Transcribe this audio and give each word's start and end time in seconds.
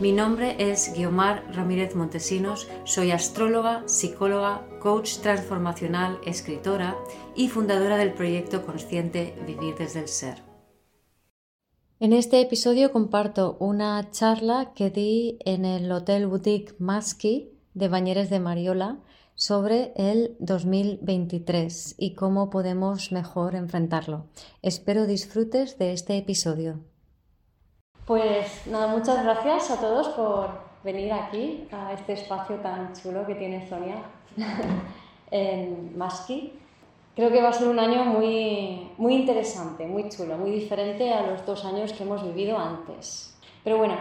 Mi 0.00 0.10
nombre 0.10 0.56
es 0.58 0.92
Guiomar 0.92 1.44
Ramírez 1.54 1.94
Montesinos, 1.94 2.66
soy 2.82 3.12
astróloga, 3.12 3.84
psicóloga, 3.86 4.66
coach 4.80 5.18
transformacional, 5.18 6.18
escritora 6.26 6.96
y 7.36 7.48
fundadora 7.48 7.96
del 7.96 8.12
proyecto 8.12 8.66
consciente 8.66 9.36
Vivir 9.46 9.76
desde 9.76 10.00
el 10.00 10.08
Ser. 10.08 10.42
En 12.00 12.12
este 12.12 12.40
episodio 12.40 12.90
comparto 12.90 13.56
una 13.60 14.10
charla 14.10 14.72
que 14.74 14.90
di 14.90 15.38
en 15.44 15.64
el 15.64 15.90
Hotel 15.92 16.26
Boutique 16.26 16.74
Maski 16.80 17.52
de 17.74 17.86
Bañeres 17.86 18.30
de 18.30 18.40
Mariola 18.40 18.98
sobre 19.36 19.92
el 19.94 20.34
2023 20.40 21.94
y 21.98 22.14
cómo 22.14 22.50
podemos 22.50 23.12
mejor 23.12 23.54
enfrentarlo. 23.54 24.26
Espero 24.60 25.06
disfrutes 25.06 25.78
de 25.78 25.92
este 25.92 26.18
episodio. 26.18 26.80
Pues 28.06 28.66
nada, 28.66 28.88
muchas 28.88 29.24
gracias 29.24 29.70
a 29.70 29.80
todos 29.80 30.08
por 30.08 30.48
venir 30.82 31.10
aquí 31.10 31.66
a 31.72 31.94
este 31.94 32.12
espacio 32.12 32.56
tan 32.56 32.92
chulo 32.92 33.26
que 33.26 33.34
tiene 33.34 33.66
Sonia 33.66 33.96
en 35.30 35.96
Maski. 35.96 36.52
Creo 37.16 37.30
que 37.32 37.40
va 37.40 37.48
a 37.48 37.52
ser 37.54 37.68
un 37.68 37.78
año 37.78 38.04
muy, 38.04 38.90
muy 38.98 39.14
interesante, 39.14 39.86
muy 39.86 40.10
chulo, 40.10 40.36
muy 40.36 40.50
diferente 40.50 41.14
a 41.14 41.22
los 41.22 41.46
dos 41.46 41.64
años 41.64 41.94
que 41.94 42.02
hemos 42.02 42.22
vivido 42.22 42.58
antes. 42.58 43.34
Pero 43.62 43.78
bueno, 43.78 43.94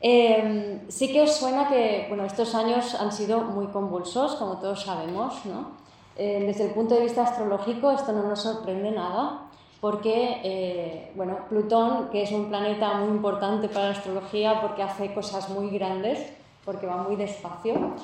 em, 0.00 0.88
sí 0.88 1.12
que 1.12 1.20
os 1.20 1.36
suena 1.36 1.68
que 1.68 2.06
bueno, 2.08 2.24
estos 2.24 2.54
años 2.54 2.94
han 2.94 3.12
sido 3.12 3.42
muy 3.42 3.66
convulsos, 3.66 4.36
como 4.36 4.60
todos 4.60 4.84
sabemos. 4.84 5.44
¿no? 5.44 5.72
Eh, 6.16 6.42
desde 6.46 6.68
el 6.68 6.70
punto 6.70 6.94
de 6.94 7.02
vista 7.02 7.24
astrológico 7.24 7.90
esto 7.90 8.12
no 8.12 8.22
nos 8.22 8.40
sorprende 8.40 8.92
nada 8.92 9.45
porque 9.80 10.40
eh, 10.42 11.12
bueno, 11.14 11.38
Plutón, 11.48 12.08
que 12.10 12.22
es 12.22 12.32
un 12.32 12.48
planeta 12.48 12.94
muy 12.94 13.08
importante 13.08 13.68
para 13.68 13.86
la 13.86 13.92
astrología 13.92 14.60
porque 14.60 14.82
hace 14.82 15.12
cosas 15.12 15.48
muy 15.50 15.70
grandes, 15.70 16.32
porque 16.64 16.86
va 16.86 16.96
muy 16.96 17.16
despacio, 17.16 17.94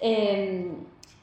eh, 0.00 0.72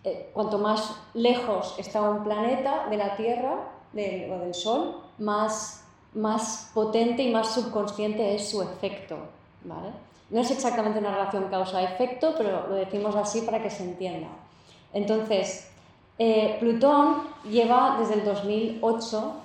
eh, 0.04 0.30
cuanto 0.34 0.60
más 0.60 0.96
lejos 1.14 1.76
está 1.78 2.02
un 2.02 2.24
planeta 2.24 2.88
de 2.90 2.98
la 2.98 3.16
Tierra 3.16 3.72
o 3.94 4.40
del 4.40 4.54
Sol, 4.54 5.02
más, 5.20 5.86
más 6.14 6.70
potente 6.74 7.24
y 7.24 7.32
más 7.32 7.54
subconsciente 7.54 8.36
es 8.36 8.50
su 8.50 8.62
efecto. 8.62 9.18
¿vale? 9.64 9.90
No 10.30 10.42
es 10.42 10.52
exactamente 10.52 11.00
una 11.00 11.12
relación 11.12 11.46
causa-efecto, 11.50 12.36
pero 12.38 12.68
lo 12.68 12.76
decimos 12.76 13.16
así 13.16 13.42
para 13.42 13.64
que 13.64 13.70
se 13.70 13.84
entienda. 13.84 14.28
Entonces, 14.94 15.72
Plutón 16.60 17.24
lleva 17.50 17.98
desde 18.00 18.16
el 18.16 18.26
2008 18.26 19.45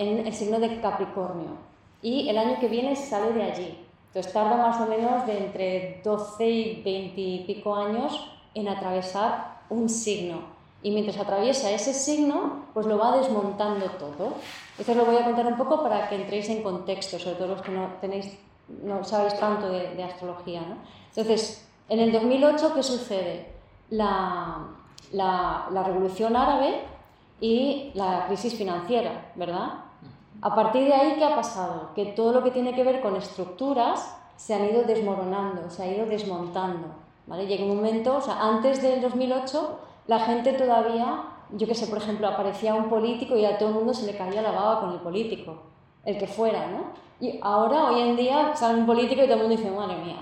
en 0.00 0.26
el 0.26 0.32
signo 0.32 0.58
de 0.58 0.80
Capricornio 0.80 1.58
y 2.00 2.28
el 2.30 2.38
año 2.38 2.58
que 2.58 2.68
viene 2.68 2.96
sale 2.96 3.32
de 3.32 3.42
allí. 3.42 3.78
Entonces 4.06 4.32
tarda 4.32 4.56
más 4.56 4.80
o 4.80 4.86
menos 4.86 5.26
de 5.26 5.38
entre 5.38 6.00
12 6.02 6.48
y 6.48 6.82
20 6.82 7.20
y 7.20 7.44
pico 7.46 7.74
años 7.76 8.28
en 8.54 8.68
atravesar 8.68 9.60
un 9.68 9.88
signo. 9.90 10.40
Y 10.82 10.90
mientras 10.92 11.18
atraviesa 11.18 11.70
ese 11.70 11.92
signo, 11.92 12.64
pues 12.72 12.86
lo 12.86 12.96
va 12.96 13.18
desmontando 13.18 13.84
todo. 13.98 14.32
Esto 14.78 14.92
os 14.92 14.96
lo 14.96 15.04
voy 15.04 15.16
a 15.16 15.24
contar 15.24 15.46
un 15.46 15.58
poco 15.58 15.82
para 15.82 16.08
que 16.08 16.16
entréis 16.16 16.48
en 16.48 16.62
contexto, 16.62 17.18
sobre 17.18 17.36
todo 17.36 17.48
los 17.48 17.62
que 17.62 17.70
no, 17.70 17.86
tenéis, 18.00 18.38
no 18.82 19.04
sabéis 19.04 19.38
tanto 19.38 19.68
de, 19.68 20.02
astrología. 20.02 20.62
¿no? 20.62 20.76
Entonces, 21.08 21.68
en 21.90 22.00
el 22.00 22.10
2008, 22.10 22.72
¿qué 22.74 22.82
sucede? 22.82 23.46
La, 23.90 24.66
la, 25.12 25.68
la 25.70 25.82
revolución 25.82 26.34
árabe 26.34 26.80
y 27.38 27.90
la 27.94 28.24
crisis 28.28 28.54
financiera, 28.54 29.32
¿verdad? 29.34 29.79
A 30.42 30.54
partir 30.54 30.86
de 30.86 30.94
ahí, 30.94 31.14
¿qué 31.18 31.24
ha 31.24 31.36
pasado? 31.36 31.90
Que 31.94 32.06
todo 32.06 32.32
lo 32.32 32.42
que 32.42 32.50
tiene 32.50 32.74
que 32.74 32.82
ver 32.82 33.00
con 33.00 33.16
estructuras 33.16 34.16
se 34.36 34.54
han 34.54 34.64
ido 34.64 34.84
desmoronando, 34.84 35.68
se 35.68 35.82
ha 35.82 35.86
ido 35.86 36.06
desmontando. 36.06 36.88
¿vale? 37.26 37.46
Llega 37.46 37.64
un 37.64 37.76
momento, 37.76 38.16
o 38.16 38.20
sea, 38.20 38.40
antes 38.40 38.80
del 38.80 39.02
2008, 39.02 39.78
la 40.06 40.20
gente 40.20 40.54
todavía, 40.54 41.24
yo 41.50 41.66
qué 41.66 41.74
sé, 41.74 41.86
por 41.88 41.98
ejemplo, 41.98 42.26
aparecía 42.26 42.74
un 42.74 42.88
político 42.88 43.36
y 43.36 43.44
a 43.44 43.58
todo 43.58 43.68
el 43.68 43.74
mundo 43.74 43.92
se 43.92 44.06
le 44.06 44.16
caía 44.16 44.40
la 44.40 44.50
baba 44.50 44.80
con 44.80 44.92
el 44.92 45.00
político, 45.00 45.56
el 46.04 46.16
que 46.16 46.26
fuera, 46.26 46.66
¿no? 46.68 46.92
Y 47.20 47.38
ahora, 47.42 47.90
hoy 47.90 48.00
en 48.00 48.16
día, 48.16 48.56
sale 48.56 48.80
un 48.80 48.86
político 48.86 49.22
y 49.22 49.26
todo 49.26 49.34
el 49.34 49.42
mundo 49.42 49.56
dice, 49.56 49.70
madre 49.70 49.96
mía, 49.98 50.20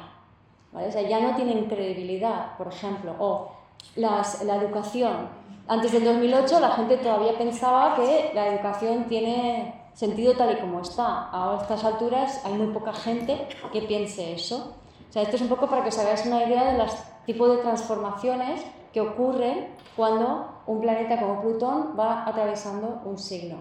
¿vale? 0.73 0.89
O 0.89 0.93
sea, 0.93 1.03
ya 1.03 1.21
no 1.21 1.37
tienen 1.37 1.67
credibilidad, 1.67 2.57
por 2.59 2.67
ejemplo, 2.67 3.15
o 3.21 3.53
las, 3.95 4.43
la 4.43 4.57
educación. 4.57 5.29
Antes 5.69 5.93
del 5.93 6.05
2008 6.05 6.61
la 6.61 6.71
gente 6.71 6.97
todavía 6.97 7.37
pensaba 7.37 7.95
que 7.95 8.31
la 8.35 8.49
educación 8.49 9.05
tiene 9.05 9.75
sentido 9.99 10.35
tal 10.35 10.53
y 10.53 10.61
como 10.61 10.81
está. 10.81 11.29
A 11.33 11.59
estas 11.61 11.83
alturas 11.83 12.41
hay 12.45 12.53
muy 12.53 12.69
poca 12.69 12.93
gente 12.93 13.49
que 13.73 13.83
piense 13.83 14.33
eso. 14.33 14.75
O 15.09 15.13
sea, 15.13 15.23
esto 15.23 15.35
es 15.35 15.43
un 15.43 15.49
poco 15.49 15.67
para 15.67 15.83
que 15.83 15.89
os 15.89 15.99
hagáis 15.99 16.25
una 16.25 16.45
idea 16.45 16.71
de 16.71 16.79
los 16.79 16.93
tipos 17.27 17.51
de 17.51 17.57
transformaciones 17.57 18.65
que 18.93 19.01
ocurren 19.01 19.75
cuando 19.97 20.63
un 20.69 20.81
planeta 20.81 21.19
como 21.19 21.41
Plutón 21.43 21.97
va 21.99 22.25
atravesando 22.29 23.03
un 23.05 23.19
signo. 23.19 23.57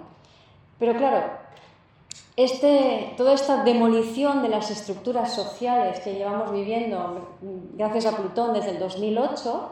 Pero 0.77 0.95
claro, 0.95 1.23
este, 2.35 3.15
toda 3.17 3.33
esta 3.33 3.63
demolición 3.63 4.43
de 4.43 4.49
las 4.49 4.69
estructuras 4.69 5.33
sociales 5.33 5.99
que 6.01 6.13
llevamos 6.13 6.51
viviendo 6.51 7.35
gracias 7.73 8.05
a 8.05 8.15
Plutón 8.15 8.53
desde 8.53 8.71
el 8.71 8.79
2008, 8.79 9.71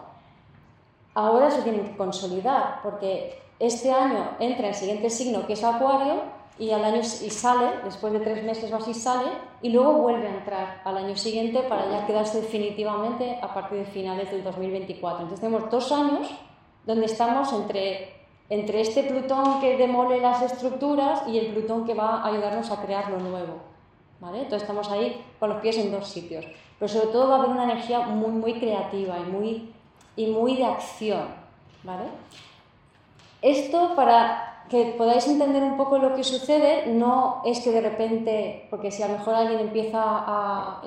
ahora 1.13 1.51
se 1.51 1.61
tienen 1.61 1.85
que 1.85 1.95
consolidar, 1.95 2.79
porque 2.81 3.39
este 3.59 3.91
año 3.91 4.31
entra 4.39 4.69
el 4.69 4.73
siguiente 4.73 5.11
signo 5.11 5.45
que 5.45 5.53
es 5.53 5.63
Acuario 5.63 6.34
y 6.57 6.71
al 6.71 6.83
año 6.85 7.01
y 7.01 7.29
sale, 7.29 7.67
después 7.83 8.13
de 8.13 8.19
tres 8.19 8.43
meses 8.43 8.71
o 8.71 8.77
así 8.77 8.93
sale, 8.93 9.29
y 9.61 9.69
luego 9.69 9.93
vuelve 9.93 10.27
a 10.27 10.37
entrar 10.37 10.81
al 10.85 10.97
año 10.97 11.15
siguiente 11.15 11.61
para 11.63 11.89
ya 11.89 12.05
quedarse 12.05 12.41
definitivamente 12.41 13.39
a 13.41 13.53
partir 13.53 13.79
de 13.79 13.85
finales 13.85 14.31
del 14.31 14.43
2024. 14.43 15.23
Entonces 15.23 15.41
tenemos 15.41 15.69
dos 15.69 15.91
años 15.91 16.29
donde 16.85 17.05
estamos 17.07 17.51
entre, 17.51 18.13
entre 18.49 18.81
este 18.81 19.03
Plutón 19.03 19.59
que 19.59 19.75
demole 19.75 20.21
las 20.21 20.41
estructuras 20.41 21.27
y 21.27 21.39
el 21.39 21.47
Plutón 21.47 21.85
que 21.85 21.93
va 21.93 22.21
a 22.21 22.27
ayudarnos 22.27 22.71
a 22.71 22.81
crear 22.81 23.09
lo 23.09 23.19
nuevo. 23.19 23.55
¿vale? 24.21 24.39
Entonces 24.39 24.61
estamos 24.61 24.89
ahí 24.89 25.21
con 25.39 25.49
los 25.49 25.59
pies 25.59 25.77
en 25.77 25.91
dos 25.91 26.07
sitios. 26.07 26.45
Pero 26.79 26.89
sobre 26.89 27.07
todo 27.07 27.29
va 27.29 27.35
a 27.35 27.39
haber 27.39 27.49
una 27.49 27.65
energía 27.65 27.99
muy, 27.99 28.31
muy 28.31 28.59
creativa 28.59 29.17
y 29.19 29.29
muy, 29.29 29.73
y 30.15 30.27
muy 30.27 30.55
de 30.55 30.65
acción. 30.65 31.27
¿vale? 31.83 32.05
Esto 33.41 33.93
para 33.95 34.54
que 34.69 34.95
podáis 34.97 35.27
entender 35.27 35.63
un 35.63 35.77
poco 35.77 35.97
lo 35.97 36.15
que 36.15 36.23
sucede, 36.23 36.87
no 36.87 37.41
es 37.45 37.59
que 37.59 37.71
de 37.71 37.81
repente, 37.81 38.67
porque 38.69 38.91
si 38.91 39.03
a 39.03 39.07
lo 39.07 39.17
mejor 39.17 39.35
alguien 39.35 39.59
empieza 39.59 40.01
a, 40.03 40.81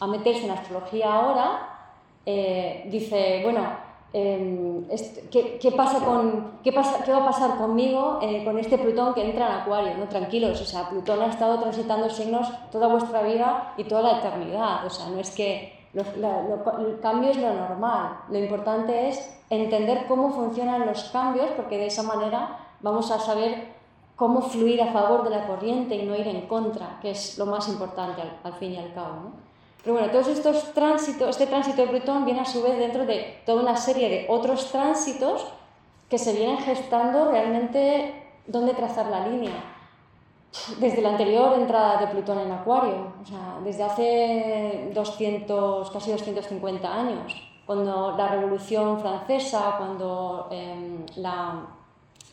a 0.00 0.06
meterse 0.06 0.46
en 0.46 0.50
astrología 0.50 1.14
ahora, 1.14 1.70
eh, 2.26 2.86
dice, 2.90 3.40
bueno, 3.42 3.60
em, 4.12 4.86
¿qué, 5.30 5.58
¿qué, 5.58 5.72
pasa 5.72 6.04
con, 6.04 6.58
qué, 6.62 6.72
pasa, 6.72 7.02
¿qué 7.04 7.12
va 7.12 7.18
a 7.18 7.24
pasar 7.26 7.56
conmigo 7.56 8.18
eh, 8.22 8.44
con 8.44 8.58
este 8.58 8.78
Plutón 8.78 9.14
que 9.14 9.24
entra 9.24 9.46
en 9.46 9.52
Acuario? 9.60 9.96
¿no? 9.96 10.06
Tranquilos, 10.08 10.60
o 10.60 10.64
sea, 10.64 10.88
Plutón 10.88 11.20
ha 11.22 11.26
estado 11.26 11.58
transitando 11.60 12.10
signos 12.10 12.48
toda 12.70 12.88
vuestra 12.88 13.22
vida 13.22 13.74
y 13.76 13.84
toda 13.84 14.02
la 14.02 14.18
eternidad, 14.18 14.86
o 14.86 14.90
sea, 14.90 15.06
no 15.06 15.18
es 15.18 15.30
que 15.30 15.80
el 15.92 17.00
cambio 17.00 17.30
es 17.30 17.36
lo 17.36 17.52
normal, 17.52 18.18
lo 18.28 18.38
importante 18.38 19.08
es 19.08 19.42
entender 19.50 20.06
cómo 20.06 20.30
funcionan 20.30 20.86
los 20.86 21.04
cambios, 21.04 21.50
porque 21.56 21.78
de 21.78 21.86
esa 21.86 22.04
manera 22.04 22.59
vamos 22.82 23.10
a 23.10 23.18
saber 23.18 23.80
cómo 24.16 24.42
fluir 24.42 24.82
a 24.82 24.92
favor 24.92 25.24
de 25.24 25.30
la 25.30 25.46
corriente 25.46 25.94
y 25.94 26.02
no 26.02 26.14
ir 26.14 26.28
en 26.28 26.46
contra, 26.46 26.98
que 27.00 27.12
es 27.12 27.38
lo 27.38 27.46
más 27.46 27.68
importante 27.68 28.22
al, 28.44 28.52
fin 28.52 28.72
y 28.72 28.76
al 28.76 28.92
cabo. 28.92 29.14
¿no? 29.14 29.32
Pero 29.82 29.94
bueno, 29.94 30.12
todos 30.12 30.28
estos 30.28 30.74
tránsitos, 30.74 31.30
este 31.30 31.46
tránsito 31.46 31.80
de 31.80 31.88
Plutón 31.88 32.26
viene 32.26 32.40
a 32.40 32.44
su 32.44 32.62
vez 32.62 32.78
dentro 32.78 33.06
de 33.06 33.42
toda 33.46 33.62
una 33.62 33.76
serie 33.76 34.10
de 34.10 34.26
otros 34.28 34.70
tránsitos 34.70 35.46
que 36.10 36.18
se 36.18 36.34
vienen 36.34 36.58
gestando 36.58 37.30
realmente 37.30 38.34
dónde 38.46 38.74
trazar 38.74 39.06
la 39.06 39.26
línea. 39.26 39.64
Desde 40.78 41.00
la 41.00 41.10
anterior 41.10 41.58
entrada 41.58 41.98
de 41.98 42.08
Plutón 42.08 42.40
en 42.40 42.52
Acuario, 42.52 43.14
o 43.22 43.24
sea, 43.24 43.58
desde 43.64 43.84
hace 43.84 44.90
200, 44.92 45.90
casi 45.90 46.10
250 46.10 46.92
años, 46.92 47.32
cuando 47.64 48.16
la 48.18 48.28
Revolución 48.28 49.00
Francesa, 49.00 49.76
cuando 49.78 50.48
em, 50.50 51.06
la 51.16 51.79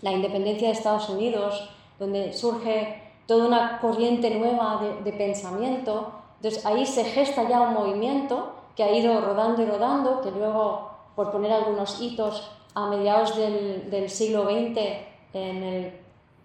la 0.02 0.12
independencia 0.12 0.68
de 0.68 0.74
Estados 0.74 1.10
Unidos, 1.10 1.70
donde 2.00 2.34
surge 2.34 3.02
toda 3.26 3.48
una 3.48 3.80
corriente 3.80 4.30
nueva 4.32 4.82
de, 5.04 5.12
pensamiento. 5.14 6.12
Entonces 6.38 6.66
ahí 6.66 6.86
se 6.86 7.04
gesta 7.04 7.48
ya 7.48 7.62
un 7.62 7.74
movimiento 7.74 8.54
que 8.76 8.84
ha 8.84 8.92
ido 8.92 9.20
rodando 9.22 9.62
y 9.62 9.66
rodando, 9.66 10.22
que 10.22 10.32
luego, 10.32 10.92
por 11.16 11.32
poner 11.32 11.52
algunos 11.52 12.02
hitos, 12.02 12.52
a 12.76 12.88
mediados 12.88 13.36
del, 13.36 14.10
siglo 14.10 14.44
XX, 14.44 14.80
en 15.34 15.64
el 15.64 15.94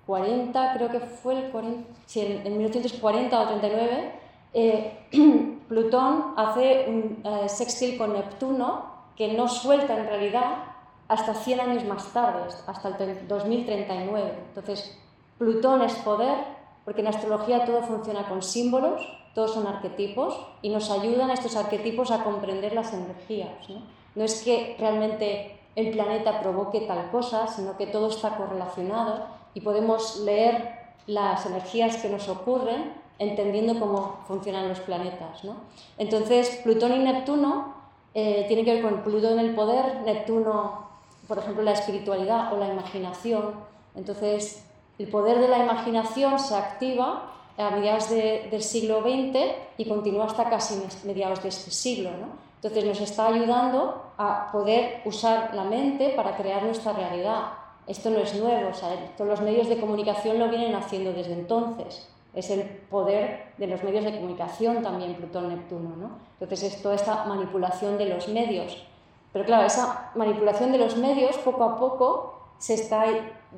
40, 0.06 0.72
creo 0.74 0.88
que 0.88 1.00
fue 1.00 1.34
el 1.34 1.50
40, 1.50 1.88
sí, 2.06 2.20
en, 2.20 2.56
1940 2.56 3.40
o 3.40 3.48
39, 3.48 4.12
eh, 4.54 4.98
Plutón 5.68 6.34
hace 6.36 6.86
un 6.88 7.22
eh, 7.24 7.96
con 7.98 8.14
Neptuno 8.14 8.92
que 9.16 9.32
no 9.34 9.46
suelta 9.46 9.96
en 9.98 10.06
realidad 10.06 10.71
hasta 11.12 11.34
100 11.34 11.60
años 11.60 11.84
más 11.84 12.10
tarde, 12.12 12.40
hasta 12.66 12.88
el 12.88 13.28
2039. 13.28 14.32
Entonces, 14.48 14.98
Plutón 15.36 15.82
es 15.82 15.94
poder, 15.96 16.38
porque 16.86 17.02
en 17.02 17.08
astrología 17.08 17.66
todo 17.66 17.82
funciona 17.82 18.26
con 18.28 18.42
símbolos, 18.42 19.06
todos 19.34 19.52
son 19.52 19.66
arquetipos, 19.66 20.40
y 20.62 20.70
nos 20.70 20.90
ayudan 20.90 21.30
estos 21.30 21.54
arquetipos 21.56 22.10
a 22.10 22.24
comprender 22.24 22.72
las 22.72 22.94
energías. 22.94 23.68
¿no? 23.68 23.82
no 24.14 24.24
es 24.24 24.42
que 24.42 24.74
realmente 24.78 25.58
el 25.76 25.90
planeta 25.90 26.40
provoque 26.40 26.80
tal 26.80 27.10
cosa, 27.10 27.46
sino 27.46 27.76
que 27.76 27.86
todo 27.86 28.08
está 28.08 28.36
correlacionado 28.36 29.26
y 29.52 29.60
podemos 29.60 30.20
leer 30.20 30.80
las 31.06 31.44
energías 31.44 31.96
que 31.98 32.08
nos 32.08 32.28
ocurren 32.30 32.94
entendiendo 33.18 33.78
cómo 33.78 34.20
funcionan 34.26 34.68
los 34.68 34.80
planetas. 34.80 35.44
¿no? 35.44 35.56
Entonces, 35.98 36.60
Plutón 36.64 36.94
y 36.94 36.98
Neptuno 37.00 37.74
eh, 38.14 38.44
tienen 38.46 38.64
que 38.64 38.74
ver 38.74 38.82
con 38.82 39.02
Plutón 39.02 39.38
el 39.38 39.54
poder, 39.54 40.02
Neptuno, 40.02 40.91
por 41.28 41.38
ejemplo, 41.38 41.62
la 41.62 41.72
espiritualidad 41.72 42.52
o 42.52 42.58
la 42.58 42.68
imaginación. 42.68 43.54
Entonces, 43.94 44.64
el 44.98 45.08
poder 45.08 45.38
de 45.38 45.48
la 45.48 45.58
imaginación 45.58 46.38
se 46.38 46.54
activa 46.54 47.32
a 47.58 47.70
mediados 47.70 48.10
del 48.10 48.62
siglo 48.62 49.02
XX 49.02 49.38
y 49.76 49.84
continúa 49.86 50.26
hasta 50.26 50.48
casi 50.48 50.82
mediados 51.04 51.42
de 51.42 51.48
este 51.48 51.70
siglo. 51.70 52.10
¿no? 52.10 52.28
Entonces 52.56 52.84
nos 52.84 53.00
está 53.00 53.26
ayudando 53.26 54.12
a 54.16 54.50
poder 54.52 55.02
usar 55.04 55.54
la 55.54 55.64
mente 55.64 56.10
para 56.10 56.36
crear 56.36 56.62
nuestra 56.62 56.92
realidad. 56.92 57.52
Esto 57.86 58.10
no 58.10 58.18
es 58.18 58.34
nuevo, 58.36 58.70
todos 59.16 59.28
los 59.28 59.40
medios 59.40 59.68
de 59.68 59.78
comunicación 59.78 60.38
lo 60.38 60.48
vienen 60.48 60.74
haciendo 60.74 61.12
desde 61.12 61.32
entonces. 61.32 62.08
Es 62.32 62.48
el 62.50 62.62
poder 62.62 63.52
de 63.58 63.66
los 63.66 63.82
medios 63.82 64.04
de 64.04 64.14
comunicación 64.14 64.82
también 64.82 65.14
Plutón-Neptuno. 65.16 65.96
¿no? 65.96 66.10
Entonces 66.40 66.74
es 66.74 66.82
toda 66.82 66.94
esta 66.94 67.24
manipulación 67.24 67.98
de 67.98 68.06
los 68.06 68.28
medios. 68.28 68.86
Pero 69.32 69.44
claro, 69.44 69.66
esa 69.66 70.10
manipulación 70.14 70.72
de 70.72 70.78
los 70.78 70.96
medios 70.96 71.36
poco 71.38 71.64
a 71.64 71.78
poco 71.78 72.48
se 72.58 72.74
está 72.74 73.04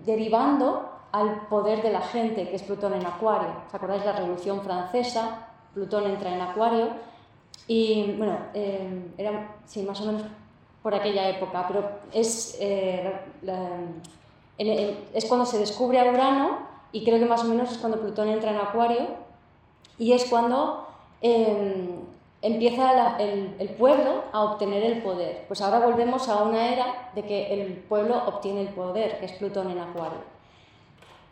derivando 0.04 0.88
al 1.12 1.46
poder 1.48 1.82
de 1.82 1.92
la 1.92 2.00
gente, 2.00 2.48
que 2.48 2.56
es 2.56 2.62
Plutón 2.62 2.94
en 2.94 3.06
Acuario. 3.06 3.48
¿Os 3.68 3.74
acordáis 3.74 4.04
la 4.04 4.12
Revolución 4.12 4.62
Francesa? 4.62 5.48
Plutón 5.74 6.04
entra 6.04 6.34
en 6.34 6.40
Acuario 6.40 6.88
y 7.66 8.14
bueno, 8.16 8.36
eh, 8.52 9.12
era 9.18 9.56
sí, 9.66 9.82
más 9.82 10.00
o 10.00 10.06
menos 10.06 10.22
por 10.82 10.94
aquella 10.94 11.28
época, 11.28 11.64
pero 11.66 11.88
es, 12.12 12.56
eh, 12.60 13.12
es 15.12 15.24
cuando 15.24 15.46
se 15.46 15.58
descubre 15.58 15.98
a 15.98 16.10
Urano 16.10 16.58
y 16.92 17.04
creo 17.04 17.18
que 17.18 17.24
más 17.24 17.42
o 17.42 17.46
menos 17.46 17.72
es 17.72 17.78
cuando 17.78 18.00
Plutón 18.00 18.28
entra 18.28 18.50
en 18.50 18.58
Acuario 18.58 19.06
y 19.98 20.12
es 20.12 20.26
cuando 20.26 20.86
em, 21.22 22.03
empieza 22.44 23.16
el, 23.18 23.70
pueblo 23.78 24.24
a 24.30 24.42
obtener 24.42 24.84
el 24.84 25.02
poder. 25.02 25.44
Pues 25.48 25.62
ahora 25.62 25.78
volvemos 25.78 26.28
a 26.28 26.42
una 26.42 26.74
era 26.74 27.10
de 27.14 27.22
que 27.22 27.54
el 27.54 27.72
pueblo 27.88 28.22
obtiene 28.26 28.60
el 28.60 28.68
poder, 28.68 29.18
que 29.18 29.24
es 29.24 29.32
Plutón 29.32 29.70
en 29.70 29.78
Acuario. 29.78 30.18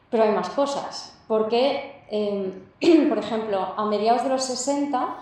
Pero 0.08 0.22
hay 0.22 0.30
más 0.30 0.48
cosas, 0.50 1.22
porque, 1.28 2.02
em, 2.10 2.62
por 3.10 3.18
ejemplo, 3.18 3.74
a 3.76 3.84
mediados 3.84 4.22
de 4.24 4.30
los 4.30 4.42
60 4.42 5.16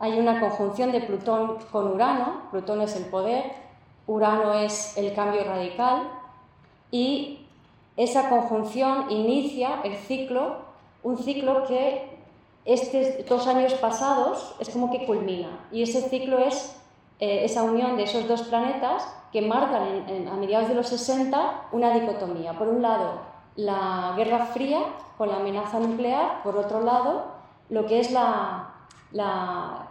hay 0.00 0.18
una 0.18 0.40
conjunción 0.40 0.90
de 0.90 1.00
Plutón 1.00 1.58
con 1.70 1.92
Urano, 1.92 2.48
Plutón 2.50 2.80
es 2.80 2.96
el 2.96 3.04
poder, 3.04 3.52
Urano 4.08 4.52
es 4.54 4.96
el 4.96 5.14
cambio 5.14 5.44
radical 5.44 6.08
y 6.90 7.46
esa 7.96 8.28
conjunción 8.28 9.12
inicia 9.12 9.80
el 9.84 9.94
ciclo, 9.94 10.56
un 11.04 11.18
ciclo 11.18 11.66
que 11.66 12.09
estos 12.74 13.26
dos 13.28 13.46
años 13.46 13.74
pasados 13.74 14.54
es 14.60 14.68
como 14.70 14.90
que 14.90 15.06
culmina 15.06 15.66
y 15.72 15.82
ese 15.82 16.02
ciclo 16.08 16.38
es 16.38 16.76
eh, 17.18 17.44
esa 17.44 17.62
unión 17.62 17.96
de 17.96 18.04
esos 18.04 18.26
dos 18.28 18.42
planetas 18.42 19.06
que 19.32 19.42
marcan 19.42 20.28
a 20.30 20.36
mediados 20.36 20.68
de 20.68 20.74
los 20.74 20.88
60 20.88 21.68
una 21.72 21.92
dicotomía. 21.92 22.52
Por 22.54 22.68
un 22.68 22.82
lado, 22.82 23.20
la 23.56 24.14
Guerra 24.16 24.46
Fría 24.46 24.80
con 25.16 25.28
la 25.28 25.36
amenaza 25.36 25.78
nuclear, 25.78 26.42
por 26.42 26.56
otro 26.56 26.80
lado, 26.80 27.24
lo 27.68 27.86
que 27.86 28.00
es 28.00 28.10
la, 28.10 28.70
la, 29.12 29.88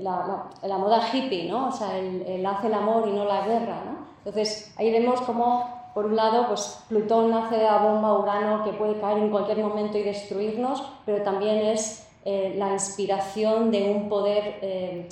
la, 0.00 0.78
moda 0.78 1.02
hippie, 1.12 1.50
¿no? 1.50 1.68
O 1.68 1.72
sea, 1.72 1.98
el, 1.98 2.46
hace 2.46 2.68
el 2.68 2.74
amor 2.74 3.08
y 3.08 3.12
no 3.12 3.24
la 3.24 3.46
guerra, 3.46 3.82
¿no? 3.84 4.06
Entonces, 4.18 4.72
ahí 4.78 4.92
vemos 4.92 5.20
cómo, 5.22 5.90
por 5.94 6.06
un 6.06 6.16
lado, 6.16 6.46
pues 6.46 6.84
Plutón 6.88 7.32
hace 7.34 7.62
la 7.62 7.78
bomba 7.78 8.18
Urano 8.18 8.64
que 8.64 8.72
puede 8.72 9.00
caer 9.00 9.18
en 9.18 9.30
cualquier 9.30 9.58
momento 9.58 9.98
y 9.98 10.02
destruirnos, 10.02 10.84
pero 11.04 11.22
también 11.22 11.58
es 11.66 12.09
eh, 12.24 12.54
la 12.56 12.72
inspiración 12.72 13.70
de 13.70 13.90
un 13.90 14.08
poder 14.10 14.58
eh, 14.60 15.08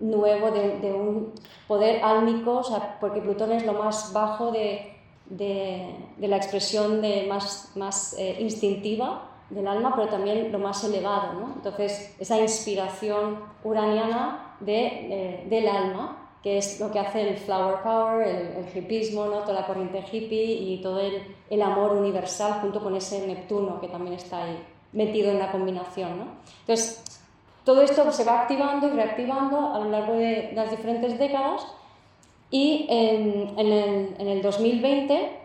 nuevo, 0.00 0.50
de, 0.50 0.92
un 0.92 1.32
poder 1.68 2.02
álmico, 2.02 2.58
o 2.58 2.64
sea, 2.64 2.98
porque 3.00 3.20
Plutón 3.20 3.52
es 3.52 3.64
lo 3.64 3.74
más 3.74 4.12
bajo 4.12 4.50
de, 4.50 4.92
de, 5.26 5.94
la 6.18 6.36
expresión 6.36 7.00
de 7.00 7.26
más, 7.28 7.70
más 7.76 8.16
eh, 8.18 8.38
instintiva, 8.40 9.24
del 9.50 9.68
alma, 9.68 9.94
pero 9.94 10.08
también 10.08 10.50
lo 10.50 10.58
más 10.58 10.82
elevado. 10.82 11.52
Entonces, 11.54 12.16
esa 12.18 12.38
inspiración 12.40 13.38
uraniana 13.62 14.56
de, 14.60 15.46
del 15.48 15.68
alma, 15.68 16.34
que 16.42 16.58
es 16.58 16.80
lo 16.80 16.90
que 16.90 16.98
hace 16.98 17.28
el 17.28 17.36
flower 17.38 17.82
power, 17.82 18.26
el, 18.26 18.64
el 18.64 18.76
hippismo, 18.76 19.26
¿no? 19.26 19.38
toda 19.38 19.60
la 19.60 19.66
corriente 19.66 20.04
hippie 20.10 20.44
y 20.44 20.80
todo 20.82 21.00
el, 21.00 21.22
el, 21.48 21.62
amor 21.62 21.92
universal 21.92 22.60
junto 22.60 22.82
con 22.82 22.94
ese 22.94 23.26
Neptuno 23.26 23.80
que 23.80 23.88
también 23.88 24.14
está 24.14 24.44
ahí 24.44 24.58
metido 24.92 25.30
en 25.30 25.38
la 25.38 25.50
combinación. 25.50 26.18
¿no? 26.18 26.24
Entonces, 26.60 27.02
todo 27.64 27.82
esto 27.82 28.10
se 28.12 28.24
va 28.24 28.42
activando 28.42 28.88
y 28.88 28.90
reactivando 28.90 29.74
a 29.74 29.78
lo 29.80 29.90
largo 29.90 30.14
de 30.14 30.52
las 30.54 30.70
diferentes 30.70 31.18
décadas 31.18 31.66
y 32.50 32.86
en, 32.88 33.58
el, 33.58 34.16
en 34.18 34.28
el 34.28 34.42
2020 34.42 35.38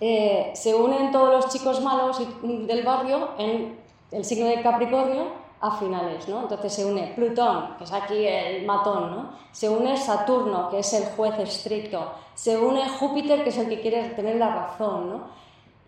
eh, 0.00 0.50
se 0.54 0.74
unen 0.74 1.10
todos 1.10 1.32
los 1.32 1.52
chicos 1.52 1.80
malos 1.80 2.20
del 2.42 2.82
barrio 2.82 3.30
en 3.38 3.78
el 4.10 4.24
signo 4.24 4.46
de 4.46 4.62
Capricornio 4.62 5.48
a 5.60 5.76
finales, 5.76 6.28
¿no? 6.28 6.42
Entonces 6.42 6.72
se 6.72 6.84
une 6.84 7.12
Plutón, 7.16 7.76
que 7.78 7.84
es 7.84 7.92
aquí 7.92 8.26
el 8.26 8.64
matón, 8.64 9.10
¿no? 9.10 9.30
Se 9.50 9.68
une 9.68 9.96
Saturno, 9.96 10.68
que 10.70 10.80
es 10.80 10.92
el 10.92 11.04
juez 11.16 11.36
estricto. 11.38 12.12
Se 12.34 12.56
une 12.56 12.88
Júpiter, 12.88 13.42
que 13.42 13.50
es 13.50 13.58
el 13.58 13.68
que 13.68 13.80
quiere 13.80 14.10
tener 14.10 14.36
la 14.36 14.54
razón, 14.54 15.10
¿no? 15.10 15.38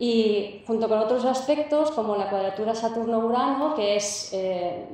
Y 0.00 0.62
junto 0.66 0.88
con 0.88 0.98
otros 0.98 1.26
aspectos, 1.26 1.90
como 1.90 2.16
la 2.16 2.30
cuadratura 2.30 2.74
Saturno-Urano, 2.74 3.74
que 3.74 3.96
es 3.96 4.30
eh, 4.32 4.86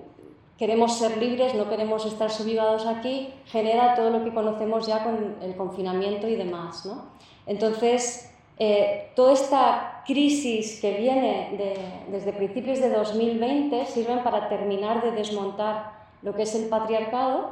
queremos 0.58 0.98
ser 0.98 1.16
libres, 1.18 1.54
no 1.54 1.68
queremos 1.68 2.04
estar 2.06 2.28
subyugados 2.28 2.86
aquí, 2.86 3.32
genera 3.46 3.94
todo 3.94 4.10
lo 4.10 4.24
que 4.24 4.34
conocemos 4.34 4.84
ya 4.84 5.04
con 5.04 5.36
el 5.40 5.54
confinamiento 5.54 6.26
y 6.26 6.34
demás, 6.34 6.84
¿no? 6.86 7.04
Entonces, 7.46 8.32
eh, 8.58 9.12
toda 9.14 9.34
esta 9.34 10.02
crisis 10.04 10.80
que 10.80 10.94
viene 10.94 12.04
desde 12.10 12.32
principios 12.32 12.80
de 12.80 12.90
2020 12.90 13.86
sirven 13.86 14.24
para 14.24 14.48
terminar 14.48 15.04
de 15.04 15.12
desmontar 15.12 15.92
lo 16.22 16.34
que 16.34 16.42
es 16.42 16.54
el 16.56 16.68
patriarcado 16.68 17.50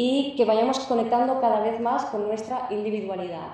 y 0.00 0.36
que 0.36 0.44
vayamos 0.44 0.78
conectando 0.78 1.40
cada 1.40 1.58
vez 1.58 1.80
más 1.80 2.04
con 2.04 2.28
nuestra 2.28 2.68
individualidad. 2.70 3.48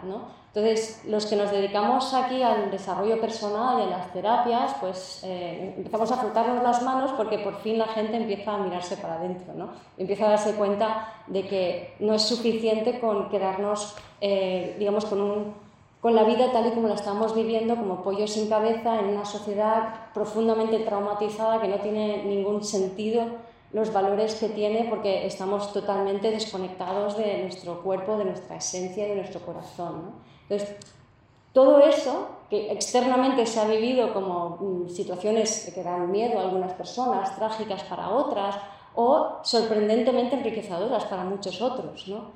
Entonces, 0.49 1.03
los 1.09 1.25
que 1.25 1.37
nos 1.37 1.51
dedicamos 1.51 2.13
aquí 2.13 2.43
al 2.43 2.71
desarrollo 2.71 3.19
personal 3.19 3.79
y 3.79 3.85
a 3.85 3.97
las 3.97 4.13
terapias, 4.13 4.75
pues 4.79 5.23
eh, 5.25 5.73
empezamos 5.79 6.13
a 6.13 6.19
frotarnos 6.19 6.63
las 6.63 6.83
manos 6.83 7.13
porque 7.13 7.39
por 7.39 7.63
fin 7.63 7.79
la 7.79 7.87
gente 7.87 8.19
empieza 8.19 8.57
a 8.57 8.59
mirarse 8.59 8.99
para 8.99 9.15
adentro, 9.15 9.55
¿no? 9.55 9.71
empieza 9.97 10.27
a 10.27 10.31
darse 10.33 10.55
cuenta 10.55 11.15
de 11.29 11.47
que 11.47 11.95
no 12.01 12.13
es 12.13 12.21
suficiente 12.21 13.01
con 13.01 13.31
quedarnos, 13.31 13.97
eh, 14.21 14.77
digamos, 14.79 15.07
con 15.07 15.23
un 15.23 15.65
con 16.03 16.15
la 16.15 16.25
vida 16.25 16.53
tal 16.53 16.67
y 16.67 16.73
como 16.73 16.89
la 16.89 16.97
estamos 16.97 17.35
viviendo, 17.35 17.77
como 17.77 18.03
pollo 18.03 18.29
sin 18.29 18.51
cabeza, 18.51 19.01
en 19.01 19.07
una 19.07 19.25
sociedad 19.25 20.13
profundamente 20.13 20.81
traumatizada 20.81 21.63
que 21.63 21.69
no 21.69 21.77
tiene 21.77 22.23
ningún 22.27 22.63
sentido 22.63 23.23
los 23.75 23.93
valores 23.93 24.37
que 24.37 24.49
tiene 24.49 24.87
porque 24.89 25.27
estamos 25.27 25.73
totalmente 25.73 26.31
desconectados 26.31 27.19
de 27.19 27.43
nuestro 27.43 27.83
cuerpo, 27.83 28.17
de 28.17 28.27
nuestra 28.27 28.57
esencia, 28.57 29.05
de 29.05 29.17
nuestro 29.17 29.41
corazón. 29.41 30.13
Entonces, 30.49 30.77
todo 31.53 31.81
eso 31.81 32.29
que 32.49 32.71
externamente 32.71 33.45
se 33.47 33.59
ha 33.59 33.65
vivido 33.65 34.15
como 34.15 34.59
mm, 34.61 34.89
situaciones 34.91 35.73
que 35.75 35.83
dan 35.83 36.09
miedo 36.13 36.39
a 36.39 36.43
algunas 36.43 36.73
personas, 36.75 37.35
trágicas 37.35 37.83
para 37.83 38.11
otras 38.11 38.55
o 38.95 39.41
sorprendentemente 39.43 40.37
enriquecedoras 40.37 41.05
para 41.07 41.25
muchos 41.25 41.61
otros. 41.61 42.07
¿no? 42.07 42.31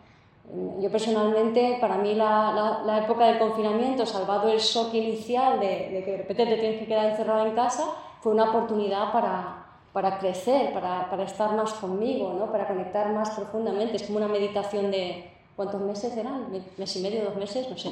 Yo 0.81 0.91
personalmente, 0.91 1.79
para 1.81 1.99
mí 1.99 2.17
la, 2.17 2.83
la, 2.85 2.99
época 2.99 3.27
del 3.27 3.39
confinamiento, 3.39 4.05
salvado 4.05 4.49
el 4.49 4.59
shock 4.59 4.93
inicial 4.93 5.61
de, 5.61 5.91
de, 5.91 6.03
que 6.05 6.11
de 6.11 6.17
repente 6.17 6.47
te 6.47 6.57
tienes 6.57 6.81
que 6.81 6.87
quedar 6.87 7.11
encerrado 7.11 7.47
en 7.47 7.55
casa, 7.55 7.85
fue 8.23 8.33
una 8.33 8.51
oportunidad 8.51 9.13
para, 9.13 9.68
para 9.99 10.17
crecer, 10.21 10.73
para, 10.73 11.11
para, 11.11 11.25
estar 11.25 11.57
más 11.57 11.73
conmigo, 11.73 12.33
¿no? 12.39 12.53
para 12.53 12.69
conectar 12.69 13.13
más 13.13 13.31
profundamente. 13.31 13.97
Es 13.97 14.05
como 14.05 14.19
una 14.19 14.29
meditación 14.29 14.93
de, 14.93 15.29
¿cuántos 15.57 15.81
meses 15.81 16.17
eran? 16.17 16.47
¿Mes 16.77 16.95
y 16.95 17.01
medio, 17.01 17.25
dos 17.25 17.35
meses? 17.35 17.69
No 17.69 17.77
sé. 17.77 17.91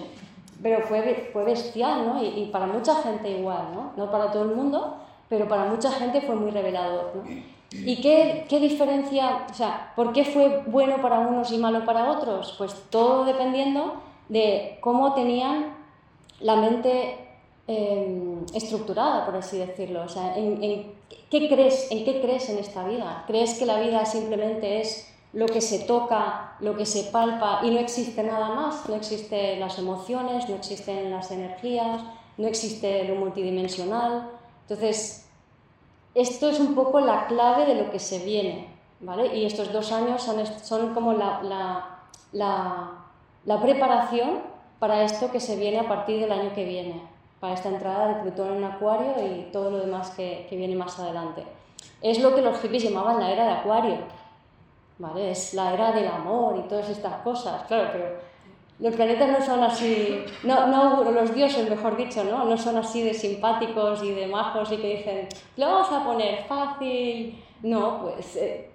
Pero 0.63 0.83
fue, 0.87 1.31
fue 1.33 1.43
bestial, 1.43 2.07
¿no? 2.07 2.23
Y, 2.23 2.49
para 2.53 2.69
mucha 2.69 2.95
gente 3.03 3.29
igual, 3.29 3.75
¿no? 3.75 3.91
No 3.97 4.09
para 4.09 4.31
todo 4.31 4.45
el 4.45 4.55
mundo, 4.55 4.99
pero 5.29 5.49
para 5.49 5.65
mucha 5.65 5.91
gente 5.91 6.21
fue 6.21 6.37
muy 6.37 6.53
revelador, 6.53 7.11
¿no? 7.17 7.25
¿Y 7.73 8.01
qué, 8.01 8.47
qué 8.49 8.61
diferencia, 8.61 9.45
o 9.51 9.55
sea, 9.55 9.93
por 9.97 10.13
qué 10.13 10.25
fue 10.25 10.63
bueno 10.69 11.03
para 11.03 11.19
unos 11.19 11.51
y 11.51 11.59
malo 11.59 11.85
para 11.85 12.09
otros? 12.13 12.55
Pues 12.57 12.73
todo 12.89 13.25
dependiendo 13.25 13.95
de 14.29 14.79
cómo 14.81 15.13
tenían 15.15 15.75
la 16.39 16.55
mente 16.55 17.26
eh, 17.69 18.39
estructurada, 18.55 19.27
por 19.27 19.37
así 19.37 19.59
decirlo. 19.59 20.05
O 20.05 20.09
sea, 20.09 20.37
en, 20.37 20.63
en, 20.63 20.93
¿qué 21.31 21.49
crees, 21.49 21.91
¿en 21.91 22.05
qué 22.05 22.21
crees 22.21 22.49
en 22.49 22.59
esta 22.59 22.87
vida? 22.87 23.25
¿Crees 23.27 23.59
que 23.59 23.67
la 23.67 23.81
vida 23.81 24.05
simplemente 24.05 24.81
es 24.81 25.13
lo 25.33 25.47
que 25.47 25.61
se 25.61 25.81
toca, 25.81 26.57
lo 26.61 26.77
que 26.77 26.87
se 26.87 27.05
palpa 27.11 27.61
y 27.63 27.71
no 27.71 27.79
existe 27.79 28.23
nada 28.23 28.51
más? 28.51 28.89
No 28.89 28.95
existen 28.95 29.61
las 29.61 29.79
emociones, 29.79 30.49
no 30.49 30.55
existen 30.57 31.11
las 31.11 31.31
energías, 31.31 32.03
no 32.37 32.47
existe 32.47 33.05
lo 33.05 33.17
multidimensional. 33.17 34.31
Entonces, 34.63 35.29
esto 36.15 36.49
es 36.49 36.61
un 36.61 36.75
poco 36.75 37.01
la 37.01 37.27
clave 37.27 37.67
de 37.67 37.75
lo 37.75 37.91
que 37.91 37.99
se 37.99 38.25
viene, 38.25 38.69
¿vale? 39.01 39.37
Y 39.37 39.45
estos 39.45 39.73
dos 39.73 39.93
años 39.93 40.23
son, 40.23 40.45
son 40.47 40.95
como 40.95 41.13
la, 41.13 41.43
la, 41.43 41.99
la, 42.33 42.91
la 43.45 43.61
preparación 43.61 44.41
para 44.79 45.03
esto 45.05 45.31
que 45.31 45.41
se 45.41 45.57
viene 45.57 45.79
a 45.79 45.89
partir 45.89 46.21
del 46.21 46.33
año 46.33 46.53
que 46.55 46.65
viene, 46.65 47.03
para 47.47 47.55
esta 47.55 47.69
entrada 47.69 48.09
de 48.09 48.23
Plutón 48.23 48.57
en 48.57 48.65
Acuario 48.65 49.13
y 49.25 49.53
todo 49.53 49.71
lo 49.71 49.79
demás 49.79 50.11
que, 50.11 50.49
que, 50.51 50.57
viene 50.57 50.75
más 50.75 50.99
adelante. 50.99 51.45
Es 52.03 52.19
lo 52.19 52.35
que 52.35 52.43
los 52.43 52.59
hippies 52.59 52.83
llamaban 52.83 53.21
la 53.21 53.31
era 53.31 53.45
de 53.45 53.51
Acuario, 53.53 53.99
¿vale? 54.99 55.31
Es 55.31 55.55
la 55.55 55.73
era 55.73 55.93
del 55.93 56.09
amor 56.09 56.59
y 56.59 56.69
todas 56.69 56.89
estas 56.89 57.23
cosas, 57.23 57.63
claro, 57.69 57.91
pero 57.93 58.07
los 58.81 58.97
planetas 58.97 59.29
no 59.31 59.47
son 59.47 59.63
así, 59.63 60.25
no, 60.43 60.67
no, 60.67 61.09
los 61.09 61.33
dioses, 61.33 61.71
mejor 61.71 61.97
dicho, 61.97 62.25
¿no? 62.25 62.47
No 62.47 62.59
son 62.59 62.79
así 62.79 63.03
de 63.03 63.15
simpáticos 63.15 64.03
y 64.03 64.11
de 64.11 64.27
majos 64.27 64.73
y 64.73 64.79
que 64.79 64.97
dicen, 64.97 65.29
lo 65.57 65.67
vamos 65.67 65.93
a 65.93 66.05
poner 66.05 66.43
fácil. 66.47 67.45
No, 67.63 68.03
pues 68.03 68.35
eh, 68.35 68.71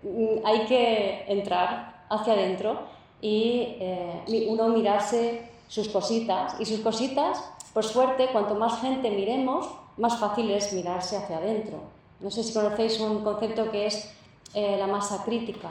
hay 0.46 0.62
que 0.62 1.26
entrar 1.28 2.06
hacia 2.10 2.34
adentro 2.34 2.80
y 3.20 3.76
eh, 3.82 4.46
uno 4.48 4.70
mirarse 4.70 5.52
sus 5.68 5.90
cositas. 5.90 6.56
Y 6.60 6.66
sus 6.66 6.80
cositas, 6.80 7.51
por 7.74 7.84
suerte, 7.84 8.30
cuanto 8.32 8.56
más 8.56 8.82
gente 8.82 9.10
miremos, 9.10 9.70
más 9.98 10.18
fácil 10.20 10.52
es 10.52 10.74
mirarse 10.74 11.18
hacia 11.18 11.38
adentro. 11.38 11.80
No 12.20 12.30
sé 12.30 12.44
si 12.44 12.54
conocéis 12.54 13.00
un 13.00 13.24
concepto 13.24 13.72
que 13.72 13.86
es 13.88 14.14
eh, 14.54 14.78
la 14.78 14.88
masa 14.88 15.24
crítica. 15.24 15.70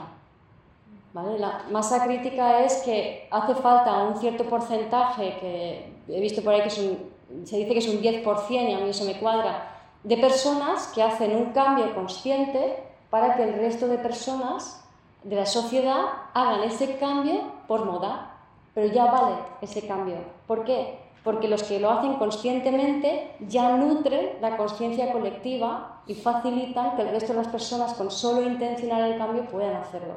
¿Vale? 1.13 1.37
La 1.37 1.65
masa 1.69 2.05
crítica 2.05 2.63
es 2.63 2.81
que 2.83 3.27
hace 3.29 3.53
falta 3.55 4.03
un 4.03 4.17
cierto 4.17 4.45
porcentaje, 4.45 5.37
que 5.39 5.93
he 6.07 6.21
visto 6.21 6.41
por 6.41 6.53
ahí 6.53 6.61
que 6.61 6.69
es 6.69 6.77
un, 6.77 7.11
se 7.45 7.57
dice 7.57 7.73
que 7.73 7.79
es 7.79 7.87
un 7.87 8.01
10% 8.01 8.69
y 8.69 8.73
a 8.73 8.79
mí 8.79 8.89
eso 8.89 9.03
me 9.03 9.19
cuadra, 9.19 9.71
de 10.03 10.17
personas 10.17 10.87
que 10.87 11.03
hacen 11.03 11.35
un 11.35 11.51
cambio 11.51 11.93
consciente 11.93 12.83
para 13.09 13.35
que 13.35 13.43
el 13.43 13.53
resto 13.53 13.87
de 13.87 13.97
personas 13.97 14.83
de 15.23 15.35
la 15.35 15.45
sociedad 15.45 16.05
hagan 16.33 16.63
ese 16.63 16.97
cambio 16.97 17.41
por 17.67 17.85
moda. 17.85 18.27
Pero 18.73 18.87
ya 18.87 19.05
vale 19.05 19.35
ese 19.61 19.85
cambio. 19.85 20.15
¿Por 20.47 20.63
qué? 20.63 21.00
Porque 21.23 21.47
los 21.47 21.63
que 21.63 21.79
lo 21.79 21.91
hacen 21.91 22.15
conscientemente 22.15 23.35
ya 23.47 23.77
nutren 23.77 24.41
la 24.41 24.57
conciencia 24.57 25.11
colectiva 25.11 26.01
y 26.07 26.15
facilitan 26.15 26.95
que 26.95 27.03
el 27.03 27.09
resto 27.09 27.33
de 27.33 27.39
las 27.39 27.47
personas 27.47 27.93
con 27.93 28.09
solo 28.09 28.41
intencionar 28.41 29.01
el 29.03 29.17
cambio 29.17 29.45
puedan 29.45 29.75
hacerlo. 29.75 30.15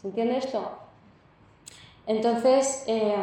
¿Se 0.00 0.08
entiende 0.08 0.38
esto? 0.38 0.62
Entonces, 2.06 2.84
eh, 2.86 3.14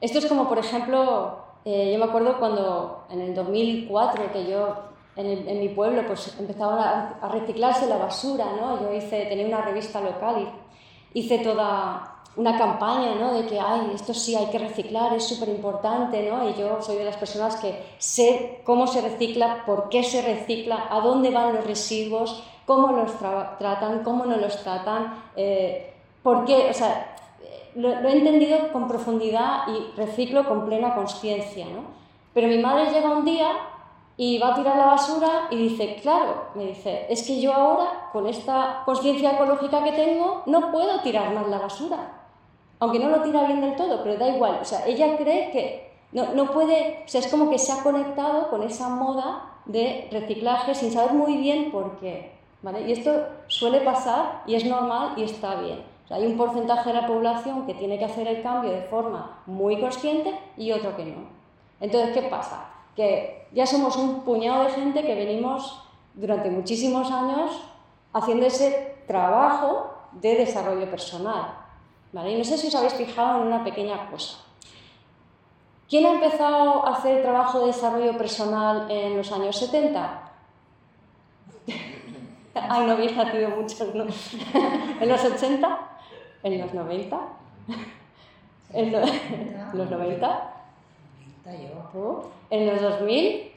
esto 0.00 0.18
es 0.18 0.26
como, 0.26 0.48
por 0.48 0.58
ejemplo, 0.58 1.44
eh, 1.64 1.92
yo 1.92 1.98
me 1.98 2.04
acuerdo 2.04 2.38
cuando 2.38 3.04
en 3.08 3.20
el 3.20 3.34
2004, 3.34 4.32
que 4.32 4.46
yo 4.46 4.74
en, 5.16 5.26
el, 5.26 5.48
en 5.48 5.60
mi 5.60 5.68
pueblo 5.70 6.06
pues 6.06 6.36
empezaban 6.38 6.78
a, 6.78 7.18
a, 7.22 7.28
reciclarse 7.28 7.86
la 7.86 7.96
basura, 7.96 8.44
¿no? 8.60 8.82
Yo 8.82 8.92
hice, 8.92 9.26
tenía 9.26 9.46
una 9.46 9.62
revista 9.62 10.00
local 10.00 10.52
y 11.12 11.20
hice 11.20 11.38
toda 11.38 12.16
una 12.36 12.58
campaña, 12.58 13.14
¿no? 13.14 13.34
De 13.34 13.46
que, 13.46 13.60
ay, 13.60 13.92
esto 13.94 14.12
sí 14.12 14.34
hay 14.34 14.46
que 14.46 14.58
reciclar, 14.58 15.12
es 15.14 15.26
súper 15.26 15.48
importante, 15.48 16.28
¿no? 16.28 16.48
Y 16.48 16.54
yo 16.54 16.82
soy 16.82 16.96
de 16.96 17.04
las 17.04 17.16
personas 17.16 17.56
que 17.56 17.80
sé 17.98 18.60
cómo 18.64 18.86
se 18.86 19.00
recicla, 19.00 19.64
por 19.64 19.88
qué 19.88 20.02
se 20.02 20.22
recicla, 20.22 20.88
a 20.90 21.00
dónde 21.00 21.30
van 21.30 21.54
los 21.54 21.66
residuos, 21.66 22.42
cómo 22.66 22.92
los 22.92 23.16
tra 23.18 23.56
tratan, 23.58 24.02
cómo 24.02 24.26
no 24.26 24.36
los 24.36 24.62
tratan, 24.62 25.22
eh, 25.36 25.94
por 26.22 26.44
qué, 26.44 26.70
o 26.70 26.74
sea, 26.74 27.16
lo, 27.76 28.00
lo, 28.00 28.08
he 28.08 28.16
entendido 28.16 28.72
con 28.72 28.88
profundidad 28.88 29.68
y 29.68 29.96
reciclo 29.96 30.48
con 30.48 30.66
plena 30.66 30.94
conciencia, 30.94 31.66
¿no? 31.66 31.82
Pero 32.32 32.48
mi 32.48 32.58
madre 32.58 32.90
llega 32.90 33.10
un 33.10 33.24
día 33.24 33.52
y 34.16 34.38
va 34.38 34.48
a 34.48 34.54
tirar 34.54 34.76
la 34.76 34.86
basura 34.86 35.48
y 35.50 35.56
dice, 35.56 35.96
claro, 36.02 36.46
me 36.54 36.66
dice, 36.66 37.06
es 37.08 37.22
que 37.24 37.40
yo 37.40 37.52
ahora, 37.52 38.08
con 38.12 38.26
esta 38.26 38.82
conciencia 38.84 39.32
ecológica 39.32 39.84
que 39.84 39.92
tengo, 39.92 40.42
no 40.46 40.72
puedo 40.72 41.00
tirar 41.00 41.32
más 41.32 41.46
la 41.48 41.58
basura 41.58 42.13
aunque 42.84 42.98
no 42.98 43.08
lo 43.08 43.22
tira 43.22 43.44
bien 43.44 43.60
del 43.60 43.76
todo, 43.76 44.02
pero 44.02 44.16
da 44.16 44.28
igual, 44.28 44.58
o 44.60 44.64
sea, 44.64 44.86
ella 44.86 45.16
cree 45.16 45.50
que 45.50 45.90
no, 46.12 46.32
no 46.34 46.50
puede, 46.52 47.02
o 47.04 47.08
sea, 47.08 47.20
es 47.20 47.28
como 47.28 47.50
que 47.50 47.58
se 47.58 47.72
ha 47.72 47.82
conectado 47.82 48.48
con 48.50 48.62
esa 48.62 48.88
moda 48.88 49.54
de 49.64 50.08
reciclaje 50.12 50.74
sin 50.74 50.92
saber 50.92 51.12
muy 51.12 51.36
bien 51.36 51.72
por 51.72 51.98
qué, 51.98 52.32
¿vale? 52.62 52.82
Y 52.88 52.92
esto 52.92 53.26
suele 53.48 53.80
pasar 53.80 54.42
y 54.46 54.54
es 54.54 54.64
normal 54.64 55.14
y 55.16 55.24
está 55.24 55.56
bien. 55.56 55.82
O 56.04 56.08
sea, 56.08 56.18
hay 56.18 56.26
un 56.26 56.36
porcentaje 56.36 56.92
de 56.92 57.00
la 57.00 57.06
población 57.06 57.66
que 57.66 57.74
tiene 57.74 57.98
que 57.98 58.04
hacer 58.04 58.28
el 58.28 58.42
cambio 58.42 58.70
de 58.70 58.82
forma 58.82 59.42
muy 59.46 59.80
consciente 59.80 60.38
y 60.56 60.70
otro 60.70 60.94
que 60.96 61.06
no. 61.06 61.22
Entonces, 61.80 62.12
¿qué 62.12 62.28
pasa? 62.28 62.66
Que 62.94 63.46
ya 63.52 63.66
somos 63.66 63.96
un 63.96 64.20
puñado 64.20 64.64
de 64.64 64.70
gente 64.70 65.02
que 65.02 65.14
venimos 65.14 65.82
durante 66.14 66.50
muchísimos 66.50 67.10
años 67.10 67.62
haciendo 68.12 68.46
ese 68.46 68.96
trabajo 69.06 69.90
de 70.12 70.36
desarrollo 70.36 70.88
personal. 70.90 71.63
¿Vale? 72.14 72.30
Y 72.30 72.38
no 72.38 72.44
sé 72.44 72.56
si 72.56 72.68
os 72.68 72.74
habéis 72.76 72.94
fijado 72.94 73.40
en 73.40 73.48
una 73.48 73.64
pequeña 73.64 74.08
cosa. 74.08 74.36
¿Quién 75.88 76.06
ha 76.06 76.12
empezado 76.12 76.86
a 76.86 76.92
hacer 76.94 77.22
trabajo 77.22 77.58
de 77.58 77.66
desarrollo 77.66 78.16
personal 78.16 78.88
en 78.88 79.16
los 79.16 79.32
años 79.32 79.56
70? 79.56 80.22
Ay, 82.54 82.86
no 82.86 82.92
habéis 82.92 83.16
nacido 83.16 83.50
muchos, 83.50 83.92
¿no? 83.96 84.04
¿En 85.00 85.08
los 85.08 85.24
80? 85.24 85.78
¿En 86.44 86.60
los 86.60 86.72
90? 86.72 87.18
¿En 88.72 88.92
lo... 88.92 89.00
los 89.72 89.90
90? 89.90 90.54
¿En 92.50 92.66
los 92.68 92.80
2000? 92.80 93.52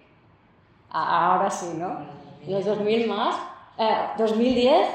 Ahora 0.89 1.51
sí, 1.51 1.75
¿no? 1.77 1.99
¿En 2.43 2.53
los 2.53 2.65
2000 2.65 3.07
más? 3.07 3.35
Eh, 3.77 4.07
¿2010? 4.17 4.87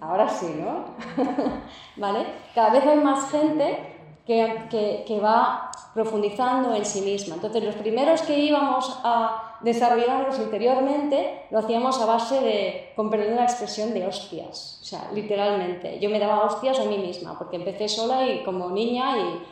Ahora 0.00 0.28
sí, 0.28 0.46
¿no? 0.60 0.84
¿Vale? 1.96 2.26
Cada 2.54 2.70
vez 2.70 2.84
hay 2.86 2.98
más 2.98 3.30
gente 3.30 3.92
que, 4.26 4.66
que, 4.70 5.04
que, 5.06 5.20
va 5.20 5.70
profundizando 5.94 6.74
en 6.74 6.84
sí 6.84 7.02
misma. 7.02 7.36
Entonces, 7.36 7.62
los 7.62 7.74
primeros 7.76 8.22
que 8.22 8.38
íbamos 8.38 9.00
a 9.04 9.58
desarrollarnos 9.60 10.38
interiormente 10.38 11.46
lo 11.50 11.58
hacíamos 11.58 12.00
a 12.00 12.06
base 12.06 12.40
de, 12.40 12.92
con 12.96 13.10
perdón 13.10 13.36
la 13.36 13.44
expresión, 13.44 13.94
de 13.94 14.06
hostias. 14.06 14.78
O 14.82 14.84
sea, 14.84 15.10
literalmente. 15.12 15.98
Yo 16.00 16.10
me 16.10 16.18
daba 16.18 16.44
hostias 16.44 16.80
a 16.80 16.84
mí 16.84 16.98
misma, 16.98 17.38
porque 17.38 17.56
empecé 17.56 17.88
sola 17.88 18.26
y 18.26 18.42
como 18.44 18.70
niña 18.70 19.16
y, 19.18 19.42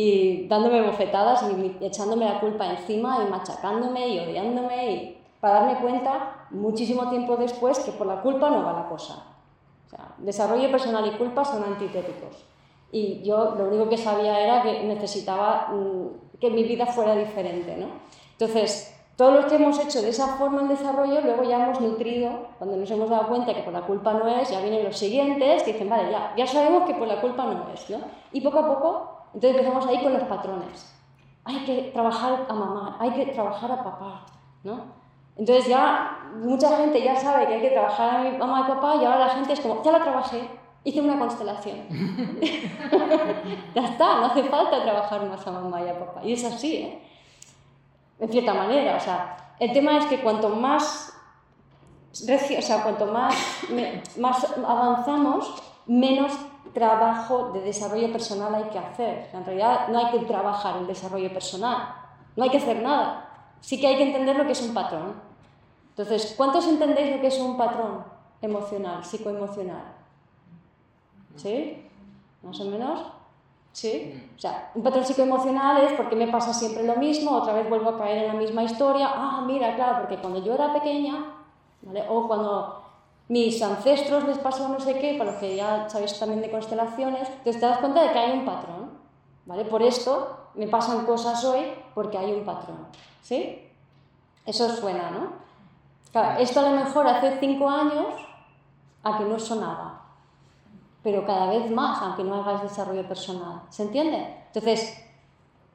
y 0.00 0.48
dándome 0.48 0.82
bofetadas 0.82 1.42
y 1.42 1.84
echándome 1.84 2.24
la 2.24 2.40
culpa 2.40 2.66
encima 2.66 3.18
y 3.26 3.30
machacándome 3.30 4.08
y 4.08 4.18
odiándome 4.20 4.92
y 4.92 5.18
para 5.40 5.60
darme 5.60 5.80
cuenta 5.80 6.46
muchísimo 6.50 7.08
tiempo 7.10 7.36
después 7.36 7.78
que 7.80 7.92
por 7.92 8.06
la 8.06 8.20
culpa 8.20 8.50
no 8.50 8.64
va 8.64 8.72
la 8.72 8.88
cosa. 8.88 9.37
O 9.88 9.90
sea, 9.90 10.14
desarrollo 10.18 10.70
personal 10.70 11.06
y 11.06 11.16
culpa 11.16 11.44
son 11.44 11.64
antitéticos. 11.64 12.44
Y 12.92 13.22
yo 13.22 13.54
lo 13.56 13.68
único 13.68 13.88
que 13.88 13.96
sabía 13.96 14.38
era 14.38 14.62
que 14.62 14.84
necesitaba 14.84 15.68
mm, 15.72 16.38
que 16.38 16.50
mi 16.50 16.62
vida 16.64 16.86
fuera 16.86 17.14
diferente. 17.14 17.74
¿no? 17.76 17.86
Entonces, 18.32 18.94
todos 19.16 19.34
los 19.34 19.46
que 19.46 19.56
hemos 19.56 19.78
hecho 19.80 20.02
de 20.02 20.10
esa 20.10 20.36
forma 20.36 20.62
el 20.62 20.68
desarrollo, 20.68 21.20
luego 21.22 21.42
ya 21.42 21.64
hemos 21.64 21.80
nutrido, 21.80 22.48
cuando 22.58 22.76
nos 22.76 22.90
hemos 22.90 23.08
dado 23.08 23.28
cuenta 23.28 23.54
que 23.54 23.62
por 23.62 23.72
la 23.72 23.80
culpa 23.80 24.12
no 24.12 24.28
es, 24.28 24.50
ya 24.50 24.60
vienen 24.60 24.84
los 24.84 24.96
siguientes 24.96 25.62
que 25.62 25.72
dicen, 25.72 25.88
vale, 25.88 26.10
ya, 26.10 26.34
ya 26.36 26.46
sabemos 26.46 26.84
que 26.84 26.94
por 26.94 27.08
la 27.08 27.20
culpa 27.20 27.44
no 27.46 27.66
es. 27.72 27.88
¿no? 27.90 27.98
Y 28.32 28.40
poco 28.42 28.58
a 28.58 28.68
poco, 28.68 29.22
entonces 29.34 29.58
empezamos 29.58 29.86
ahí 29.86 30.02
con 30.02 30.12
los 30.12 30.22
patrones. 30.24 30.94
Hay 31.44 31.64
que 31.64 31.90
trabajar 31.94 32.46
a 32.46 32.52
mamá, 32.52 32.96
hay 33.00 33.10
que 33.12 33.26
trabajar 33.32 33.72
a 33.72 33.82
papá. 33.82 34.26
¿no? 34.64 34.97
Entonces 35.38 35.68
ya 35.68 36.30
mucha 36.34 36.76
gente 36.76 37.02
ya 37.02 37.16
sabe 37.16 37.46
que 37.46 37.54
hay 37.54 37.60
que 37.60 37.70
trabajar 37.70 38.16
a 38.16 38.22
mi 38.22 38.36
mamá 38.36 38.64
y 38.66 38.70
papá 38.70 38.96
y 38.96 39.04
ahora 39.04 39.26
la 39.26 39.28
gente 39.30 39.52
es 39.52 39.60
como, 39.60 39.82
ya 39.82 39.92
la 39.92 40.02
trabajé, 40.02 40.48
hice 40.84 41.00
una 41.00 41.18
constelación. 41.18 41.86
ya 43.74 43.84
está, 43.84 44.16
no 44.16 44.26
hace 44.26 44.42
falta 44.44 44.82
trabajar 44.82 45.24
más 45.26 45.46
a 45.46 45.50
mamá 45.52 45.80
y 45.82 45.88
a 45.88 45.98
papá. 45.98 46.20
Y 46.24 46.32
es 46.32 46.44
así, 46.44 46.76
¿eh? 46.76 47.02
En 48.20 48.28
cierta 48.28 48.52
manera, 48.52 48.96
o 48.96 49.00
sea, 49.00 49.54
el 49.60 49.72
tema 49.72 49.96
es 49.96 50.06
que 50.06 50.20
cuanto 50.20 50.48
más 50.48 51.14
o 52.10 52.62
sea, 52.62 52.82
cuanto 52.82 53.06
más, 53.06 53.34
más 54.18 54.46
avanzamos, 54.56 55.54
menos 55.86 56.32
trabajo 56.74 57.52
de 57.52 57.60
desarrollo 57.60 58.10
personal 58.12 58.54
hay 58.54 58.70
que 58.70 58.78
hacer. 58.78 59.30
En 59.32 59.44
realidad 59.44 59.88
no 59.88 59.98
hay 59.98 60.18
que 60.18 60.26
trabajar 60.26 60.78
el 60.78 60.86
desarrollo 60.86 61.32
personal, 61.32 61.94
no 62.36 62.44
hay 62.44 62.50
que 62.50 62.58
hacer 62.58 62.82
nada. 62.82 63.24
Sí 63.60 63.80
que 63.80 63.86
hay 63.86 63.96
que 63.96 64.04
entender 64.04 64.36
lo 64.36 64.46
que 64.46 64.52
es 64.52 64.62
un 64.62 64.74
patrón. 64.74 65.27
Entonces, 65.98 66.34
¿cuántos 66.36 66.64
entendéis 66.68 67.16
lo 67.16 67.20
que 67.20 67.26
es 67.26 67.40
un 67.40 67.56
patrón 67.56 68.04
emocional, 68.40 69.04
psicoemocional? 69.04 69.82
¿Sí? 71.34 71.90
¿Más 72.40 72.60
o 72.60 72.64
menos? 72.66 73.00
¿Sí? 73.72 74.30
O 74.36 74.38
sea, 74.38 74.70
un 74.76 74.84
patrón 74.84 75.04
psicoemocional 75.04 75.82
es 75.82 75.94
porque 75.94 76.14
me 76.14 76.28
pasa 76.28 76.54
siempre 76.54 76.84
lo 76.84 76.94
mismo, 76.94 77.32
otra 77.32 77.52
vez 77.52 77.68
vuelvo 77.68 77.90
a 77.90 77.98
caer 77.98 78.18
en 78.18 78.28
la 78.28 78.34
misma 78.34 78.62
historia. 78.62 79.10
Ah, 79.12 79.42
mira, 79.44 79.74
claro, 79.74 80.02
porque 80.02 80.18
cuando 80.18 80.40
yo 80.44 80.54
era 80.54 80.72
pequeña, 80.72 81.34
¿vale? 81.82 82.04
o 82.08 82.28
cuando 82.28 82.80
mis 83.26 83.60
ancestros 83.60 84.22
les 84.22 84.38
pasó 84.38 84.68
no 84.68 84.78
sé 84.78 85.00
qué, 85.00 85.18
para 85.18 85.32
los 85.32 85.40
que 85.40 85.56
ya 85.56 85.88
sabéis 85.88 86.16
también 86.16 86.42
de 86.42 86.52
constelaciones, 86.52 87.28
te 87.42 87.58
das 87.58 87.78
cuenta 87.78 88.02
de 88.02 88.12
que 88.12 88.18
hay 88.20 88.38
un 88.38 88.44
patrón. 88.44 88.90
¿vale? 89.46 89.64
Por 89.64 89.82
esto 89.82 90.50
me 90.54 90.68
pasan 90.68 91.04
cosas 91.04 91.44
hoy 91.44 91.72
porque 91.92 92.18
hay 92.18 92.30
un 92.34 92.44
patrón. 92.44 92.86
¿Sí? 93.20 93.68
Eso 94.46 94.68
suena, 94.68 95.10
¿no? 95.10 95.47
Claro, 96.12 96.40
esto 96.40 96.60
a 96.60 96.70
lo 96.70 96.76
mejor 96.76 97.06
hace 97.06 97.38
cinco 97.38 97.68
años 97.68 98.06
a 99.02 99.18
que 99.18 99.24
no 99.24 99.38
sonaba, 99.38 100.02
pero 101.02 101.26
cada 101.26 101.48
vez 101.50 101.70
más, 101.70 102.00
aunque 102.02 102.24
no 102.24 102.36
hagáis 102.36 102.62
desarrollo 102.62 103.06
personal. 103.06 103.62
¿Se 103.68 103.82
entiende? 103.82 104.44
Entonces, 104.46 105.04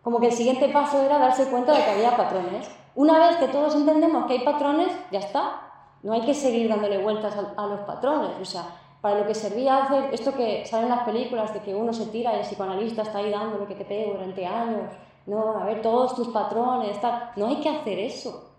como 0.02 0.20
que 0.20 0.28
el 0.28 0.34
siguiente 0.34 0.70
paso 0.70 1.02
era 1.02 1.20
darse 1.20 1.50
cuenta 1.50 1.74
de 1.74 1.84
que 1.84 1.92
había 1.92 2.18
patrones. 2.18 2.70
Una 2.96 3.20
vez 3.20 3.38
que 3.38 3.48
todos 3.48 3.76
entendemos 3.76 4.26
que 4.26 4.34
hay 4.34 4.44
patrones, 4.44 4.92
ya 5.12 5.20
está. 5.20 5.62
No 6.04 6.14
hay 6.14 6.22
que 6.22 6.34
seguir 6.34 6.68
dándole 6.68 6.98
vueltas 6.98 7.36
a, 7.56 7.68
los 7.68 7.80
patrones. 7.82 8.32
O 8.42 8.46
sea, 8.46 8.66
para 9.02 9.20
lo 9.20 9.28
que 9.28 9.34
servía 9.34 9.84
hacer 9.84 10.14
esto 10.14 10.34
que 10.34 10.66
sale 10.66 10.84
en 10.84 10.90
las 10.90 11.04
películas 11.04 11.54
de 11.54 11.62
que 11.62 11.74
uno 11.74 11.94
se 11.94 12.08
tira 12.08 12.34
y 12.34 12.40
el 12.40 12.46
psicoanalista 12.46 13.04
está 13.04 13.20
ahí 13.20 13.32
dando 13.32 13.58
lo 13.58 13.68
que 13.68 13.76
te 13.76 13.86
pego 13.86 14.14
durante 14.14 14.46
años 14.46 14.90
no, 15.26 15.58
a 15.58 15.66
ver 15.66 15.82
todos 15.82 16.16
tus 16.16 16.30
patrones, 16.30 17.00
tal. 17.00 17.32
No 17.36 17.48
hay 17.48 17.58
que 17.58 17.70
hacer 17.70 18.00
eso. 18.00 18.52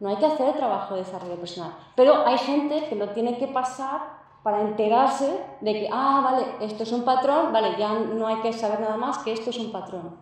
No 0.00 0.08
hay 0.08 0.16
que 0.16 0.26
hacer 0.26 0.48
el 0.48 0.54
trabajo 0.54 0.94
de 0.94 1.04
desarrollo 1.04 1.36
personal. 1.36 1.74
Pero 1.94 2.26
hay 2.26 2.38
gente 2.38 2.86
que 2.88 2.96
lo 2.96 3.10
tiene 3.10 3.36
que 3.36 3.46
pasar 3.46 4.00
para 4.42 4.62
enterarse 4.62 5.38
de 5.60 5.72
que, 5.74 5.88
ah, 5.92 6.22
vale, 6.24 6.46
esto 6.60 6.84
es 6.84 6.92
un 6.92 7.04
patrón, 7.04 7.52
vale, 7.52 7.76
ya 7.78 7.92
no 7.92 8.26
hay 8.26 8.36
que 8.36 8.54
saber 8.54 8.80
nada 8.80 8.96
más 8.96 9.18
que 9.18 9.32
esto 9.32 9.50
es 9.50 9.58
un 9.58 9.70
patrón. 9.70 10.16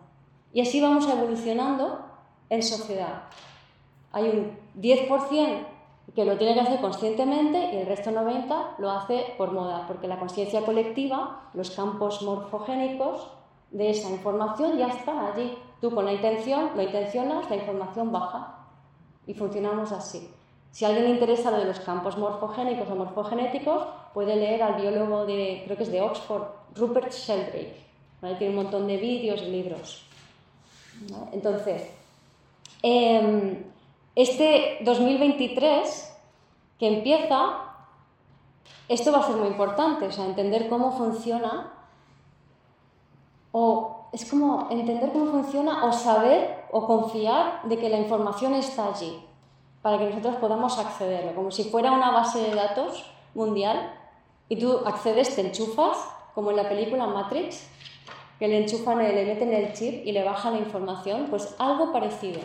Y 0.51 0.59
así 0.59 0.81
vamos 0.81 1.07
evolucionando 1.07 1.99
en 2.49 2.61
sociedad. 2.61 3.23
Hay 4.11 4.25
un 4.25 4.81
10% 4.81 5.65
que 6.13 6.25
lo 6.25 6.37
tiene 6.37 6.55
que 6.55 6.61
hacer 6.61 6.81
conscientemente 6.81 7.73
y 7.73 7.77
el 7.77 7.87
resto 7.87 8.11
90% 8.11 8.75
lo 8.79 8.91
hace 8.91 9.33
por 9.37 9.53
moda, 9.53 9.85
porque 9.87 10.09
la 10.09 10.19
conciencia 10.19 10.65
colectiva, 10.65 11.49
los 11.53 11.71
campos 11.71 12.21
morfogénicos, 12.21 13.29
de 13.71 13.91
esa 13.91 14.09
información 14.09 14.77
ya 14.77 14.87
está 14.87 15.27
allí. 15.27 15.57
Tú 15.79 15.91
con 15.91 16.03
la 16.03 16.11
intención 16.11 16.71
lo 16.75 16.81
intencionas, 16.81 17.49
la 17.49 17.55
información 17.55 18.11
baja 18.11 18.58
y 19.29 19.35
funcionamos 19.35 19.91
así. 19.91 20.27
Si 20.71 20.85
alguien 20.85 21.03
le 21.03 21.11
interesa 21.11 21.51
de 21.51 21.63
los 21.63 21.79
campos 21.81 22.17
morfogénicos 22.17 22.89
o 22.89 22.95
morfogenéticos, 22.95 23.83
puede 24.11 24.35
leer 24.35 24.63
al 24.63 24.81
biólogo 24.81 25.27
de, 25.27 25.61
creo 25.65 25.77
que 25.77 25.83
es 25.83 25.91
de 25.91 26.01
Oxford, 26.01 26.45
Rupert 26.75 27.13
Sheldrake. 27.13 27.77
Tiene 28.39 28.49
un 28.49 28.63
montón 28.63 28.87
de 28.87 28.97
vídeos 28.97 29.39
y 29.43 29.51
libros. 29.51 30.03
Entonces, 31.31 31.91
em, 32.81 33.65
este 34.15 34.79
2023 34.81 36.11
que 36.79 36.87
empieza, 36.87 37.53
esto 38.87 39.11
va 39.11 39.19
a 39.19 39.27
ser 39.27 39.35
muy 39.35 39.47
importante, 39.47 40.07
o 40.07 40.11
sea, 40.11 40.25
entender 40.25 40.67
cómo 40.69 40.91
funciona 40.97 41.71
o 43.51 44.07
es 44.11 44.27
como 44.27 44.69
entender 44.71 45.11
cómo 45.11 45.31
funciona 45.31 45.85
o 45.85 45.93
saber 45.93 46.58
o 46.71 46.85
confiar 46.85 47.61
de 47.63 47.77
que 47.77 47.89
la 47.89 47.97
información 47.97 48.53
está 48.53 48.89
allí 48.89 49.19
para 49.81 49.97
que 49.97 50.05
nosotros 50.05 50.35
podamos 50.35 50.77
accederlo, 50.77 51.33
como 51.35 51.51
si 51.51 51.63
fuera 51.65 51.91
una 51.91 52.11
base 52.11 52.39
de 52.39 52.53
datos 52.53 53.05
mundial 53.33 53.93
y 54.49 54.57
tú 54.57 54.79
accedes, 54.85 55.35
te 55.35 55.41
enchufas, 55.41 55.97
como 56.33 56.51
en 56.51 56.57
la 56.57 56.67
película 56.67 57.07
Matrix, 57.07 57.67
que 58.39 58.47
le 58.47 58.59
enchufan, 58.59 58.97
le 58.99 59.25
meten 59.25 59.53
el 59.53 59.73
chip 59.73 60.05
y 60.05 60.11
le 60.11 60.23
baja 60.23 60.51
la 60.51 60.57
información, 60.57 61.27
pues 61.29 61.55
algo 61.59 61.91
parecido. 61.91 62.41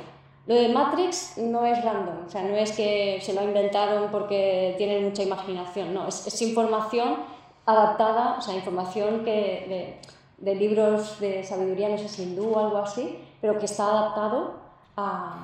Lo 0.46 0.55
de 0.55 0.68
Matrix 0.68 1.38
no 1.38 1.64
es 1.64 1.83
random, 1.83 2.27
o 2.27 2.31
sea, 2.31 2.42
no 2.42 2.55
es 2.55 2.72
que 2.72 3.18
se 3.22 3.33
lo 3.33 3.42
inventaron 3.42 4.11
porque 4.11 4.75
tienen 4.77 5.05
mucha 5.05 5.22
imaginación, 5.22 5.94
no, 5.94 6.07
es, 6.07 6.42
información 6.42 7.16
adaptada, 7.64 8.37
o 8.38 8.42
sea, 8.42 8.55
información 8.55 9.25
que, 9.25 9.99
de 10.37 10.55
libros 10.55 11.18
de 11.18 11.42
sabiduría, 11.44 11.88
no 11.88 11.96
sé 11.96 12.09
si 12.09 12.25
hindú 12.25 12.53
o 12.53 12.59
algo 12.59 12.77
así, 12.77 13.18
pero 13.44 13.59
que 13.59 13.66
está 13.66 13.85
adaptado 13.85 14.54
a, 14.96 15.37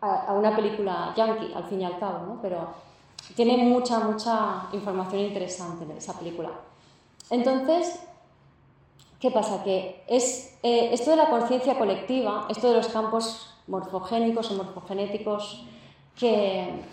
a, 0.00 0.32
una 0.34 0.54
película 0.54 1.12
yankee, 1.16 1.52
al 1.52 1.64
fin 1.64 1.80
y 1.80 1.84
al 1.84 1.98
cabo, 1.98 2.24
¿no? 2.24 2.38
Pero 2.40 2.68
tiene 3.34 3.56
mucha, 3.56 3.98
mucha 3.98 4.68
información 4.72 5.22
interesante 5.22 5.84
esa 5.98 6.16
película. 6.16 6.50
Entonces, 7.28 8.06
¿qué 9.18 9.32
pasa? 9.32 9.64
Que 9.64 10.04
es 10.06 10.56
eh, 10.62 10.90
esto 10.92 11.10
de 11.10 11.16
la 11.16 11.28
conciencia 11.28 11.76
colectiva, 11.76 12.46
esto 12.48 12.68
de 12.68 12.76
los 12.76 12.86
campos 12.86 13.52
morfogénicos 13.66 14.48
o 14.52 14.54
morfogenéticos 14.54 15.64
que, 16.16 16.84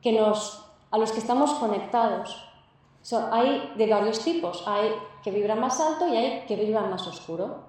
que 0.00 0.12
nos, 0.12 0.64
a 0.90 0.96
los 0.96 1.12
que 1.12 1.18
estamos 1.18 1.52
conectados, 1.52 2.46
hay 3.30 3.74
de 3.76 3.86
varios 3.86 4.20
tipos. 4.20 4.66
Hay 4.66 4.90
que 5.22 5.30
vibran 5.30 5.60
más 5.60 5.78
alto 5.80 6.08
y 6.08 6.16
hay 6.16 6.46
que 6.46 6.56
vibran 6.56 6.88
más 6.88 7.06
oscuro. 7.06 7.68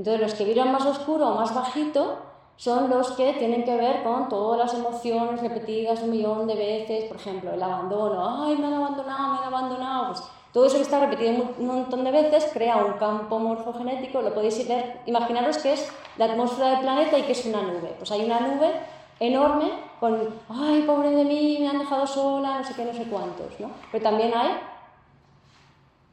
Entonces 0.00 0.22
los 0.22 0.32
que 0.32 0.46
vibran 0.46 0.72
más 0.72 0.86
oscuro 0.86 1.28
o 1.28 1.34
más 1.34 1.54
bajito 1.54 2.16
son 2.56 2.88
los 2.88 3.10
que 3.12 3.34
tienen 3.34 3.64
que 3.64 3.76
ver 3.76 4.02
con 4.02 4.30
todas 4.30 4.58
las 4.58 4.72
emociones 4.72 5.42
repetidas 5.42 6.00
un 6.00 6.12
millón 6.12 6.46
de 6.46 6.54
veces, 6.54 7.04
por 7.04 7.18
ejemplo, 7.18 7.52
el 7.52 7.62
abandono, 7.62 8.46
ay, 8.46 8.56
me 8.56 8.68
han 8.68 8.72
abandonado, 8.72 9.32
me 9.34 9.38
han 9.40 9.44
abandonado, 9.44 10.06
pues 10.06 10.22
todo 10.54 10.64
eso 10.64 10.76
que 10.76 10.82
está 10.84 11.00
repetido 11.00 11.44
un 11.58 11.66
montón 11.66 12.02
de 12.02 12.12
veces 12.12 12.48
crea 12.50 12.78
un 12.78 12.94
campo 12.94 13.38
morfogenético, 13.38 14.22
lo 14.22 14.32
podéis 14.32 14.66
ver, 14.66 15.02
imaginaros 15.04 15.58
que 15.58 15.74
es 15.74 15.92
la 16.16 16.24
atmósfera 16.24 16.70
del 16.70 16.80
planeta 16.80 17.18
y 17.18 17.22
que 17.24 17.32
es 17.32 17.44
una 17.44 17.60
nube, 17.60 17.94
pues 17.98 18.10
hay 18.10 18.24
una 18.24 18.40
nube 18.40 18.72
enorme 19.20 19.70
con, 20.00 20.18
ay, 20.48 20.80
pobre 20.86 21.10
de 21.10 21.26
mí, 21.26 21.58
me 21.60 21.68
han 21.68 21.78
dejado 21.78 22.06
sola, 22.06 22.56
no 22.56 22.64
sé 22.64 22.72
qué, 22.74 22.86
no 22.86 22.94
sé 22.94 23.04
cuántos, 23.04 23.60
¿no? 23.60 23.70
Pero 23.92 24.02
también 24.02 24.32
hay 24.34 24.60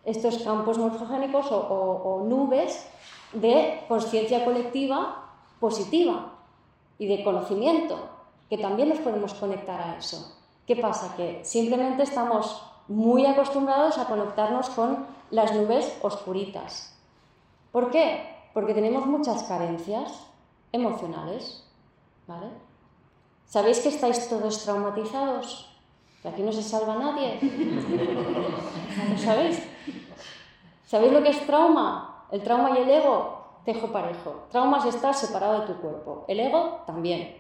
estos 0.04 0.40
campos 0.40 0.78
morfogénicos 0.78 1.48
o, 1.52 2.26
nubes 2.26 2.86
de 3.34 3.84
conciencia 3.88 4.46
colectiva 4.46 5.24
positiva 5.60 6.34
y 7.00 7.08
de 7.08 7.24
conocimiento, 7.24 7.98
que 8.50 8.58
también 8.58 8.90
nos 8.90 9.00
podemos 9.00 9.34
conectar 9.34 9.82
a 9.82 9.98
eso. 9.98 10.36
¿Qué 10.66 10.76
pasa? 10.76 11.16
Que 11.16 11.42
simplemente 11.44 12.04
estamos 12.04 12.62
muy 12.88 13.26
acostumbrados 13.26 13.98
a 13.98 14.06
conectarnos 14.06 14.70
con 14.70 15.06
las 15.32 15.54
nubes 15.54 15.98
oscuritas. 16.02 16.96
¿Por 17.72 17.92
qué? 17.92 18.36
Porque 18.54 18.74
tenemos 18.74 19.06
muchas 19.06 19.44
carencias 19.44 20.28
emocionales. 20.72 21.68
¿vale? 22.28 22.48
¿Sabéis 23.46 23.80
que 23.80 23.90
estáis 23.90 24.28
todos 24.30 24.64
traumatizados? 24.64 25.70
Que 26.22 26.28
aquí 26.30 26.42
no 26.42 26.52
se 26.52 26.62
salva 26.62 26.96
nadie. 26.96 27.40
¿Lo 29.12 29.18
sabéis? 29.18 29.64
¿Sabéis 30.86 31.14
lo 31.14 31.24
que 31.24 31.30
es 31.30 31.46
trauma? 31.48 32.07
El 32.32 32.44
trauma 32.44 32.78
y 32.78 32.82
el 32.82 32.90
ego, 32.90 33.38
tejo 33.66 33.88
parejo. 33.88 34.46
Trauma 34.50 34.80
es 34.80 34.96
estar 34.96 35.14
separado 35.14 35.62
de 35.62 35.68
tu 35.68 35.82
cuerpo. 35.82 36.26
El 36.28 36.40
ego 36.40 36.82
también. 36.86 37.38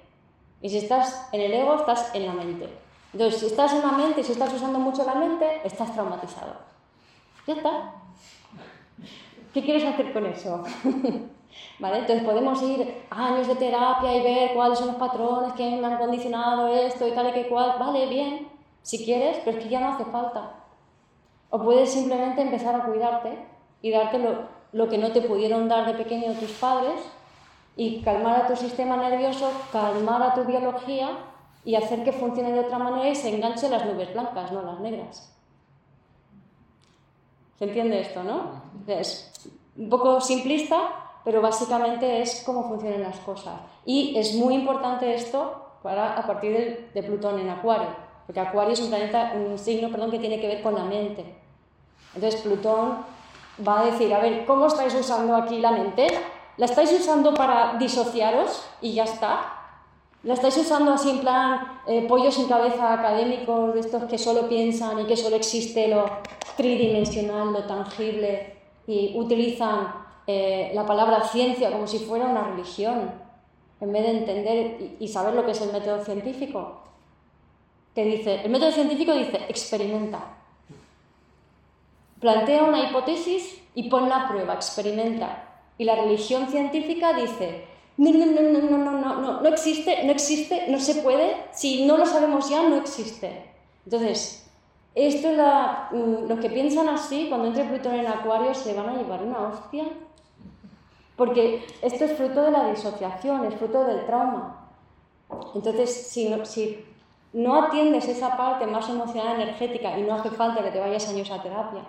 Y 0.61 0.69
si 0.69 0.77
estás 0.77 1.29
en 1.31 1.41
el 1.41 1.53
ego, 1.53 1.75
estás 1.75 2.13
en 2.15 2.25
la 2.25 2.33
mente. 2.33 2.69
Entonces, 3.13 3.39
si 3.39 3.45
estás 3.47 3.73
en 3.73 3.81
la 3.81 3.91
mente, 3.91 4.23
si 4.23 4.31
estás 4.31 4.53
usando 4.53 4.79
mucho 4.79 5.05
la 5.05 5.15
mente, 5.15 5.61
estás 5.63 5.93
traumatizado. 5.93 6.53
Ya 7.45 7.53
está. 7.53 7.93
¿Qué 9.53 9.63
quieres 9.63 9.85
hacer 9.85 10.11
con 10.13 10.25
eso? 10.25 10.63
¿Vale? 11.79 11.99
Entonces 11.99 12.25
podemos 12.25 12.61
ir 12.61 13.05
años 13.09 13.47
de 13.47 13.55
terapia 13.55 14.15
y 14.15 14.23
ver 14.23 14.53
cuáles 14.53 14.79
son 14.79 14.87
los 14.87 14.97
patrones 14.97 15.53
que 15.53 15.77
me 15.77 15.87
han 15.87 15.97
condicionado 15.97 16.67
esto 16.67 17.07
y 17.07 17.11
tal 17.11 17.29
y 17.29 17.33
que 17.33 17.47
cual. 17.47 17.75
Vale, 17.79 18.07
bien, 18.07 18.49
si 18.81 19.03
quieres, 19.03 19.39
pero 19.43 19.57
es 19.57 19.63
que 19.63 19.69
ya 19.69 19.79
no 19.79 19.93
hace 19.93 20.05
falta. 20.05 20.55
O 21.49 21.61
puedes 21.61 21.91
simplemente 21.91 22.41
empezar 22.41 22.75
a 22.75 22.83
cuidarte 22.83 23.37
y 23.81 23.91
darte 23.91 24.19
lo, 24.19 24.56
que 24.71 24.97
no 24.97 25.11
te 25.11 25.21
pudieron 25.21 25.67
dar 25.67 25.85
de 25.85 25.93
pequeño 25.93 26.33
tus 26.33 26.51
padres 26.51 26.99
y 27.75 28.01
calmar 28.01 28.41
a 28.41 28.47
tu 28.47 28.55
sistema 28.55 28.97
nervioso, 28.97 29.51
calmar 29.71 30.21
a 30.23 30.33
tu 30.33 30.43
biología 30.43 31.09
y 31.63 31.75
hacer 31.75 32.03
que 32.03 32.11
funcione 32.11 32.51
de 32.51 32.61
otra 32.61 32.77
manera 32.77 33.09
y 33.09 33.15
se 33.15 33.33
enganche 33.33 33.69
las 33.69 33.85
nubes 33.85 34.13
blancas, 34.13 34.51
no 34.51 34.61
las 34.61 34.79
negras. 34.79 35.33
¿Se 37.57 37.65
entiende 37.65 38.01
esto, 38.01 38.23
no? 38.23 38.61
Es 38.87 39.31
un 39.75 39.89
poco 39.89 40.21
simplista, 40.21 40.77
pero 41.23 41.41
básicamente 41.41 42.21
es 42.21 42.43
cómo 42.45 42.67
funcionan 42.67 43.01
las 43.01 43.17
cosas. 43.19 43.59
Y 43.85 44.15
es 44.17 44.35
muy 44.35 44.53
importante 44.53 45.13
esto 45.13 45.79
para, 45.81 46.17
a 46.17 46.25
partir 46.25 46.89
de 46.93 47.03
Plutón 47.03 47.39
en 47.39 47.49
Acuario 47.49 48.07
porque 48.27 48.41
Acuario 48.41 48.73
es 48.73 48.81
un 48.81 48.89
planeta, 48.89 49.33
un 49.33 49.57
signo, 49.57 49.89
perdón, 49.89 50.11
que 50.11 50.19
tiene 50.19 50.39
que 50.39 50.47
ver 50.47 50.61
con 50.61 50.75
la 50.75 50.83
mente. 50.83 51.23
Entonces 52.13 52.41
Plutón 52.41 52.97
va 53.65 53.81
a 53.81 53.85
decir, 53.85 54.13
a 54.13 54.19
ver, 54.19 54.45
¿cómo 54.45 54.67
estáis 54.67 54.93
usando 54.95 55.35
aquí 55.35 55.59
la 55.59 55.71
mente? 55.71 56.07
¿La 56.57 56.65
estáis 56.65 56.91
usando 56.91 57.33
para 57.33 57.77
disociaros 57.77 58.65
y 58.81 58.93
ya 58.93 59.03
está? 59.03 59.53
¿La 60.23 60.33
estáis 60.33 60.57
usando 60.57 60.91
así 60.93 61.11
en 61.11 61.19
plan 61.19 61.79
eh, 61.87 62.05
pollos 62.07 62.35
sin 62.35 62.47
cabeza 62.47 62.93
académicos, 62.93 63.73
de 63.73 63.79
estos 63.79 64.03
que 64.05 64.17
solo 64.17 64.49
piensan 64.49 64.99
y 64.99 65.05
que 65.05 65.15
solo 65.15 65.35
existe 65.35 65.87
lo 65.87 66.05
tridimensional, 66.57 67.53
lo 67.53 67.63
tangible, 67.63 68.57
y 68.87 69.13
utilizan 69.15 69.93
eh, 70.25 70.71
la 70.73 70.85
palabra 70.85 71.23
ciencia 71.23 71.71
como 71.71 71.87
si 71.87 71.99
fuera 71.99 72.25
una 72.25 72.43
religión, 72.43 73.11
en 73.79 73.93
vez 73.93 74.03
de 74.03 74.17
entender 74.17 74.95
y, 74.99 75.07
saber 75.07 75.35
lo 75.35 75.45
que 75.45 75.51
es 75.51 75.61
el 75.61 75.71
método 75.71 76.03
científico? 76.03 76.81
Que 77.93 78.03
dice, 78.03 78.41
el 78.43 78.49
método 78.49 78.71
científico 78.71 79.13
dice, 79.13 79.45
experimenta. 79.47 80.37
Plantea 82.19 82.63
una 82.63 82.89
hipótesis 82.89 83.61
y 83.75 83.89
pon 83.89 84.09
la 84.09 84.27
prueba, 84.27 84.53
experimenta. 84.53 85.43
Y 85.77 85.83
la 85.83 85.95
religión 85.95 86.47
científica 86.47 87.13
dice, 87.13 87.65
no, 87.97 88.11
no, 88.11 88.25
no, 88.25 88.41
no, 88.41 88.61
no, 88.61 88.77
no, 88.77 89.21
no, 89.21 89.41
no 89.41 89.49
existe, 89.49 90.03
no 90.03 90.11
existe, 90.11 90.65
no 90.69 90.79
se 90.79 90.95
puede, 91.01 91.35
si 91.51 91.85
no 91.85 91.97
lo 91.97 92.05
sabemos 92.05 92.49
ya, 92.49 92.67
no 92.67 92.75
existe. 92.77 93.51
Entonces, 93.85 94.49
esto 94.95 95.29
es 95.29 95.37
la, 95.37 95.89
mm, 95.91 96.27
los 96.27 96.39
que 96.39 96.49
piensan 96.49 96.89
así, 96.89 97.27
cuando 97.29 97.47
entre 97.47 97.65
Plutón 97.65 97.95
en 97.95 98.07
Acuario, 98.07 98.53
se 98.55 98.73
van 98.73 98.89
a 98.89 98.97
llevar 98.97 99.21
una 99.21 99.39
hostia. 99.49 99.85
Porque 101.15 101.65
esto 101.81 102.05
es 102.05 102.17
fruto 102.17 102.41
de 102.41 102.51
la 102.51 102.69
disociación, 102.69 103.45
es 103.45 103.55
fruto 103.55 103.83
del 103.83 104.05
trauma. 104.05 104.71
Entonces, 105.53 106.07
si 106.07 106.29
no, 106.29 106.45
si 106.45 106.83
no 107.33 107.63
atiendes 107.63 108.07
esa 108.07 108.35
parte 108.37 108.65
más 108.65 108.89
emocional 108.89 109.39
energética, 109.39 109.97
y 109.97 110.03
no 110.03 110.15
hace 110.15 110.31
falta 110.31 110.63
que 110.63 110.71
te 110.71 110.79
vayas 110.79 111.07
años 111.09 111.29
a 111.31 111.41
terapia, 111.41 111.81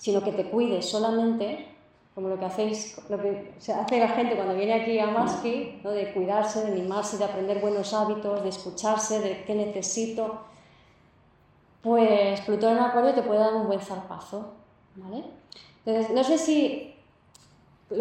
sino 0.00 0.22
que 0.22 0.32
te 0.32 0.44
cuides 0.44 0.88
solamente, 0.88 1.68
como 2.14 2.28
lo 2.30 2.38
que 2.38 2.46
hacéis, 2.46 2.98
lo 3.10 3.20
que 3.20 3.52
se 3.58 3.74
hace 3.74 3.98
la 3.98 4.08
gente 4.08 4.34
cuando 4.34 4.54
viene 4.54 4.72
aquí 4.72 4.98
a 4.98 5.08
Maski, 5.08 5.78
¿no? 5.84 5.90
de 5.90 6.14
cuidarse, 6.14 6.64
de 6.64 6.72
animarse, 6.72 7.18
de 7.18 7.26
aprender 7.26 7.60
buenos 7.60 7.92
hábitos, 7.92 8.42
de 8.42 8.48
escucharse, 8.48 9.20
de 9.20 9.44
qué 9.44 9.54
necesito, 9.54 10.40
pues 11.82 12.40
Plutón 12.40 12.78
en 12.78 12.82
Acuario 12.82 13.12
te 13.12 13.22
puede 13.22 13.40
dar 13.40 13.54
un 13.54 13.66
buen 13.66 13.80
zarpazo, 13.80 14.54
¿vale? 14.96 15.22
Entonces, 15.84 16.14
no 16.14 16.24
sé 16.24 16.38
si, 16.38 16.94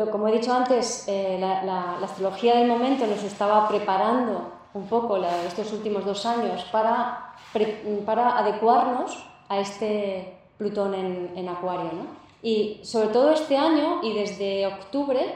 como 0.09 0.29
he 0.29 0.31
dicho 0.31 0.53
antes, 0.53 1.05
eh, 1.09 1.37
la, 1.37 1.97
astrología 2.01 2.55
del 2.55 2.67
momento 2.69 3.05
nos 3.07 3.23
estaba 3.23 3.67
preparando 3.67 4.53
un 4.73 4.87
poco 4.87 5.17
estos 5.17 5.73
últimos 5.73 6.05
dos 6.05 6.25
años 6.25 6.63
para, 6.71 7.35
para 8.05 8.37
adecuarnos 8.37 9.21
a 9.49 9.59
este 9.59 10.38
Plutón 10.59 10.93
en, 10.93 11.33
en 11.35 11.49
Acuario, 11.49 11.91
¿no? 11.91 12.19
Y 12.43 12.79
sobre 12.83 13.07
todo 13.07 13.31
este 13.31 13.57
año 13.57 14.01
y 14.03 14.13
desde 14.13 14.67
octubre, 14.67 15.35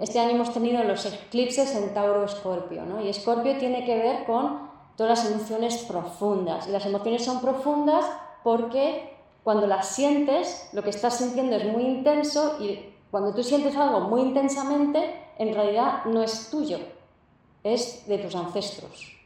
este 0.00 0.20
año 0.20 0.30
hemos 0.30 0.54
tenido 0.54 0.84
los 0.84 1.04
eclipses 1.04 1.74
en 1.74 1.92
Tauro-Escorpio, 1.92 2.84
¿no? 2.84 3.02
Y 3.02 3.08
Escorpio 3.08 3.58
tiene 3.58 3.84
que 3.84 3.96
ver 3.96 4.24
con 4.24 4.70
todas 4.96 5.18
las 5.24 5.32
emociones 5.32 5.78
profundas. 5.78 6.68
Y 6.68 6.70
las 6.70 6.86
emociones 6.86 7.24
son 7.24 7.40
profundas 7.40 8.06
porque 8.44 9.16
cuando 9.42 9.66
las 9.66 9.88
sientes, 9.88 10.68
lo 10.72 10.82
que 10.82 10.90
estás 10.90 11.18
sintiendo 11.18 11.56
es 11.56 11.64
muy 11.64 11.82
intenso 11.82 12.58
y 12.60 12.92
cuando 13.10 13.34
tú 13.34 13.42
sientes 13.42 13.76
algo 13.76 14.00
muy 14.00 14.20
intensamente, 14.20 15.14
en 15.38 15.54
realidad 15.54 16.04
no 16.04 16.22
es 16.22 16.48
tuyo, 16.50 16.78
es 17.64 18.06
de 18.06 18.18
tus 18.18 18.34
ancestros. 18.36 19.21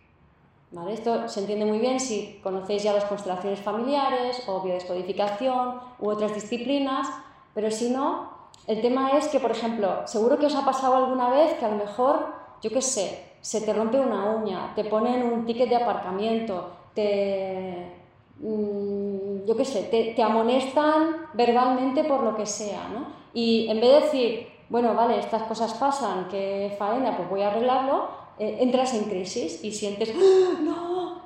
Esto 0.90 1.28
se 1.28 1.40
entiende 1.40 1.64
muy 1.64 1.78
bien 1.78 2.00
si 2.00 2.40
conocéis 2.42 2.82
ya 2.82 2.92
las 2.92 3.04
constelaciones 3.04 3.60
familiares 3.60 4.42
o 4.48 4.60
biodescodificación 4.62 5.80
u 6.00 6.10
otras 6.10 6.34
disciplinas, 6.34 7.08
pero 7.54 7.70
si 7.70 7.90
no, 7.90 8.30
el 8.66 8.82
tema 8.82 9.12
es 9.12 9.28
que, 9.28 9.38
por 9.38 9.52
ejemplo, 9.52 10.06
seguro 10.06 10.38
que 10.38 10.46
os 10.46 10.54
ha 10.54 10.64
pasado 10.64 10.96
alguna 10.96 11.30
vez 11.30 11.54
que 11.54 11.64
a 11.64 11.70
lo 11.70 11.76
mejor, 11.76 12.26
yo 12.60 12.70
qué 12.70 12.82
sé, 12.82 13.26
se 13.40 13.60
te 13.60 13.72
rompe 13.72 14.00
una 14.00 14.24
uña, 14.24 14.72
te 14.74 14.84
ponen 14.84 15.22
un 15.22 15.46
ticket 15.46 15.68
de 15.68 15.76
aparcamiento, 15.76 16.72
te, 16.94 17.92
mm, 18.40 19.46
yo 19.46 19.56
qué 19.56 19.64
sé, 19.64 19.84
te, 19.84 20.20
amonestan 20.22 21.28
verbalmente 21.34 22.02
por 22.04 22.24
lo 22.24 22.34
que 22.34 22.44
sea. 22.44 22.88
Y 23.32 23.68
en 23.70 23.80
vez 23.80 23.90
de 23.90 24.00
decir, 24.00 24.48
bueno, 24.68 24.94
vale, 24.94 25.20
estas 25.20 25.42
cosas 25.44 25.74
pasan, 25.74 26.28
que 26.28 26.74
faena, 26.76 27.16
pues 27.16 27.30
voy 27.30 27.42
a 27.42 27.48
arreglarlo, 27.48 28.25
eh, 28.38 28.58
entras 28.60 28.94
en 28.94 29.04
crisis 29.04 29.62
y 29.62 29.72
sientes, 29.72 30.12
¡Ah, 30.14 30.60
no, 30.62 31.22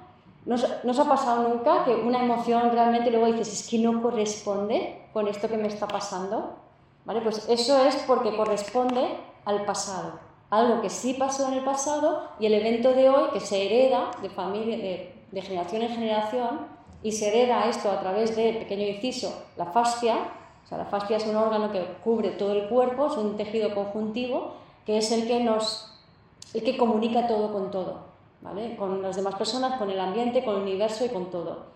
¿No 0.47 0.55
os, 0.55 0.99
ha 0.99 1.09
pasado 1.09 1.49
nunca 1.49 1.85
que 1.85 1.95
una 1.95 2.23
emoción 2.23 2.71
realmente 2.73 3.11
luego 3.11 3.27
dices, 3.27 3.53
es 3.53 3.69
que 3.69 3.79
no 3.79 4.03
corresponde 4.03 5.03
con 5.13 5.29
esto 5.29 5.49
que 5.49 5.57
me 5.57 5.69
está 5.69 5.87
pasando? 5.87 6.57
¿Vale? 7.05 7.21
Pues 7.21 7.49
eso 7.49 7.85
es 7.85 7.97
porque 8.07 8.37
corresponde 8.37 9.17
al 9.45 9.65
pasado 9.65 10.31
algo 10.51 10.81
que 10.81 10.91
sí 10.91 11.15
pasó 11.15 11.47
en 11.49 11.55
el 11.55 11.65
pasado 11.65 12.29
y 12.41 12.47
el 12.47 12.55
evento 12.55 12.93
de 12.93 13.09
hoy 13.09 13.31
que 13.33 13.41
se 13.41 13.65
hereda 13.65 14.11
de, 14.21 14.29
familia, 14.29 14.77
de, 14.77 15.43
generación 15.43 15.83
en 15.83 15.91
generación 15.91 16.61
y 17.03 17.13
se 17.13 17.29
hereda 17.29 17.69
esto 17.69 17.91
a 17.91 18.01
través 18.01 18.37
de, 18.37 18.55
pequeño 18.55 18.87
inciso, 18.87 19.45
la 19.57 19.67
fascia. 19.67 20.17
O 20.65 20.69
sea, 20.69 20.79
la 20.79 20.85
fascia 20.85 21.17
es 21.17 21.27
un 21.27 21.37
órgano 21.37 21.71
que 21.71 21.83
cubre 22.05 22.31
todo 22.31 22.53
el 22.53 22.69
cuerpo, 22.69 23.07
es 23.07 23.17
un 23.17 23.37
tejido 23.37 23.75
conjuntivo 23.75 24.55
que 24.85 24.99
es 24.99 25.11
el 25.13 25.27
que 25.27 25.41
nos 25.43 25.90
el 26.55 26.63
que 26.63 26.77
comunica 26.77 27.27
todo 27.27 27.53
con 27.53 27.71
todo, 27.71 28.01
¿vale? 28.41 28.77
Con 28.77 29.03
las 29.03 29.17
demás 29.17 29.35
personas, 29.37 29.79
con 29.79 29.91
el 29.91 30.01
ambiente, 30.01 30.45
con 30.45 30.57
el 30.57 30.63
universo 30.63 31.05
y 31.05 31.09
con 31.09 31.31
todo. 31.31 31.67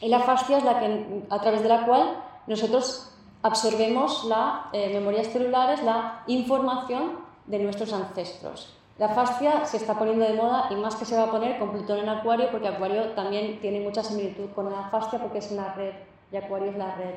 Y 0.00 0.08
la 0.08 0.20
fascia 0.20 0.58
es 0.58 0.64
la 0.64 0.80
que, 0.80 1.24
a 1.28 1.40
través 1.40 1.62
de 1.62 1.68
la 1.68 1.86
cual 1.86 2.22
nosotros 2.46 3.12
absorbemos 3.42 4.24
la 4.24 4.68
eh, 4.72 4.92
memorias 4.92 5.28
celulares, 5.28 5.82
la 5.82 6.22
información 6.26 7.18
de 7.46 7.58
nuestros 7.58 7.92
ancestros. 7.92 8.74
La 8.98 9.08
fascia 9.08 9.64
se 9.64 9.78
está 9.78 9.98
poniendo 9.98 10.26
de 10.26 10.34
moda 10.34 10.68
y 10.70 10.74
más 10.74 10.94
que 10.94 11.06
se 11.06 11.16
va 11.16 11.24
a 11.24 11.30
poner 11.30 11.58
con 11.58 11.70
Plutón 11.70 12.00
en 12.00 12.08
Acuario, 12.08 12.50
porque 12.50 12.68
Acuario 12.68 13.12
también 13.12 13.58
tiene 13.60 13.80
mucha 13.80 14.04
similitud 14.04 14.50
con 14.54 14.70
la 14.70 14.90
fascia 14.90 15.18
porque 15.18 15.38
es 15.38 15.50
una 15.50 15.72
red 15.72 15.94
y 16.30 16.36
Acuario 16.36 16.70
es 16.70 16.76
la 16.76 16.94
red. 16.96 17.14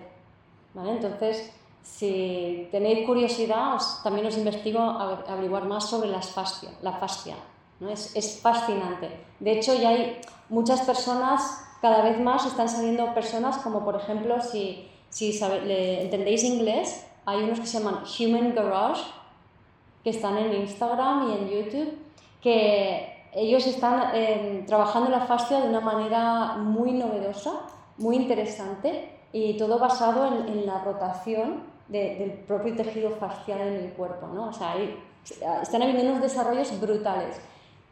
¿Vale? 0.73 0.91
Entonces, 0.93 1.53
si 1.83 2.67
tenéis 2.71 3.05
curiosidad, 3.05 3.77
también 4.03 4.25
os 4.25 4.37
investigo 4.37 4.79
a, 4.79 5.23
averiguar 5.27 5.65
más 5.65 5.89
sobre 5.89 6.09
las 6.09 6.31
fascia, 6.31 6.69
la 6.81 6.93
fascia. 6.93 7.35
¿no? 7.79 7.89
Es, 7.89 8.15
es, 8.15 8.39
fascinante. 8.41 9.09
De 9.39 9.51
hecho, 9.51 9.73
ya 9.75 9.89
hay 9.89 10.21
muchas 10.49 10.81
personas, 10.81 11.63
cada 11.81 12.01
vez 12.01 12.19
más 12.19 12.45
están 12.45 12.69
saliendo 12.69 13.13
personas 13.13 13.57
como, 13.57 13.83
por 13.83 13.95
ejemplo, 13.95 14.41
si, 14.41 14.87
si 15.09 15.37
entendéis 15.41 16.43
inglés, 16.43 17.05
hay 17.25 17.43
unos 17.43 17.59
que 17.59 17.67
se 17.67 17.79
llaman 17.79 18.03
Human 18.19 18.55
Garage, 18.55 19.03
que 20.03 20.09
están 20.09 20.37
en 20.37 20.53
Instagram 20.53 21.29
y 21.29 21.33
en 21.33 21.49
YouTube, 21.49 21.97
que 22.41 23.29
ellos 23.33 23.65
están 23.65 24.11
eh, 24.13 24.63
trabajando 24.67 25.09
la 25.09 25.21
fascia 25.21 25.61
de 25.61 25.69
una 25.69 25.79
manera 25.79 26.57
muy 26.57 26.91
novedosa, 26.91 27.61
muy 27.97 28.15
interesante 28.15 29.09
y 29.31 29.57
todo 29.57 29.79
basado 29.79 30.27
en, 30.27 30.65
la 30.65 30.79
rotación 30.83 31.72
del 31.87 32.31
propio 32.47 32.75
tejido 32.75 33.11
fascial 33.11 33.61
en 33.61 33.73
el 33.75 33.93
cuerpo. 33.93 34.27
¿no? 34.27 34.49
O 34.49 34.53
sea, 34.53 34.75
están 35.61 35.81
habiendo 35.81 36.03
unos 36.03 36.21
desarrollos 36.21 36.79
brutales. 36.79 37.39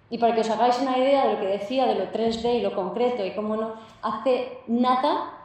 Y 0.10 0.17
para 0.17 0.36
que 0.36 0.41
os 0.41 0.49
hagáis 0.49 0.77
una 0.82 0.97
idea 0.97 1.25
de 1.25 1.34
lo 1.34 1.39
que 1.39 1.47
decía, 1.47 1.86
de 1.86 1.95
lo 1.95 2.12
3D 2.12 2.60
y 2.60 2.62
lo 2.62 2.75
concreto 2.75 3.25
y 3.25 3.32
cómo 3.32 3.56
no, 3.56 3.73
hace 4.01 4.60
nada 4.67 5.41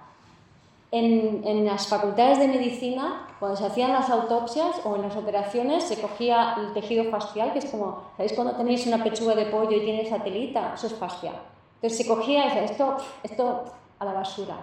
en, 0.91 1.65
las 1.65 1.87
facultades 1.89 2.39
de 2.39 2.49
medicina, 2.49 3.29
cuando 3.39 3.57
se 3.57 3.67
hacían 3.67 3.93
las 3.93 4.09
autopsias 4.11 4.81
o 4.85 4.97
en 4.97 5.03
las 5.03 5.17
operaciones, 5.17 5.85
se 5.85 6.01
cogía 6.01 6.55
el 6.59 6.73
tejido 6.73 7.05
fascial, 7.11 7.53
que 7.53 7.61
es 7.61 7.67
como, 7.67 8.03
¿sabéis 8.17 8.33
cuando 8.33 8.55
tenéis 8.55 8.87
una 8.87 9.03
pechuga 9.03 9.35
de 9.35 9.47
pollo 9.47 9.77
y 9.77 9.85
tiene 9.85 10.09
satelita? 10.09 10.75
Eso 10.75 10.87
es 10.87 10.95
fascia. 10.95 11.33
Entonces 11.77 11.99
se 11.99 12.09
cogía 12.09 12.47
y 12.47 12.49
decía, 12.49 12.65
esto, 12.65 12.97
esto 13.23 13.65
a 13.99 14.05
la 14.05 14.13
basura. 14.13 14.57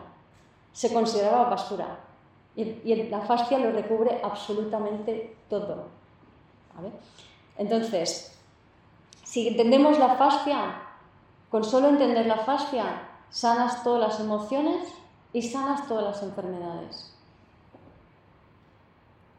Se 0.71 0.91
consideraba 0.91 1.49
basura. 1.49 1.99
Y, 2.55 2.95
la 3.09 3.21
fascia 3.21 3.57
lo 3.57 3.71
recubre 3.71 4.21
absolutamente 4.23 5.35
todo. 5.49 5.87
Entonces, 7.57 8.39
si 9.23 9.47
entendemos 9.47 9.97
la 9.97 10.15
fascia, 10.15 10.81
con 11.49 11.63
solo 11.63 11.89
entender 11.89 12.25
la 12.25 12.37
fascia, 12.37 13.09
sanas 13.29 13.83
todas 13.83 13.99
las 13.99 14.19
emociones 14.19 14.93
y 15.33 15.41
sanas 15.41 15.87
todas 15.87 16.03
las 16.03 16.23
enfermedades. 16.23 17.15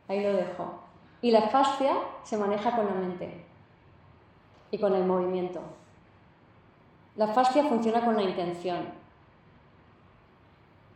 Ahí 0.08 0.22
lo 0.22 0.32
dejo. 0.32 0.80
Y 1.22 1.30
la 1.30 1.42
fascia 1.42 1.94
se 2.24 2.36
maneja 2.36 2.76
con 2.76 2.86
la 2.86 2.94
mente 2.94 3.44
y 4.70 4.78
con 4.78 4.94
el 4.94 5.04
movimiento. 5.04 5.60
La 7.16 7.28
fascia 7.28 7.64
funciona 7.64 8.04
con 8.04 8.16
la 8.16 8.22
intención. 8.22 9.03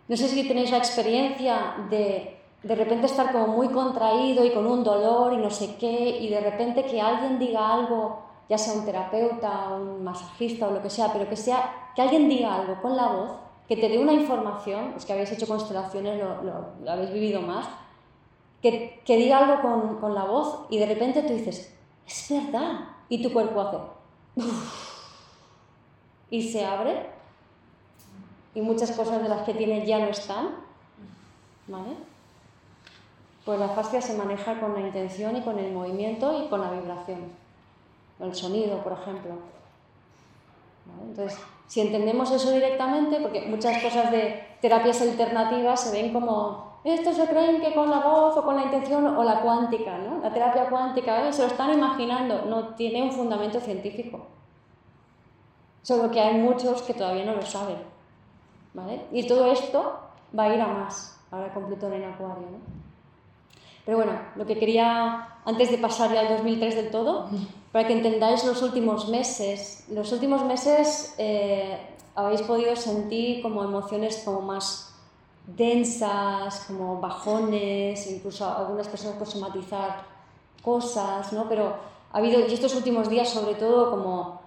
No 0.09 0.17
sé 0.17 0.29
si 0.29 0.49
tenéis 0.49 0.71
la 0.71 0.79
experiencia 0.79 1.77
de 1.91 2.35
de 2.63 2.75
repente 2.75 3.07
estar 3.07 3.31
como 3.31 3.49
muy 3.49 3.69
contraído 3.69 4.45
y 4.45 4.51
con 4.51 4.67
un 4.67 4.83
dolor 4.83 5.33
y 5.33 5.37
no 5.37 5.49
sé 5.49 5.77
qué, 5.79 6.19
y 6.21 6.29
de 6.29 6.41
repente 6.41 6.85
que 6.85 7.01
alguien 7.01 7.39
diga 7.39 7.73
algo 7.73 8.29
ya 8.49 8.57
sea 8.57 8.75
un 8.75 8.85
terapeuta, 8.85 9.75
un 9.75 10.03
masajista 10.03 10.69
o 10.69 10.71
lo 10.73 10.83
que 10.83 10.91
sea, 10.91 11.13
pero 11.13 11.29
que 11.29 11.37
sea 11.37 11.91
que 11.95 12.01
alguien 12.03 12.29
diga 12.29 12.55
algo 12.55 12.81
con 12.81 12.97
la 12.97 13.09
voz, 13.09 13.31
que 13.69 13.77
te 13.77 13.89
dé 13.89 13.99
una 13.99 14.15
información, 14.15 14.95
es 14.97 15.05
que 15.05 15.13
habéis 15.13 15.31
hecho 15.33 15.47
constelaciones, 15.47 16.19
lo, 16.19 16.91
habéis 16.91 17.13
vivido 17.13 17.43
más, 17.43 17.69
que, 18.63 19.03
que 19.05 19.17
diga 19.17 19.39
algo 19.39 19.61
con, 19.61 20.01
con, 20.01 20.15
la 20.15 20.25
voz 20.25 20.67
y 20.71 20.79
de 20.79 20.87
repente 20.87 21.23
tú 21.23 21.35
dices, 21.35 21.77
es 22.07 22.27
verdad, 22.31 22.89
y 23.11 23.23
tu 23.23 23.33
cuerpo 23.33 23.61
hace, 23.61 23.79
y 26.31 26.43
se 26.51 26.65
abre, 26.65 27.11
y 28.59 28.61
muchas 28.61 28.91
cosas 28.91 29.23
de 29.23 29.29
las 29.29 29.43
que 29.43 29.55
tienes 29.55 29.87
ya 29.87 30.01
no 30.01 30.07
están, 30.07 30.49
¿vale? 31.69 31.95
Pues 33.45 33.61
la 33.61 33.69
fascia 33.69 34.03
se 34.03 34.19
maneja 34.19 34.59
con 34.59 34.75
la 34.75 34.81
intención 34.81 35.37
y 35.37 35.43
con 35.43 35.61
el 35.61 35.73
movimiento 35.73 36.43
y 36.43 36.49
con 36.49 36.61
la 36.61 36.73
vibración, 36.73 37.21
el 38.19 38.35
sonido, 38.35 38.83
por 38.83 38.95
ejemplo. 38.95 39.35
Entonces, 41.03 41.39
si 41.69 41.83
entendemos 41.83 42.33
eso 42.33 42.51
directamente, 42.51 43.21
porque 43.21 43.43
muchas 43.43 43.81
cosas 43.81 44.11
de 44.11 44.43
terapias 44.61 45.01
alternativas 45.03 45.81
se 45.81 45.93
ven 45.93 46.13
como, 46.13 46.81
estos 46.83 47.15
se 47.15 47.29
creen 47.29 47.61
que 47.61 47.75
con 47.75 47.89
la 47.89 48.01
voz 48.01 48.37
o 48.39 48.43
con 48.43 48.57
la 48.57 48.65
intención 48.65 49.07
o 49.07 49.23
la 49.23 49.41
cuántica, 49.41 49.99
¿no? 49.99 50.19
La 50.21 50.33
terapia 50.33 50.69
cuántica, 50.69 51.29
¿eh? 51.29 51.33
se 51.33 51.43
lo 51.43 51.49
están 51.49 51.73
imaginando, 51.73 52.47
no 52.47 52.75
tiene 52.75 53.05
un 53.05 53.13
fundamento 53.13 53.61
científico. 53.61 54.27
Solo 55.83 56.11
que 56.11 56.21
hay 56.21 56.39
muchos 56.39 56.83
que 56.83 56.95
todavía 56.95 57.25
no 57.25 57.37
lo 57.37 57.43
saben. 57.43 57.98
¿Vale? 58.75 59.07
Y 59.13 59.27
todo 59.27 59.51
esto 59.51 59.99
va 60.37 60.45
a 60.45 60.55
ir 60.55 60.61
a 60.61 60.67
más, 60.69 61.19
ahora 61.31 61.53
con 61.53 61.67
Plutón 61.67 61.93
en 61.93 62.05
Acuario. 62.05 62.47
¿no? 62.51 62.59
Pero 63.85 63.97
bueno, 63.97 64.13
lo 64.37 64.45
que 64.45 64.59
quería, 64.59 65.39
antes 65.47 65.71
de 65.71 65.79
pasar 65.79 66.13
ya 66.13 66.21
al 66.21 66.29
2003 66.29 66.77
del 66.77 66.91
todo, 66.91 67.29
para 67.73 67.87
que 67.87 67.95
entendáis 67.95 68.45
los 68.45 68.61
últimos 68.63 69.09
meses. 69.09 69.87
Los 69.91 70.13
últimos 70.13 70.45
meses 70.45 71.15
eh, 71.17 71.79
habéis 72.15 72.43
podido 72.43 72.77
sentir 72.77 73.41
como 73.41 73.65
emociones 73.65 74.23
como 74.25 74.43
más 74.43 74.95
densas, 75.47 76.65
como 76.67 77.01
bajones, 77.01 78.07
incluso 78.11 78.47
algunas 78.47 78.89
personas 78.89 79.17
por 79.17 79.27
somatizar 79.27 80.03
cosas, 80.63 81.33
¿no? 81.33 81.49
Pero 81.49 81.75
ha 82.13 82.19
habido, 82.19 82.41
y 82.41 82.53
estos 82.53 82.75
últimos 82.75 83.09
días 83.09 83.31
sobre 83.31 83.55
todo, 83.55 83.91
como 83.91 84.41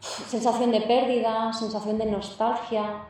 sensación 0.00 0.70
de 0.70 0.82
pérdida, 0.82 1.52
sensación 1.52 1.98
de 1.98 2.06
nostalgia, 2.06 3.02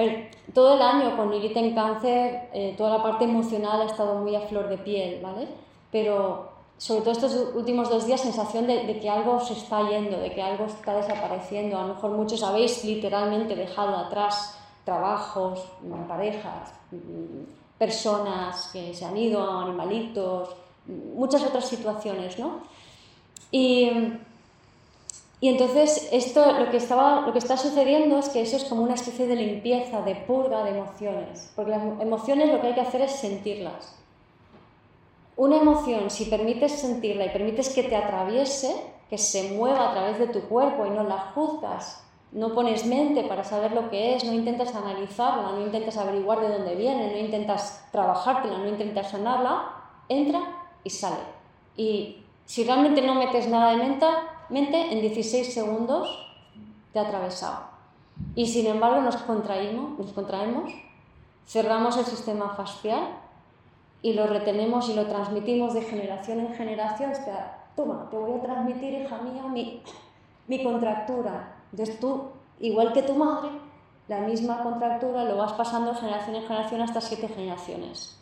ver, 0.00 0.30
todo 0.54 0.74
el 0.74 0.82
año 0.82 1.16
con 1.16 1.30
Lilith 1.30 1.56
en 1.56 1.74
cáncer, 1.74 2.48
eh, 2.52 2.74
toda 2.76 2.98
la 2.98 3.02
parte 3.02 3.24
emocional 3.24 3.82
ha 3.82 3.86
estado 3.86 4.14
muy 4.16 4.34
a 4.34 4.40
flor 4.40 4.68
de 4.68 4.78
piel, 4.78 5.20
¿vale? 5.22 5.48
Pero 5.90 6.52
sobre 6.78 7.02
todo 7.02 7.12
estos 7.12 7.54
últimos 7.54 7.88
dos 7.88 8.06
días, 8.06 8.20
sensación 8.20 8.66
de, 8.66 8.98
que 8.98 9.08
algo 9.08 9.38
se 9.38 9.52
está 9.52 9.88
yendo, 9.88 10.18
de 10.18 10.32
que 10.32 10.42
algo 10.42 10.64
está 10.64 10.96
desapareciendo. 10.96 11.78
A 11.78 11.82
lo 11.86 11.94
mejor 11.94 12.10
muchos 12.10 12.42
habéis 12.42 12.84
literalmente 12.84 13.54
dejado 13.54 13.96
atrás 13.96 14.58
trabajos, 14.84 15.64
parejas, 16.08 16.74
personas 17.78 18.70
que 18.72 18.92
se 18.94 19.04
han 19.04 19.16
ido, 19.16 19.48
animalitos, 19.60 20.56
muchas 21.14 21.44
otras 21.44 21.68
situaciones, 21.68 22.36
¿no? 22.38 22.62
Y 23.52 23.88
y 25.42 25.48
entonces 25.48 26.08
esto 26.12 26.52
lo 26.52 26.70
que, 26.70 26.76
estaba, 26.76 27.22
lo 27.22 27.32
que 27.32 27.40
está 27.40 27.56
sucediendo 27.56 28.16
es 28.16 28.28
que 28.28 28.42
eso 28.42 28.56
es 28.56 28.62
como 28.62 28.84
una 28.84 28.94
especie 28.94 29.26
de 29.26 29.34
limpieza, 29.34 30.00
de 30.02 30.14
purga 30.14 30.62
de 30.62 30.70
emociones, 30.70 31.50
porque 31.56 31.72
las 31.72 31.82
emociones 32.00 32.52
lo 32.52 32.60
que 32.60 32.68
hay 32.68 32.74
que 32.74 32.80
hacer 32.80 33.00
es 33.00 33.10
sentirlas. 33.10 33.98
Una 35.36 35.56
emoción, 35.56 36.10
si 36.10 36.26
permites 36.26 36.70
sentirla 36.70 37.24
y 37.24 37.30
permites 37.30 37.70
que 37.70 37.82
te 37.82 37.96
atraviese, 37.96 38.72
que 39.10 39.18
se 39.18 39.54
mueva 39.54 39.90
a 39.90 39.92
través 39.94 40.20
de 40.20 40.28
tu 40.28 40.42
cuerpo 40.42 40.86
y 40.86 40.90
no 40.90 41.02
la 41.02 41.32
juzgas, 41.34 42.06
no 42.30 42.54
pones 42.54 42.86
mente 42.86 43.24
para 43.24 43.42
saber 43.42 43.72
lo 43.72 43.90
que 43.90 44.14
es, 44.14 44.22
no 44.22 44.32
intentas 44.32 44.76
analizarla, 44.76 45.50
no 45.50 45.62
intentas 45.62 45.96
averiguar 45.96 46.40
de 46.40 46.56
dónde 46.56 46.76
viene, 46.76 47.10
no 47.10 47.18
intentas 47.18 47.84
trabajártela, 47.90 48.58
no 48.58 48.68
intentas 48.68 49.10
sanarla, 49.10 49.72
entra 50.08 50.40
y 50.84 50.90
sale. 50.90 51.24
Y 51.76 52.22
si 52.44 52.62
realmente 52.62 53.02
no 53.02 53.16
metes 53.16 53.48
nada 53.48 53.72
de 53.72 53.78
mente, 53.78 54.06
mente 54.48 54.92
en 54.92 55.00
16 55.00 55.52
segundos 55.52 56.08
te 56.92 56.98
ha 56.98 57.02
atravesado. 57.02 57.72
Y 58.34 58.46
sin 58.46 58.66
embargo 58.66 59.00
nos 59.00 59.16
contraímos, 59.16 59.98
nos 59.98 60.12
contraemos, 60.12 60.72
cerramos 61.46 61.96
el 61.96 62.04
sistema 62.04 62.54
facial 62.54 63.18
y 64.02 64.14
lo 64.14 64.26
retenemos 64.26 64.88
y 64.88 64.94
lo 64.94 65.06
transmitimos 65.06 65.74
de 65.74 65.82
generación 65.82 66.40
en 66.40 66.54
generación. 66.54 67.12
O 67.12 67.14
sea, 67.14 67.68
toma, 67.76 68.08
te 68.10 68.16
voy 68.16 68.32
a 68.32 68.42
transmitir, 68.42 68.92
hija 68.94 69.18
mía, 69.18 69.44
mi, 69.44 69.82
mi 70.48 70.62
contractura. 70.62 71.56
Entonces 71.70 71.98
tú, 72.00 72.24
igual 72.60 72.92
que 72.92 73.02
tu 73.02 73.14
madre, 73.14 73.50
la 74.08 74.20
misma 74.20 74.62
contractura 74.62 75.24
lo 75.24 75.36
vas 75.36 75.52
pasando 75.52 75.92
de 75.92 75.98
generación 75.98 76.36
en 76.36 76.42
generación 76.42 76.80
hasta 76.82 77.00
siete 77.00 77.28
generaciones. 77.28 78.18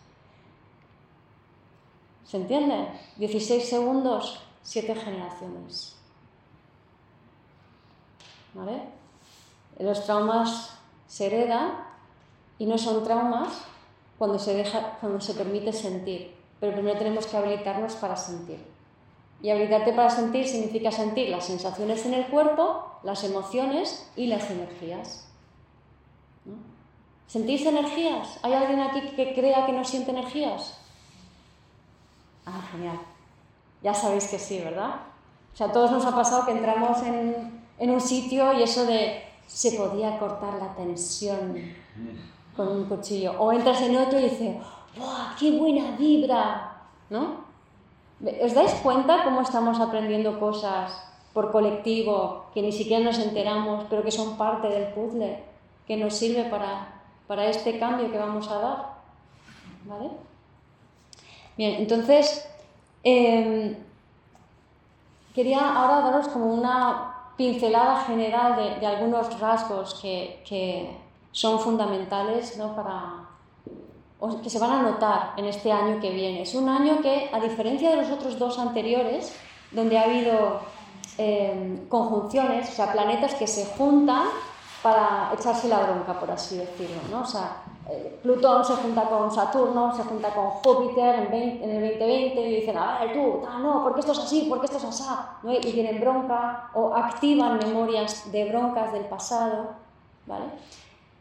¿Se 2.24 2.36
entiende? 2.36 2.86
16 3.16 3.68
segundos, 3.68 4.40
siete 4.62 4.94
generaciones. 4.94 5.99
Los 9.78 10.04
traumas 10.04 10.78
se 11.06 11.26
heredan 11.26 11.72
y 12.58 12.66
no 12.66 12.78
son 12.78 13.02
traumas 13.04 13.62
cuando 14.18 14.38
se, 14.38 14.54
deja, 14.54 14.98
cuando 15.00 15.20
se 15.20 15.34
permite 15.34 15.72
sentir, 15.72 16.36
pero 16.60 16.74
primero 16.74 16.98
tenemos 16.98 17.26
que 17.26 17.36
habilitarnos 17.36 17.94
para 17.94 18.16
sentir. 18.16 18.58
Y 19.42 19.50
habilitarte 19.50 19.94
para 19.94 20.10
sentir 20.10 20.46
significa 20.46 20.92
sentir 20.92 21.30
las 21.30 21.46
sensaciones 21.46 22.04
en 22.04 22.12
el 22.12 22.26
cuerpo, 22.26 22.98
las 23.02 23.24
emociones 23.24 24.10
y 24.16 24.26
las 24.26 24.50
energías. 24.50 25.26
¿Sentís 27.26 27.64
energías? 27.64 28.38
¿Hay 28.42 28.52
alguien 28.52 28.80
aquí 28.80 29.00
que 29.16 29.34
crea 29.34 29.64
que 29.64 29.72
no 29.72 29.84
siente 29.84 30.10
energías? 30.10 30.76
Ah, 32.44 32.60
genial. 32.72 32.98
Ya 33.82 33.94
sabéis 33.94 34.28
que 34.28 34.38
sí, 34.38 34.58
¿verdad? 34.58 34.96
O 35.54 35.56
sea, 35.56 35.68
a 35.68 35.72
todos 35.72 35.90
nos 35.92 36.04
ha 36.04 36.14
pasado 36.14 36.44
que 36.44 36.52
entramos 36.52 37.02
en, 37.02 37.59
en 37.80 37.90
un 37.90 38.00
sitio 38.00 38.52
y 38.52 38.62
eso 38.62 38.86
de 38.86 39.24
se 39.46 39.72
podía 39.72 40.18
cortar 40.18 40.54
la 40.54 40.74
tensión 40.76 41.74
con 42.54 42.68
un 42.68 42.84
cuchillo. 42.84 43.32
O 43.40 43.52
entras 43.52 43.80
en 43.82 43.96
otro 43.96 44.20
y 44.20 44.24
dices, 44.24 44.56
¡wow, 44.96 45.34
qué 45.38 45.58
buena 45.58 45.96
vibra! 45.96 46.76
¿No? 47.08 47.50
¿Os 48.44 48.54
dais 48.54 48.74
cuenta 48.74 49.24
cómo 49.24 49.40
estamos 49.40 49.80
aprendiendo 49.80 50.38
cosas 50.38 50.92
por 51.32 51.50
colectivo 51.50 52.46
que 52.52 52.62
ni 52.62 52.70
siquiera 52.70 53.02
nos 53.02 53.18
enteramos, 53.18 53.86
pero 53.88 54.02
que 54.04 54.10
son 54.10 54.36
parte 54.36 54.68
del 54.68 54.92
puzzle, 54.92 55.42
que 55.86 55.96
nos 55.96 56.14
sirve 56.14 56.44
para, 56.44 57.02
para 57.26 57.46
este 57.46 57.78
cambio 57.78 58.12
que 58.12 58.18
vamos 58.18 58.48
a 58.48 58.58
dar? 58.58 58.94
¿Vale? 59.86 60.10
Bien, 61.56 61.80
entonces, 61.80 62.46
em, 63.02 63.74
quería 65.34 65.60
ahora 65.74 66.02
daros 66.02 66.28
como 66.28 66.52
una 66.52 67.19
pincelada 67.36 68.04
general 68.04 68.78
de, 68.80 68.86
algunos 68.86 69.38
rasgos 69.40 69.94
que, 70.00 70.42
que 70.46 70.96
son 71.32 71.58
fundamentales 71.58 72.56
¿no? 72.56 72.74
para, 72.74 73.30
que 74.42 74.50
se 74.50 74.58
van 74.58 74.70
a 74.72 74.82
notar 74.82 75.32
en 75.36 75.46
este 75.46 75.72
año 75.72 76.00
que 76.00 76.10
viene. 76.10 76.42
Es 76.42 76.54
un 76.54 76.68
año 76.68 77.00
que, 77.00 77.30
a 77.32 77.40
diferencia 77.40 77.90
de 77.90 77.96
los 77.96 78.10
otros 78.10 78.38
dos 78.38 78.58
anteriores, 78.58 79.34
donde 79.70 79.98
ha 79.98 80.02
habido 80.02 80.60
eh, 81.16 81.86
conjunciones, 81.88 82.68
o 82.68 82.72
sea, 82.72 82.92
planetas 82.92 83.34
que 83.34 83.46
se 83.46 83.64
juntan 83.66 84.26
para 84.82 85.32
echarse 85.38 85.68
la 85.68 85.80
bronca, 85.80 86.18
por 86.18 86.30
así 86.30 86.58
decirlo. 86.58 87.00
¿no? 87.10 87.22
O 87.22 87.26
sea, 87.26 87.62
Plutón 88.22 88.64
se 88.64 88.74
junta 88.74 89.08
con 89.08 89.30
Saturno, 89.30 89.94
se 89.94 90.02
junta 90.04 90.34
con 90.34 90.50
Júpiter 90.50 91.26
en, 91.32 91.70
el 91.70 91.98
2020 91.98 92.40
y 92.40 92.56
dicen, 92.56 92.76
a 92.76 93.00
ver, 93.00 93.12
tú, 93.12 93.40
no, 93.62 93.82
¿por 93.82 93.94
qué 93.94 94.00
esto 94.00 94.12
es 94.12 94.18
así? 94.18 94.42
¿Por 94.42 94.60
qué 94.60 94.66
esto 94.66 94.78
es 94.78 94.84
así? 94.84 95.04
¿No? 95.42 95.52
Y 95.52 95.60
tienen 95.60 96.00
bronca 96.00 96.70
o 96.74 96.94
activan 96.94 97.58
memorias 97.58 98.30
de 98.30 98.48
broncas 98.50 98.92
del 98.92 99.04
pasado. 99.04 99.70
¿vale? 100.26 100.44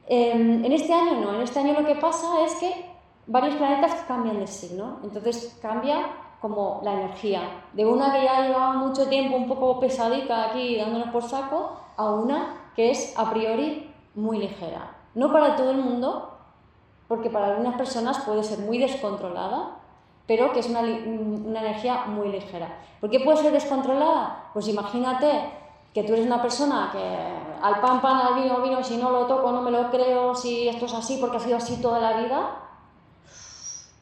Em, 0.07 0.65
en 0.65 0.71
este 0.71 0.93
año 0.93 1.21
no, 1.21 1.35
en 1.35 1.41
este 1.41 1.59
año 1.59 1.79
lo 1.79 1.85
que 1.85 1.95
pasa 1.95 2.43
es 2.43 2.55
que 2.55 2.85
varios 3.27 3.55
planetas 3.55 3.93
cambian 4.07 4.39
de 4.39 4.47
signo, 4.47 4.99
entonces 5.03 5.57
cambia 5.61 6.07
como 6.41 6.81
la 6.83 6.93
energía, 6.93 7.41
de 7.73 7.85
una 7.85 8.11
que 8.11 8.23
ya 8.23 8.41
llevaba 8.41 8.73
mucho 8.73 9.07
tiempo 9.07 9.35
un 9.35 9.47
poco 9.47 9.79
pesadita 9.79 10.45
aquí 10.45 10.77
dándonos 10.77 11.09
por 11.09 11.23
saco, 11.23 11.77
a 11.97 12.11
una 12.11 12.71
que 12.75 12.91
es 12.91 13.13
a 13.17 13.29
priori 13.29 13.93
muy 14.15 14.39
ligera. 14.39 14.95
No 15.15 15.31
para 15.31 15.55
todo 15.55 15.71
el 15.71 15.77
mundo, 15.77 16.38
porque 17.09 17.31
para 17.31 17.47
algunas 17.47 17.75
personas 17.75 18.19
puede 18.19 18.43
ser 18.43 18.59
muy 18.59 18.77
descontrolada, 18.77 19.71
pero 20.27 20.53
que 20.53 20.59
es 20.59 20.69
una, 20.69 20.81
energía 20.81 22.05
muy 22.05 22.29
ligera. 22.29 22.77
¿Por 23.01 23.09
qué 23.09 23.19
puede 23.19 23.41
ser 23.41 23.51
descontrolada? 23.51 24.51
Pues 24.53 24.67
imagínate 24.67 25.49
que 25.91 26.03
tú 26.03 26.13
eres 26.13 26.27
una 26.27 26.39
persona 26.39 26.89
que 26.91 26.99
al 27.63 27.81
pan, 27.81 27.99
pan, 27.99 28.27
al 28.27 28.35
vino, 28.35 28.61
vino, 28.61 28.83
si 28.83 28.97
no 28.97 29.09
lo 29.09 29.25
toco, 29.25 29.51
no 29.51 29.63
me 29.63 29.71
lo 29.71 29.89
creo, 29.89 30.35
si 30.35 30.69
esto 30.69 30.85
es 30.85 30.93
así, 30.93 31.17
porque 31.19 31.37
ha 31.37 31.39
sido 31.39 31.57
así 31.57 31.81
toda 31.81 31.99
la 31.99 32.21
vida, 32.21 32.51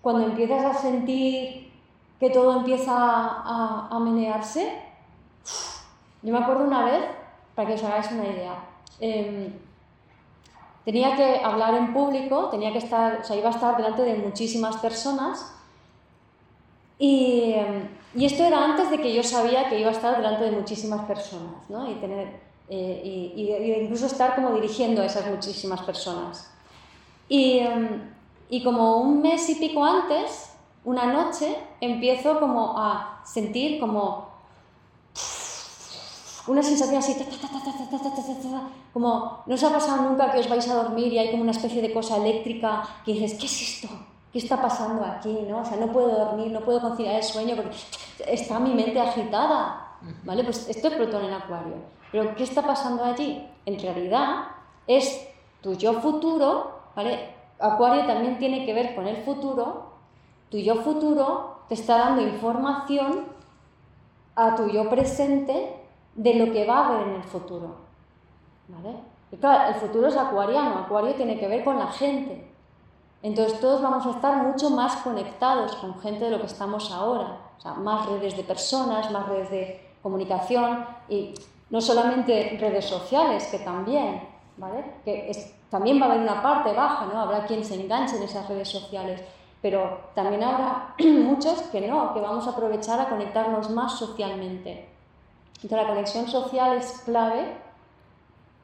cuando 0.01 0.25
empiezas 0.25 0.65
a 0.65 0.73
sentir 0.73 1.71
que 2.19 2.29
todo 2.29 2.57
empieza 2.57 2.93
a, 2.93 3.87
a 3.89 3.99
menearse, 3.99 4.83
Yo 6.23 6.33
me 6.33 6.39
acuerdo 6.39 6.65
una 6.65 6.83
vez, 6.83 7.05
para 7.55 7.69
que 7.69 7.75
os 7.75 7.83
hagáis 7.85 8.11
una 8.11 8.25
idea, 8.25 8.55
em, 8.99 9.66
tenía 10.87 11.17
que 11.17 11.41
hablar 11.43 11.73
en 11.73 11.91
público, 11.91 12.45
tenía 12.45 12.71
que 12.71 12.77
estar, 12.77 13.19
o 13.19 13.23
sea, 13.25 13.35
iba 13.35 13.49
a 13.49 13.51
estar 13.51 13.75
delante 13.75 14.03
de 14.03 14.15
muchísimas 14.15 14.77
personas 14.77 15.53
y, 16.97 17.55
y, 18.15 18.25
esto 18.25 18.45
era 18.45 18.63
antes 18.63 18.89
de 18.89 18.97
que 19.01 19.13
yo 19.13 19.21
sabía 19.21 19.67
que 19.67 19.81
iba 19.81 19.89
a 19.89 19.91
estar 19.91 20.15
delante 20.15 20.45
de 20.45 20.51
muchísimas 20.51 21.05
personas, 21.05 21.69
¿no? 21.69 21.91
Y 21.91 21.95
tener, 21.95 22.39
eh, 22.69 23.01
y, 23.35 23.51
incluso 23.83 24.05
estar 24.05 24.33
como 24.33 24.53
dirigiendo 24.53 25.01
a 25.01 25.07
esas 25.07 25.27
muchísimas 25.27 25.81
personas. 25.81 26.53
Y, 27.27 27.59
em, 27.59 28.09
y 28.49 28.63
como 28.63 28.99
un 28.99 29.21
mes 29.21 29.49
y 29.49 29.55
pico 29.55 29.83
antes, 29.83 30.53
una 30.85 31.11
noche, 31.11 31.57
empiezo 31.81 32.39
como 32.39 32.79
a 32.79 33.21
sentir 33.25 33.81
como 33.81 34.29
una 36.47 36.63
sensación 36.63 36.99
así, 36.99 37.15
como 38.93 39.43
no 39.45 39.55
os 39.55 39.63
ha 39.63 39.71
pasado 39.71 40.03
nunca 40.03 40.31
que 40.31 40.39
os 40.39 40.49
vais 40.49 40.67
a 40.69 40.75
dormir 40.75 41.13
y 41.13 41.19
hay 41.19 41.31
como 41.31 41.43
una 41.43 41.51
especie 41.51 41.81
de 41.81 41.93
cosa 41.93 42.17
eléctrica 42.17 42.83
que 43.05 43.13
dices, 43.13 43.37
¿qué 43.39 43.45
es 43.45 43.61
esto? 43.61 43.89
¿Qué 44.31 44.39
está 44.39 44.61
pasando 44.61 45.03
aquí? 45.03 45.45
¿no? 45.47 45.61
O 45.61 45.65
sea, 45.65 45.77
no 45.77 45.91
puedo 45.91 46.09
dormir, 46.09 46.51
no 46.51 46.61
puedo 46.61 46.81
conciliar 46.81 47.15
el 47.15 47.23
sueño 47.23 47.55
porque 47.55 47.75
está 48.25 48.59
mi 48.59 48.73
mente 48.73 48.99
agitada. 48.99 49.83
¿Vale? 50.23 50.43
Pues 50.43 50.69
esto 50.69 50.89
es 50.89 50.93
Plutón 50.93 51.25
en 51.25 51.33
Acuario. 51.33 51.75
Pero 52.11 52.35
¿qué 52.35 52.43
está 52.43 52.61
pasando 52.61 53.03
allí? 53.03 53.47
En 53.65 53.79
realidad 53.79 54.45
es 54.85 55.27
tu 55.61 55.73
yo 55.73 55.93
futuro, 56.01 56.79
¿vale? 56.95 57.33
Acuario 57.59 58.05
también 58.05 58.37
tiene 58.37 58.65
que 58.65 58.73
ver 58.73 58.95
con 58.95 59.07
el 59.07 59.17
futuro. 59.23 59.91
Tu 60.49 60.57
yo 60.57 60.75
futuro 60.75 61.61
te 61.67 61.73
está 61.73 61.97
dando 61.97 62.21
información 62.21 63.25
a 64.35 64.55
tu 64.55 64.69
yo 64.69 64.89
presente 64.89 65.76
de 66.17 66.33
lo 66.33 66.51
que 66.51 66.65
va 66.65 66.79
a 66.79 66.87
haber 66.87 67.07
en 67.07 67.15
el 67.15 67.23
futuro. 67.23 67.75
¿Vale? 68.67 68.97
El 69.31 69.75
futuro 69.75 70.07
es 70.07 70.17
acuariano, 70.17 70.79
acuario 70.79 71.13
tiene 71.13 71.39
que 71.39 71.47
ver 71.47 71.63
con 71.63 71.77
la 71.77 71.87
gente. 71.87 72.51
Entonces 73.21 73.59
todos 73.59 73.81
vamos 73.81 74.05
a 74.05 74.11
estar 74.11 74.43
mucho 74.43 74.69
más 74.71 74.97
conectados 74.97 75.75
con 75.75 75.99
gente 75.99 76.25
de 76.25 76.31
lo 76.31 76.39
que 76.39 76.47
estamos 76.47 76.91
ahora. 76.91 77.37
O 77.57 77.61
sea, 77.61 77.73
más 77.73 78.07
redes 78.07 78.35
de 78.35 78.43
personas, 78.43 79.11
más 79.11 79.27
redes 79.27 79.49
de 79.49 79.89
comunicación 80.01 80.85
y 81.07 81.33
no 81.69 81.81
solamente 81.81 82.57
redes 82.59 82.85
sociales, 82.85 83.47
que 83.47 83.59
también, 83.59 84.27
¿vale? 84.57 84.85
Que 85.03 85.31
también 85.69 85.99
va 86.01 86.05
a 86.05 86.11
haber 86.11 86.21
una 86.21 86.41
parte 86.41 86.73
baja, 86.73 87.05
¿no? 87.05 87.19
Habrá 87.19 87.45
quien 87.45 87.63
se 87.63 87.75
enganche 87.75 88.17
en 88.17 88.23
esas 88.23 88.47
redes 88.47 88.69
sociales, 88.69 89.21
pero 89.61 89.99
también 90.15 90.43
habrá 90.43 90.95
muchos 90.99 91.61
que 91.63 91.81
no, 91.87 92.13
que 92.13 92.21
vamos 92.21 92.47
a 92.47 92.51
aprovechar 92.51 92.99
a 92.99 93.09
conectarnos 93.09 93.69
más 93.71 93.93
socialmente. 93.93 94.96
Entonces 95.61 95.77
la 95.77 95.87
conexión 95.87 96.27
social 96.27 96.77
es 96.77 97.01
clave 97.03 97.57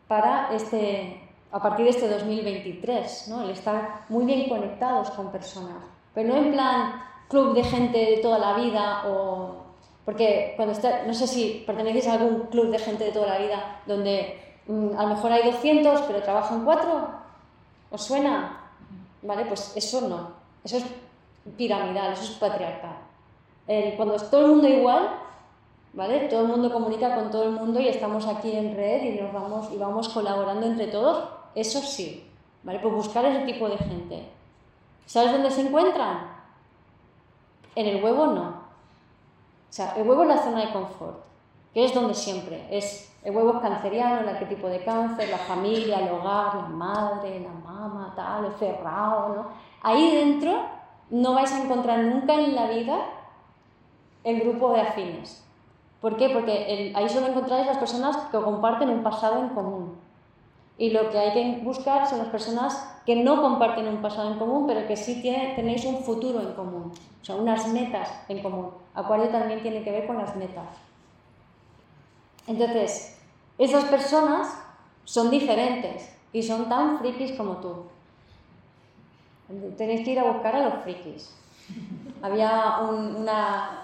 para 0.07 0.53
este, 0.53 1.19
a 1.51 1.61
partir 1.61 1.85
de 1.85 1.91
este 1.91 2.07
2023, 2.07 3.27
¿no? 3.29 3.43
el 3.43 3.49
estar 3.49 4.05
muy 4.09 4.25
bien 4.25 4.47
conectados 4.47 5.09
con 5.11 5.31
personas, 5.31 5.83
pero 6.13 6.29
no 6.29 6.35
en 6.35 6.51
plan 6.51 7.01
club 7.29 7.55
de 7.55 7.63
gente 7.63 7.97
de 7.97 8.17
toda 8.17 8.37
la 8.37 8.53
vida 8.53 9.03
o... 9.07 9.63
Porque 10.05 10.53
cuando 10.57 10.73
está, 10.73 11.03
no 11.07 11.13
sé 11.13 11.25
si 11.25 11.63
pertenecéis 11.65 12.07
a 12.07 12.13
algún 12.13 12.47
club 12.47 12.69
de 12.69 12.77
gente 12.77 13.05
de 13.05 13.11
toda 13.11 13.27
la 13.27 13.37
vida 13.37 13.79
donde 13.87 14.37
mm, 14.67 14.97
a 14.97 15.03
lo 15.03 15.15
mejor 15.15 15.31
hay 15.31 15.49
200 15.49 16.01
pero 16.01 16.21
trabajan 16.21 16.65
cuatro, 16.65 17.09
¿os 17.89 18.03
suena? 18.03 18.59
¿Vale? 19.21 19.45
Pues 19.45 19.71
eso 19.75 20.07
no, 20.07 20.31
eso 20.63 20.77
es 20.77 20.85
piramidal, 21.57 22.13
eso 22.13 22.23
es 22.23 22.31
patriarcal. 22.31 22.97
cuando 23.95 24.15
es 24.15 24.29
todo 24.29 24.41
el 24.41 24.51
mundo 24.51 24.67
igual, 24.67 25.09
¿vale? 25.93 26.27
Todo 26.27 26.41
el 26.41 26.47
mundo 26.47 26.71
comunica 26.71 27.15
con 27.15 27.31
todo 27.31 27.43
el 27.43 27.51
mundo 27.51 27.79
y 27.79 27.87
estamos 27.87 28.27
aquí 28.27 28.51
en 28.51 28.75
red 28.75 29.03
y 29.03 29.21
nos 29.21 29.31
vamos 29.31 29.71
y 29.71 29.77
vamos 29.77 30.09
colaborando 30.09 30.65
entre 30.65 30.87
todos, 30.87 31.29
eso 31.55 31.79
sí, 31.79 32.29
¿vale? 32.63 32.79
Pues 32.79 32.93
buscar 32.93 33.25
ese 33.25 33.45
tipo 33.45 33.69
de 33.69 33.77
gente. 33.77 34.27
¿Sabes 35.05 35.31
dónde 35.31 35.51
se 35.51 35.61
encuentran? 35.61 36.31
En 37.75 37.87
el 37.87 38.03
huevo 38.03 38.27
no. 38.27 38.49
O 38.49 39.75
sea, 39.75 39.93
el 39.95 40.07
huevo 40.07 40.23
es 40.23 40.29
la 40.29 40.37
zona 40.37 40.65
de 40.65 40.73
confort, 40.73 41.23
que 41.73 41.85
es 41.85 41.93
donde 41.93 42.13
siempre. 42.13 42.67
Es, 42.69 43.11
el 43.23 43.35
huevo 43.35 43.53
es 43.55 43.61
canceriano, 43.61 44.21
el 44.21 44.29
arquetipo 44.29 44.67
de 44.67 44.83
cáncer, 44.83 45.29
la 45.29 45.37
familia, 45.37 45.99
el 45.99 46.11
hogar, 46.11 46.55
la 46.55 46.67
madre, 46.69 47.39
la 47.39 47.49
mamá, 47.49 48.13
tal, 48.15 48.45
el 48.45 48.53
cerrado, 48.53 49.29
¿no? 49.29 49.47
Ahí 49.81 50.11
dentro 50.11 50.65
no 51.09 51.33
vais 51.33 51.51
a 51.51 51.63
encontrar 51.63 51.99
nunca 51.99 52.33
en 52.35 52.55
la 52.55 52.67
vida 52.67 52.97
el 54.23 54.41
grupo 54.41 54.73
de 54.73 54.81
afines. 54.81 55.43
¿Por 56.03 56.17
qué? 56.17 56.27
Porque 56.27 56.91
ahí 56.93 57.07
solo 57.07 57.27
encontráis 57.27 57.65
las 57.65 57.77
personas 57.77 58.17
que 58.29 58.37
comparten 58.37 58.89
un 58.89 59.03
pasado 59.03 59.41
en 59.41 59.47
común. 59.55 59.95
Y 60.77 60.89
lo 60.89 61.09
que 61.09 61.17
hay 61.17 61.31
que 61.31 61.63
buscar 61.63 62.05
son 62.05 62.17
las 62.17 62.27
personas 62.27 62.99
que 63.05 63.15
no 63.15 63.41
comparten 63.41 63.87
un 63.87 64.01
pasado 64.01 64.33
en 64.33 64.37
común, 64.37 64.67
pero 64.67 64.85
que 64.85 64.97
sí 64.97 65.21
tenéis 65.21 65.85
un 65.85 66.03
futuro 66.03 66.41
en 66.41 66.55
común, 66.55 66.91
o 67.21 67.25
sea, 67.25 67.35
unas 67.35 67.69
metas 67.69 68.09
en 68.27 68.43
común. 68.43 68.71
Acuario 68.93 69.29
también 69.29 69.61
tiene 69.61 69.81
que 69.81 69.91
ver 69.91 70.05
con 70.05 70.17
las 70.17 70.35
metas. 70.35 70.67
Entonces, 72.47 73.17
esas 73.57 73.85
personas 73.85 74.61
son 75.05 75.29
diferentes 75.29 76.13
y 76.33 76.43
son 76.43 76.67
tan 76.67 76.99
frikis 76.99 77.31
como 77.37 77.53
tú. 77.61 77.83
Tenéis 79.77 80.03
que 80.03 80.11
ir 80.11 80.19
a 80.19 80.29
buscar 80.33 80.53
a 80.53 80.65
los 80.65 80.83
frikis. 80.83 81.33
Había 82.21 82.79
una, 82.81 83.83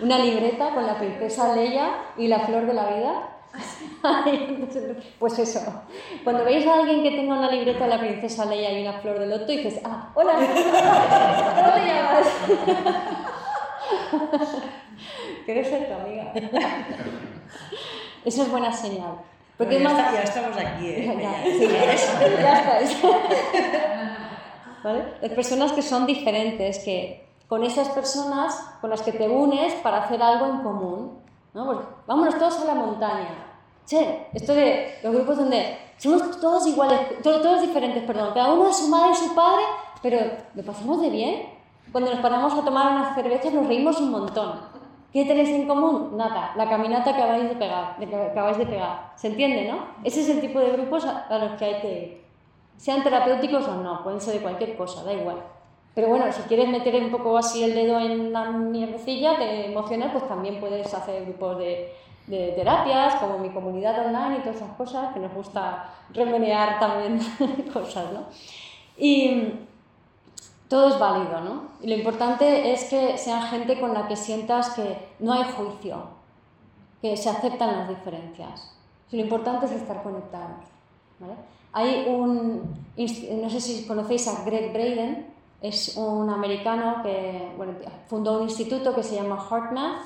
una 0.00 0.18
libreta 0.18 0.74
con 0.74 0.86
la 0.86 0.98
princesa 0.98 1.54
Leia 1.54 1.90
y 2.16 2.28
la 2.28 2.40
flor 2.40 2.66
de 2.66 2.74
la 2.74 2.88
vida. 2.88 3.34
pues 5.18 5.38
eso, 5.38 5.60
cuando 6.22 6.44
veis 6.44 6.66
a 6.66 6.74
alguien 6.74 7.02
que 7.02 7.10
tenga 7.10 7.34
una 7.34 7.50
libreta 7.50 7.84
de 7.84 7.90
la 7.90 7.98
princesa 7.98 8.44
Leia 8.44 8.78
y 8.78 8.82
una 8.82 9.00
flor 9.00 9.18
de 9.18 9.26
loto, 9.26 9.46
dices, 9.46 9.80
ah, 9.84 10.10
hola, 10.14 10.34
¿cómo 10.36 11.72
te 11.74 11.86
llamas? 11.86 12.26
¿Quieres 15.44 15.68
ser 15.68 15.88
tu 15.88 15.94
amiga? 15.94 16.32
Eso 18.24 18.42
es 18.42 18.50
buena 18.50 18.72
señal. 18.72 19.14
Porque 19.56 19.80
ya, 19.80 20.12
ya, 20.12 20.22
estamos 20.22 20.56
aquí, 20.56 20.86
¿eh? 20.86 21.18
ya, 21.20 21.42
sí, 21.42 21.68
ya 21.68 21.92
estáis. 21.94 22.96
¿Vale? 24.84 25.04
Las 25.20 25.32
personas 25.32 25.72
que 25.72 25.82
son 25.82 26.06
diferentes, 26.06 26.78
que 26.80 27.27
con 27.48 27.64
esas 27.64 27.88
personas 27.88 28.76
con 28.80 28.90
las 28.90 29.02
que 29.02 29.12
te 29.12 29.28
unes 29.28 29.72
para 29.76 30.04
hacer 30.04 30.22
algo 30.22 30.46
en 30.46 30.58
común. 30.58 31.18
¿no? 31.54 31.64
Pues 31.66 31.78
vámonos 32.06 32.38
todos 32.38 32.60
a 32.60 32.64
la 32.66 32.74
montaña. 32.74 33.46
Che, 33.86 34.26
esto 34.34 34.54
de 34.54 34.98
los 35.02 35.14
grupos 35.14 35.38
donde 35.38 35.78
somos 35.96 36.38
todos 36.40 36.66
iguales, 36.66 37.22
todos, 37.22 37.42
todos 37.42 37.62
diferentes, 37.62 38.04
perdón, 38.04 38.32
cada 38.34 38.52
uno 38.52 38.66
de 38.66 38.74
su 38.74 38.88
madre 38.88 39.12
y 39.12 39.14
su 39.14 39.34
padre, 39.34 39.62
pero 40.02 40.18
lo 40.54 40.62
pasamos 40.62 41.00
de 41.00 41.08
bien. 41.08 41.58
Cuando 41.90 42.10
nos 42.10 42.20
paramos 42.20 42.52
a 42.52 42.62
tomar 42.62 42.92
unas 42.92 43.14
cervezas 43.14 43.52
nos 43.52 43.66
reímos 43.66 43.98
un 43.98 44.10
montón. 44.10 44.60
¿Qué 45.10 45.24
tenéis 45.24 45.48
en 45.48 45.66
común? 45.66 46.18
Nada, 46.18 46.52
la 46.54 46.68
caminata 46.68 47.16
que 47.16 47.22
acabáis 47.22 47.48
de 47.48 47.56
pegar, 47.56 47.96
que 47.98 48.14
acabáis 48.14 48.58
de 48.58 48.66
pegar. 48.66 49.12
¿Se 49.16 49.28
entiende, 49.28 49.72
no? 49.72 49.78
Ese 50.04 50.20
es 50.20 50.28
el 50.28 50.42
tipo 50.42 50.60
de 50.60 50.72
grupos 50.72 51.06
a 51.06 51.38
los 51.38 51.52
que 51.52 51.64
hay 51.64 51.80
que 51.80 51.92
ir. 51.98 52.24
Sean 52.76 53.02
terapéuticos 53.02 53.66
o 53.66 53.76
no, 53.76 54.04
pueden 54.04 54.20
ser 54.20 54.34
de 54.34 54.40
cualquier 54.40 54.76
cosa, 54.76 55.02
da 55.02 55.14
igual. 55.14 55.38
Pero 55.98 56.10
bueno, 56.10 56.32
si 56.32 56.42
quieres 56.42 56.68
meter 56.68 56.94
un 57.02 57.10
poco 57.10 57.36
así 57.36 57.64
el 57.64 57.74
dedo 57.74 57.98
en 57.98 58.32
la 58.32 58.52
mierdecilla 58.52 59.36
de 59.36 59.66
emocional, 59.66 60.12
pues 60.12 60.28
también 60.28 60.60
puedes 60.60 60.94
hacer 60.94 61.24
grupos 61.24 61.58
de, 61.58 61.92
de 62.28 62.52
terapias, 62.52 63.16
como 63.16 63.40
mi 63.40 63.50
comunidad 63.50 64.06
online 64.06 64.36
y 64.36 64.40
todas 64.42 64.58
esas 64.58 64.76
cosas, 64.76 65.12
que 65.12 65.18
nos 65.18 65.34
gusta 65.34 65.90
remenear 66.14 66.78
también 66.78 67.18
cosas, 67.72 68.12
¿no? 68.12 68.26
Y 68.96 69.54
todo 70.68 70.90
es 70.90 71.00
válido, 71.00 71.40
¿no? 71.40 71.62
Y 71.82 71.88
lo 71.88 71.96
importante 71.96 72.72
es 72.72 72.84
que 72.84 73.18
sean 73.18 73.42
gente 73.48 73.80
con 73.80 73.92
la 73.92 74.06
que 74.06 74.14
sientas 74.14 74.70
que 74.70 74.98
no 75.18 75.32
hay 75.32 75.50
juicio, 75.50 76.10
que 77.02 77.16
se 77.16 77.28
aceptan 77.28 77.76
las 77.76 77.88
diferencias. 77.88 78.72
Y 79.10 79.16
lo 79.16 79.22
importante 79.24 79.66
es 79.66 79.72
estar 79.72 80.00
conectados, 80.04 80.64
¿vale? 81.18 81.34
Hay 81.72 82.06
un, 82.08 82.84
no 83.42 83.50
sé 83.50 83.60
si 83.60 83.84
conocéis 83.84 84.28
a 84.28 84.44
Greg 84.44 84.72
Braden, 84.72 85.37
es 85.60 85.96
un 85.96 86.30
americano 86.30 87.02
que 87.02 87.52
fundó 88.06 88.38
un 88.38 88.44
instituto 88.44 88.94
que 88.94 89.02
se 89.02 89.16
llama 89.16 89.44
HeartMath 89.50 90.02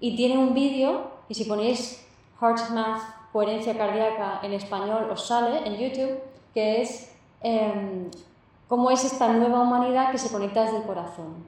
y 0.00 0.16
tiene 0.16 0.38
un 0.38 0.54
vídeo, 0.54 1.10
y 1.28 1.34
si 1.34 1.44
ponéis 1.44 2.06
HeartMath 2.40 3.32
coherencia 3.32 3.76
cardíaca 3.76 4.40
en 4.42 4.52
español 4.54 5.08
os 5.10 5.26
sale 5.26 5.66
en 5.66 5.76
YouTube, 5.76 6.18
que 6.54 6.82
es 6.82 7.12
em, 7.42 8.10
cómo 8.68 8.90
es 8.90 9.04
esta 9.04 9.28
nueva 9.28 9.60
humanidad 9.60 10.10
que 10.10 10.18
se 10.18 10.30
conecta 10.30 10.62
desde 10.62 10.78
el 10.78 10.84
corazón. 10.84 11.44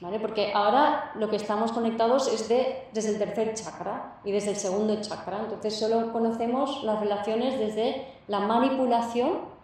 ¿vale? 0.00 0.18
Porque 0.18 0.52
ahora 0.54 1.12
lo 1.14 1.28
que 1.28 1.36
estamos 1.36 1.72
conectados 1.72 2.32
es 2.32 2.48
de, 2.48 2.88
desde 2.92 3.10
el 3.10 3.18
tercer 3.18 3.54
chakra 3.54 4.20
y 4.24 4.32
desde 4.32 4.50
el 4.50 4.56
segundo 4.56 4.98
chakra, 5.00 5.40
entonces 5.40 5.78
solo 5.78 6.12
conocemos 6.12 6.82
las 6.82 7.00
relaciones 7.00 7.58
desde 7.58 8.06
la 8.26 8.40
manipulación 8.40 9.59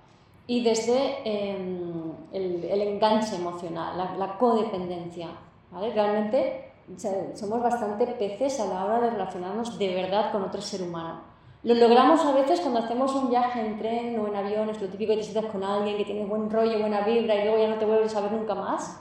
y 0.46 0.62
desde 0.62 1.20
em, 1.24 2.12
el, 2.32 2.82
enganche 2.82 3.36
emocional, 3.36 3.96
la, 4.18 4.38
codependencia. 4.38 5.28
¿vale? 5.70 5.92
Realmente 5.92 6.72
somos 7.34 7.62
bastante 7.62 8.06
peces 8.06 8.60
a 8.60 8.66
la 8.66 8.84
hora 8.84 9.00
de 9.00 9.10
relacionarnos 9.10 9.78
de 9.78 9.94
verdad 9.94 10.30
con 10.30 10.44
otro 10.44 10.60
ser 10.60 10.82
humano. 10.82 11.20
Lo 11.64 11.74
logramos 11.74 12.24
a 12.24 12.30
veces 12.30 12.60
cuando 12.60 12.78
hacemos 12.78 13.12
un 13.14 13.28
viaje 13.28 13.60
en 13.60 13.76
tren 13.76 14.20
o 14.20 14.28
en 14.28 14.36
avión, 14.36 14.70
es 14.70 14.80
lo 14.80 14.86
típico 14.88 15.12
que 15.12 15.18
te 15.18 15.24
sientas 15.24 15.50
con 15.50 15.64
alguien 15.64 15.96
que 15.96 16.04
tiene 16.04 16.24
buen 16.24 16.48
rollo, 16.48 16.78
buena 16.78 17.00
vibra 17.00 17.34
y 17.34 17.42
luego 17.42 17.58
ya 17.58 17.68
no 17.68 17.76
te 17.76 17.84
vuelves 17.84 18.14
a 18.14 18.20
ver 18.20 18.30
nunca 18.30 18.54
más, 18.54 19.00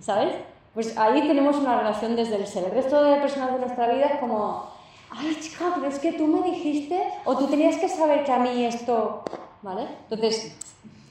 ¿sabes? 0.00 0.32
Pues 0.72 0.96
ahí 0.96 1.20
tenemos 1.26 1.56
una 1.56 1.76
relación 1.76 2.16
desde 2.16 2.36
el 2.36 2.46
ser. 2.46 2.64
El 2.64 2.70
resto 2.70 3.02
de 3.02 3.16
personas 3.16 3.52
de 3.52 3.58
nuestra 3.58 3.92
vida 3.92 4.06
es 4.06 4.20
como, 4.20 4.70
ay 5.10 5.36
chica, 5.38 5.72
pero 5.74 5.88
es 5.88 5.98
que 5.98 6.12
tú 6.12 6.26
me 6.26 6.42
dijiste, 6.42 6.98
o 7.26 7.36
tú 7.36 7.46
tenías 7.46 7.76
que 7.76 7.90
saber 7.90 8.24
que 8.24 8.32
a 8.32 8.38
mí 8.38 8.64
esto, 8.64 9.22
¿vale? 9.60 9.86
Entonces, 10.08 10.56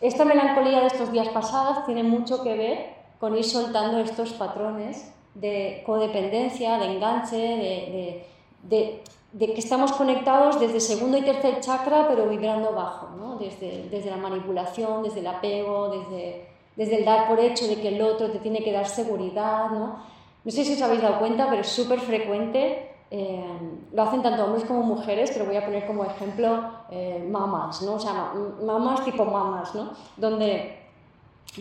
esta 0.01 0.25
melancolía 0.25 0.81
de 0.81 0.87
estos 0.87 1.11
días 1.11 1.29
pasados 1.29 1.85
tiene 1.85 2.03
mucho 2.03 2.43
que 2.43 2.55
ver 2.55 2.97
con 3.19 3.35
ir 3.37 3.43
soltando 3.43 3.99
estos 3.99 4.33
patrones 4.33 5.11
de 5.33 5.83
codependencia, 5.85 6.77
de 6.77 6.85
enganche, 6.85 8.23
de, 8.63 9.01
que 9.37 9.59
estamos 9.59 9.91
conectados 9.91 10.59
desde 10.59 10.79
segundo 10.79 11.17
y 11.17 11.21
tercer 11.21 11.59
chakra, 11.61 12.07
pero 12.07 12.27
vibrando 12.27 12.73
bajo, 12.73 13.09
¿no? 13.17 13.37
desde, 13.37 13.87
desde 13.89 14.09
la 14.09 14.17
manipulación, 14.17 15.03
desde 15.03 15.19
el 15.19 15.27
apego, 15.27 15.89
desde, 15.89 16.47
desde 16.75 16.97
el 16.97 17.05
dar 17.05 17.27
por 17.27 17.39
hecho 17.39 17.67
de 17.67 17.79
que 17.79 17.89
el 17.89 18.01
otro 18.01 18.31
te 18.31 18.39
tiene 18.39 18.63
que 18.63 18.71
dar 18.71 18.87
seguridad. 18.87 19.69
¿no? 19.71 19.99
no 20.43 20.51
sé 20.51 20.63
si 20.63 20.73
os 20.73 20.81
habéis 20.81 21.01
dado 21.01 21.19
cuenta, 21.19 21.47
pero 21.49 21.61
es 21.61 21.67
súper 21.67 21.99
frecuente. 21.99 22.96
Eh, 23.09 23.79
lo 23.93 24.03
hacen 24.03 24.21
tanto 24.21 24.43
hombres 24.43 24.65
como 24.65 24.83
mujeres, 24.83 25.31
pero 25.31 25.45
voy 25.45 25.55
a 25.55 25.65
poner 25.65 25.87
como 25.87 26.03
ejemplo 26.03 26.71
eh, 26.89 27.25
mamás, 27.29 27.81
¿no? 27.81 27.93
O 27.93 27.99
sea, 27.99 28.33
mamás 28.61 29.05
tipo 29.05 29.23
mamás, 29.23 29.73
¿no? 29.75 29.91
Donde 30.17 30.86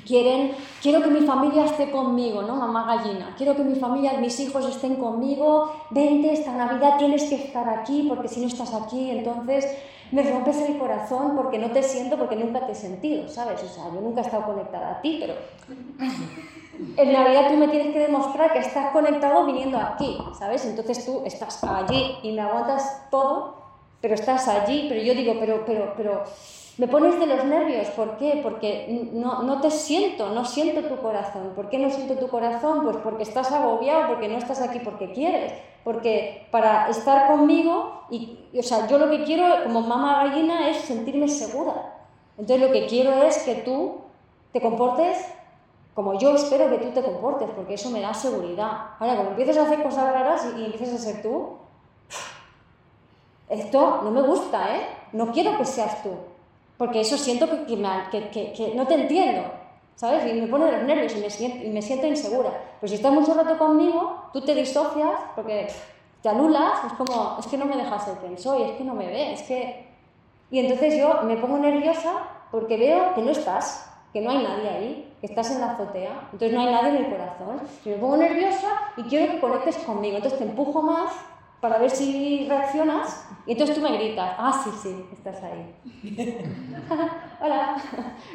quieren, 0.07 0.53
quiero 0.83 1.03
que 1.03 1.11
mi 1.11 1.27
familia 1.27 1.65
esté 1.65 1.91
conmigo, 1.91 2.43
¿no? 2.43 2.57
Mamá 2.57 2.85
gallina, 2.97 3.35
quiero 3.37 3.57
que 3.57 3.65
mi 3.65 3.77
familia, 3.77 4.15
mis 4.15 4.39
hijos 4.41 4.67
estén 4.69 4.97
conmigo, 4.97 5.73
vente, 5.91 6.33
esta 6.33 6.53
Navidad 6.53 6.99
tienes 6.99 7.25
que 7.25 7.37
estar 7.37 7.69
aquí, 7.69 8.05
porque 8.09 8.29
si 8.29 8.41
no 8.41 8.47
estás 8.47 8.75
aquí, 8.75 9.11
entonces 9.11 9.67
me 10.13 10.23
rompes 10.23 10.59
el 10.59 10.79
corazón 10.79 11.35
porque 11.35 11.59
no 11.59 11.71
te 11.71 11.83
siento, 11.83 12.17
porque 12.17 12.37
nunca 12.37 12.65
te 12.65 12.73
he 12.73 12.75
sentido, 12.75 13.29
¿sabes? 13.29 13.63
O 13.63 13.69
sea, 13.69 13.85
yo 13.93 14.01
nunca 14.01 14.21
he 14.21 14.25
estado 14.25 14.45
conectada 14.45 14.91
a 14.93 15.01
ti, 15.01 15.19
pero 15.21 15.35
en 16.97 17.13
Navidad 17.13 17.49
tú 17.49 17.57
me 17.57 17.69
tienes 17.69 17.93
que 17.93 18.01
demostrar 18.01 18.53
que 18.53 18.61
estás 18.61 18.93
conectado 18.93 19.47
viniendo 19.47 19.79
aquí, 19.79 20.17
¿sabes? 20.39 20.65
Entonces 20.65 21.05
tú 21.05 21.23
estás 21.25 21.63
allí 21.65 22.17
y 22.23 22.33
me 22.33 22.43
aguantas 22.43 23.09
todo, 23.11 23.63
pero 24.01 24.15
estás 24.15 24.47
allí, 24.47 24.87
pero 24.89 25.03
yo 25.03 25.15
digo, 25.15 25.35
pero, 25.41 25.65
pero, 25.67 25.95
pero 25.97 26.23
me 26.79 26.89
pones 26.89 27.19
de 27.19 27.27
los 27.27 27.45
nervios, 27.45 27.89
¿por 27.89 28.19
qué? 28.19 28.41
Porque 28.43 29.09
no, 29.13 29.43
no, 29.43 29.61
te 29.61 29.71
siento, 29.71 30.29
no 30.31 30.45
siento 30.45 30.87
tu 30.89 31.01
corazón. 31.01 31.53
¿Por 31.55 31.71
qué 31.71 31.79
no 31.79 31.89
siento 31.91 32.17
tu 32.17 32.29
corazón? 32.29 32.83
Pues 32.85 32.97
porque 32.99 33.23
estás 33.23 33.51
agobiado, 33.51 34.09
porque 34.09 34.29
no 34.29 34.37
estás 34.37 34.61
aquí 34.61 34.81
porque 34.81 35.13
quieres. 35.13 35.55
Porque 35.85 36.47
para 36.51 36.91
estar 36.91 37.29
conmigo, 37.29 38.03
y, 38.11 38.39
o 38.59 38.63
sea, 38.63 38.87
yo 38.89 38.99
lo 38.99 39.09
que 39.09 39.25
quiero 39.25 39.65
como 39.65 39.81
mamá 39.81 40.25
gallina 40.25 40.69
es 40.69 40.79
sentirme 40.79 41.29
segura. 41.29 41.95
Entonces 42.37 42.67
lo 42.67 42.73
que 42.73 42.87
quiero 42.87 43.23
es 43.23 43.39
que 43.39 43.55
tú 43.55 44.03
te 44.53 44.61
comportes 44.61 45.33
como 45.95 46.19
yo 46.19 46.35
espero 46.35 46.69
que 46.69 46.77
tú 46.77 46.91
te 46.91 47.03
comportes, 47.03 47.49
porque 47.57 47.73
eso 47.73 47.89
me 47.89 48.03
da 48.03 48.13
seguridad. 48.13 48.91
Ahora, 48.99 49.17
como 49.17 49.31
empieces 49.31 49.57
a 49.57 49.63
hacer 49.63 49.83
cosas 49.83 50.13
raras 50.13 50.47
y, 50.55 50.61
y 50.61 50.65
empieces 50.67 50.93
a 50.93 50.99
ser 50.99 51.23
tú, 51.23 51.57
esto 53.49 54.03
no 54.03 54.11
me 54.11 54.21
gusta, 54.21 54.77
¿eh? 54.77 54.87
No 55.13 55.33
quiero 55.33 55.57
que 55.57 55.65
seas 55.65 56.03
tú. 56.03 56.11
Porque 56.79 57.01
eso 57.01 57.17
siento 57.17 57.49
que, 57.49 57.67
que, 58.31 58.53
que, 58.53 58.73
no 58.75 58.87
te 58.87 58.95
entiendo, 58.95 59.43
¿sabes? 59.95 60.27
Y 60.31 60.41
me 60.41 60.47
pone 60.47 60.67
de 60.67 60.73
los 60.73 60.83
nervios 60.83 61.17
y 61.17 61.21
me, 61.21 61.31
siento, 61.31 61.65
y 61.65 61.71
me 61.71 61.81
siento 61.81 62.07
insegura. 62.07 62.51
Pues 62.81 62.91
si 62.91 62.97
estás 62.97 63.13
mucho 63.13 63.33
rato 63.35 63.57
conmigo, 63.57 64.29
tú 64.33 64.43
te 64.43 64.55
disocias 64.55 65.19
porque 65.35 65.69
te 66.23 66.29
anulas, 66.29 66.85
es 66.87 66.93
como, 66.95 67.37
es 67.39 67.47
que 67.47 67.57
no 67.57 67.65
me 67.65 67.77
dejas 67.77 68.05
ser 68.05 68.17
quien 68.19 68.39
soy, 68.39 68.63
es 68.63 68.73
que 68.73 68.85
no 68.85 68.95
me 68.95 69.07
ves, 69.07 69.41
es 69.41 69.47
que... 69.47 69.87
Y 70.51 70.61
entonces 70.61 70.97
yo 70.99 71.23
me 71.23 71.37
pongo 71.37 71.59
nerviosa 71.59 72.13
porque 72.51 72.77
veo 72.77 73.15
que 73.15 73.23
no 73.23 73.31
estás, 73.31 73.91
que 74.13 74.21
no 74.21 74.31
hay 74.31 74.43
nadie 74.43 74.69
ahí, 74.69 75.15
que 75.21 75.27
estás 75.27 75.51
en 75.51 75.61
la 75.61 75.73
azotea, 75.73 76.29
entonces 76.33 76.53
no 76.53 76.61
hay 76.61 76.73
nadie 76.73 76.91
en 76.91 77.05
el 77.05 77.11
corazón. 77.11 77.61
Y 77.85 77.89
me 77.89 77.97
pongo 77.97 78.17
nerviosa 78.19 78.69
y 78.97 79.03
quiero 79.05 79.33
que 79.33 79.41
conectes 79.41 79.77
conmigo, 79.79 80.17
entonces 80.17 80.39
te 80.39 80.45
empujo 80.45 80.83
más 80.83 81.13
para 81.61 81.79
ver 81.79 81.91
si 81.91 82.47
reaccionas 82.49 83.29
y 83.47 83.53
entonces 83.53 83.77
tú 83.77 83.83
me 83.83 83.97
gritas, 83.97 84.35
ah, 84.39 84.61
sí, 84.63 84.71
sí, 84.83 85.07
estás 85.13 85.43
ahí. 85.43 85.75
Hola, 87.41 87.77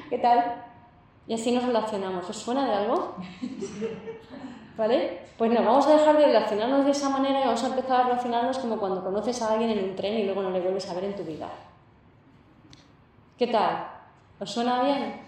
¿qué 0.09 0.17
tal? 0.17 0.63
Y 1.27 1.33
así 1.33 1.51
nos 1.51 1.63
relacionamos. 1.63 2.29
¿Os 2.29 2.37
suena 2.37 2.65
de 2.65 2.73
algo? 2.73 3.15
¿Vale? 4.77 5.21
Pues 5.37 5.51
no, 5.51 5.63
vamos 5.63 5.85
a 5.87 5.97
dejar 5.97 6.17
de 6.17 6.25
relacionarnos 6.25 6.85
de 6.85 6.91
esa 6.91 7.09
manera 7.09 7.41
y 7.41 7.45
vamos 7.45 7.63
a 7.63 7.67
empezar 7.67 8.01
a 8.01 8.03
relacionarnos 8.03 8.57
como 8.57 8.77
cuando 8.77 9.03
conoces 9.03 9.41
a 9.41 9.53
alguien 9.53 9.69
en 9.71 9.83
un 9.83 9.95
tren 9.95 10.13
y 10.15 10.23
luego 10.23 10.41
no 10.41 10.49
le 10.49 10.61
vuelves 10.61 10.89
a 10.89 10.93
ver 10.93 11.05
en 11.05 11.15
tu 11.15 11.23
vida. 11.23 11.49
¿Qué 13.37 13.47
tal? 13.47 13.87
¿Os 14.39 14.49
suena 14.49 14.83
bien? 14.83 15.21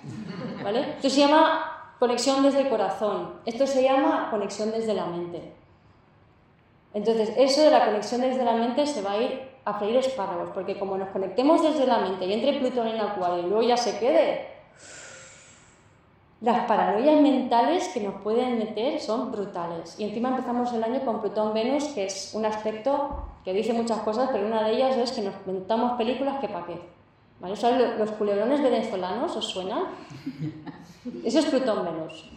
¿Vale? 0.63 0.95
Esto 0.95 1.09
se 1.09 1.19
llama 1.19 1.95
conexión 1.99 2.41
desde 2.43 2.61
el 2.61 2.69
corazón. 2.69 3.35
Esto 3.45 3.67
se 3.67 3.83
llama 3.83 4.29
conexión 4.31 4.71
desde 4.71 4.93
la 4.93 5.05
mente. 5.05 5.53
Entonces, 6.93 7.33
eso 7.37 7.63
de 7.63 7.71
la 7.71 7.85
conexión 7.85 8.21
desde 8.21 8.43
la 8.43 8.53
mente 8.53 8.85
se 8.85 9.01
va 9.01 9.13
a 9.13 9.17
ir 9.17 9.53
a 9.65 9.73
freír 9.73 9.97
espárragos, 9.97 10.49
porque 10.53 10.77
como 10.77 10.97
nos 10.97 11.09
conectemos 11.09 11.63
desde 11.63 11.87
la 11.87 11.99
mente 11.99 12.25
y 12.25 12.33
entre 12.33 12.59
Plutón 12.59 12.87
en 12.87 12.99
Acuario 12.99 13.39
y 13.39 13.49
luego 13.49 13.61
ya 13.61 13.77
se 13.77 13.97
quede, 13.97 14.47
las 16.41 16.65
paranoias 16.65 17.21
mentales 17.21 17.87
que 17.93 18.01
nos 18.01 18.15
pueden 18.21 18.59
meter 18.59 18.99
son 18.99 19.31
brutales. 19.31 19.97
Y 19.97 20.03
encima 20.03 20.29
empezamos 20.29 20.73
el 20.73 20.83
año 20.83 20.99
con 21.05 21.21
Plutón-Venus, 21.21 21.85
que 21.85 22.05
es 22.05 22.33
un 22.33 22.45
aspecto 22.45 23.27
que 23.45 23.53
dice 23.53 23.71
muchas 23.71 23.99
cosas, 23.99 24.29
pero 24.31 24.45
una 24.45 24.63
de 24.63 24.73
ellas 24.73 24.97
es 24.97 25.13
que 25.13 25.21
nos 25.21 25.33
montamos 25.45 25.93
películas 25.93 26.39
que 26.41 26.49
pa' 26.49 26.65
qué. 26.65 26.79
¿Vale? 27.39 27.55
los 27.97 28.11
culebrones 28.11 28.61
venezolanos 28.61 29.35
os 29.35 29.45
suenan? 29.45 29.85
Eso 31.23 31.39
es 31.39 31.45
Plutón-Venus, 31.45 32.29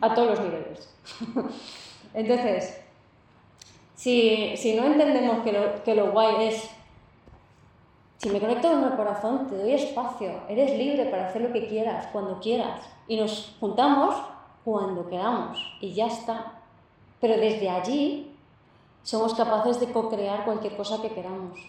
a 0.00 0.14
todos 0.14 0.30
los 0.30 0.40
niveles. 0.40 0.94
Entonces, 2.14 2.81
si, 4.02 4.74
no 4.74 4.84
entendemos 4.84 5.44
que 5.44 5.52
lo, 5.52 5.84
que 5.84 5.94
lo 5.94 6.10
guay 6.10 6.48
es, 6.48 6.68
si 8.18 8.30
me 8.30 8.40
conecto 8.40 8.68
con 8.68 8.82
el 8.82 8.96
corazón, 8.96 9.46
te 9.48 9.56
doy 9.56 9.74
espacio, 9.74 10.40
eres 10.48 10.76
libre 10.76 11.04
para 11.04 11.28
hacer 11.28 11.42
lo 11.42 11.52
que 11.52 11.68
quieras, 11.68 12.08
cuando 12.10 12.40
quieras, 12.40 12.80
y 13.06 13.16
nos 13.16 13.54
juntamos 13.60 14.16
cuando 14.64 15.08
queramos, 15.08 15.56
y 15.80 15.92
ya 15.92 16.06
está. 16.06 16.54
Pero 17.20 17.36
desde 17.36 17.70
allí 17.70 18.34
somos 19.04 19.34
capaces 19.34 19.78
de 19.78 19.92
co-crear 19.92 20.44
cualquier 20.44 20.76
cosa 20.76 21.00
que 21.00 21.10
queramos, 21.10 21.60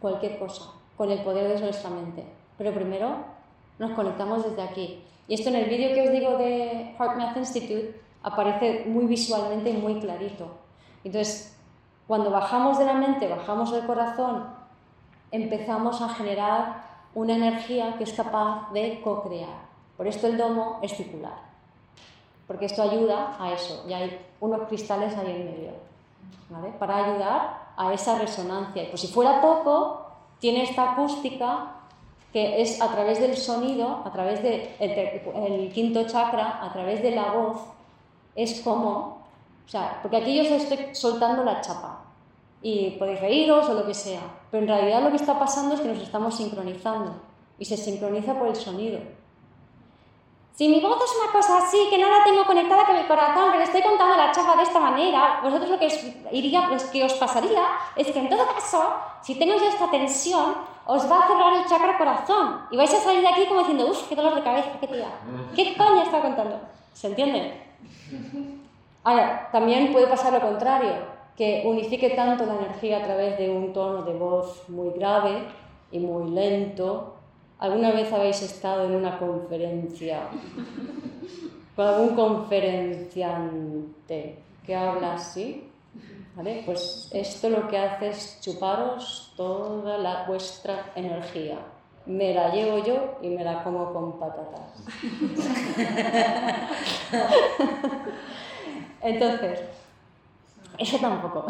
cualquier 0.00 0.38
cosa, 0.38 0.72
con 0.98 1.10
el 1.10 1.22
poder 1.22 1.48
de 1.48 1.60
nuestra 1.60 1.88
mente. 1.88 2.26
Pero 2.58 2.74
primero 2.74 3.24
nos 3.78 3.92
conectamos 3.92 4.44
desde 4.44 4.60
aquí. 4.60 5.02
Y 5.26 5.34
esto 5.34 5.48
en 5.48 5.56
el 5.56 5.70
vídeo 5.70 5.94
que 5.94 6.08
os 6.08 6.12
digo 6.12 6.36
de 6.36 6.94
Heart 6.98 7.16
Math 7.16 7.36
Institute 7.38 7.98
aparece 8.22 8.84
muy 8.86 9.06
visualmente 9.06 9.70
y 9.70 9.74
muy 9.74 9.98
clarito. 9.98 10.67
Entonces, 11.04 11.56
cuando 12.06 12.30
bajamos 12.30 12.78
de 12.78 12.86
la 12.86 12.94
mente, 12.94 13.28
bajamos 13.28 13.70
del 13.70 13.86
corazón, 13.86 14.46
empezamos 15.30 16.00
a 16.00 16.08
generar 16.08 16.82
una 17.14 17.36
energía 17.36 17.96
que 17.96 18.04
es 18.04 18.12
capaz 18.12 18.70
de 18.72 19.00
co-crear. 19.02 19.68
Por 19.96 20.06
esto 20.06 20.26
el 20.26 20.38
domo 20.38 20.78
es 20.82 20.96
circular, 20.96 21.34
porque 22.46 22.66
esto 22.66 22.82
ayuda 22.82 23.36
a 23.38 23.52
eso, 23.52 23.84
y 23.88 23.92
hay 23.92 24.26
unos 24.40 24.68
cristales 24.68 25.16
ahí 25.16 25.30
en 25.30 25.44
medio, 25.44 25.72
¿vale? 26.48 26.70
para 26.78 27.04
ayudar 27.04 27.68
a 27.76 27.92
esa 27.92 28.18
resonancia. 28.18 28.84
Y 28.84 28.86
pues 28.86 29.00
si 29.00 29.08
fuera 29.08 29.40
poco, 29.40 30.06
tiene 30.38 30.62
esta 30.62 30.92
acústica 30.92 31.74
que 32.32 32.60
es 32.60 32.80
a 32.80 32.88
través 32.88 33.20
del 33.20 33.36
sonido, 33.36 34.02
a 34.04 34.12
través 34.12 34.42
del 34.42 35.72
quinto 35.72 36.06
chakra, 36.06 36.62
a 36.62 36.72
través 36.72 37.02
de 37.02 37.12
la 37.12 37.32
voz, 37.32 37.58
es 38.34 38.60
como 38.60 39.17
o 39.68 39.70
sea, 39.70 39.98
porque 40.00 40.16
aquí 40.16 40.34
yo 40.34 40.42
os 40.44 40.62
estoy 40.62 40.94
soltando 40.94 41.44
la 41.44 41.60
chapa 41.60 42.00
y 42.62 42.92
podéis 42.92 43.20
reíros 43.20 43.68
o 43.68 43.74
lo 43.74 43.86
que 43.86 43.92
sea, 43.92 44.22
pero 44.50 44.62
en 44.62 44.68
realidad 44.68 45.02
lo 45.02 45.10
que 45.10 45.16
está 45.16 45.38
pasando 45.38 45.74
es 45.74 45.82
que 45.82 45.88
nos 45.88 46.02
estamos 46.02 46.34
sincronizando 46.34 47.12
y 47.58 47.66
se 47.66 47.76
sincroniza 47.76 48.32
por 48.32 48.48
el 48.48 48.56
sonido. 48.56 48.98
Si 50.54 50.70
mi 50.70 50.80
voz 50.80 50.96
es 51.04 51.10
una 51.22 51.32
cosa 51.32 51.58
así, 51.58 51.76
que 51.90 51.98
no 51.98 52.08
la 52.08 52.24
tengo 52.24 52.46
conectada 52.46 52.86
con 52.86 52.96
mi 52.96 53.04
corazón, 53.04 53.52
que 53.52 53.58
le 53.58 53.64
estoy 53.64 53.82
contando 53.82 54.16
la 54.16 54.32
chapa 54.32 54.56
de 54.56 54.62
esta 54.62 54.80
manera, 54.80 55.40
vosotros 55.42 55.68
lo 55.68 55.78
que 55.78 55.86
os, 55.86 56.02
iría, 56.32 56.66
que 56.90 57.04
os 57.04 57.12
pasaría 57.12 57.62
es 57.94 58.06
que 58.06 58.18
en 58.18 58.30
todo 58.30 58.46
caso, 58.46 58.94
si 59.20 59.34
tenéis 59.34 59.60
esta 59.60 59.90
tensión, 59.90 60.54
os 60.86 61.12
va 61.12 61.24
a 61.24 61.28
cerrar 61.28 61.52
el 61.52 61.66
chakra 61.66 61.98
corazón 61.98 62.62
y 62.70 62.76
vais 62.78 62.92
a 62.94 63.00
salir 63.00 63.20
de 63.20 63.28
aquí 63.28 63.44
como 63.44 63.60
diciendo, 63.60 63.86
uff, 63.86 64.08
qué 64.08 64.16
dolor 64.16 64.34
de 64.34 64.42
cabeza, 64.42 64.70
qué 64.80 64.86
tía, 64.86 65.10
qué 65.54 65.76
coño 65.76 66.02
está 66.04 66.22
contando. 66.22 66.58
¿Se 66.94 67.08
entiende? 67.08 68.56
Ahora, 69.08 69.48
también 69.50 69.90
puede 69.90 70.06
pasar 70.06 70.34
lo 70.34 70.42
contrario, 70.42 70.92
que 71.34 71.62
unifique 71.64 72.10
tanto 72.10 72.44
la 72.44 72.56
energía 72.56 72.98
a 72.98 73.04
través 73.04 73.38
de 73.38 73.48
un 73.48 73.72
tono 73.72 74.02
de 74.02 74.12
voz 74.12 74.68
muy 74.68 74.90
grave 74.90 75.44
y 75.90 75.98
muy 75.98 76.30
lento. 76.30 77.14
¿Alguna 77.58 77.92
vez 77.92 78.12
habéis 78.12 78.42
estado 78.42 78.84
en 78.84 78.94
una 78.94 79.18
conferencia 79.18 80.28
con 81.74 81.86
algún 81.86 82.16
conferenciante 82.16 84.42
que 84.66 84.76
habla 84.76 85.14
así, 85.14 85.70
¿vale? 86.36 86.64
Pues 86.66 87.08
esto 87.10 87.48
lo 87.48 87.66
que 87.66 87.78
hace 87.78 88.10
es 88.10 88.38
chuparos 88.42 89.32
toda 89.38 89.96
la, 89.96 90.26
vuestra 90.26 90.92
energía. 90.94 91.56
Me 92.04 92.34
la 92.34 92.52
llevo 92.52 92.84
yo 92.84 93.16
y 93.22 93.30
me 93.30 93.42
la 93.42 93.64
como 93.64 93.90
con 93.90 94.18
patatas. 94.18 94.74
Entonces, 99.00 99.60
eso 100.78 100.98
tampoco. 100.98 101.46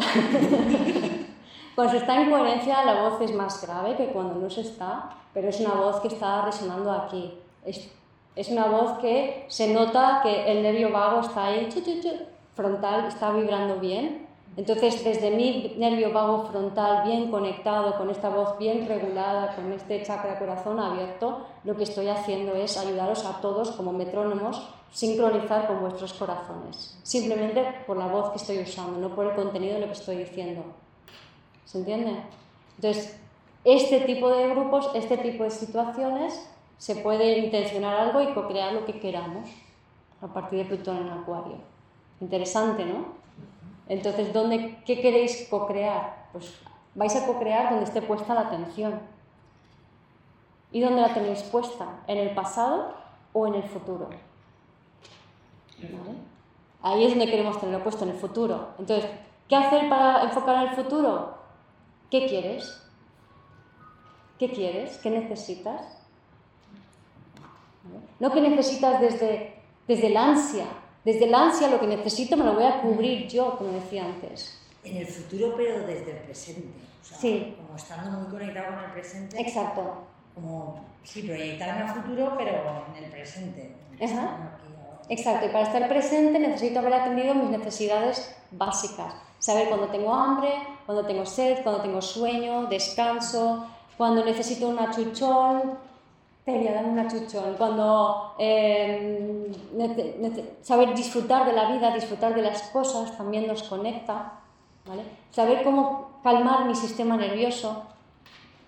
Cuando 1.75 1.91
se 1.93 1.97
está 1.97 2.21
en 2.21 2.29
coherencia 2.29 2.83
la 2.83 3.03
voz 3.03 3.21
es 3.21 3.33
más 3.33 3.61
grave 3.65 3.95
que 3.95 4.07
cuando 4.07 4.35
no 4.35 4.49
se 4.49 4.61
está, 4.61 5.11
pero 5.33 5.49
es 5.49 5.59
una 5.59 5.75
voz 5.75 5.99
que 5.99 6.07
está 6.09 6.43
resonando 6.43 6.91
aquí. 6.91 7.33
Es, 7.65 7.91
es 8.35 8.49
una 8.49 8.65
voz 8.67 8.99
que 8.99 9.45
se 9.47 9.73
nota 9.73 10.21
que 10.23 10.51
el 10.51 10.63
nervio 10.63 10.91
vago 10.91 11.21
está 11.21 11.45
ahí, 11.45 11.69
frontal, 12.55 13.05
está 13.05 13.31
vibrando 13.31 13.77
bien. 13.77 14.27
Entonces, 14.57 15.03
desde 15.03 15.31
mi 15.31 15.75
nervio 15.77 16.11
vago 16.11 16.45
frontal 16.45 17.07
bien 17.07 17.31
conectado, 17.31 17.97
con 17.97 18.09
esta 18.09 18.29
voz 18.29 18.57
bien 18.57 18.87
regulada, 18.87 19.55
con 19.55 19.71
este 19.71 20.03
chakra 20.03 20.39
corazón 20.39 20.79
abierto, 20.79 21.45
lo 21.63 21.77
que 21.77 21.83
estoy 21.83 22.09
haciendo 22.09 22.53
es 22.55 22.77
ayudaros 22.77 23.25
a 23.25 23.39
todos 23.39 23.71
como 23.71 23.93
metrónomos 23.93 24.67
sincronizar 24.91 25.67
con 25.67 25.81
vuestros 25.81 26.13
corazones, 26.13 26.97
simplemente 27.03 27.63
por 27.85 27.97
la 27.97 28.07
voz 28.07 28.31
que 28.31 28.37
estoy 28.37 28.59
usando, 28.59 28.99
no 28.99 29.15
por 29.15 29.27
el 29.27 29.35
contenido 29.35 29.75
de 29.75 29.81
lo 29.81 29.85
que 29.87 29.93
estoy 29.93 30.17
diciendo. 30.17 30.63
¿Se 31.65 31.77
entiende? 31.77 32.23
Entonces, 32.77 33.19
este 33.63 34.01
tipo 34.01 34.29
de 34.29 34.49
grupos, 34.49 34.89
este 34.95 35.17
tipo 35.17 35.43
de 35.43 35.51
situaciones, 35.51 36.49
se 36.77 36.95
puede 36.95 37.37
intencionar 37.39 37.99
algo 37.99 38.21
y 38.21 38.33
co-crear 38.33 38.73
lo 38.73 38.85
que 38.85 38.99
queramos 38.99 39.49
a 40.21 40.27
partir 40.27 40.59
de 40.59 40.65
Plutón 40.65 40.97
en 40.97 41.09
Acuario. 41.09 41.57
Interesante, 42.21 42.85
¿no? 42.85 43.05
Entonces, 43.87 44.33
¿dónde, 44.33 44.81
¿qué 44.85 45.01
queréis 45.01 45.47
co-crear? 45.49 46.29
Pues 46.31 46.53
vais 46.95 47.15
a 47.15 47.25
co-crear 47.25 47.69
donde 47.69 47.85
esté 47.85 48.01
puesta 48.01 48.33
la 48.33 48.41
atención. 48.41 48.99
¿Y 50.71 50.81
dónde 50.81 51.01
la 51.01 51.13
tenéis 51.13 51.43
puesta? 51.43 52.03
¿En 52.07 52.17
el 52.17 52.33
pasado 52.33 52.93
o 53.33 53.47
en 53.47 53.55
el 53.55 53.63
futuro? 53.63 54.09
Ahí 56.81 57.05
es 57.05 57.09
donde 57.11 57.29
queremos 57.29 57.59
tenerlo 57.59 57.83
puesto, 57.83 58.05
en 58.05 58.11
el 58.11 58.17
futuro. 58.17 58.69
Entonces, 58.79 59.09
¿qué 59.47 59.55
hacer 59.55 59.89
para 59.89 60.23
enfocar 60.23 60.63
en 60.63 60.69
el 60.69 60.75
futuro? 60.75 61.37
¿Qué 62.09 62.25
quieres? 62.25 62.81
¿Qué 64.37 64.49
quieres? 64.49 64.97
¿Qué 64.97 65.09
necesitas? 65.09 65.99
No 68.19 68.31
que 68.31 68.41
necesitas 68.41 69.01
desde, 69.01 69.55
desde 69.87 70.07
el 70.07 70.17
ansia. 70.17 70.65
Desde 71.03 71.25
el 71.25 71.35
ansia 71.35 71.69
lo 71.69 71.79
que 71.79 71.87
necesito 71.87 72.37
me 72.37 72.45
lo 72.45 72.53
voy 72.53 72.63
a 72.63 72.81
cubrir 72.81 73.27
yo, 73.27 73.57
como 73.57 73.71
decía 73.71 74.05
antes. 74.05 74.61
En 74.83 74.97
el 74.97 75.07
futuro, 75.07 75.53
pero 75.57 75.85
desde 75.85 76.11
el 76.11 76.17
presente. 76.23 76.69
sí. 77.01 77.55
Como 77.57 77.75
estando 77.75 78.19
muy 78.19 78.29
conectado 78.29 78.75
con 78.75 78.83
el 78.85 78.91
presente. 78.91 79.41
Exacto. 79.41 80.03
Como, 80.35 80.85
sí, 81.03 81.23
proyectarme 81.23 81.83
al 81.83 82.01
futuro, 82.01 82.33
pero 82.37 82.85
en 82.95 83.03
el 83.03 83.11
presente. 83.11 83.75
Exacto, 85.09 85.47
y 85.47 85.49
para 85.49 85.65
estar 85.65 85.87
presente 85.89 86.39
necesito 86.39 86.79
haber 86.79 86.93
atendido 86.93 87.33
mis 87.33 87.49
necesidades 87.49 88.35
básicas. 88.51 89.13
Saber 89.39 89.67
cuando 89.67 89.87
tengo 89.87 90.13
hambre, 90.13 90.53
cuando 90.85 91.05
tengo 91.05 91.25
sed, 91.25 91.63
cuando 91.63 91.81
tengo 91.81 92.01
sueño, 92.01 92.67
descanso, 92.67 93.65
cuando 93.97 94.23
necesito 94.23 94.69
un 94.69 94.77
achuchón, 94.79 95.77
Teria, 96.45 96.73
dame 96.73 96.89
un 96.89 96.99
achuchón. 96.99 97.55
Cuando 97.57 98.35
eh, 98.39 99.51
saber 100.61 100.95
disfrutar 100.95 101.45
de 101.45 101.53
la 101.53 101.71
vida, 101.71 101.93
disfrutar 101.93 102.33
de 102.33 102.41
las 102.41 102.63
cosas 102.69 103.15
también 103.17 103.47
nos 103.47 103.63
conecta. 103.63 104.33
Saber 105.31 105.63
cómo 105.63 106.19
calmar 106.23 106.65
mi 106.65 106.75
sistema 106.75 107.17
nervioso, 107.17 107.83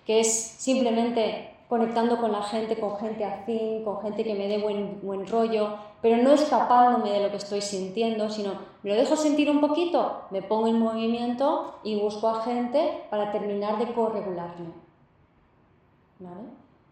que 0.06 0.20
es 0.20 0.32
simplemente 0.32 1.51
conectando 1.72 2.18
con 2.18 2.30
la 2.32 2.42
gente, 2.42 2.78
con 2.78 2.98
gente 2.98 3.24
afín, 3.24 3.82
con 3.82 4.02
gente 4.02 4.22
que 4.22 4.34
me 4.34 4.46
dé 4.46 4.58
buen, 4.58 5.00
buen 5.02 5.26
rollo, 5.26 5.70
pero 6.02 6.22
no 6.22 6.32
escapándome 6.32 7.10
de 7.10 7.20
lo 7.20 7.30
que 7.30 7.38
estoy 7.38 7.62
sintiendo, 7.62 8.28
sino 8.28 8.52
me 8.82 8.90
lo 8.90 8.96
dejo 8.96 9.16
sentir 9.16 9.50
un 9.50 9.58
poquito, 9.58 10.24
me 10.28 10.42
pongo 10.42 10.66
en 10.66 10.78
movimiento 10.78 11.76
y 11.82 11.98
busco 11.98 12.28
a 12.28 12.42
gente 12.42 13.04
para 13.08 13.32
terminar 13.32 13.78
de 13.78 13.90
corregularme. 13.94 14.66
¿Vale? 16.18 16.42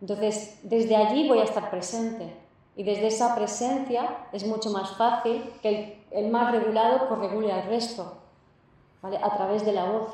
Entonces, 0.00 0.60
desde 0.62 0.96
allí 0.96 1.28
voy 1.28 1.40
a 1.40 1.44
estar 1.44 1.68
presente 1.68 2.34
y 2.74 2.82
desde 2.82 3.08
esa 3.08 3.34
presencia 3.34 4.28
es 4.32 4.46
mucho 4.46 4.70
más 4.70 4.96
fácil 4.96 5.44
que 5.60 6.06
el, 6.10 6.30
más 6.30 6.52
regulado 6.52 7.06
corregule 7.06 7.52
al 7.52 7.64
resto, 7.64 8.14
¿vale? 9.02 9.18
A 9.18 9.36
través 9.36 9.62
de 9.66 9.74
la 9.74 9.84
voz. 9.84 10.08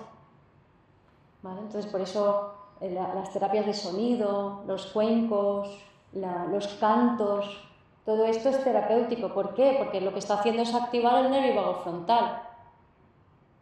¿Vale? 1.43 1.61
Entonces, 1.61 1.89
por 1.89 2.01
eso 2.01 2.56
las 2.81 3.33
terapias 3.33 3.67
de 3.67 3.75
sonido, 3.75 4.63
los 4.67 4.87
cuencos, 4.87 5.69
los 6.13 6.67
cantos, 6.81 7.67
todo 8.05 8.25
esto 8.25 8.51
es 8.51 8.63
terapéutico. 8.63 9.35
¿Por 9.35 9.55
qué? 9.55 9.75
Porque 9.79 10.01
lo 10.01 10.13
que 10.13 10.21
está 10.21 10.35
haciendo 10.35 10.63
es 10.63 10.75
activar 10.75 11.25
el 11.25 11.31
nervio 11.31 11.57
vago 11.57 11.81
frontal. 11.83 12.43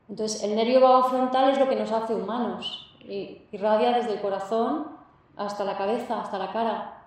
Entonces, 0.09 0.43
el 0.43 0.55
nervio 0.55 0.81
vago 0.81 1.09
frontal 1.09 1.51
es 1.51 1.59
lo 1.59 1.69
que 1.69 1.77
nos 1.77 1.91
hace 1.91 2.15
humanos 2.15 2.95
y 3.01 3.43
irradia 3.53 3.93
desde 3.93 4.13
el 4.13 4.21
corazón 4.21 4.89
hasta 5.37 5.65
la 5.65 5.79
cabeza, 5.79 6.21
hasta 6.21 6.39
la 6.39 6.53
cara. 6.53 7.05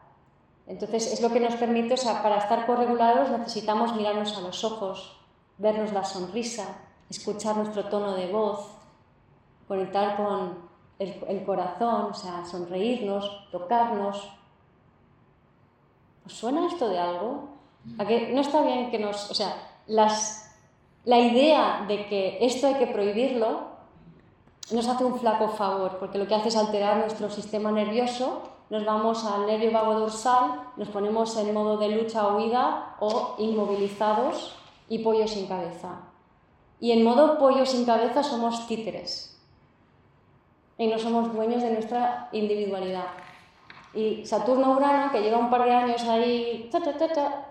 Entonces, 0.66 1.14
es 1.14 1.22
lo 1.22 1.30
que 1.30 1.40
nos 1.40 1.56
permite, 1.56 1.94
o 1.94 1.98
sea, 1.98 2.24
para 2.24 2.38
estar 2.38 2.66
corregulados 2.66 3.30
necesitamos 3.30 3.96
mirarnos 3.96 4.36
a 4.36 4.42
los 4.42 4.64
ojos, 4.64 5.18
vernos 5.60 5.94
la 5.94 6.04
sonrisa, 6.04 6.66
escuchar 7.10 7.56
nuestro 7.56 7.86
tono 7.86 8.16
de 8.16 8.32
voz, 8.32 8.68
conectar 9.68 10.18
con 10.18 10.67
el, 11.00 11.44
corazón, 11.46 12.12
o 12.12 12.14
sea, 12.14 12.44
sonreírnos, 12.46 13.50
tocarnos. 13.52 14.30
¿Os 16.26 16.34
suena 16.34 16.68
esto 16.68 16.90
de 16.90 17.00
algo? 17.00 17.50
¿A 17.98 18.06
que 18.06 18.34
no 18.34 18.42
está 18.42 18.62
bien 18.62 18.90
que 18.90 19.00
nos... 19.00 19.30
O 19.30 19.34
sea, 19.34 19.56
las, 19.88 20.56
la 21.06 21.20
idea 21.20 21.86
de 21.88 22.08
que 22.08 22.46
esto 22.46 22.68
hay 22.68 22.76
que 22.76 22.88
prohibirlo 22.88 23.78
nos 24.72 24.88
hace 24.88 25.06
un 25.06 25.18
flaco 25.18 25.50
favor, 25.50 25.98
porque 25.98 26.18
lo 26.18 26.28
que 26.28 26.36
hace 26.36 26.50
es 26.50 26.58
alterar 26.58 26.98
nuestro 26.98 27.30
sistema 27.30 27.72
nervioso, 27.72 28.42
nos 28.70 28.84
vamos 28.84 29.24
al 29.24 29.46
nervio 29.46 29.72
vago 29.72 29.98
dorsal, 29.98 30.72
nos 30.76 30.90
ponemos 30.90 31.38
en 31.38 31.54
modo 31.54 31.78
de 31.78 31.88
lucha 31.88 32.28
o 32.28 32.38
huida 32.38 32.98
o 33.00 33.36
inmovilizados 33.38 34.56
y 34.90 35.00
pollo 35.00 35.26
sin 35.26 35.48
cabeza. 35.48 36.02
Y 36.82 36.92
en 36.92 37.06
modo 37.06 37.38
pollo 37.38 37.66
sin 37.66 37.86
cabeza 37.86 38.24
somos 38.24 38.68
títeres 38.68 39.37
y 40.78 40.88
no 40.88 41.00
somos 41.00 41.34
dueños 41.34 41.62
de 41.62 41.72
nuestra 41.72 42.30
individualidad. 42.32 43.08
Y 43.94 44.26
Saturno-Urano, 44.26 45.12
que 45.12 45.22
lleva 45.22 45.38
un 45.38 45.50
par 45.50 45.64
de 45.66 45.74
años 45.74 46.04
ahí 46.04 46.70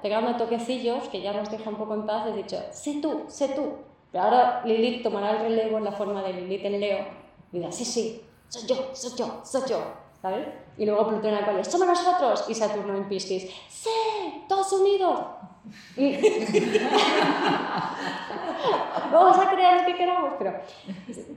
pegando 0.01 0.37
toquecillos, 0.37 1.09
que 1.09 1.21
ya 1.21 1.33
nos 1.33 1.51
deja 1.51 1.71
un 1.71 1.77
poco 1.77 1.95
en 1.95 2.07
paz, 2.07 2.29
he 2.29 2.33
dicho, 2.33 2.57
sé 2.71 3.01
tú, 3.03 3.25
sé 3.29 3.49
tú. 3.49 3.75
Pero 4.13 4.25
ahora 4.25 4.63
Lilith 4.65 5.03
tomará 5.03 5.33
el 5.33 5.39
relevo 5.39 5.79
en 5.79 5.85
la 5.85 5.93
forma 5.93 6.23
de 6.23 6.35
Lilith 6.35 6.65
en 6.65 6.81
Leo 6.81 6.99
y 7.53 7.59
dirá, 7.59 7.73
sí, 7.73 7.85
sí, 7.85 8.23
soy 8.49 8.67
yo, 8.69 8.77
soy 8.93 9.19
yo, 9.19 9.41
soy 9.45 9.63
yo. 9.69 10.06
¿Sabes? 10.27 10.49
Y 10.77 10.85
luego 10.85 11.07
Plutón 11.07 11.31
en 11.31 11.37
Acuario, 11.37 11.65
somos 11.65 11.87
nosotros. 11.87 12.47
Y 12.49 12.55
Saturno 12.55 12.97
en 12.97 13.05
Piscis, 13.05 13.49
sí, 13.69 13.89
todos 14.49 14.73
unidos. 14.73 15.21
Vamos 19.13 19.39
a 19.39 19.51
crear 19.51 19.81
lo 19.81 19.87
que 19.87 19.95
queramos, 19.95 20.33
pero, 20.37 20.55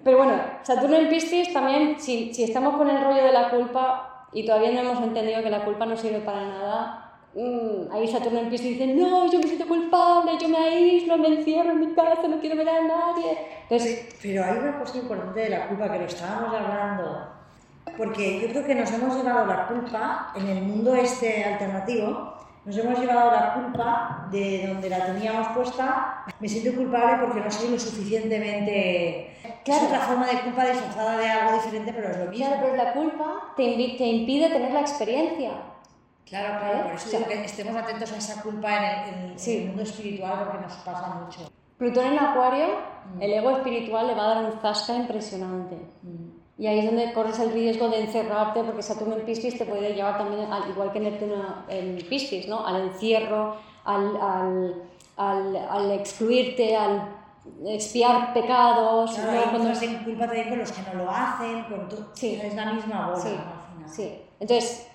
pero 0.03 0.17
bueno, 0.17 0.41
Saturno 0.63 0.95
en 0.97 1.07
Piscis 1.07 1.53
también, 1.53 1.99
si, 1.99 2.33
si 2.33 2.45
estamos 2.45 2.77
con 2.77 2.89
el 2.89 3.03
rollo 3.03 3.23
de 3.23 3.31
la 3.31 3.51
culpa 3.51 4.25
y 4.33 4.43
todavía 4.43 4.71
no 4.71 4.79
hemos 4.79 5.03
entendido 5.03 5.43
que 5.43 5.51
la 5.51 5.63
culpa 5.63 5.85
no 5.85 5.95
sirve 5.95 6.21
para 6.21 6.47
nada, 6.47 7.11
mmm, 7.35 7.91
ahí 7.91 8.07
Saturno 8.07 8.39
en 8.39 8.49
Piscis 8.49 8.79
dice, 8.79 8.87
no, 8.87 9.31
yo 9.31 9.37
me 9.37 9.45
siento 9.45 9.67
culpable, 9.67 10.31
yo 10.41 10.49
me 10.49 10.57
aíslo, 10.57 11.15
me 11.19 11.27
encierro 11.27 11.73
en 11.73 11.79
mi 11.79 11.93
casa, 11.93 12.27
no 12.27 12.39
quiero 12.39 12.55
ver 12.55 12.69
a 12.69 12.81
nadie. 12.81 13.37
Entonces, 13.69 14.17
pero 14.19 14.43
hay 14.43 14.57
una 14.57 14.79
cosa 14.79 14.97
importante 14.97 15.41
de 15.41 15.49
la 15.49 15.67
culpa 15.67 15.91
que 15.91 15.99
lo 15.99 16.05
estábamos 16.05 16.55
hablando, 16.55 17.38
porque 17.99 18.41
yo 18.41 18.47
creo 18.47 18.65
que 18.65 18.73
nos 18.73 18.91
hemos 18.91 19.15
llevado 19.15 19.45
la 19.45 19.67
culpa 19.67 20.33
en 20.35 20.47
el 20.47 20.63
mundo 20.63 20.95
este 20.95 21.43
alternativo 21.43 22.39
nos 22.65 22.77
hemos 22.77 22.99
llevado 22.99 23.31
la 23.31 23.53
culpa 23.53 24.27
de 24.31 24.67
donde 24.67 24.89
la 24.89 25.05
teníamos 25.05 25.47
puesta. 25.55 26.25
Me 26.39 26.47
siento 26.47 26.77
culpable 26.77 27.17
porque 27.25 27.39
no 27.39 27.49
soy 27.49 27.69
lo 27.69 27.79
suficientemente... 27.79 29.37
Claro. 29.63 29.81
Es 29.81 29.87
otra 29.87 29.99
forma 30.01 30.27
de 30.27 30.41
culpa 30.41 30.65
disfrazada 30.65 31.17
de 31.17 31.27
algo 31.29 31.53
diferente, 31.53 31.93
pero 31.93 32.09
es 32.09 32.17
lo 32.17 32.25
mismo. 32.25 32.45
Claro, 32.45 32.61
pero 32.61 32.75
la 32.75 32.93
culpa 32.93 33.53
te, 33.55 33.63
te 33.97 34.05
impide 34.05 34.49
tener 34.49 34.71
la 34.71 34.81
experiencia. 34.81 35.51
Claro, 36.25 36.59
claro, 36.59 36.83
por 36.83 36.93
eso 36.93 37.09
digo 37.09 37.27
que 37.27 37.45
estemos 37.45 37.75
atentos 37.75 38.11
a 38.11 38.17
esa 38.17 38.41
culpa 38.43 38.69
en 39.07 39.35
el, 39.35 39.65
mundo 39.65 39.81
espiritual 39.81 40.43
porque 40.45 40.61
nos 40.61 40.73
pasa 40.73 41.07
mucho. 41.15 41.51
Plutón 41.77 42.05
en 42.05 42.19
Acuario, 42.19 42.67
mm. 43.15 43.21
el 43.21 43.33
ego 43.33 43.49
espiritual 43.57 44.07
le 44.07 44.13
va 44.13 44.23
a 44.25 44.35
dar 44.35 44.43
un 44.43 44.59
zasca 44.59 44.93
impresionante. 44.95 45.75
Mm. 46.03 46.28
Y 46.59 46.67
ahí 46.67 46.79
es 46.79 46.85
donde 46.87 47.13
corres 47.13 47.39
el 47.39 47.53
riesgo 47.53 47.87
de 47.87 48.01
encerrarte, 48.01 48.63
porque 48.65 48.81
Saturno 48.83 49.15
en 49.15 49.21
Piscis 49.25 49.57
te 49.57 49.65
puede 49.65 49.93
llevar 49.95 50.17
también, 50.17 50.51
al, 50.51 50.69
igual 50.69 50.91
que 50.91 50.99
Neptuno 50.99 51.63
en 51.69 51.95
Piscis, 52.09 52.49
¿no? 52.49 52.65
al 52.67 52.81
encierro, 52.81 53.55
al, 53.85 54.17
al, 55.17 55.67
al, 55.69 55.91
excluirte, 55.91 56.75
al 56.75 57.15
expiar 57.65 58.33
pecados. 58.33 59.13
Claro, 59.13 59.31
hay 59.31 59.49
cuando- 59.49 59.69
en 59.81 60.03
culpa 60.03 60.25
también 60.25 60.49
con 60.49 60.59
los 60.59 60.71
que 60.73 60.81
no 60.81 61.03
lo 61.05 61.09
hacen, 61.09 61.63
con 61.63 61.87
todo. 61.87 62.09
Sí. 62.13 62.39
Es 62.43 62.53
la 62.53 62.73
misma 62.73 63.07
bola 63.07 63.19
Sí, 63.21 63.29
al 63.29 63.73
final. 63.73 63.89
sí. 63.89 64.21
Entonces, 64.41 64.91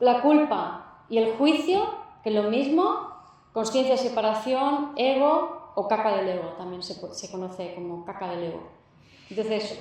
la 0.00 0.20
culpa 0.22 1.04
y 1.08 1.18
el 1.18 1.36
juicio, 1.36 1.84
que 2.24 2.30
es 2.30 2.34
lo 2.34 2.50
mismo, 2.50 3.12
conciencia, 3.52 3.96
separación, 3.96 4.92
ego 4.96 5.70
o 5.76 5.86
caca 5.86 6.16
del 6.16 6.28
ego, 6.30 6.48
también 6.58 6.82
se, 6.82 6.94
se 7.14 7.30
conoce 7.30 7.74
como 7.76 8.04
caca 8.04 8.28
del 8.30 8.42
ego. 8.44 8.77
Entonces, 9.30 9.78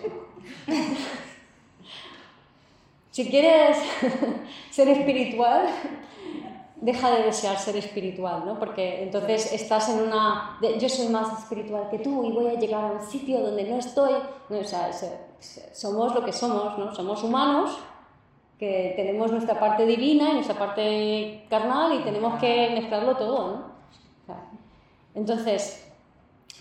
si 3.11 3.29
quieres 3.29 3.77
ser 4.69 4.87
espiritual, 4.89 5.67
deja 6.75 7.09
de 7.11 7.23
desear 7.23 7.57
ser 7.57 7.75
espiritual, 7.77 8.43
¿no? 8.45 8.59
Porque 8.59 9.01
entonces 9.03 9.51
estás 9.53 9.89
en 9.89 10.01
una... 10.01 10.57
de, 10.61 10.77
yo 10.79 10.87
soy 10.87 11.07
más 11.07 11.39
espiritual 11.39 11.89
que 11.89 11.99
tú 11.99 12.23
y 12.25 12.31
voy 12.31 12.47
a 12.47 12.59
llegar 12.59 12.83
a 12.83 12.91
un 12.93 13.01
sitio 13.01 13.39
donde 13.41 13.63
no 13.63 13.77
estoy. 13.79 14.13
No, 14.49 14.59
o 14.59 14.63
sea, 14.63 14.93
se- 14.93 15.17
se- 15.39 15.73
somos 15.73 16.13
lo 16.13 16.23
que 16.23 16.31
somos, 16.31 16.77
¿no? 16.77 16.93
Somos 16.93 17.23
humanos 17.23 17.77
que 18.59 18.93
tenemos 18.95 19.31
nuestra 19.31 19.59
parte 19.59 19.85
divina 19.85 20.29
y 20.31 20.33
nuestra 20.33 20.57
parte 20.57 21.45
carnal 21.49 21.93
y 21.99 22.03
tenemos 22.03 22.39
que 22.39 22.69
mezclarlo 22.73 23.15
todo, 23.15 23.47
¿no? 23.47 23.77
Entonces, 25.15 25.86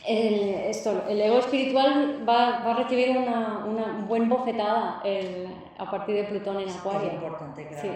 el, 0.06 0.54
esto, 0.70 1.02
el 1.08 1.20
ego 1.20 1.38
espiritual 1.38 2.24
va, 2.28 2.60
va 2.64 2.70
a 2.72 2.76
recibir 2.76 3.16
una, 3.16 3.64
una 3.68 4.04
buen 4.08 4.28
bofetada 4.28 5.00
el- 5.04 5.48
a 5.78 5.90
partir 5.90 6.14
de 6.16 6.24
Plutón 6.24 6.60
en 6.60 6.70
Acuario. 6.70 7.08
Es 7.08 7.14
importante 7.14 7.68
Sí. 7.80 7.88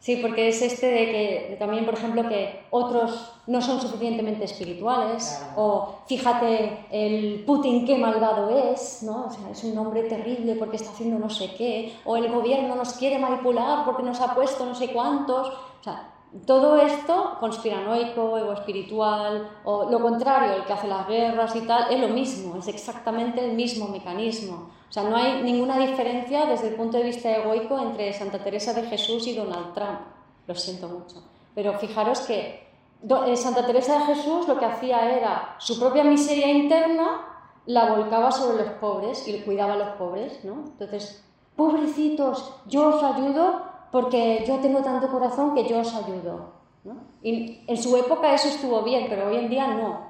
Sí, 0.00 0.16
porque 0.16 0.48
es 0.48 0.60
este 0.60 0.86
de 0.88 1.04
que 1.06 1.56
también, 1.58 1.86
por 1.86 1.94
ejemplo, 1.94 2.28
que 2.28 2.60
otros 2.70 3.32
no 3.46 3.62
son 3.62 3.80
suficientemente 3.80 4.44
espirituales, 4.44 5.40
Claro. 5.46 5.62
o 5.62 5.94
fíjate 6.06 6.84
el 6.90 7.42
Putin 7.46 7.86
qué 7.86 7.96
malvado 7.96 8.50
es, 8.70 9.02
¿no? 9.02 9.24
O 9.28 9.30
sea, 9.30 9.48
es 9.50 9.64
un 9.64 9.78
hombre 9.78 10.02
terrible 10.02 10.56
porque 10.56 10.76
está 10.76 10.90
haciendo 10.90 11.18
no 11.18 11.30
sé 11.30 11.54
qué, 11.56 11.94
o 12.04 12.18
el 12.18 12.30
gobierno 12.30 12.74
nos 12.74 12.92
quiere 12.94 13.18
manipular 13.18 13.86
porque 13.86 14.02
nos 14.02 14.20
ha 14.20 14.34
puesto 14.34 14.66
no 14.66 14.74
sé 14.74 14.88
cuántos. 14.92 15.48
O 15.48 15.82
sea, 15.82 16.10
todo 16.46 16.76
esto, 16.78 17.36
conspiranoico, 17.38 18.36
ego 18.36 18.52
espiritual, 18.52 19.48
o 19.64 19.88
lo 19.90 20.00
contrario, 20.00 20.54
el 20.54 20.64
que 20.64 20.72
hace 20.72 20.88
las 20.88 21.06
guerras 21.06 21.54
y 21.54 21.60
tal, 21.60 21.92
es 21.92 22.00
lo 22.00 22.08
mismo, 22.08 22.56
es 22.56 22.68
exactamente 22.68 23.44
el 23.44 23.52
mismo 23.52 23.88
mecanismo. 23.88 24.70
O 24.88 24.92
sea, 24.92 25.04
no 25.04 25.16
hay 25.16 25.42
ninguna 25.42 25.78
diferencia 25.78 26.46
desde 26.46 26.68
el 26.68 26.74
punto 26.74 26.98
de 26.98 27.04
vista 27.04 27.30
egoico 27.30 27.78
entre 27.78 28.12
Santa 28.12 28.38
Teresa 28.42 28.72
de 28.72 28.82
Jesús 28.82 29.26
y 29.26 29.34
Donald 29.34 29.74
Trump. 29.74 30.00
Lo 30.46 30.54
siento 30.54 30.88
mucho. 30.88 31.22
Pero 31.54 31.78
fijaros 31.78 32.20
que 32.20 32.68
eh, 33.08 33.36
Santa 33.36 33.66
Teresa 33.66 33.98
de 33.98 34.14
Jesús 34.14 34.48
lo 34.48 34.58
que 34.58 34.64
hacía 34.64 35.16
era 35.16 35.56
su 35.58 35.78
propia 35.78 36.04
miseria 36.04 36.48
interna 36.50 37.28
la 37.66 37.94
volcaba 37.94 38.30
sobre 38.30 38.64
los 38.64 38.74
pobres 38.74 39.26
y 39.26 39.40
cuidaba 39.40 39.74
a 39.74 39.76
los 39.76 39.88
pobres, 39.96 40.44
¿no? 40.44 40.64
Entonces, 40.66 41.24
pobrecitos, 41.56 42.54
yo 42.66 42.88
os 42.88 43.02
ayudo 43.02 43.73
porque 43.94 44.44
yo 44.44 44.58
tengo 44.58 44.80
tanto 44.82 45.06
corazón 45.08 45.54
que 45.54 45.68
yo 45.68 45.78
os 45.78 45.94
ayudo, 45.94 46.50
¿no? 46.82 46.94
Y 47.22 47.62
en 47.68 47.76
su 47.76 47.96
época 47.96 48.34
eso 48.34 48.48
estuvo 48.48 48.82
bien, 48.82 49.06
pero 49.08 49.28
hoy 49.28 49.36
en 49.36 49.48
día 49.48 49.68
no, 49.68 50.00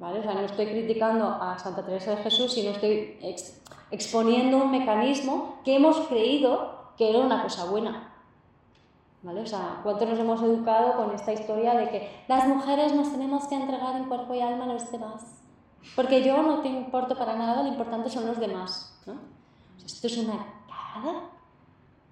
¿vale? 0.00 0.18
O 0.18 0.22
sea, 0.24 0.34
no 0.34 0.40
estoy 0.40 0.66
criticando 0.66 1.24
a 1.28 1.56
Santa 1.56 1.86
Teresa 1.86 2.10
de 2.16 2.22
Jesús, 2.24 2.52
sino 2.52 2.72
estoy 2.72 3.16
ex- 3.22 3.62
exponiendo 3.92 4.56
un 4.56 4.72
mecanismo 4.72 5.60
que 5.64 5.76
hemos 5.76 5.96
creído 6.08 6.90
que 6.96 7.10
era 7.10 7.20
una 7.20 7.44
cosa 7.44 7.66
buena. 7.66 8.12
¿Vale? 9.22 9.42
O 9.42 9.46
sea, 9.46 9.80
¿cuánto 9.84 10.04
nos 10.06 10.18
hemos 10.18 10.42
educado 10.42 10.96
con 10.96 11.14
esta 11.14 11.32
historia 11.32 11.74
de 11.74 11.90
que 11.90 12.10
las 12.26 12.46
mujeres 12.48 12.92
nos 12.92 13.12
tenemos 13.12 13.46
que 13.46 13.54
entregar 13.54 13.94
en 13.94 14.08
cuerpo 14.08 14.34
y 14.34 14.40
alma 14.40 14.64
a 14.64 14.72
los 14.74 14.90
demás? 14.90 15.42
Porque 15.94 16.24
yo 16.24 16.42
no 16.42 16.60
te 16.60 16.68
importo 16.68 17.16
para 17.16 17.36
nada, 17.36 17.62
lo 17.62 17.68
importante 17.68 18.10
son 18.10 18.26
los 18.26 18.38
demás. 18.40 18.98
¿no? 19.06 19.12
O 19.12 19.78
sea, 19.78 19.86
esto 19.86 20.06
es 20.08 20.18
una 20.18 20.44
cagada. 20.66 21.20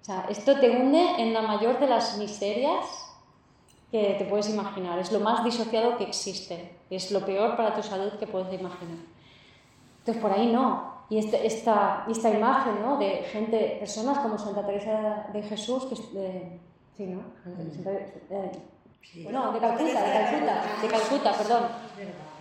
O 0.07 0.09
sea, 0.09 0.25
esto 0.29 0.57
te 0.57 0.69
hunde 0.69 1.05
en 1.17 1.33
la 1.33 1.41
mayor 1.41 1.79
de 1.79 1.87
las 1.87 2.17
miserias 2.17 2.85
que 3.91 4.15
te 4.17 4.23
puedes 4.23 4.47
imaginar. 4.49 4.97
Es 4.99 5.11
lo 5.11 5.19
más 5.19 5.43
disociado 5.43 5.97
que 5.97 6.05
existe. 6.05 6.77
Es 6.89 7.11
lo 7.11 7.25
peor 7.25 7.57
para 7.57 7.73
tu 7.75 7.83
salud 7.83 8.13
que 8.17 8.25
puedes 8.25 8.47
imaginar. 8.57 8.99
Entonces, 9.99 10.21
por 10.21 10.31
ahí 10.31 10.47
no. 10.47 10.95
Y 11.09 11.17
este- 11.19 11.45
esta, 11.45 12.05
esta 12.09 12.29
imagen 12.29 12.81
¿no? 12.81 12.97
de 12.97 13.23
gente, 13.33 13.75
personas 13.79 14.19
como 14.19 14.37
Santa 14.37 14.65
Teresa 14.65 15.27
de 15.33 15.41
Jesús, 15.43 15.83
que 15.87 15.95
es 15.95 16.13
de- 16.13 16.59
sí, 16.95 17.03
¿no? 17.07 17.21
Santa- 17.43 17.91
eh, 17.91 18.51
Sí. 19.03 19.27
no, 19.29 19.51
de 19.51 19.59
Calcuta, 19.59 20.03
de 20.03 20.11
Calcuta, 20.13 20.63
de 20.81 20.87
Calcuta, 20.87 21.31
perdón. 21.33 21.63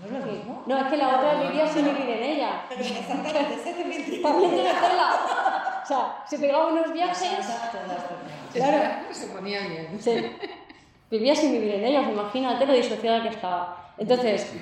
¿no 0.01 0.07
es 0.07 0.13
lo 0.13 0.25
Sí. 0.31 0.37
mismo? 0.39 0.63
No, 0.67 0.79
es 0.79 0.87
que 0.87 0.97
la 0.97 1.09
otra 1.17 1.43
vivía 1.43 1.67
sin 1.67 1.85
vivir 1.85 2.11
en 2.11 2.23
ella. 2.23 2.65
Pero 2.69 2.85
Santa 2.85 3.33
Teresa 3.33 3.73
de 3.77 3.85
mentira. 3.85 4.29
También 4.29 4.51
meterla. 4.53 5.56
O 5.87 5.89
sea, 5.89 6.25
se 6.27 6.39
pegaba 6.39 6.67
unos 6.67 6.93
viajes. 6.93 7.17
Claro. 8.53 8.79
Se 9.13 9.27
ponía 9.29 9.61
bien. 9.69 10.01
Sí. 10.01 10.15
Vivía 11.09 11.37
sin 11.37 11.53
vivir 11.53 11.77
en 11.77 11.85
ellos, 11.85 12.09
imagínate 12.09 12.67
lo 12.67 12.73
disociada 12.73 13.23
que 13.23 13.29
estaba. 13.29 13.93
Entonces, 13.99 14.53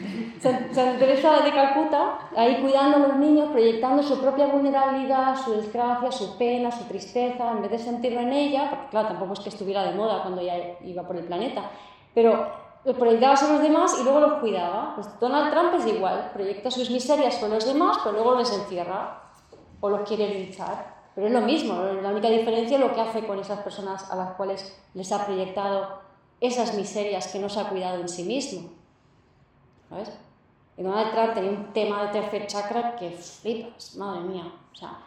San- 0.41 0.72
Santa 0.75 0.99
Teresa 0.99 1.41
de 1.41 1.51
Calcuta, 1.51 2.18
ahí 2.37 2.61
cuidando 2.61 2.99
a 2.99 3.01
los 3.09 3.16
niños, 3.16 3.49
proyectando 3.51 4.03
su 4.03 4.20
propia 4.20 4.47
vulnerabilidad, 4.47 5.35
su 5.43 5.53
desgracia, 5.55 6.12
su 6.12 6.37
pena, 6.37 6.70
su 6.70 6.85
tristeza, 6.85 7.51
en 7.51 7.62
vez 7.62 7.70
de 7.70 7.79
sentirlo 7.79 8.20
en 8.20 8.33
ella, 8.35 8.68
porque 8.70 8.89
claro, 8.91 9.09
tampoco 9.09 9.33
es 9.33 9.41
que 9.41 9.49
estuviera 9.49 9.83
de 9.85 9.95
moda 9.95 10.20
cuando 10.22 10.43
ella 10.43 10.77
iba 10.85 11.03
por 11.03 11.16
el 11.16 11.25
planeta, 11.25 11.70
pero 12.14 12.53
lo 12.85 12.93
proyectaba 12.95 13.35
sobre 13.37 13.55
los 13.55 13.62
demás 13.62 13.97
y 13.99 14.05
luego 14.05 14.20
los 14.20 14.35
cuidaba. 14.35 14.93
Pues 14.95 15.18
Donald 15.18 15.51
Trump 15.51 15.75
es 15.79 15.87
igual, 15.87 16.31
proyecta 16.35 16.70
sus 16.70 16.91
miserias 16.91 17.37
con 17.39 17.51
los 17.51 17.64
demás, 17.66 17.97
pero 18.05 18.16
luego 18.16 18.35
los 18.37 18.53
encierra 18.57 19.22
o 19.81 19.89
los 19.89 20.07
quiere 20.07 20.29
linchar. 20.29 20.94
Pero 21.15 21.29
es 21.29 21.33
lo 21.33 21.41
mismo, 21.43 21.75
la 22.03 22.11
única 22.11 22.29
diferencia 22.29 22.77
es 22.77 22.81
lo 22.81 22.93
que 22.93 23.01
hace 23.01 23.25
con 23.27 23.39
esas 23.39 23.61
personas 23.61 24.11
a 24.11 24.17
las 24.17 24.35
cuales 24.35 24.77
les 24.95 25.12
ha 25.12 25.25
proyectado 25.25 26.01
esas 26.41 26.75
miserias 26.75 27.29
que 27.29 27.39
no 27.39 27.49
se 27.49 27.61
ha 27.61 27.69
cuidado 27.69 28.01
en 28.01 28.09
sí 28.09 28.25
mismo. 28.25 28.71
¿Sabes? 29.89 30.12
Y 30.77 30.83
Donald 30.83 31.12
Trump 31.12 31.35
tenía 31.35 31.51
un 31.51 31.73
tema 31.73 32.05
de 32.05 32.21
tercer 32.21 32.47
chakra 32.47 32.97
que 32.97 33.11
flipas, 33.11 33.95
madre 33.95 34.23
mía. 34.23 34.53
O 34.73 34.75
sea, 34.75 34.99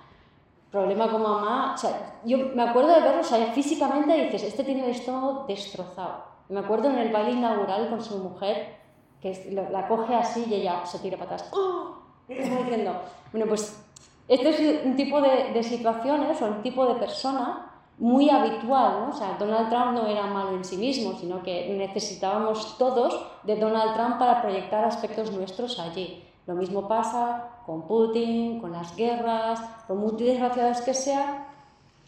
problema 0.71 1.09
con 1.09 1.21
mamá. 1.21 1.73
O 1.73 1.77
sea, 1.77 2.19
yo 2.23 2.37
me 2.37 2.63
acuerdo 2.63 2.93
de 2.93 3.01
verlo, 3.01 3.21
o 3.21 3.23
sea, 3.23 3.51
físicamente 3.51 4.13
dices, 4.23 4.43
este 4.43 4.63
tiene 4.63 4.85
el 4.85 4.91
estómago 4.91 5.45
destrozado. 5.47 6.23
Y 6.49 6.53
me 6.53 6.61
acuerdo 6.61 6.89
en 6.89 6.99
el 6.99 7.11
baile 7.11 7.31
inaugural 7.31 7.89
con 7.89 8.01
su 8.01 8.17
mujer, 8.17 8.77
que 9.21 9.51
la 9.51 9.87
coge 9.87 10.15
así 10.15 10.45
y 10.49 10.53
ella 10.53 10.85
se 10.85 10.99
tira 10.99 11.17
para 11.17 11.35
atrás. 11.35 11.49
¡Oh! 11.51 11.97
Diciendo, 12.27 13.01
bueno, 13.31 13.47
pues 13.47 13.83
este 14.27 14.49
es 14.49 14.85
un 14.85 14.95
tipo 14.95 15.21
de, 15.21 15.51
de 15.53 15.63
situaciones 15.63 16.41
o 16.41 16.45
un 16.45 16.61
tipo 16.61 16.85
de 16.85 16.95
persona 16.95 17.67
muy 17.97 18.29
habitual, 18.29 18.99
¿no? 18.99 19.09
O 19.09 19.13
sea, 19.13 19.37
Donald 19.39 19.69
Trump 19.69 19.93
no 19.93 20.05
era 20.07 20.27
malo 20.27 20.51
en 20.51 20.63
sí 20.63 20.77
mismo, 20.77 21.13
sino 21.13 21.41
que 21.41 21.73
necesitábamos 21.75 22.77
todos 22.77 23.25
de 23.43 23.55
Donald 23.55 23.95
Trump 23.95 24.19
para 24.19 24.41
proyectar 24.41 24.85
aspectos 24.85 25.31
nuestros 25.31 25.79
allí. 25.79 26.23
Lo 26.45 26.53
mismo 26.53 26.87
pasa 26.87 27.49
con 27.65 27.87
Putin, 27.87 28.59
con 28.61 28.71
las 28.71 28.95
guerras, 28.95 29.59
por 29.87 29.97
muy 29.97 30.13
desgraciados 30.13 30.81
que 30.81 30.93
sean, 30.93 31.45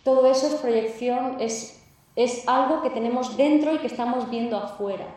todo 0.04 0.26
eso 0.28 0.48
es 0.48 0.56
proyección, 0.56 1.38
es, 1.40 1.86
es 2.16 2.48
algo 2.48 2.82
que 2.82 2.90
tenemos 2.90 3.36
dentro 3.36 3.74
y 3.74 3.80
que 3.80 3.88
estamos 3.88 4.30
viendo 4.30 4.58
afuera. 4.58 5.08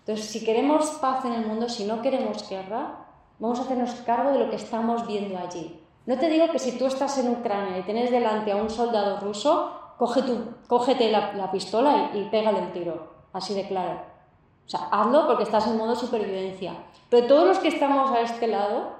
Entonces, 0.00 0.26
si 0.26 0.44
queremos 0.44 0.86
paz 1.00 1.24
en 1.24 1.32
el 1.32 1.46
mundo, 1.46 1.68
si 1.68 1.84
no 1.84 2.02
queremos 2.02 2.48
guerra, 2.48 3.06
vamos 3.38 3.58
a 3.58 3.62
hacernos 3.62 3.90
cargo 4.06 4.32
de 4.32 4.38
lo 4.38 4.50
que 4.50 4.56
estamos 4.56 5.06
viendo 5.06 5.38
allí. 5.38 5.80
No 6.06 6.18
te 6.18 6.28
digo 6.28 6.50
que 6.50 6.58
si 6.58 6.76
tú 6.78 6.86
estás 6.86 7.16
en 7.18 7.30
Ucrania 7.30 7.78
y 7.78 7.82
tienes 7.82 8.10
delante 8.10 8.52
a 8.52 8.56
un 8.56 8.68
soldado 8.68 9.20
ruso, 9.20 9.72
coge 9.96 10.22
tu, 10.22 10.36
cógete 10.66 11.10
la, 11.10 11.32
la 11.32 11.50
pistola 11.50 12.10
y, 12.12 12.24
pégale 12.28 12.60
un 12.60 12.72
tiro, 12.72 13.08
así 13.32 13.54
de 13.54 13.66
claro. 13.66 14.00
O 14.66 14.68
sea, 14.68 14.88
hazlo 14.90 15.26
porque 15.26 15.44
estás 15.44 15.66
en 15.66 15.78
modo 15.78 15.94
supervivencia. 15.94 16.74
Pero 17.08 17.26
todos 17.26 17.46
los 17.46 17.58
que 17.58 17.68
estamos 17.68 18.10
a 18.10 18.20
este 18.20 18.46
lado, 18.48 18.90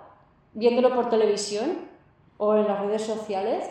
viéndolo 0.53 0.95
por 0.95 1.11
televisión 1.11 1.89
o 2.39 2.55
en 2.55 2.67
las 2.67 2.81
redes 2.81 3.05
sociales, 3.05 3.69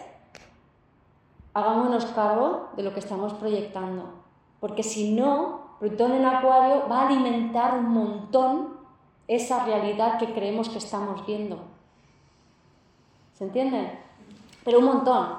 hagámonos 1.54 2.06
cargo 2.06 2.70
de 2.76 2.84
lo 2.84 2.94
que 2.94 3.00
estamos 3.00 3.34
proyectando. 3.34 4.24
Porque 4.60 4.84
si 4.84 5.14
no, 5.14 5.78
Plutón 5.80 6.14
en 6.14 6.26
Acuario 6.26 6.88
va 6.90 7.02
a 7.02 7.08
alimentar 7.08 7.78
un 7.78 7.90
montón 7.90 8.78
esa 9.28 9.66
realidad 9.66 10.18
que 10.18 10.34
creemos 10.34 10.70
que 10.70 10.78
estamos 10.78 11.26
viendo. 11.26 11.73
¿Se 13.34 13.44
entiende? 13.46 14.00
Pero 14.64 14.80
un 14.80 14.86
montón. 14.86 15.38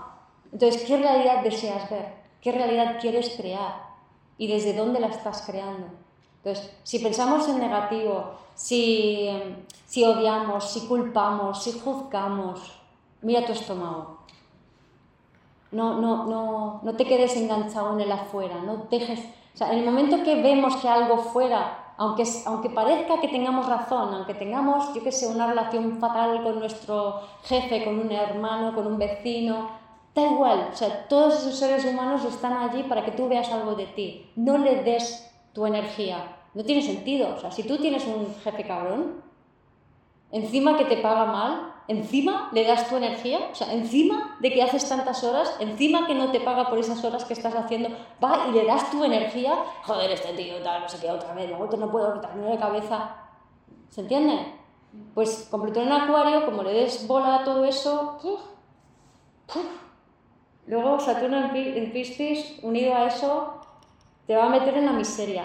Entonces, 0.53 0.83
¿qué 0.85 0.97
realidad 0.97 1.43
deseas 1.43 1.89
ver? 1.91 2.15
¿Qué 2.41 2.53
realidad 2.53 2.99
quieres 3.01 3.35
crear? 3.37 3.83
¿Y 4.39 4.47
desde 4.47 4.75
dónde 4.75 5.01
la 5.01 5.09
estás 5.09 5.43
creando? 5.47 5.87
Entonces, 6.39 6.77
si 6.83 6.99
pensamos 6.99 7.49
en 7.49 7.59
negativo, 7.59 8.33
si, 8.55 9.31
si 9.87 10.05
odiamos, 10.05 10.71
si 10.71 10.87
culpamos, 10.87 11.63
si 11.63 11.73
juzgamos, 11.79 12.79
mira 13.23 13.47
tu 13.47 13.53
estómago. 13.53 14.19
No, 15.73 16.01
no, 16.01 16.27
no, 16.27 16.81
no 16.83 16.97
te 16.97 17.05
quedes 17.05 17.37
enganchado 17.37 17.95
en 17.95 18.01
el 18.03 18.13
afuera, 18.13 18.57
no 18.61 18.87
dejes... 18.91 19.21
O 19.55 19.57
sea, 19.57 19.73
en 19.73 19.79
el 19.79 19.85
momento 19.85 20.23
que 20.23 20.43
vemos 20.43 20.77
que 20.77 20.89
algo 20.89 21.19
fuera 21.19 21.84
aunque, 21.97 22.25
aunque 22.47 22.71
parezca 22.71 23.21
que 23.21 23.29
tengamos 23.29 23.67
razón, 23.67 24.15
aunque 24.15 24.35
tengamos, 24.35 24.93
yo 24.95 25.03
qué 25.03 25.13
sé, 25.13 25.27
una 25.27 25.47
relación 25.47 25.99
fatal 25.99 26.43
con 26.43 26.59
nuestro 26.59 27.21
jefe, 27.45 27.85
con 27.85 27.99
un 27.99 28.11
hermano, 28.11 28.75
con 28.75 28.87
un 28.87 28.99
vecino, 28.99 29.71
da 30.15 30.23
igual, 30.23 30.69
o 30.73 30.77
sea, 30.77 31.09
todos 31.09 31.35
esos 31.35 31.59
seres 31.59 31.85
humanos 31.85 32.25
están 32.25 32.53
allí 32.53 32.85
para 32.85 33.05
que 33.05 33.13
tú 33.13 33.29
veas 33.29 33.51
algo 33.51 33.75
de 33.75 33.87
ti, 33.87 34.31
no 34.37 34.59
le 34.59 34.83
des 34.83 35.31
tu 35.53 35.67
energía, 35.67 36.37
no 36.55 36.65
tiene 36.65 36.83
sentido, 36.83 37.35
o 37.37 37.41
sea, 37.41 37.51
si 37.51 37.65
tú 37.65 37.79
tienes 37.79 38.07
un 38.07 38.35
jefe 38.43 38.65
cabrón, 38.65 39.23
encima 40.31 40.77
que 40.77 40.85
te 40.85 40.99
paga 40.99 41.25
mal, 41.27 41.74
encima 41.89 42.49
le 42.53 42.65
das 42.65 42.89
tu 42.89 42.97
energía, 42.97 43.39
o 43.53 43.55
sea, 43.55 43.73
encima 43.73 44.37
de 44.41 44.51
que 44.53 44.63
haces 44.63 44.89
tantas 44.89 45.23
horas, 45.25 45.55
encima 45.61 46.07
que 46.07 46.15
no 46.15 46.31
te 46.31 46.41
paga 46.41 46.69
por 46.69 46.79
esas 46.79 47.05
horas 47.05 47.25
que 47.25 47.35
estás 47.35 47.55
haciendo, 47.55 47.91
va 48.23 48.47
y 48.49 48.53
le 48.53 48.65
das 48.65 48.91
tu 48.91 49.05
energía, 49.05 49.55
joder, 49.83 50.11
este 50.11 50.33
tío, 50.33 50.57
tal, 50.63 50.83
no 50.83 50.89
sé 50.89 50.99
qué, 51.01 51.11
otra 51.11 51.35
vez, 51.35 51.49
luego 51.49 51.77
no 51.77 51.91
puedo 51.91 52.15
quitarme 52.15 52.51
de 52.51 52.59
cabeza. 52.59 53.17
¿Se 53.91 54.01
entiende? 54.01 54.55
Pues 55.15 55.49
con 55.51 55.63
Plutón 55.63 55.85
en 55.87 55.93
Acuario, 55.93 56.45
como 56.47 56.63
le 56.63 56.73
des 56.73 57.07
bola 57.07 57.37
a 57.37 57.45
todo 57.45 57.65
eso, 57.65 58.19
luego 60.67 61.01
Saturno 61.01 61.51
en 61.55 61.93
Piscis, 61.93 62.59
unido 62.63 62.95
a 62.95 63.07
eso, 63.07 63.61
te 64.27 64.37
va 64.37 64.47
a 64.47 64.49
meter 64.49 64.77
en 64.77 64.87
la 64.87 64.93
miseria. 64.93 65.45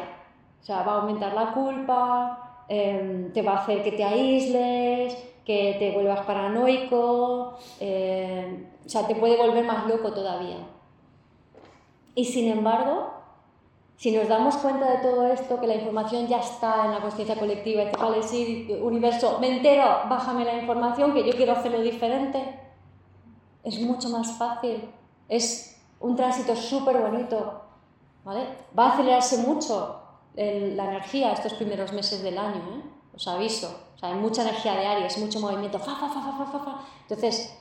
O 0.61 0.63
sea, 0.63 0.83
va 0.83 0.93
a 0.93 0.95
aumentar 1.01 1.33
la 1.33 1.51
culpa, 1.51 2.65
em, 2.67 3.31
te 3.33 3.41
va 3.41 3.53
a 3.53 3.57
hacer 3.59 3.83
que 3.83 3.91
te 3.91 4.03
aísles, 4.03 5.28
que 5.45 5.75
te 5.79 5.91
vuelvas 5.91 6.25
paranoico, 6.25 7.57
eh, 7.79 8.67
o 8.85 8.89
sea, 8.89 9.07
te 9.07 9.15
puede 9.15 9.37
volver 9.37 9.65
más 9.65 9.87
loco 9.87 10.11
todavía. 10.11 10.57
Y 12.15 12.25
sin 12.25 12.49
embargo, 12.49 13.11
si 13.95 14.11
nos 14.11 14.27
damos 14.27 14.55
cuenta 14.57 14.91
de 14.91 14.97
todo 14.99 15.27
esto, 15.27 15.59
que 15.59 15.67
la 15.67 15.75
información 15.75 16.27
ya 16.27 16.39
está 16.39 16.85
en 16.85 16.91
la 16.91 17.01
conciencia 17.01 17.35
colectiva, 17.35 17.83
y 17.83 17.91
vale, 17.97 18.81
universo, 18.81 19.39
me 19.39 19.57
entero, 19.57 19.83
bájame 20.09 20.45
la 20.45 20.57
información, 20.57 21.13
que 21.13 21.25
yo 21.25 21.33
quiero 21.33 21.53
hacerlo 21.53 21.81
diferente, 21.81 22.59
es 23.63 23.79
mucho 23.81 24.09
más 24.09 24.37
fácil, 24.37 24.89
es 25.27 25.81
un 25.99 26.15
tránsito 26.15 26.55
súper 26.55 26.97
bonito, 26.97 27.61
¿vale? 28.23 28.45
Va 28.77 28.85
a 28.87 28.93
acelerarse 28.93 29.39
mucho 29.39 30.01
la 30.35 30.85
energía 30.85 31.33
estos 31.33 31.53
primeros 31.53 31.91
meses 31.91 32.23
del 32.23 32.37
año, 32.37 32.55
¿eh? 32.55 32.98
Os 33.19 33.27
aviso. 33.27 33.67
O 33.95 33.99
sea, 33.99 34.09
hay 34.09 34.15
mucha 34.15 34.43
energía 34.43 34.73
de 34.75 34.87
Aries, 34.87 35.17
mucho 35.17 35.41
movimiento, 35.41 35.77
fa, 35.77 35.93
fa, 35.95 36.07
fa, 36.07 36.21
fa, 36.21 36.45
fa, 36.45 36.59
fa. 36.59 36.79
Entonces, 37.01 37.53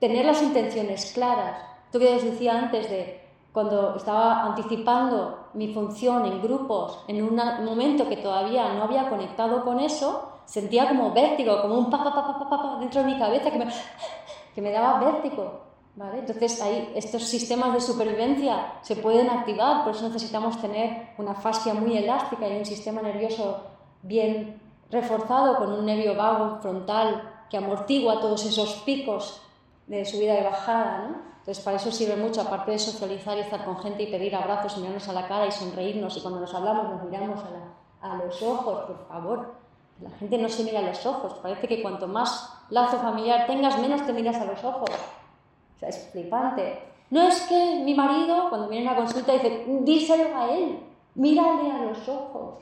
tener 0.00 0.26
las 0.26 0.42
intenciones 0.42 1.12
claras. 1.14 1.56
Esto 1.86 2.00
que 2.00 2.16
os 2.16 2.24
decía 2.24 2.58
antes 2.58 2.90
de 2.90 3.22
cuando 3.52 3.94
estaba 3.94 4.42
anticipando 4.42 5.50
mi 5.54 5.72
función 5.72 6.26
en 6.26 6.42
grupos, 6.42 7.04
en 7.06 7.22
un 7.22 7.40
momento 7.64 8.08
que 8.08 8.16
todavía 8.16 8.72
no 8.74 8.82
había 8.82 9.08
conectado 9.08 9.64
con 9.64 9.78
eso, 9.78 10.32
sentía 10.46 10.88
como 10.88 11.12
vértigo, 11.12 11.62
como 11.62 11.78
un 11.78 11.88
pa, 11.88 12.02
pa, 12.02 12.12
pa, 12.12 12.50
pa, 12.50 12.78
dentro 12.80 13.02
de 13.02 13.06
mi 13.06 13.16
cabeza 13.16 13.52
que 13.52 13.58
me, 13.58 13.66
que 14.54 14.60
me 14.60 14.72
daba 14.72 14.98
vértigo. 14.98 15.60
¿vale? 15.94 16.18
Entonces, 16.18 16.60
ahí 16.60 16.92
estos 16.96 17.22
sistemas 17.22 17.72
de 17.72 17.80
supervivencia 17.80 18.78
se 18.82 18.96
pueden 18.96 19.30
activar, 19.30 19.84
por 19.84 19.94
eso 19.94 20.08
necesitamos 20.08 20.60
tener 20.60 21.10
una 21.18 21.34
fascia 21.34 21.72
muy 21.72 21.96
elástica 21.96 22.48
y 22.48 22.58
un 22.58 22.66
sistema 22.66 23.00
nervioso 23.00 23.62
bien 24.02 24.63
reforzado 24.90 25.56
con 25.56 25.72
un 25.72 25.86
nervio 25.86 26.14
vago 26.14 26.58
frontal 26.60 27.46
que 27.50 27.56
amortigua 27.56 28.20
todos 28.20 28.44
esos 28.44 28.74
picos 28.84 29.40
de 29.86 30.04
subida 30.04 30.38
y 30.38 30.44
bajada. 30.44 31.08
¿no? 31.08 31.34
Entonces, 31.44 31.62
para 31.62 31.76
eso 31.76 31.92
sirve 31.92 32.16
mucho, 32.16 32.40
aparte 32.40 32.70
de 32.70 32.78
socializar 32.78 33.36
y 33.36 33.42
estar 33.42 33.66
con 33.66 33.78
gente 33.78 34.04
y 34.04 34.10
pedir 34.10 34.34
abrazos, 34.34 34.78
mirarnos 34.78 35.06
a 35.10 35.12
la 35.12 35.28
cara 35.28 35.46
y 35.46 35.52
sonreírnos, 35.52 36.16
y 36.16 36.22
cuando 36.22 36.40
nos 36.40 36.54
hablamos 36.54 36.88
nos 36.88 37.04
miramos 37.04 37.38
a, 38.00 38.16
los 38.16 38.42
ojos, 38.42 38.86
por 38.86 39.06
favor. 39.06 39.54
La 40.00 40.10
gente 40.10 40.38
no 40.38 40.48
se 40.48 40.64
mira 40.64 40.78
a 40.78 40.82
los 40.82 41.04
ojos, 41.04 41.34
parece 41.42 41.68
que 41.68 41.82
cuanto 41.82 42.08
más 42.08 42.50
lazo 42.70 42.96
familiar 42.96 43.46
tengas, 43.46 43.78
menos 43.78 44.06
te 44.06 44.14
miras 44.14 44.36
a 44.36 44.46
los 44.46 44.64
ojos. 44.64 44.88
O 44.88 45.78
sea, 45.78 45.90
es 45.90 46.08
flipante. 46.12 46.82
No 47.10 47.28
es 47.28 47.42
que 47.42 47.82
mi 47.84 47.94
marido, 47.94 48.48
cuando 48.48 48.68
viene 48.68 48.88
a 48.88 48.92
la 48.92 48.96
consulta, 48.96 49.34
dice, 49.34 49.66
díselo 49.82 50.36
a 50.36 50.50
él, 50.50 50.80
mírale 51.14 51.70
a 51.70 51.84
los 51.84 52.08
ojos. 52.08 52.54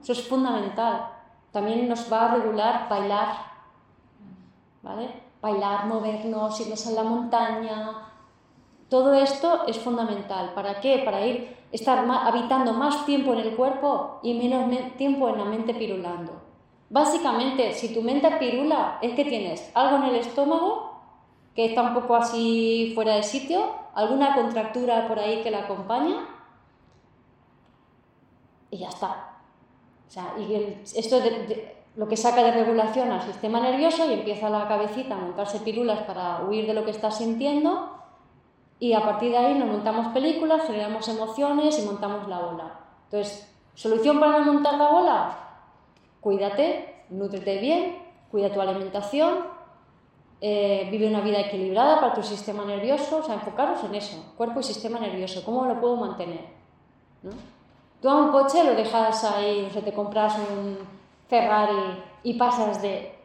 Eso 0.00 0.12
es 0.12 0.28
fundamental. 0.28 1.08
También 1.50 1.88
nos 1.88 2.10
va 2.12 2.26
a 2.30 2.34
regular 2.34 2.88
bailar, 2.88 3.36
¿vale? 4.82 5.22
Bailar, 5.40 5.86
movernos, 5.86 6.60
irnos 6.60 6.86
a 6.86 6.90
la 6.92 7.02
montaña. 7.02 8.08
Todo 8.88 9.14
esto 9.14 9.66
es 9.66 9.78
fundamental. 9.78 10.52
¿Para 10.54 10.80
qué? 10.80 11.02
Para 11.04 11.26
ir, 11.26 11.56
estar 11.72 12.06
habitando 12.08 12.72
más 12.72 13.04
tiempo 13.06 13.32
en 13.32 13.40
el 13.40 13.56
cuerpo 13.56 14.20
y 14.22 14.34
menos 14.34 14.70
tiempo 14.96 15.28
en 15.28 15.38
la 15.38 15.44
mente 15.44 15.74
pirulando. 15.74 16.32
Básicamente, 16.90 17.72
si 17.72 17.94
tu 17.94 18.02
mente 18.02 18.30
pirula, 18.32 18.98
es 19.00 19.14
que 19.14 19.24
tienes 19.24 19.70
algo 19.74 19.96
en 19.96 20.02
el 20.04 20.16
estómago 20.16 20.92
que 21.54 21.66
está 21.66 21.82
un 21.82 21.94
poco 21.94 22.16
así 22.16 22.92
fuera 22.94 23.16
de 23.16 23.22
sitio, 23.22 23.64
alguna 23.94 24.34
contractura 24.34 25.08
por 25.08 25.18
ahí 25.18 25.42
que 25.42 25.50
la 25.50 25.60
acompaña 25.60 26.26
y 28.70 28.78
ya 28.78 28.88
está. 28.88 29.31
O 30.12 30.14
sea, 30.14 30.34
y 30.38 30.82
esto 30.94 31.20
de, 31.20 31.74
lo 31.96 32.06
que 32.06 32.18
saca 32.18 32.42
de 32.42 32.52
regulación 32.52 33.10
al 33.10 33.22
sistema 33.22 33.60
nervioso 33.60 34.04
y 34.04 34.12
empieza 34.12 34.50
la 34.50 34.68
cabecita 34.68 35.14
a 35.14 35.18
montarse 35.18 35.60
pirulas 35.60 36.00
para 36.00 36.44
huir 36.44 36.66
de 36.66 36.74
lo 36.74 36.84
que 36.84 36.90
está 36.90 37.10
sintiendo 37.10 37.96
y 38.78 38.92
a 38.92 39.02
partir 39.02 39.30
de 39.30 39.38
ahí 39.38 39.54
nos 39.54 39.68
montamos 39.68 40.08
películas, 40.08 40.66
generamos 40.66 41.08
emociones 41.08 41.78
y 41.78 41.86
montamos 41.86 42.28
la 42.28 42.40
bola. 42.40 42.80
Entonces, 43.04 43.50
¿solución 43.74 44.20
para 44.20 44.40
no 44.40 44.52
montar 44.52 44.74
la 44.74 44.90
bola? 44.90 45.38
Cuídate, 46.20 47.06
nútrete 47.08 47.58
bien, 47.58 47.96
cuida 48.30 48.52
tu 48.52 48.60
alimentación, 48.60 49.46
eh, 50.42 50.88
vive 50.90 51.08
una 51.08 51.22
vida 51.22 51.40
equilibrada 51.40 52.02
para 52.02 52.12
tu 52.12 52.22
sistema 52.22 52.66
nervioso, 52.66 53.20
o 53.20 53.22
sea, 53.22 53.36
enfocaros 53.36 53.82
en 53.84 53.94
eso, 53.94 54.34
cuerpo 54.36 54.60
y 54.60 54.62
sistema 54.62 55.00
nervioso, 55.00 55.42
¿cómo 55.42 55.64
lo 55.64 55.80
puedo 55.80 55.96
mantener? 55.96 56.44
¿No? 57.22 57.30
Tú 58.02 58.10
a 58.10 58.16
un 58.16 58.32
coche 58.32 58.64
lo 58.64 58.74
dejas 58.74 59.22
ahí, 59.22 59.64
o 59.70 59.72
sea, 59.72 59.80
te 59.80 59.92
compras 59.92 60.36
un 60.36 60.76
Ferrari 61.28 62.02
y 62.24 62.34
pasas 62.34 62.82
de 62.82 63.16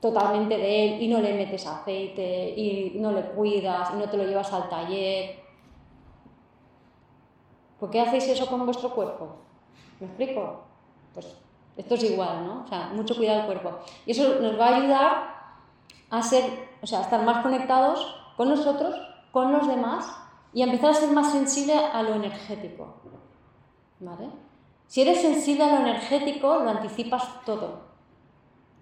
totalmente 0.00 0.58
de 0.58 0.84
él 0.84 1.02
y 1.02 1.06
no 1.06 1.20
le 1.20 1.32
metes 1.32 1.64
aceite 1.64 2.52
y 2.56 2.96
no 2.96 3.12
le 3.12 3.22
cuidas 3.22 3.90
y 3.94 3.98
no 3.98 4.10
te 4.10 4.16
lo 4.16 4.24
llevas 4.24 4.52
al 4.52 4.68
taller. 4.68 5.36
¿Por 7.78 7.88
qué 7.88 8.00
hacéis 8.00 8.26
eso 8.26 8.48
con 8.48 8.64
vuestro 8.64 8.90
cuerpo? 8.90 9.28
¿Me 10.00 10.08
explico? 10.08 10.62
Pues 11.14 11.32
esto 11.76 11.94
es 11.94 12.02
igual, 12.02 12.44
¿no? 12.44 12.64
O 12.64 12.66
sea, 12.66 12.90
mucho 12.92 13.14
cuidado 13.14 13.38
del 13.38 13.46
cuerpo. 13.46 13.78
Y 14.06 14.10
eso 14.10 14.40
nos 14.40 14.58
va 14.58 14.70
a 14.70 14.76
ayudar 14.76 15.36
a 16.10 16.22
ser, 16.22 16.44
o 16.82 16.86
sea, 16.86 16.98
a 16.98 17.02
estar 17.02 17.22
más 17.24 17.44
conectados 17.44 18.32
con 18.36 18.48
nosotros, 18.48 18.96
con 19.30 19.52
los 19.52 19.68
demás 19.68 20.10
y 20.52 20.62
a 20.62 20.64
empezar 20.64 20.90
a 20.90 20.94
ser 20.94 21.10
más 21.12 21.30
sensible 21.30 21.76
a 21.76 22.02
lo 22.02 22.14
energético. 22.14 22.96
Si 24.86 25.02
eres 25.02 25.20
sensible 25.20 25.64
a 25.64 25.72
lo 25.72 25.86
energético, 25.86 26.58
lo 26.58 26.70
anticipas 26.70 27.44
todo. 27.44 27.86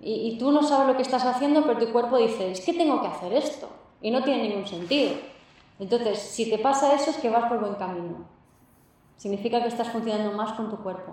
Y, 0.01 0.37
tú 0.39 0.51
no 0.51 0.63
sabes 0.63 0.89
lo 0.89 0.97
que 0.97 1.03
estás 1.03 1.25
haciendo, 1.25 1.63
pero 1.63 1.79
tu 1.79 1.93
cuerpo 1.93 2.19
dice, 2.19 2.51
es 2.51 2.61
que 2.61 2.75
tengo 2.75 3.01
que 3.01 3.07
hacer 3.07 3.33
esto. 3.33 3.69
Y 4.03 4.11
no 4.11 4.23
tiene 4.23 4.49
ningún 4.49 4.67
sentido. 4.67 5.13
Entonces, 5.79 6.19
si 6.19 6.51
te 6.51 6.59
pasa 6.59 6.95
eso, 6.95 7.11
es 7.11 7.17
que 7.17 7.31
vas 7.31 7.49
por 7.49 7.61
buen 7.61 7.75
camino. 7.77 8.27
Significa 9.17 9.63
que 9.63 9.69
estás 9.69 9.89
funcionando 9.89 10.37
más 10.37 10.53
con 10.53 10.69
tu 10.69 10.77
cuerpo. 10.77 11.13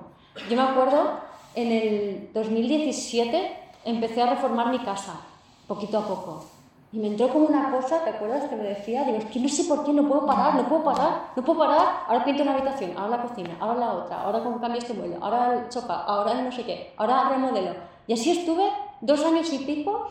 Yo 0.50 0.56
me 0.58 0.64
acuerdo, 0.64 1.20
en 1.56 1.72
el 1.72 2.30
2017 2.34 3.60
empecé 3.86 4.22
a 4.22 4.32
reformar 4.32 4.70
mi 4.72 4.80
casa, 4.80 5.22
poquito 5.68 6.00
a 6.00 6.08
poco. 6.08 6.46
Y 6.94 7.00
me 7.00 7.08
entró 7.08 7.30
como 7.30 7.46
una 7.46 7.72
cosa, 7.72 8.04
¿te 8.04 8.10
acuerdas 8.10 8.50
que 8.50 8.56
me 8.58 8.64
decía? 8.64 9.06
Digo, 9.06 9.18
es 9.18 9.26
que 9.26 9.40
no 9.40 9.48
sé 9.48 9.64
por 9.64 9.86
qué, 9.86 9.94
no 9.94 10.06
puedo 10.08 10.26
parar, 10.26 10.56
no 10.56 10.68
puedo 10.68 10.84
parar, 10.84 11.32
no 11.36 11.44
puedo 11.44 11.60
parar. 11.60 12.04
Ahora 12.08 12.26
pinto 12.26 12.44
una 12.44 12.54
habitación, 12.54 12.92
ahora 12.98 13.18
la 13.18 13.24
cocina, 13.24 13.56
ahora 13.62 13.80
la 13.80 13.94
otra, 13.94 14.22
ahora 14.24 14.44
como 14.44 14.60
cambio 14.60 14.80
este 14.80 14.94
mueble, 14.94 15.18
ahora 15.22 15.54
el 15.54 15.72
sofá, 15.72 16.04
ahora 16.04 16.34
el 16.34 16.44
no 16.44 16.52
sé 16.52 16.66
qué, 16.66 16.94
ahora 16.98 17.30
remodelo. 17.30 17.76
Y 18.08 18.14
así 18.14 18.32
estuve 18.32 18.70
dos 19.00 19.24
años 19.24 19.52
y 19.54 19.60
pico. 19.60 20.08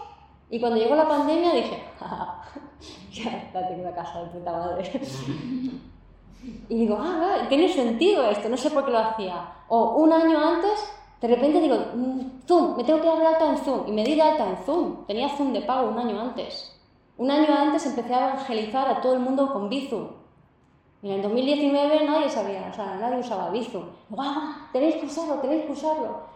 Y 0.49 0.59
cuando 0.59 0.79
llegó 0.79 0.95
la 0.95 1.07
pandemia 1.07 1.53
dije, 1.53 1.85
ya, 3.13 3.53
tengo 3.53 3.83
una 3.83 3.95
casa 3.95 4.23
de 4.23 4.31
puta 4.31 4.51
madre. 4.51 5.01
y 6.71 6.75
digo, 6.75 6.97
ah, 6.99 7.45
tiene 7.51 7.69
sentido 7.69 8.25
esto, 8.31 8.49
no 8.49 8.57
sé 8.57 8.71
por 8.71 8.87
qué 8.87 8.91
lo 8.91 8.99
hacía. 9.01 9.53
O 9.69 9.97
un 9.97 10.13
año 10.15 10.39
antes 10.39 11.00
de 11.21 11.29
repente 11.29 11.61
digo, 11.61 11.77
mm, 11.95 12.47
Zoom, 12.47 12.77
me 12.77 12.85
tengo 12.85 13.01
que 13.01 13.07
dar 13.07 13.19
de 13.19 13.27
alta 13.27 13.51
en 13.51 13.59
Zoom. 13.59 13.89
Y 13.89 13.93
me 13.93 14.05
di 14.05 14.15
de 14.15 14.23
alta 14.23 14.49
en 14.49 14.57
Zoom. 14.65 15.07
Tenía 15.07 15.29
Zoom 15.29 15.53
de 15.53 15.61
pago 15.61 15.91
un 15.91 15.99
año 15.99 16.19
antes. 16.19 16.75
Un 17.19 17.31
año 17.31 17.55
antes 17.55 17.85
empecé 17.85 18.15
a 18.15 18.31
evangelizar 18.31 18.89
a 18.89 19.01
todo 19.03 19.13
el 19.13 19.21
mundo 19.21 19.53
con 19.53 19.69
Bizum. 19.69 20.09
Y 21.03 21.11
en 21.11 21.17
el 21.17 21.23
2019 21.23 22.07
nadie 22.07 22.31
sabía, 22.31 22.69
o 22.71 22.75
sea, 22.75 22.97
nadie 22.97 23.19
usaba 23.19 23.51
Bizum. 23.51 23.85
¡Guau! 24.09 24.55
Tenéis 24.73 24.97
que 24.97 25.07
usarlo, 25.07 25.35
tenéis 25.35 25.67
que 25.67 25.73
usarlo. 25.73 26.31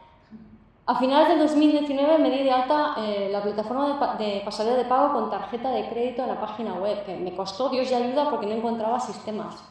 A 0.86 0.98
finales 0.98 1.28
del 1.28 1.38
2019 1.38 2.18
me 2.18 2.30
di 2.30 2.44
de 2.44 2.50
alta 2.50 2.94
eh, 2.98 3.30
la 3.32 3.42
plataforma 3.42 4.16
de, 4.18 4.24
de, 4.24 4.40
pasarela 4.44 4.76
de 4.76 4.84
pago 4.84 5.14
con 5.14 5.30
tarjeta 5.30 5.70
de 5.70 5.88
crédito 5.88 6.22
en 6.22 6.28
la 6.28 6.40
página 6.40 6.74
web, 6.74 7.06
que 7.06 7.16
me 7.16 7.34
costó 7.34 7.70
Dios 7.70 7.90
y 7.90 7.94
ayuda 7.94 8.28
porque 8.28 8.46
no 8.46 8.52
encontraba 8.52 9.00
sistemas. 9.00 9.64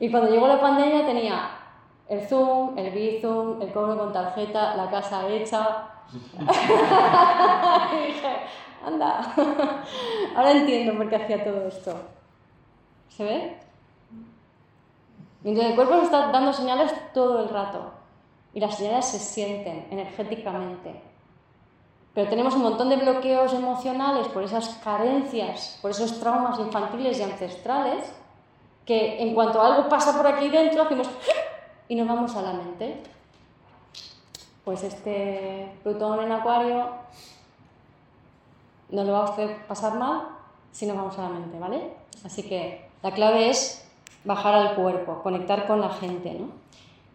Y 0.00 0.10
cuando 0.10 0.28
llegó 0.28 0.48
la 0.48 0.60
pandemia 0.60 1.06
tenía 1.06 1.63
el 2.14 2.26
Zoom, 2.26 2.78
el 2.78 2.90
Bizum, 2.90 3.60
el 3.60 3.72
cobro 3.72 3.98
con 3.98 4.12
tarjeta, 4.12 4.76
la 4.76 4.90
casa 4.90 5.28
hecha. 5.28 5.88
y 6.12 6.18
dije, 8.06 8.36
anda, 8.84 9.34
ahora 10.36 10.50
entiendo 10.52 10.96
por 10.96 11.08
qué 11.08 11.16
hacía 11.16 11.44
todo 11.44 11.68
esto. 11.68 11.94
¿Se 13.08 13.24
ve? 13.24 13.58
Entonces 15.44 15.70
el 15.70 15.76
cuerpo 15.76 15.94
nos 15.94 16.04
está 16.04 16.28
dando 16.28 16.52
señales 16.52 16.92
todo 17.12 17.42
el 17.42 17.48
rato 17.50 17.92
y 18.54 18.60
las 18.60 18.76
señales 18.76 19.04
se 19.04 19.18
sienten 19.18 19.86
energéticamente. 19.90 21.02
Pero 22.14 22.30
tenemos 22.30 22.54
un 22.54 22.62
montón 22.62 22.88
de 22.88 22.96
bloqueos 22.96 23.52
emocionales 23.52 24.28
por 24.28 24.42
esas 24.44 24.68
carencias, 24.82 25.78
por 25.82 25.90
esos 25.90 26.18
traumas 26.20 26.58
infantiles 26.60 27.18
y 27.18 27.24
ancestrales, 27.24 28.04
que 28.86 29.20
en 29.20 29.34
cuanto 29.34 29.60
algo 29.60 29.88
pasa 29.88 30.16
por 30.16 30.26
aquí 30.26 30.48
dentro 30.48 30.82
hacemos 30.82 31.08
y 31.88 31.94
nos 31.94 32.08
vamos 32.08 32.34
a 32.36 32.42
la 32.42 32.52
mente. 32.52 33.02
Pues 34.64 34.82
este 34.82 35.76
Plutón 35.82 36.22
en 36.22 36.32
Acuario 36.32 36.88
no 38.90 39.04
lo 39.04 39.12
va 39.12 39.20
a 39.20 39.32
hacer 39.32 39.66
pasar 39.66 39.94
mal 39.94 40.28
si 40.72 40.86
nos 40.86 40.96
vamos 40.96 41.18
a 41.18 41.22
la 41.22 41.28
mente, 41.28 41.58
¿vale? 41.58 41.92
Así 42.24 42.42
que 42.42 42.88
la 43.02 43.12
clave 43.12 43.50
es 43.50 43.86
bajar 44.24 44.54
al 44.54 44.74
cuerpo, 44.74 45.22
conectar 45.22 45.66
con 45.66 45.80
la 45.80 45.90
gente, 45.90 46.34
¿no? 46.34 46.48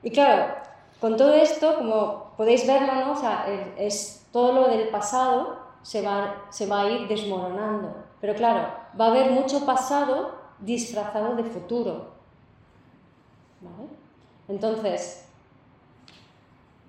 Y 0.04 0.12
claro, 0.12 0.54
con 1.02 1.18
todo 1.18 1.34
esto, 1.34 1.78
como 1.78 2.32
podéis 2.38 2.68
verlo, 2.68 2.94
¿no? 2.96 3.12
O 3.14 3.16
sea, 3.16 3.46
es, 3.78 4.28
todo 4.32 4.54
lo 4.54 4.68
del 4.68 4.90
pasado 4.90 5.58
se 5.82 6.02
va, 6.02 6.46
se 6.50 6.68
va 6.68 6.82
a 6.82 6.90
ir 6.90 7.08
desmoronando. 7.08 7.96
Pero 8.22 8.36
claro, 8.36 8.68
va 9.00 9.06
a 9.06 9.10
haber 9.10 9.32
mucho 9.32 9.66
pasado 9.66 10.36
disfrazado 10.60 11.36
de 11.36 11.44
futuro. 11.44 12.12
¿Vale? 13.62 13.99
Entonces, 14.50 15.26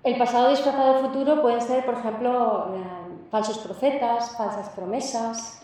el 0.03 0.17
pasado 0.17 0.49
disfrazado 0.49 0.95
de 0.95 1.07
futuro 1.07 1.41
pueden 1.41 1.61
ser, 1.61 1.85
por 1.85 1.93
ejemplo, 1.93 2.67
falsos 3.29 3.59
profetas, 3.59 4.35
falsas 4.35 4.69
promesas, 4.69 5.61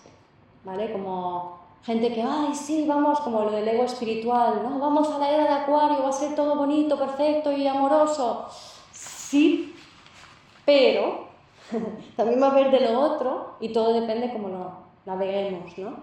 ¿vale? 0.63 0.91
Como 0.91 1.57
gente 1.83 2.13
que, 2.13 2.21
ay, 2.21 2.53
sí, 2.53 2.85
vamos, 2.87 3.19
como 3.21 3.41
lo 3.41 3.51
del 3.51 3.67
ego 3.67 3.83
espiritual, 3.83 4.61
¿no? 4.63 4.77
Vamos 4.77 5.09
a 5.09 5.17
la 5.17 5.31
era 5.31 5.43
de 5.43 5.49
Acuario, 5.63 6.03
va 6.03 6.09
a 6.09 6.13
ser 6.13 6.35
todo 6.35 6.55
bonito, 6.55 6.99
perfecto 6.99 7.51
y 7.51 7.67
amoroso. 7.67 8.47
Sí, 8.91 9.75
pero 10.65 11.27
también 12.15 12.41
va 12.41 12.47
a 12.47 12.51
haber 12.51 12.69
de 12.69 12.91
lo 12.91 12.99
otro 12.99 13.55
y 13.59 13.69
todo 13.69 13.93
depende 13.93 14.31
cómo 14.31 14.49
lo 14.49 14.71
naveguemos, 15.05 15.75
¿no? 15.79 15.95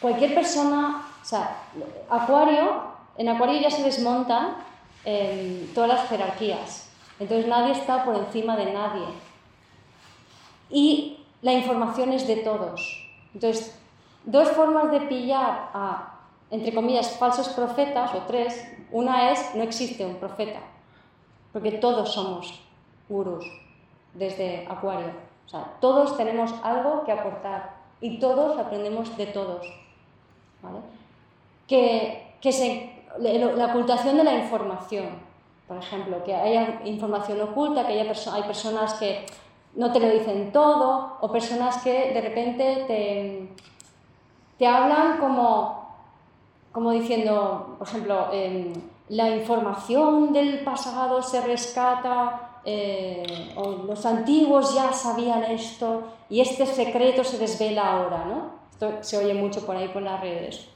Cualquier 0.00 0.34
persona, 0.34 1.06
o 1.22 1.24
sea, 1.24 1.56
Acuario, 2.10 2.82
en 3.16 3.28
Acuario 3.28 3.60
ya 3.60 3.70
se 3.70 3.84
desmontan 3.84 4.56
todas 5.74 5.88
las 5.88 6.08
jerarquías. 6.08 6.88
Entonces 7.18 7.46
nadie 7.46 7.72
está 7.72 8.04
por 8.04 8.16
encima 8.16 8.56
de 8.56 8.72
nadie. 8.72 9.06
Y 10.70 11.18
la 11.42 11.52
información 11.52 12.12
es 12.12 12.26
de 12.26 12.36
todos. 12.36 13.06
Entonces, 13.34 13.78
dos 14.24 14.48
formas 14.50 14.90
de 14.90 15.00
pillar 15.02 15.70
a, 15.74 16.20
entre 16.50 16.74
comillas, 16.74 17.16
falsos 17.16 17.48
profetas, 17.50 18.14
o 18.14 18.22
tres. 18.22 18.68
Una 18.90 19.30
es, 19.30 19.54
no 19.54 19.62
existe 19.62 20.04
un 20.04 20.16
profeta, 20.16 20.60
porque 21.52 21.72
todos 21.72 22.12
somos 22.12 22.60
gurús 23.08 23.46
desde 24.14 24.66
Acuario. 24.68 25.12
O 25.46 25.48
sea, 25.48 25.64
todos 25.80 26.16
tenemos 26.16 26.52
algo 26.62 27.04
que 27.04 27.12
aportar 27.12 27.76
y 28.00 28.18
todos 28.18 28.58
aprendemos 28.58 29.16
de 29.16 29.26
todos. 29.26 29.66
¿vale? 30.62 30.78
Que, 31.66 32.34
que 32.40 32.52
se 32.52 32.91
la 33.18 33.66
ocultación 33.66 34.16
de 34.16 34.24
la 34.24 34.34
información, 34.34 35.06
por 35.68 35.76
ejemplo, 35.76 36.22
que 36.24 36.34
haya 36.34 36.80
información 36.84 37.40
oculta, 37.40 37.86
que 37.86 38.00
haya 38.00 38.12
hay 38.32 38.42
personas 38.42 38.94
que 38.94 39.26
no 39.74 39.92
te 39.92 40.00
lo 40.00 40.10
dicen 40.10 40.52
todo, 40.52 41.16
o 41.20 41.32
personas 41.32 41.82
que 41.82 42.12
de 42.12 42.20
repente 42.20 42.84
te, 42.86 43.48
te 44.58 44.66
hablan 44.66 45.18
como, 45.18 45.88
como 46.72 46.90
diciendo, 46.90 47.76
por 47.78 47.88
ejemplo, 47.88 48.28
em, 48.32 48.72
la 49.08 49.30
información 49.30 50.32
del 50.32 50.60
pasado 50.64 51.22
se 51.22 51.40
rescata, 51.40 52.60
eh, 52.64 53.52
o 53.56 53.70
los 53.70 54.06
antiguos 54.06 54.74
ya 54.74 54.92
sabían 54.92 55.44
esto, 55.44 56.02
y 56.28 56.40
este 56.40 56.66
secreto 56.66 57.24
se 57.24 57.38
desvela 57.38 57.92
ahora, 57.92 58.24
¿no? 58.24 58.62
Esto 58.70 59.02
se 59.02 59.18
oye 59.18 59.34
mucho 59.34 59.64
por 59.66 59.76
ahí 59.76 59.88
por 59.88 60.02
las 60.02 60.20
redes 60.20 60.72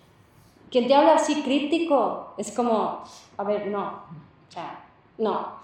quien 0.70 0.86
te 0.86 0.94
habla 0.94 1.14
así 1.14 1.42
crítico 1.42 2.34
es 2.36 2.52
como, 2.52 3.02
a 3.36 3.44
ver, 3.44 3.68
no, 3.68 3.84
o 3.86 4.52
sea, 4.52 4.84
no. 5.18 5.56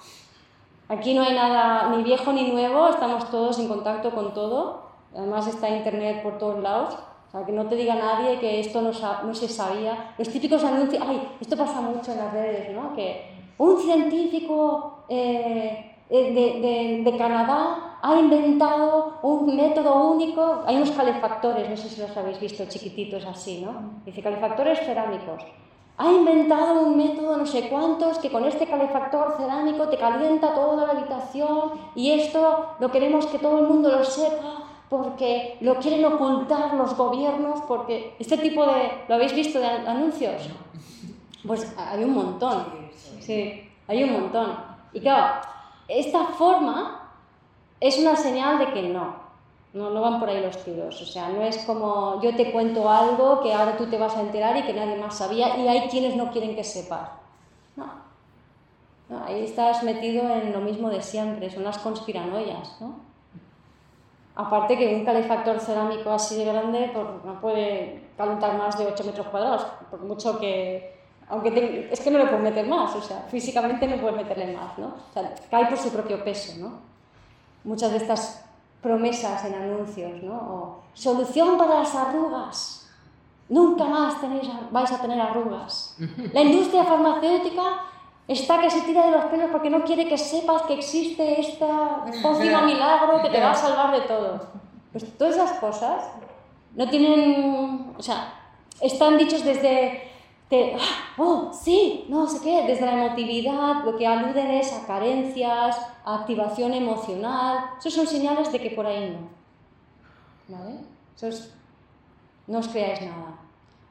Aquí 0.89 1.15
no 1.15 1.23
hay 1.23 1.35
nada 1.35 1.89
ni 1.95 2.03
viejo 2.03 2.33
ni 2.33 2.51
nuevo, 2.51 2.89
estamos 2.89 3.31
todos 3.31 3.59
en 3.59 3.69
contacto 3.69 4.11
con 4.11 4.35
todo. 4.35 4.83
Además 5.15 5.47
está 5.47 5.69
internet 5.69 6.23
por 6.23 6.39
todos 6.39 6.63
lados. 6.63 6.95
O 7.29 7.31
sea, 7.31 7.47
que 7.47 7.53
no 7.53 7.67
te 7.67 7.77
diga 7.77 7.95
nadie 7.95 8.39
que 8.39 8.61
esto 8.61 8.83
no, 8.83 8.91
no 8.91 9.35
se 9.35 9.49
sabía. 9.49 10.15
Los 10.19 10.29
típicos 10.29 10.63
anuncios, 10.65 11.03
ay, 11.07 11.29
esto 11.41 11.57
pasa 11.57 11.81
mucho 11.81 12.13
en 12.13 12.19
las 12.19 12.33
redes, 12.33 12.75
¿no? 12.75 12.95
Que 12.95 13.33
un 13.57 13.81
científico 13.81 15.05
eh, 15.09 15.92
eh, 16.11 17.03
de, 17.05 17.11
de 17.11 17.19
Canadá 17.19 17.93
ha 18.03 18.19
inventado 18.19 19.19
un 19.23 19.55
método 19.55 20.11
único, 20.11 20.65
hay 20.67 20.77
unos 20.77 20.91
calefactores, 20.91 21.71
no 21.71 21.77
sé 21.77 21.89
si 21.89 22.01
los 22.01 22.17
habéis 22.17 22.41
visto 22.41 22.65
chiquititos 22.67 23.25
así, 23.25 23.63
¿no? 23.65 24.03
Dice 24.05 24.23
calefactores 24.23 24.81
cerámicos. 24.81 25.43
Ha 25.99 26.11
inventado 26.11 26.83
un 26.83 26.97
método 26.97 27.37
no 27.37 27.47
sé 27.47 27.69
cuántos 27.69 28.19
que 28.19 28.31
con 28.31 28.45
este 28.45 28.67
calefactor 28.67 29.37
cerámico 29.37 29.89
te 29.89 29.99
calienta 29.99 30.53
toda 30.53 30.87
la 30.87 30.93
habitación 30.93 31.73
y 31.95 32.11
esto 32.11 32.75
lo 32.81 32.91
queremos 32.91 33.27
que 33.27 33.39
todo 33.39 33.61
el 33.61 33.69
mundo 33.69 33.91
lo 33.91 34.05
sepa 34.05 34.65
porque 34.89 35.59
lo 35.61 35.77
quieren 35.77 36.05
ocultar 36.05 36.75
los 36.75 36.95
gobiernos, 36.97 37.61
porque 37.63 38.15
este 38.19 38.37
tipo 38.37 38.67
de... 38.67 39.05
¿Lo 39.09 39.15
habéis 39.15 39.35
visto 39.35 39.59
de 39.59 39.67
anuncios? 39.67 40.51
Pues 41.47 41.73
hay 41.79 42.05
un 42.05 42.13
montón, 42.13 42.67
sí, 43.21 43.71
hay 43.89 44.05
un 44.05 44.13
montón. 44.13 44.55
Y 44.93 45.01
claro, 45.01 45.41
esta 45.89 46.27
forma 46.27 47.11
es 47.81 47.99
una 47.99 48.17
señal 48.17 48.59
de 48.59 48.73
que 48.73 48.83
no, 48.83 49.17
no, 49.75 50.01
van 50.01 50.21
por 50.21 50.29
ahí 50.29 50.41
los 50.41 50.63
tiros. 50.65 51.01
O 51.01 51.07
sea, 51.07 51.29
no 51.31 51.43
es 51.43 51.59
como 51.59 52.21
yo 52.23 52.35
te 52.37 52.53
cuento 52.53 52.89
algo 52.89 53.41
que 53.43 53.53
ahora 53.53 53.77
tú 53.77 53.87
te 53.87 53.99
vas 53.99 54.17
a 54.17 54.21
enterar 54.21 54.57
y 54.57 54.63
que 54.63 54.73
nadie 54.73 54.97
más 54.97 55.19
sabía 55.19 55.57
y 55.57 55.67
hay 55.69 55.89
quienes 55.89 56.17
no 56.17 56.31
quieren 56.31 56.55
que 56.55 56.65
sepas. 56.65 57.11
No. 57.75 57.91
ahí 59.27 59.45
estás 59.45 59.83
metido 59.83 60.29
en 60.29 60.53
lo 60.53 60.61
mismo 60.61 60.89
de 60.91 61.03
siempre, 61.03 61.51
son 61.51 61.65
las 61.65 61.79
conspiranoias. 61.79 62.81
¿no? 62.81 62.97
Aparte 64.35 64.79
que 64.79 64.95
un 64.95 65.05
calefactor 65.05 65.61
cerámico 65.61 66.11
así 66.11 66.37
de 66.37 66.45
grande 66.47 66.91
pues, 66.93 67.07
no 67.25 67.41
puede 67.41 68.09
calentar 68.17 68.57
más 68.57 68.79
de 68.79 68.87
8 68.87 69.05
metros 69.05 69.27
cuadrados, 69.29 69.67
por 69.91 70.01
mucho 70.01 70.39
que... 70.39 71.02
Aunque 71.33 71.89
es 71.91 72.01
que 72.01 72.11
no 72.11 72.19
le 72.19 72.27
puedes 72.27 72.43
meter 72.43 72.67
más, 72.69 72.95
o 72.95 73.03
sea, 73.03 73.27
físicamente 73.31 73.89
no 73.89 73.97
puedes 73.97 74.17
meterle 74.17 74.55
más, 74.55 74.77
¿no? 74.79 74.87
O 74.87 75.13
sea, 75.13 75.35
cae 75.51 75.67
por 75.67 75.79
su 75.79 75.91
propio 75.91 76.23
peso, 76.23 76.53
¿no? 76.59 76.93
muchas 77.65 77.91
de 77.93 77.99
estas 77.99 78.45
promesas 78.81 79.45
en 79.45 79.55
anuncios, 79.55 80.23
¿no? 80.23 80.35
O, 80.35 80.83
solución 80.95 81.57
para 81.57 81.81
las 81.81 81.95
arrugas. 81.95 82.91
Nunca 83.49 83.85
más 83.85 84.21
tenéis, 84.21 84.49
vais 84.71 84.91
a 84.91 85.01
tener 85.01 85.21
arrugas. 85.21 85.97
La 86.33 86.43
industria 86.43 86.85
farmacéutica 86.85 87.63
está 88.27 88.61
que 88.61 88.71
se 88.71 88.83
tira 88.83 89.07
de 89.07 89.13
los 89.13 89.25
pelos 89.27 89.51
porque 89.51 89.71
no 89.71 89.85
quiere 89.85 90.09
que 90.09 90.19
sepas 90.19 90.63
que 90.63 90.75
existe 90.75 91.41
esta 91.41 92.05
pócima 92.23 92.63
milagro 92.67 93.23
que 93.23 93.31
te 93.31 93.41
va 93.41 93.53
a 93.53 93.55
salvar 93.55 93.93
de 93.93 94.07
todo. 94.07 94.41
Pues 94.91 95.17
todas 95.17 95.37
esas 95.37 95.53
cosas 95.59 96.05
no 96.75 96.89
tienen, 96.89 97.95
o 97.97 98.03
sea, 98.03 98.35
están 98.81 99.19
dichos 99.19 99.45
desde 99.45 100.12
oh, 101.19 101.51
sí, 101.53 102.05
no 102.09 102.27
sé 102.27 102.41
qué, 102.43 102.65
desde 102.67 102.87
la 102.87 103.05
emotividad, 103.05 103.85
lo 103.85 103.97
que 103.97 104.07
aluden 104.07 104.51
es 104.51 104.73
a 104.73 104.87
carencias, 104.87 105.79
a 106.05 106.21
activación 106.21 106.75
emocional, 106.75 107.71
esos 107.79 107.95
son 107.95 108.07
señales 108.07 108.53
de 108.53 108.61
que 108.61 108.71
por 108.71 108.87
ahí 108.87 109.11
no. 109.11 110.57
¿Vale? 110.57 110.93
no 112.47 112.59
os 112.59 112.69
creáis 112.69 113.01
nada. 113.03 113.39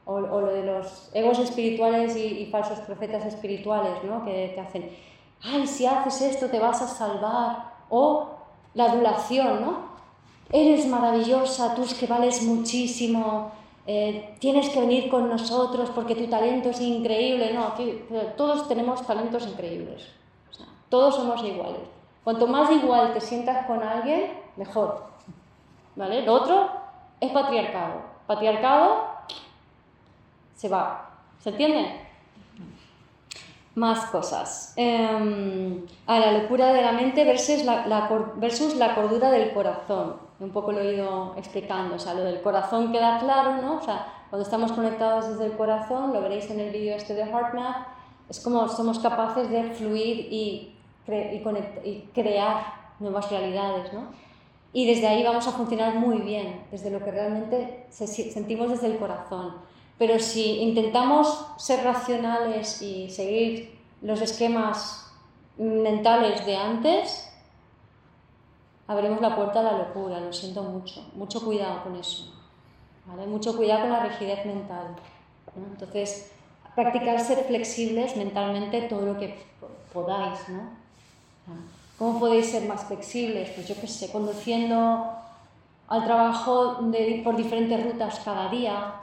O, 0.04 0.20
lo 0.20 0.48
de 0.48 0.64
los 0.64 1.10
egos 1.14 1.38
espirituales 1.38 2.16
y, 2.16 2.46
falsos 2.46 2.80
profetas 2.80 3.24
espirituales, 3.24 4.02
¿no? 4.04 4.24
Que 4.24 4.52
te 4.54 4.60
hacen, 4.60 4.90
ay, 5.42 5.66
si 5.66 5.86
haces 5.86 6.20
esto 6.22 6.48
te 6.48 6.58
vas 6.58 6.82
a 6.82 6.88
salvar. 6.88 7.72
O 7.88 8.30
la 8.74 8.90
adulación, 8.90 9.62
¿no? 9.62 9.92
Eres 10.50 10.86
maravillosa, 10.86 11.74
tú 11.74 11.82
es 11.82 11.94
que 11.94 12.06
vales 12.06 12.42
muchísimo, 12.42 13.52
eh, 13.86 14.36
tienes 14.38 14.68
que 14.68 14.80
venir 14.80 15.10
con 15.10 15.28
nosotros 15.28 15.90
porque 15.94 16.14
tu 16.14 16.26
talento 16.28 16.70
es 16.70 16.80
increíble. 16.80 17.52
No, 17.52 17.74
todos 18.36 18.68
tenemos 18.68 19.04
talentos 19.06 19.46
increíbles. 19.46 20.08
todos 20.88 21.16
somos 21.16 21.42
iguales. 21.42 21.80
Cuanto 22.22 22.46
más 22.46 22.70
igual 22.70 23.12
te 23.12 23.20
sientas 23.20 23.66
con 23.66 23.82
alguien, 23.82 24.32
mejor. 24.56 25.04
¿Vale? 25.96 26.22
Lo 26.22 26.34
otro 26.34 26.70
es 27.20 27.32
patriarcado. 27.32 28.02
Patriarcado 28.26 29.06
se 30.54 30.68
va. 30.68 31.10
¿Se 31.40 31.50
entiende? 31.50 32.00
Más 33.74 34.06
cosas. 34.06 34.74
Em, 34.76 35.84
a 36.06 36.20
la 36.20 36.32
locura 36.32 36.72
de 36.72 36.82
la 36.82 36.92
mente 36.92 37.24
versus 37.24 37.64
la, 37.64 38.08
versus 38.36 38.76
la 38.76 38.94
cordura 38.94 39.30
del 39.30 39.52
corazón. 39.52 40.16
Un 40.42 40.50
poco 40.50 40.72
lo 40.72 40.80
he 40.80 40.94
ido 40.94 41.34
explicando. 41.36 41.94
O 41.94 41.98
sea, 41.98 42.14
lo 42.14 42.24
del 42.24 42.42
corazón 42.42 42.90
queda 42.90 43.18
claro, 43.20 43.62
¿no? 43.62 43.76
O 43.76 43.80
sea, 43.80 44.24
cuando 44.28 44.44
estamos 44.44 44.72
conectados 44.72 45.28
desde 45.28 45.46
el 45.46 45.56
corazón, 45.56 46.12
lo 46.12 46.20
veréis 46.20 46.50
en 46.50 46.58
el 46.58 46.72
vídeo 46.72 46.96
este 46.96 47.14
de 47.14 47.22
HeartMath, 47.22 47.86
es 48.28 48.40
como 48.40 48.68
somos 48.68 48.98
capaces 48.98 49.50
de 49.50 49.70
fluir 49.70 50.26
y, 50.30 50.74
y, 51.06 52.08
crear 52.14 52.64
nuevas 52.98 53.30
realidades, 53.30 53.92
¿no? 53.92 54.06
Y 54.72 54.86
desde 54.86 55.06
ahí 55.06 55.22
vamos 55.22 55.46
a 55.46 55.52
funcionar 55.52 55.94
muy 55.94 56.18
bien, 56.18 56.64
desde 56.70 56.90
lo 56.90 57.04
que 57.04 57.10
realmente 57.10 57.86
sentimos 57.90 58.70
desde 58.70 58.86
el 58.86 58.96
corazón. 58.96 59.56
Pero 59.98 60.18
si 60.18 60.62
intentamos 60.62 61.46
ser 61.58 61.84
racionales 61.84 62.80
y 62.80 63.10
seguir 63.10 63.78
los 64.00 64.20
esquemas 64.22 65.12
mentales 65.58 66.44
de 66.46 66.56
antes, 66.56 67.31
abrimos 68.86 69.20
la 69.20 69.34
puerta 69.34 69.60
a 69.60 69.62
la 69.62 69.78
locura, 69.78 70.20
lo 70.20 70.32
siento 70.32 70.62
mucho. 70.62 71.04
Mucho 71.14 71.44
cuidado 71.44 71.82
con 71.82 71.96
eso. 71.96 72.32
¿vale? 73.06 73.26
Mucho 73.26 73.56
cuidado 73.56 73.82
con 73.82 73.90
la 73.90 74.04
rigidez 74.04 74.44
mental. 74.46 74.96
Entonces, 75.56 76.32
practicar 76.74 77.20
ser 77.20 77.44
flexibles 77.44 78.16
mentalmente 78.16 78.82
todo 78.82 79.06
lo 79.06 79.18
que 79.18 79.38
podáis. 79.92 80.48
¿no? 80.48 80.62
¿Cómo 81.98 82.18
podéis 82.18 82.50
ser 82.50 82.68
más 82.68 82.84
flexibles? 82.84 83.50
Pues 83.50 83.68
yo 83.68 83.74
qué 83.80 83.86
sé, 83.86 84.10
conduciendo 84.10 85.12
al 85.88 86.04
trabajo 86.04 86.78
por 87.22 87.36
diferentes 87.36 87.84
rutas 87.84 88.20
cada 88.24 88.48
día, 88.48 88.94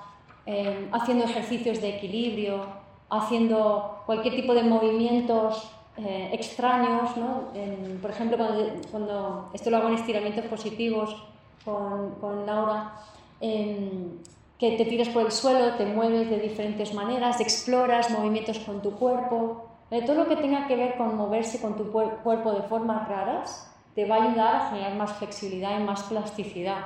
Em, 0.51 0.89
haciendo 0.91 1.25
ejercicios 1.25 1.79
de 1.79 1.97
equilibrio, 1.97 2.65
haciendo 3.07 4.01
cualquier 4.07 4.35
tipo 4.35 4.55
de 4.55 4.63
movimientos 4.63 5.69
eh, 5.99 6.29
extraños, 6.33 7.15
¿no? 7.17 7.49
por 8.01 8.11
ejemplo, 8.11 8.37
cuando, 8.91 9.49
esto 9.53 9.69
lo 9.69 9.77
hago 9.77 9.89
en 9.89 9.95
estiramientos 9.95 10.45
positivos 10.45 11.15
con, 11.65 12.15
con 12.21 12.45
Laura, 12.45 12.93
em, 13.41 14.17
que 14.57 14.77
te 14.77 14.85
tiras 14.85 15.09
por 15.09 15.23
el 15.25 15.31
suelo, 15.31 15.75
te 15.75 15.85
mueves 15.85 16.29
de 16.29 16.39
diferentes 16.39 16.93
maneras, 16.93 17.39
exploras 17.39 18.09
movimientos 18.11 18.59
con 18.59 18.81
tu 18.81 18.91
cuerpo, 18.91 19.65
todo 20.05 20.15
lo 20.15 20.27
que 20.27 20.35
tenga 20.35 20.67
que 20.67 20.75
ver 20.75 20.97
con 20.97 21.15
moverse 21.17 21.59
con 21.61 21.75
tu 21.75 21.91
cuerpo 21.91 22.51
de 22.51 22.61
formas 22.63 23.07
raras 23.07 23.69
te 23.95 24.05
va 24.05 24.17
a 24.17 24.23
ayudar 24.23 24.55
a 24.55 24.69
generar 24.69 24.95
más 24.95 25.13
flexibilidad 25.13 25.79
y 25.79 25.83
más 25.83 26.03
plasticidad. 26.03 26.85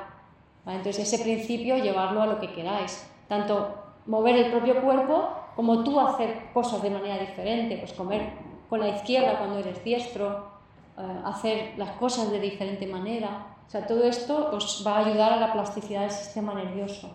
Entonces 0.66 1.12
ese 1.12 1.24
principio 1.24 1.78
llevarlo 1.78 2.22
a 2.22 2.28
lo 2.28 2.40
que 2.40 2.54
queráis 2.54 3.10
tanto 3.28 3.76
mover 4.06 4.36
el 4.38 4.52
propio 4.52 4.82
cuerpo 4.82 5.30
como 5.56 5.84
tú 5.84 6.00
hacer 6.00 6.50
cosas 6.54 6.82
de 6.82 6.90
manera 6.90 7.18
diferente, 7.20 7.78
pues 7.78 7.94
comer 7.94 8.32
con 8.70 8.80
la 8.80 8.90
izquierda 8.90 9.38
cuando 9.38 9.60
eres 9.60 9.84
diestro, 9.84 10.52
eh, 10.98 11.22
hacer 11.26 11.74
las 11.78 11.92
cosas 11.92 12.32
de 12.32 12.40
diferente 12.40 12.88
manera. 12.88 13.48
O 13.68 13.70
sea, 13.70 13.86
todo 13.88 14.04
esto 14.04 14.52
os 14.54 14.84
va 14.86 14.98
a 14.98 15.06
ayudar 15.06 15.34
a 15.34 15.38
la 15.38 15.54
plasticidad 15.54 16.02
del 16.02 16.12
sistema 16.12 16.54
nervioso, 16.54 17.10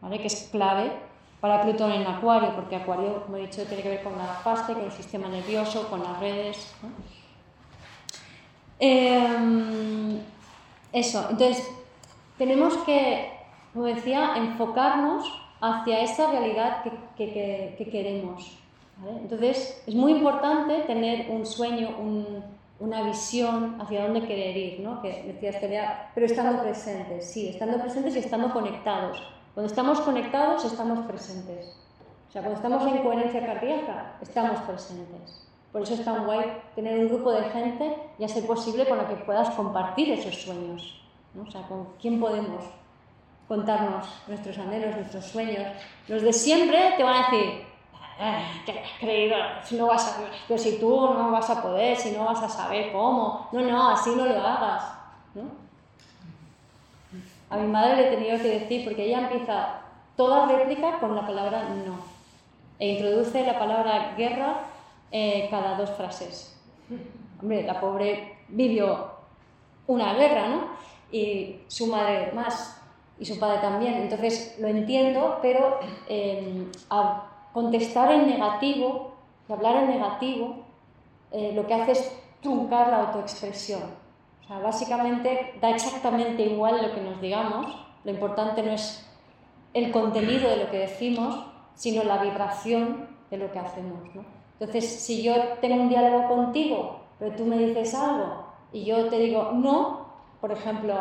¿vale? 0.00 0.20
que 0.20 0.28
es 0.28 0.48
clave 0.50 0.92
para 1.40 1.62
Plutón 1.62 1.92
en 1.92 2.06
Acuario, 2.06 2.54
porque 2.54 2.76
Acuario, 2.76 3.22
como 3.24 3.36
he 3.36 3.40
dicho, 3.40 3.64
tiene 3.64 3.82
que 3.82 3.88
ver 3.88 4.02
con 4.02 4.16
la 4.16 4.40
pasta, 4.44 4.74
con 4.74 4.84
el 4.84 4.92
sistema 4.92 5.28
nervioso, 5.28 5.88
con 5.88 6.02
las 6.02 6.18
redes. 6.20 6.74
Em, 8.78 10.18
eso, 10.92 11.26
entonces 11.30 11.70
tenemos 12.38 12.76
que, 12.78 13.30
como 13.72 13.86
decía, 13.86 14.34
enfocarnos 14.36 15.40
hacia 15.60 16.00
esa 16.00 16.30
realidad 16.30 16.82
que, 17.16 17.90
queremos. 17.90 18.58
Entonces, 19.06 19.82
es 19.86 19.94
muy 19.94 20.12
importante 20.12 20.80
tener 20.82 21.30
un 21.30 21.46
sueño, 21.46 21.96
una 22.78 23.02
visión 23.02 23.80
hacia 23.80 24.04
dónde 24.04 24.26
querer 24.26 24.56
ir, 24.56 24.80
¿no? 24.80 25.00
que 25.00 25.22
decías, 25.22 25.56
pero 26.14 26.26
estando 26.26 26.62
presentes, 26.62 27.24
sí, 27.24 27.48
estando 27.48 27.78
presentes 27.78 28.16
y 28.16 28.18
estando 28.18 28.52
conectados. 28.52 29.22
Cuando 29.54 29.70
estamos 29.70 30.00
conectados, 30.00 30.64
estamos 30.64 31.06
presentes. 31.06 31.76
O 32.28 32.32
sea, 32.32 32.42
cuando 32.42 32.56
estamos 32.56 32.86
en 32.86 33.02
coherencia 33.02 33.44
cardíaca, 33.44 34.16
estamos 34.20 34.60
presentes. 34.60 35.48
Por 35.72 35.82
eso 35.82 35.94
es 35.94 36.04
tan 36.04 36.26
guay 36.26 36.44
tener 36.74 36.98
un 36.98 37.08
grupo 37.08 37.32
de 37.32 37.44
gente 37.44 37.96
y 38.18 38.24
hacer 38.24 38.46
posible 38.46 38.86
con 38.88 38.98
la 38.98 39.08
que 39.08 39.16
puedas 39.16 39.50
compartir 39.50 40.12
esos 40.12 40.34
sueños. 40.36 41.00
¿no? 41.34 41.42
O 41.42 41.50
sea, 41.50 41.62
con 41.62 41.88
quién 42.00 42.20
podemos 42.20 42.64
contarnos 43.48 44.06
nuestros 44.28 44.58
anhelos, 44.58 44.94
nuestros 44.94 45.24
sueños. 45.24 45.66
Los 46.06 46.22
de 46.22 46.32
siempre 46.32 46.94
te 46.96 47.02
van 47.02 47.24
a 47.24 47.30
decir, 47.30 47.69
¿qué 48.66 48.72
has 48.72 48.98
creído? 48.98 49.36
Si 49.64 49.76
no 49.76 49.86
vas 49.86 50.06
a, 50.06 50.22
pero 50.46 50.58
si 50.58 50.78
tú 50.78 50.90
no 50.90 51.30
vas 51.30 51.48
a 51.48 51.62
poder, 51.62 51.96
si 51.96 52.10
no 52.12 52.24
vas 52.24 52.42
a 52.42 52.48
saber 52.48 52.92
cómo, 52.92 53.48
no, 53.52 53.60
no, 53.62 53.90
así 53.90 54.10
no 54.10 54.26
lo 54.26 54.38
hagas. 54.38 54.92
¿no? 55.34 55.42
A 57.48 57.56
mi 57.56 57.66
madre 57.66 57.96
le 57.96 58.08
he 58.08 58.16
tenido 58.16 58.36
que 58.38 58.60
decir, 58.60 58.84
porque 58.84 59.06
ella 59.06 59.20
empieza 59.20 59.80
toda 60.16 60.46
réplica 60.46 60.98
con 60.98 61.16
la 61.16 61.26
palabra 61.26 61.64
no, 61.84 61.98
e 62.78 62.92
introduce 62.92 63.44
la 63.44 63.58
palabra 63.58 64.14
guerra 64.16 64.60
eh, 65.10 65.48
cada 65.50 65.76
dos 65.76 65.90
frases. 65.90 66.56
Hombre, 67.40 67.62
la 67.62 67.80
pobre 67.80 68.38
vivió 68.48 69.12
una 69.86 70.14
guerra, 70.14 70.48
¿no? 70.48 70.68
Y 71.10 71.60
su 71.68 71.86
madre 71.86 72.32
más, 72.32 72.80
y 73.18 73.24
su 73.24 73.38
padre 73.38 73.58
también. 73.58 73.94
Entonces 73.94 74.56
lo 74.60 74.68
entiendo, 74.68 75.38
pero 75.42 75.80
eh, 76.08 76.66
contestar 77.52 78.12
en 78.12 78.26
negativo, 78.26 79.12
y 79.48 79.52
hablar 79.52 79.76
en 79.76 79.90
negativo, 79.90 80.56
eh, 81.32 81.52
lo 81.54 81.66
que 81.66 81.74
hace 81.74 81.92
es 81.92 82.22
truncar 82.40 82.88
la 82.88 83.06
autoexpresión. 83.06 83.82
O 84.42 84.46
sea, 84.46 84.58
básicamente 84.58 85.54
da 85.60 85.70
exactamente 85.70 86.42
igual 86.42 86.82
lo 86.82 86.94
que 86.94 87.00
nos 87.00 87.20
digamos, 87.20 87.66
lo 88.04 88.10
importante 88.10 88.62
no 88.62 88.72
es 88.72 89.06
el 89.74 89.92
contenido 89.92 90.50
de 90.50 90.56
lo 90.56 90.70
que 90.70 90.78
decimos, 90.78 91.46
sino 91.74 92.02
la 92.02 92.22
vibración 92.22 93.08
de 93.30 93.36
lo 93.36 93.52
que 93.52 93.58
hacemos. 93.58 94.00
¿no? 94.14 94.24
Entonces, 94.58 95.02
si 95.02 95.22
yo 95.22 95.34
tengo 95.60 95.82
un 95.82 95.88
diálogo 95.88 96.28
contigo, 96.28 97.00
pero 97.18 97.36
tú 97.36 97.44
me 97.44 97.58
dices 97.58 97.94
algo 97.94 98.44
y 98.72 98.84
yo 98.84 99.08
te 99.08 99.18
digo 99.18 99.52
no, 99.52 100.06
por 100.40 100.52
ejemplo, 100.52 100.94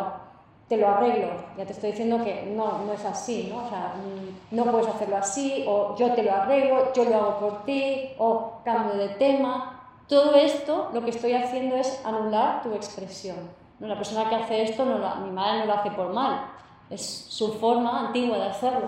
te 0.70 0.78
lo 0.78 0.88
arreglo. 0.88 1.30
Ya 1.58 1.66
te 1.66 1.74
estoy 1.74 1.92
diciendo 1.92 2.24
que 2.24 2.54
no, 2.56 2.84
no 2.86 2.94
es 2.94 3.04
así, 3.04 3.50
¿no? 3.52 3.66
O 3.66 3.70
sea, 3.70 3.96
mm, 3.98 4.56
no 4.56 4.66
puedes 4.66 4.88
hacerlo 4.88 5.18
así, 5.18 5.66
o 5.68 5.96
yo 5.98 6.14
te 6.14 6.24
lo 6.24 6.32
arreglo, 6.32 6.94
yo 6.94 7.06
lo 7.06 7.16
hago 7.16 7.40
por 7.40 7.66
ti, 7.66 8.12
o 8.20 8.62
cambio 8.64 8.96
de 8.96 9.10
tema. 9.10 9.82
Todo 10.08 10.36
esto 10.36 10.90
lo 10.94 11.02
que 11.02 11.10
estoy 11.10 11.34
haciendo 11.34 11.76
es 11.76 12.00
anular 12.06 12.62
tu 12.62 12.74
expresión. 12.74 13.38
¿no? 13.80 13.88
La 13.88 13.96
persona 13.96 14.30
que 14.30 14.36
hace 14.36 14.62
esto, 14.62 14.86
no 14.86 14.98
mi 15.26 15.32
madre 15.32 15.60
no 15.60 15.66
lo 15.66 15.74
hace 15.74 15.92
por 15.92 16.14
mal, 16.14 16.46
es 16.92 17.26
su 17.30 17.54
forma 17.54 18.08
antigua 18.08 18.38
de 18.38 18.46
hacerlo. 18.46 18.88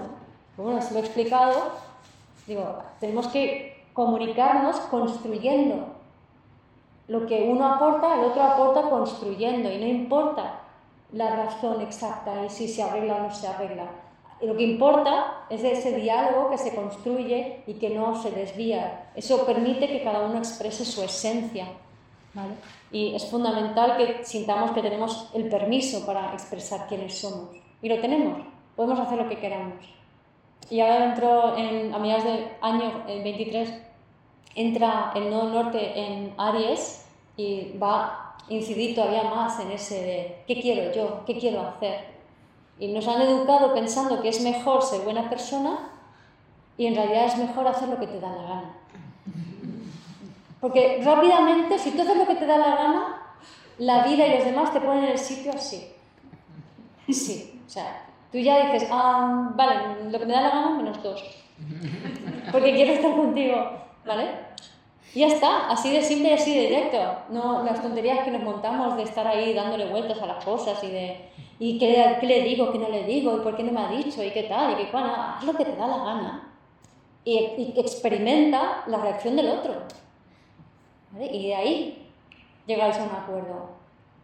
Pero 0.55 0.67
bueno, 0.67 0.82
se 0.82 0.93
lo 0.93 0.99
he 0.99 1.03
explicado, 1.03 1.55
digo, 2.45 2.77
tenemos 2.99 3.27
que 3.27 3.86
comunicarnos 3.93 4.75
construyendo. 4.82 5.88
Lo 7.07 7.25
que 7.25 7.49
uno 7.51 7.65
aporta, 7.65 8.19
el 8.19 8.25
otro 8.25 8.43
aporta 8.43 8.84
construyendo, 8.84 9.71
y 9.71 9.79
no 9.79 9.88
importa 9.88 10.61
la 11.14 11.36
razón 11.36 11.82
exacta 11.82 12.45
y 12.45 12.49
si 12.49 12.68
se 12.68 12.84
arregla 12.84 13.16
o 13.16 13.20
no 13.24 13.34
se 13.34 13.47
arregla. 13.47 13.86
lo 14.41 14.57
que 14.57 14.64
importa 14.64 15.45
es 15.49 15.64
ese 15.64 15.95
diálogo 15.97 16.49
que 16.49 16.57
se 16.57 16.74
construye 16.74 17.64
y 17.68 17.76
que 17.76 17.91
no 17.91 18.16
se 18.16 18.32
desvía. 18.32 19.12
Eso 19.16 19.45
permite 19.45 19.88
que 19.88 20.03
cada 20.03 20.26
uno 20.26 20.39
exprese 20.39 20.84
su 20.84 21.03
esencia. 21.03 21.68
Y 22.91 23.14
es 23.14 23.30
fundamental 23.30 23.97
que 23.97 24.26
sintamos 24.26 24.72
que 24.72 24.82
tenemos 24.82 25.30
el 25.34 25.47
permiso 25.47 26.05
para 26.05 26.34
expresar 26.34 26.88
quiénes 26.88 27.20
somos. 27.20 27.49
Y 27.82 27.89
lo 27.89 27.99
tenemos, 27.99 28.39
podemos 28.76 28.99
hacer 28.99 29.18
lo 29.18 29.30
que 29.30 29.38
queramos. 29.38 29.76
Y 30.70 30.80
ahora 30.80 31.07
dentro, 31.07 31.57
en, 31.57 31.93
a 31.93 31.99
mediados 31.99 32.24
del 32.24 32.47
año 32.62 33.03
23, 33.05 33.74
entra 34.55 35.12
el 35.16 35.30
nodo 35.30 35.49
norte 35.49 35.99
en 35.99 36.34
Aries 36.38 37.05
y 37.38 37.78
va 37.78 38.30
incidir 38.51 38.95
todavía 38.95 39.23
más 39.23 39.59
en 39.59 39.71
ese 39.71 39.95
de 39.95 40.43
qué 40.47 40.61
quiero 40.61 40.93
yo, 40.93 41.23
qué 41.25 41.37
quiero 41.37 41.61
hacer. 41.61 42.11
Y 42.79 42.87
nos 42.89 43.07
han 43.07 43.21
educado 43.21 43.73
pensando 43.73 44.21
que 44.21 44.29
es 44.29 44.41
mejor 44.41 44.81
ser 44.81 45.01
buena 45.01 45.29
persona 45.29 45.89
y 46.77 46.87
en 46.87 46.95
realidad 46.95 47.25
es 47.25 47.37
mejor 47.37 47.67
hacer 47.67 47.89
lo 47.89 47.99
que 47.99 48.07
te 48.07 48.19
da 48.19 48.29
la 48.29 48.41
gana. 48.41 48.73
Porque 50.59 51.01
rápidamente, 51.03 51.79
si 51.79 51.91
tú 51.91 52.01
haces 52.01 52.17
lo 52.17 52.27
que 52.27 52.35
te 52.35 52.45
da 52.45 52.57
la 52.57 52.75
gana, 52.75 53.21
la 53.77 54.03
vida 54.05 54.27
y 54.27 54.35
los 54.35 54.45
demás 54.45 54.71
te 54.73 54.81
ponen 54.81 55.05
en 55.05 55.11
el 55.11 55.17
sitio 55.17 55.51
así. 55.53 55.87
Sí, 57.09 57.61
o 57.65 57.69
sea, 57.69 58.05
tú 58.31 58.37
ya 58.37 58.71
dices, 58.71 58.87
ah, 58.91 59.51
vale, 59.55 60.09
lo 60.09 60.19
que 60.19 60.25
me 60.25 60.33
da 60.33 60.41
la 60.41 60.49
gana 60.49 60.69
menos 60.71 61.01
dos. 61.01 61.23
Porque 62.51 62.73
quiero 62.73 62.93
estar 62.93 63.15
contigo, 63.15 63.55
¿vale? 64.05 64.50
Y 65.14 65.20
ya 65.20 65.28
está, 65.28 65.70
así 65.70 65.91
de 65.91 66.01
simple 66.01 66.30
y 66.30 66.34
así 66.34 66.55
de 66.55 66.62
directo. 66.62 66.97
No 67.30 67.64
las 67.64 67.82
tonterías 67.82 68.24
que 68.24 68.32
nos 68.32 68.43
montamos 68.43 68.95
de 68.95 69.03
estar 69.03 69.28
ahí 69.28 69.53
dándole 69.53 69.89
vueltas 69.89 70.22
a 70.22 70.26
las 70.26 70.43
cosas 70.43 70.82
y 70.84 70.88
de 70.88 71.32
y 71.59 71.78
qué, 71.78 72.18
qué 72.20 72.26
le 72.26 72.41
digo, 72.41 72.72
qué 72.72 72.80
no 72.80 72.89
le 72.89 73.03
digo, 73.03 73.38
y 73.38 73.41
por 73.41 73.55
qué 73.55 73.62
no 73.62 73.72
me 73.72 73.82
ha 73.82 73.89
dicho, 73.89 74.24
y 74.24 74.32
qué 74.32 74.43
tal, 74.43 74.72
y 74.74 74.76
qué 74.78 74.89
cual, 74.89 75.14
haz 75.16 75.43
lo 75.43 75.53
que 75.53 75.64
te 75.64 75.76
da 75.76 75.86
la 75.86 75.97
gana. 75.97 76.53
Y, 77.24 77.34
y 77.34 77.74
experimenta 77.78 78.84
la 78.88 78.97
reacción 78.97 79.36
del 79.36 79.49
otro. 79.49 79.74
¿vale? 81.12 81.28
Y 81.28 81.49
de 81.49 81.55
ahí 81.55 82.09
llegáis 82.66 82.97
a 82.97 83.03
un 83.03 83.12
acuerdo. 83.12 83.70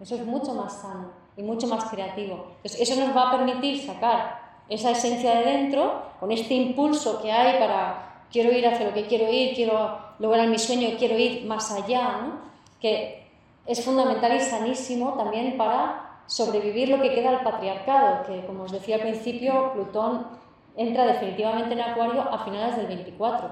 Eso 0.01 0.15
es 0.15 0.25
mucho 0.25 0.55
más 0.55 0.81
sano 0.81 1.11
y 1.35 1.43
mucho 1.43 1.67
más 1.67 1.85
creativo. 1.85 2.47
Entonces, 2.63 2.81
eso 2.81 2.99
nos 2.99 3.15
va 3.15 3.29
a 3.29 3.37
permitir 3.37 3.85
sacar 3.85 4.41
esa 4.67 4.89
esencia 4.89 5.35
de 5.35 5.45
dentro, 5.45 6.01
con 6.19 6.31
este 6.31 6.55
impulso 6.55 7.21
que 7.21 7.31
hay 7.31 7.59
para 7.59 8.25
quiero 8.31 8.51
ir 8.51 8.67
hacia 8.67 8.87
lo 8.87 8.93
que 8.95 9.05
quiero 9.05 9.31
ir, 9.31 9.53
quiero 9.53 10.06
lograr 10.19 10.47
mi 10.47 10.59
sueño, 10.59 10.89
quiero 10.97 11.17
ir 11.17 11.45
más 11.45 11.71
allá, 11.71 12.21
¿no? 12.21 12.47
que 12.79 13.27
es 13.65 13.83
fundamental 13.83 14.35
y 14.35 14.39
sanísimo 14.39 15.13
también 15.13 15.57
para 15.57 16.21
sobrevivir 16.27 16.89
lo 16.89 17.01
que 17.01 17.13
queda 17.13 17.29
al 17.29 17.43
patriarcado, 17.43 18.25
que 18.25 18.45
como 18.45 18.63
os 18.63 18.71
decía 18.71 18.95
al 18.95 19.01
principio, 19.01 19.73
Plutón 19.73 20.27
entra 20.75 21.05
definitivamente 21.05 21.73
en 21.73 21.81
Acuario 21.81 22.21
a 22.21 22.43
finales 22.45 22.75
del 22.77 22.87
24. 22.87 23.47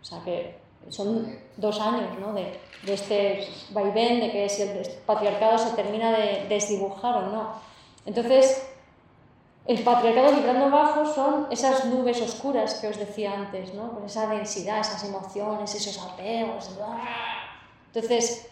O 0.00 0.04
sea 0.04 0.22
que 0.24 0.58
son 0.88 1.38
dos 1.56 1.80
años 1.80 2.18
¿no? 2.18 2.32
de, 2.32 2.58
de, 2.82 2.94
este 2.94 3.48
vaivén, 3.70 4.20
de 4.20 4.30
que 4.30 4.48
si 4.48 4.62
el 4.62 4.86
patriarcado 5.06 5.58
se 5.58 5.74
termina 5.76 6.12
de 6.12 6.46
desdibujar 6.48 7.16
o 7.16 7.26
no. 7.30 7.52
Entonces, 8.06 8.66
el 9.68 9.84
patriarcado 9.84 10.34
vibrando 10.34 10.70
bajo 10.70 11.04
son 11.04 11.46
esas 11.50 11.84
nubes 11.84 12.22
oscuras 12.22 12.74
que 12.74 12.88
os 12.88 12.96
decía 12.96 13.34
antes, 13.34 13.74
¿no? 13.74 13.92
con 13.92 14.02
esa 14.02 14.26
densidad, 14.26 14.80
esas 14.80 15.04
emociones, 15.04 15.74
esos 15.74 15.98
apegos. 16.02 16.70
Entonces, 17.92 18.48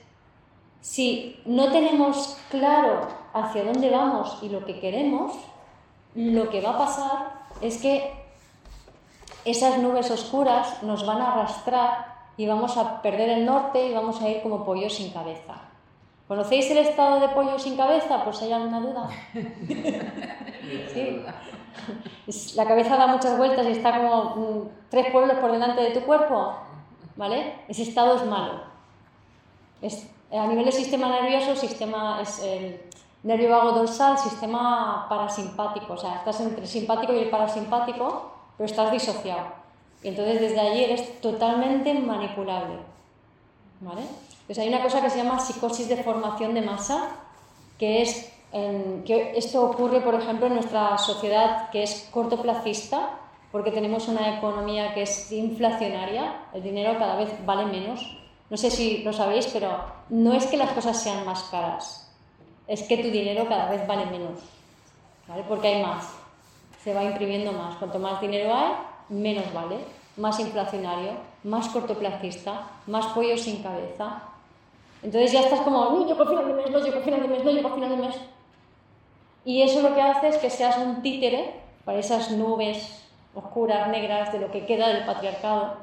si 0.82 1.40
no 1.46 1.72
tenemos 1.72 2.36
claro 2.50 3.08
hacia 3.32 3.64
dónde 3.64 3.88
vamos 3.88 4.38
y 4.42 4.50
lo 4.50 4.66
que 4.66 4.78
queremos, 4.78 5.32
lo 6.14 6.50
que 6.50 6.60
va 6.60 6.72
a 6.72 6.78
pasar 6.78 7.32
es 7.62 7.78
que 7.78 8.12
esas 9.46 9.78
nubes 9.78 10.10
oscuras 10.10 10.82
nos 10.82 11.06
van 11.06 11.22
a 11.22 11.32
arrastrar 11.32 12.14
y 12.36 12.46
vamos 12.46 12.76
a 12.76 13.00
perder 13.00 13.30
el 13.30 13.46
norte 13.46 13.88
y 13.88 13.94
vamos 13.94 14.20
a 14.20 14.28
ir 14.28 14.42
como 14.42 14.66
pollo 14.66 14.90
sin 14.90 15.10
cabeza. 15.12 15.65
¿Conocéis 16.28 16.68
el 16.70 16.78
estado 16.78 17.20
de 17.20 17.28
pollo 17.28 17.58
sin 17.58 17.76
cabeza? 17.76 18.24
Pues 18.24 18.42
hay 18.42 18.52
alguna 18.52 18.80
duda. 18.80 19.08
¿Sí? 20.92 21.22
La 22.56 22.66
cabeza 22.66 22.96
da 22.96 23.06
muchas 23.06 23.38
vueltas 23.38 23.64
y 23.66 23.72
está 23.72 23.96
como 23.96 24.34
mm, 24.34 24.68
tres 24.90 25.12
pueblos 25.12 25.38
por 25.38 25.52
delante 25.52 25.82
de 25.82 25.90
tu 25.90 26.00
cuerpo. 26.00 26.54
¿Vale? 27.14 27.54
Ese 27.68 27.82
estado 27.82 28.16
es 28.16 28.26
malo. 28.26 28.60
Es, 29.80 30.10
a 30.32 30.46
nivel 30.48 30.64
del 30.64 30.74
sistema 30.74 31.08
nervioso, 31.08 31.54
sistema 31.54 32.20
es 32.20 32.40
el 32.42 32.80
nervio 33.22 33.50
vago 33.50 33.72
dorsal, 33.72 34.18
sistema 34.18 35.06
parasimpático. 35.08 35.92
O 35.92 35.96
sea, 35.96 36.16
estás 36.16 36.40
entre 36.40 36.62
el 36.62 36.68
simpático 36.68 37.12
y 37.12 37.18
el 37.18 37.30
parasimpático, 37.30 38.32
pero 38.56 38.66
estás 38.66 38.90
disociado. 38.90 39.46
Y 40.02 40.08
entonces 40.08 40.40
desde 40.40 40.60
allí 40.60 40.84
eres 40.84 41.20
totalmente 41.20 41.94
manipulable. 41.94 42.78
¿Vale? 43.80 44.02
Entonces 44.46 44.62
hay 44.62 44.68
una 44.68 44.82
cosa 44.82 45.02
que 45.02 45.10
se 45.10 45.18
llama 45.18 45.40
psicosis 45.40 45.88
de 45.88 46.04
formación 46.04 46.54
de 46.54 46.62
masa, 46.62 47.08
que 47.78 48.02
es 48.02 48.32
que 49.04 49.32
esto 49.36 49.62
ocurre, 49.62 50.00
por 50.00 50.14
ejemplo, 50.14 50.46
en 50.46 50.54
nuestra 50.54 50.96
sociedad 50.98 51.68
que 51.70 51.82
es 51.82 52.08
cortoplacista, 52.12 53.10
porque 53.50 53.72
tenemos 53.72 54.06
una 54.06 54.38
economía 54.38 54.94
que 54.94 55.02
es 55.02 55.32
inflacionaria, 55.32 56.46
el 56.54 56.62
dinero 56.62 56.96
cada 56.98 57.16
vez 57.16 57.28
vale 57.44 57.66
menos. 57.66 58.16
No 58.48 58.56
sé 58.56 58.70
si 58.70 58.98
lo 58.98 59.12
sabéis, 59.12 59.48
pero 59.52 59.84
no 60.10 60.32
es 60.32 60.46
que 60.46 60.56
las 60.56 60.70
cosas 60.70 61.02
sean 61.02 61.26
más 61.26 61.42
caras, 61.44 62.08
es 62.68 62.84
que 62.84 62.98
tu 62.98 63.10
dinero 63.10 63.48
cada 63.48 63.68
vez 63.68 63.84
vale 63.86 64.06
menos, 64.06 64.40
¿vale? 65.26 65.42
porque 65.48 65.68
hay 65.68 65.82
más, 65.82 66.08
se 66.84 66.94
va 66.94 67.02
imprimiendo 67.02 67.52
más. 67.52 67.76
Cuanto 67.76 67.98
más 67.98 68.20
dinero 68.20 68.54
hay, 68.54 68.72
menos 69.08 69.52
vale, 69.52 69.78
más 70.16 70.38
inflacionario, 70.38 71.12
más 71.42 71.68
cortoplacista, 71.68 72.68
más 72.86 73.06
pollo 73.08 73.36
sin 73.36 73.62
cabeza. 73.62 74.22
Entonces 75.06 75.30
ya 75.30 75.38
estás 75.38 75.60
como, 75.60 75.84
no 75.84 76.04
llego 76.04 76.20
a 76.24 76.26
final 76.26 76.48
de 76.48 76.54
mes, 76.54 76.68
no 76.68 76.80
llego 76.80 76.98
a 76.98 77.02
final 77.02 77.22
de 77.22 77.28
mes, 77.28 77.44
no 77.44 77.50
llego 77.52 77.68
a 77.68 77.74
final 77.74 77.90
de 77.90 77.96
mes. 77.96 78.16
Y 79.44 79.62
eso 79.62 79.80
lo 79.80 79.94
que 79.94 80.02
hace 80.02 80.26
es 80.26 80.36
que 80.38 80.50
seas 80.50 80.76
un 80.78 81.00
títere 81.00 81.60
para 81.84 82.00
esas 82.00 82.32
nubes 82.32 83.06
oscuras, 83.32 83.86
negras, 83.86 84.32
de 84.32 84.40
lo 84.40 84.50
que 84.50 84.66
queda 84.66 84.88
del 84.88 85.06
patriarcado. 85.06 85.76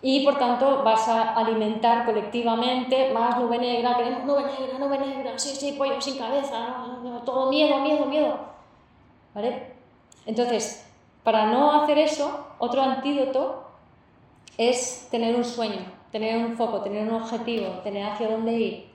Y 0.00 0.24
por 0.24 0.38
tanto 0.38 0.84
vas 0.84 1.06
a 1.06 1.34
alimentar 1.34 2.06
colectivamente 2.06 3.12
más 3.12 3.36
nube 3.38 3.58
negra, 3.58 3.94
queremos 3.94 4.24
nube 4.24 4.44
negra, 4.58 4.78
nube 4.78 4.98
negra, 4.98 5.38
sí, 5.38 5.54
sí, 5.54 5.72
pollo 5.72 6.00
sin 6.00 6.16
cabeza, 6.16 6.82
todo 7.26 7.50
miedo, 7.50 7.80
miedo, 7.80 8.06
miedo. 8.06 8.38
¿Vale? 9.34 9.74
Entonces, 10.24 10.90
para 11.22 11.44
no 11.44 11.82
hacer 11.82 11.98
eso, 11.98 12.46
otro 12.58 12.80
antídoto 12.80 13.64
es 14.56 15.08
tener 15.10 15.36
un 15.36 15.44
sueño, 15.44 15.95
tener 16.12 16.38
un 16.38 16.56
foco, 16.56 16.80
tener 16.80 17.08
un 17.08 17.14
objetivo, 17.14 17.66
tener 17.82 18.04
hacia 18.04 18.28
dónde 18.28 18.52
ir, 18.52 18.86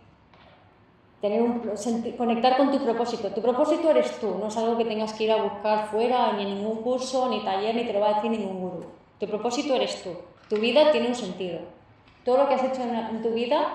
tener 1.22 1.41
un, 1.41 1.59
conectar 2.18 2.57
con 2.57 2.72
tu 2.72 2.80
propósito. 2.80 3.30
Tu 3.30 3.41
propósito 3.41 3.89
eres 3.89 4.20
tú, 4.20 4.38
no 4.39 4.47
es 4.47 4.57
algo 4.57 4.78
que 4.78 4.86
tengas 4.86 5.14
que 5.14 5.26
ir 5.26 5.32
a 5.32 5.41
buscar 5.41 5.88
fuera, 5.88 6.34
ni 6.34 6.43
en 6.43 6.55
ningún 6.55 6.82
curso, 6.82 7.30
ni 7.30 7.43
taller, 7.43 7.76
ni 7.76 7.86
te 7.86 7.93
lo 7.93 7.99
va 7.99 8.09
a 8.09 8.14
decir 8.16 8.32
ningún 8.32 8.59
gurú. 8.59 8.86
Tu 9.20 9.28
propósito 9.28 9.76
eres 9.76 10.03
tú. 10.03 10.09
Tu 10.49 10.57
vida 10.57 10.91
tiene 10.91 11.09
un 11.09 11.16
sentido. 11.16 11.59
Todo 12.26 12.38
lo 12.38 12.47
que 12.47 12.55
has 12.55 12.64
hecho 12.64 12.82
en, 12.82 13.22
tu 13.22 13.30
vida, 13.30 13.68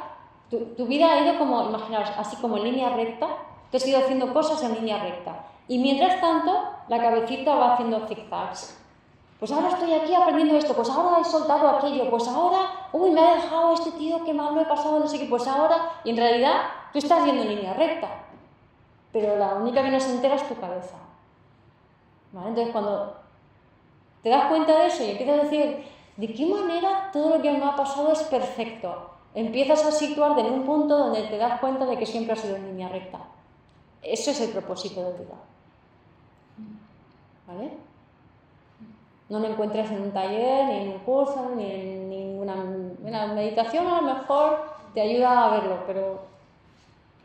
tu, 0.51 0.59
tu, 0.77 0.87
vida 0.87 1.13
ha 1.13 1.25
ido 1.25 1.39
como, 1.39 1.69
imaginaos, 1.69 2.11
así 2.17 2.37
como 2.37 2.57
en 2.59 2.65
línea 2.65 2.91
recta, 2.91 3.29
tú 3.71 3.77
has 3.77 3.87
ido 3.87 3.99
haciendo 3.99 4.33
cosas 4.33 4.63
en 4.63 4.75
línea 4.75 5.03
recta. 5.03 5.47
Y 5.69 5.79
mientras 5.79 6.21
tanto, 6.21 6.53
la 6.89 7.01
cabecita 7.01 7.55
va 7.55 7.75
haciendo 7.75 8.07
zigzags. 8.07 8.86
Pues 9.39 9.53
ahora 9.53 9.69
estoy 9.69 9.93
aquí 9.93 10.15
aprendiendo 10.15 10.57
esto, 10.57 10.75
pues 10.75 10.89
ahora 10.89 11.21
he 11.21 11.25
soltado 11.25 11.69
aquello, 11.69 12.09
pues 12.09 12.27
ahora, 12.27 12.89
uy, 12.93 13.11
me 13.11 13.21
ha 13.21 13.35
dejado 13.35 13.75
este 13.75 13.93
tío, 13.93 14.25
qué 14.25 14.33
mal 14.33 14.55
lo 14.55 14.63
he 14.63 14.65
pasado, 14.65 14.99
no 14.99 15.07
sé 15.07 15.19
qué, 15.19 15.27
pues 15.27 15.47
ahora, 15.47 16.01
y 16.05 16.11
en 16.11 16.17
realidad 16.17 16.63
tú 16.93 16.99
estás 16.99 17.25
yendo 17.25 17.43
en 17.43 17.49
línea 17.49 17.75
recta, 17.75 18.09
pero 19.13 19.37
la 19.37 19.55
única 19.55 19.83
que 19.83 19.91
no 19.91 20.01
se 20.01 20.11
entera 20.11 20.37
es 20.37 20.49
tu 20.49 20.55
cabeza. 20.57 20.97
¿Vale? 22.33 22.49
Entonces 22.49 22.73
cuando 22.73 23.17
te 24.23 24.31
das 24.31 24.47
cuenta 24.47 24.79
de 24.79 24.87
eso 24.87 25.05
y 25.05 25.11
empiezas 25.11 25.39
a 25.39 25.43
decir, 25.43 25.87
¿de 26.17 26.35
qué 26.35 26.47
manera 26.47 27.11
todo 27.13 27.37
lo 27.37 27.43
que 27.43 27.53
me 27.53 27.65
ha 27.65 27.77
pasado 27.77 28.13
es 28.13 28.23
perfecto? 28.23 29.11
Empiezas 29.35 29.85
a 29.85 29.93
situarte 29.93 30.41
en 30.41 30.53
un 30.53 30.63
punto 30.65 30.97
donde 30.97 31.23
te 31.25 31.37
das 31.37 31.61
cuenta 31.61 31.85
de 31.85 31.99
que 31.99 32.07
siempre 32.07 32.33
has 32.33 32.41
sido 32.41 32.57
en 32.57 32.69
línea 32.69 32.89
recta. 32.89 33.19
Eso 34.03 34.31
es 34.31 34.41
el 34.41 34.51
propósito 34.51 35.03
de 35.03 35.19
vida. 35.19 35.35
¿Vale? 37.47 37.71
No 39.29 39.41
lo 39.41 39.49
encuentres 39.49 39.91
en 39.91 40.03
un 40.03 40.13
taller, 40.13 40.67
ni 40.67 40.77
en 40.83 40.89
un 40.89 40.99
curso, 41.01 41.51
ni 41.57 41.71
en 41.71 42.09
ninguna... 42.09 42.55
meditación 43.35 43.87
a 43.87 44.01
lo 44.01 44.03
mejor 44.03 44.77
te 44.95 45.01
ayuda 45.01 45.45
a 45.45 45.51
verlo, 45.51 45.79
pero... 45.87 46.21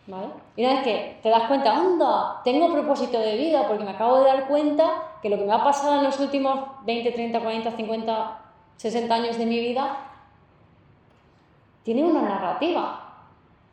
¿Vale? 0.07 0.27
Y 0.55 0.65
una 0.65 0.73
vez 0.73 0.83
que 0.83 1.19
te 1.21 1.29
das 1.29 1.43
cuenta, 1.43 1.77
anda, 1.77 2.41
tengo 2.43 2.71
propósito 2.71 3.19
de 3.19 3.37
vida 3.37 3.67
porque 3.67 3.83
me 3.83 3.91
acabo 3.91 4.17
de 4.17 4.25
dar 4.25 4.47
cuenta 4.47 4.85
que 5.21 5.29
lo 5.29 5.37
que 5.37 5.45
me 5.45 5.53
ha 5.53 5.63
pasado 5.63 5.99
en 5.99 6.03
los 6.03 6.19
últimos 6.19 6.59
20, 6.85 7.11
30, 7.11 7.39
40, 7.39 7.71
50, 7.71 8.41
60 8.77 9.13
años 9.13 9.37
de 9.37 9.45
mi 9.45 9.59
vida 9.59 9.95
tiene 11.83 12.03
una 12.03 12.21
narrativa, 12.21 12.99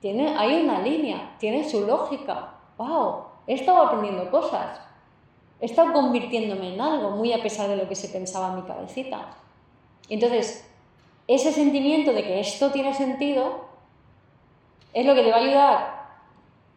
tiene, 0.00 0.36
hay 0.36 0.62
una 0.62 0.80
línea, 0.80 1.34
tiene 1.38 1.68
su 1.68 1.86
lógica. 1.86 2.50
¡Wow! 2.76 3.24
He 3.46 3.54
estado 3.54 3.82
aprendiendo 3.82 4.30
cosas. 4.30 4.80
He 5.60 5.66
estado 5.66 5.92
convirtiéndome 5.92 6.74
en 6.74 6.80
algo, 6.80 7.10
muy 7.10 7.32
a 7.32 7.42
pesar 7.42 7.68
de 7.68 7.76
lo 7.76 7.88
que 7.88 7.94
se 7.94 8.08
pensaba 8.08 8.48
en 8.48 8.56
mi 8.56 8.62
cabecita. 8.62 9.36
Entonces, 10.08 10.68
ese 11.26 11.52
sentimiento 11.52 12.12
de 12.12 12.22
que 12.22 12.40
esto 12.40 12.70
tiene 12.70 12.94
sentido 12.94 13.66
es 14.94 15.04
lo 15.04 15.14
que 15.14 15.22
te 15.22 15.30
va 15.30 15.36
a 15.36 15.40
ayudar 15.40 15.98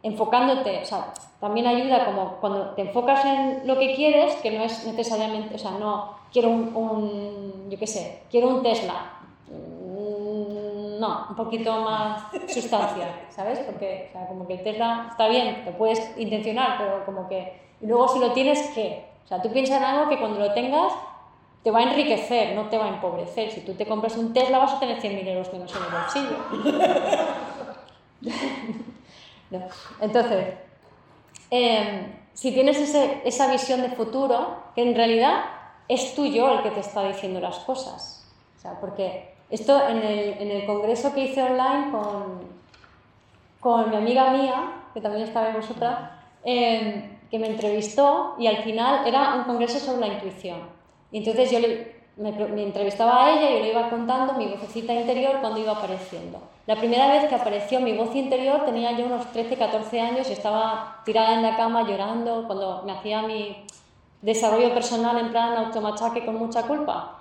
enfocándote, 0.03 0.79
o 0.81 0.85
sea, 0.85 1.13
también 1.39 1.67
ayuda 1.67 2.05
como 2.05 2.37
cuando 2.37 2.71
te 2.71 2.81
enfocas 2.81 3.23
en 3.25 3.67
lo 3.67 3.77
que 3.77 3.95
quieres, 3.95 4.35
que 4.37 4.51
no 4.51 4.63
es 4.63 4.85
necesariamente, 4.85 5.55
o 5.55 5.57
sea, 5.57 5.71
no 5.71 6.15
quiero 6.31 6.49
un, 6.49 7.67
yo 7.69 7.77
qué 7.77 7.87
sé, 7.87 8.23
quiero 8.29 8.47
un 8.49 8.63
Tesla. 8.63 9.19
Mm, 9.47 10.99
no, 10.99 11.27
un 11.29 11.35
poquito 11.35 11.81
más 11.81 12.23
sustancia, 12.47 13.25
¿sabes? 13.29 13.59
Porque, 13.59 14.09
o 14.09 14.11
sea, 14.11 14.27
como 14.27 14.47
que 14.47 14.53
el 14.53 14.63
Tesla 14.63 15.07
está 15.11 15.27
bien, 15.27 15.63
te 15.63 15.71
puedes 15.71 16.17
intencionar, 16.17 16.77
pero 16.77 17.05
como 17.05 17.27
que 17.27 17.59
y 17.81 17.87
luego 17.87 18.07
si 18.07 18.19
lo 18.19 18.31
tienes, 18.33 18.59
¿qué? 18.75 19.05
O 19.25 19.27
sea, 19.27 19.41
tú 19.41 19.51
piensas 19.51 19.77
en 19.77 19.83
algo 19.83 20.09
que 20.09 20.19
cuando 20.19 20.39
lo 20.39 20.53
tengas 20.53 20.93
te 21.63 21.71
va 21.71 21.79
a 21.79 21.83
enriquecer, 21.83 22.55
no 22.55 22.69
te 22.69 22.77
va 22.77 22.85
a 22.85 22.89
empobrecer. 22.89 23.51
Si 23.51 23.61
tú 23.61 23.73
te 23.73 23.85
compras 23.85 24.17
un 24.17 24.33
Tesla 24.33 24.57
vas 24.57 24.73
a 24.73 24.79
tener 24.79 24.99
100.000 24.99 25.27
euros 25.27 25.53
menos 25.53 25.73
en 25.75 25.83
el 25.83 25.89
bolsillo. 25.91 26.37
Entonces, 30.01 30.53
em, 31.49 32.13
si 32.33 32.51
tienes 32.51 32.79
esa 33.23 33.51
visión 33.51 33.81
de 33.81 33.89
futuro, 33.89 34.57
que 34.75 34.81
en 34.81 34.95
realidad 34.95 35.43
es 35.87 36.15
tú 36.15 36.25
yo 36.25 36.51
el 36.53 36.63
que 36.63 36.71
te 36.71 36.79
está 36.79 37.07
diciendo 37.07 37.39
las 37.39 37.59
cosas. 37.59 38.25
O 38.57 38.61
sea, 38.61 38.79
porque 38.79 39.35
esto 39.49 39.87
en 39.87 39.97
el, 39.97 40.41
en 40.41 40.51
el 40.51 40.65
congreso 40.65 41.13
que 41.13 41.25
hice 41.25 41.43
online 41.43 41.91
con, 41.91 42.41
con 43.59 43.89
mi 43.89 43.97
amiga 43.97 44.31
mía, 44.31 44.83
que 44.93 45.01
también 45.01 45.27
estaba 45.27 45.49
en 45.49 45.55
vosotras, 45.55 46.11
eh, 46.43 47.10
que 47.31 47.39
me 47.39 47.47
entrevistó 47.47 48.35
y 48.37 48.47
al 48.47 48.57
final 48.57 49.07
era 49.07 49.35
un 49.35 49.43
congreso 49.45 49.79
sobre 49.79 50.07
la 50.07 50.13
intuición. 50.13 50.59
Y 51.11 51.19
entonces 51.19 51.49
yo 51.49 51.59
le, 51.59 51.95
me, 52.17 52.31
me 52.31 52.63
entrevistaba 52.63 53.25
a 53.25 53.31
ella 53.31 53.49
y 53.49 53.53
yo 53.53 53.59
le 53.61 53.71
iba 53.71 53.89
contando 53.89 54.33
mi 54.33 54.47
vocecita 54.47 54.93
interior 54.93 55.37
cuando 55.39 55.59
iba 55.59 55.71
apareciendo. 55.71 56.39
La 56.67 56.75
primera 56.75 57.07
vez 57.07 57.29
que 57.29 57.35
apareció 57.35 57.79
mi 57.79 57.97
voz 57.97 58.13
interior 58.15 58.65
tenía 58.65 58.91
yo 58.91 59.05
unos 59.05 59.31
13, 59.31 59.55
14 59.55 60.01
años 60.01 60.29
y 60.29 60.33
estaba 60.33 61.01
tirada 61.05 61.33
en 61.33 61.41
la 61.41 61.55
cama 61.55 61.87
llorando 61.87 62.45
cuando 62.45 62.83
me 62.85 62.91
hacía 62.91 63.21
mi 63.21 63.65
desarrollo 64.21 64.73
personal 64.73 65.17
en 65.17 65.31
plan 65.31 65.57
automachaque 65.57 66.25
con 66.25 66.35
mucha 66.35 66.63
culpa. 66.63 67.17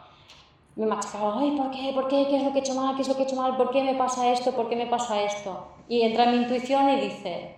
Me 0.76 0.86
machacaba, 0.86 1.40
ay, 1.40 1.52
¿por 1.52 1.70
qué? 1.70 1.92
¿Por 1.94 2.08
qué? 2.08 2.26
¿Qué 2.28 2.36
es 2.36 2.42
lo 2.42 2.52
que 2.52 2.58
he 2.58 2.62
hecho 2.62 2.74
mal? 2.74 2.96
¿Qué 2.96 3.02
es 3.02 3.08
lo 3.08 3.14
que 3.14 3.22
he 3.22 3.26
hecho 3.26 3.36
mal? 3.36 3.56
¿Por 3.56 3.70
qué 3.70 3.82
me 3.82 3.94
pasa 3.94 4.30
esto? 4.30 4.52
¿Por 4.52 4.68
qué 4.68 4.76
me 4.76 4.86
pasa 4.86 5.22
esto? 5.22 5.68
Y 5.88 6.02
entra 6.02 6.24
en 6.24 6.30
mi 6.32 6.36
intuición 6.38 6.90
y 6.90 7.00
dice, 7.00 7.56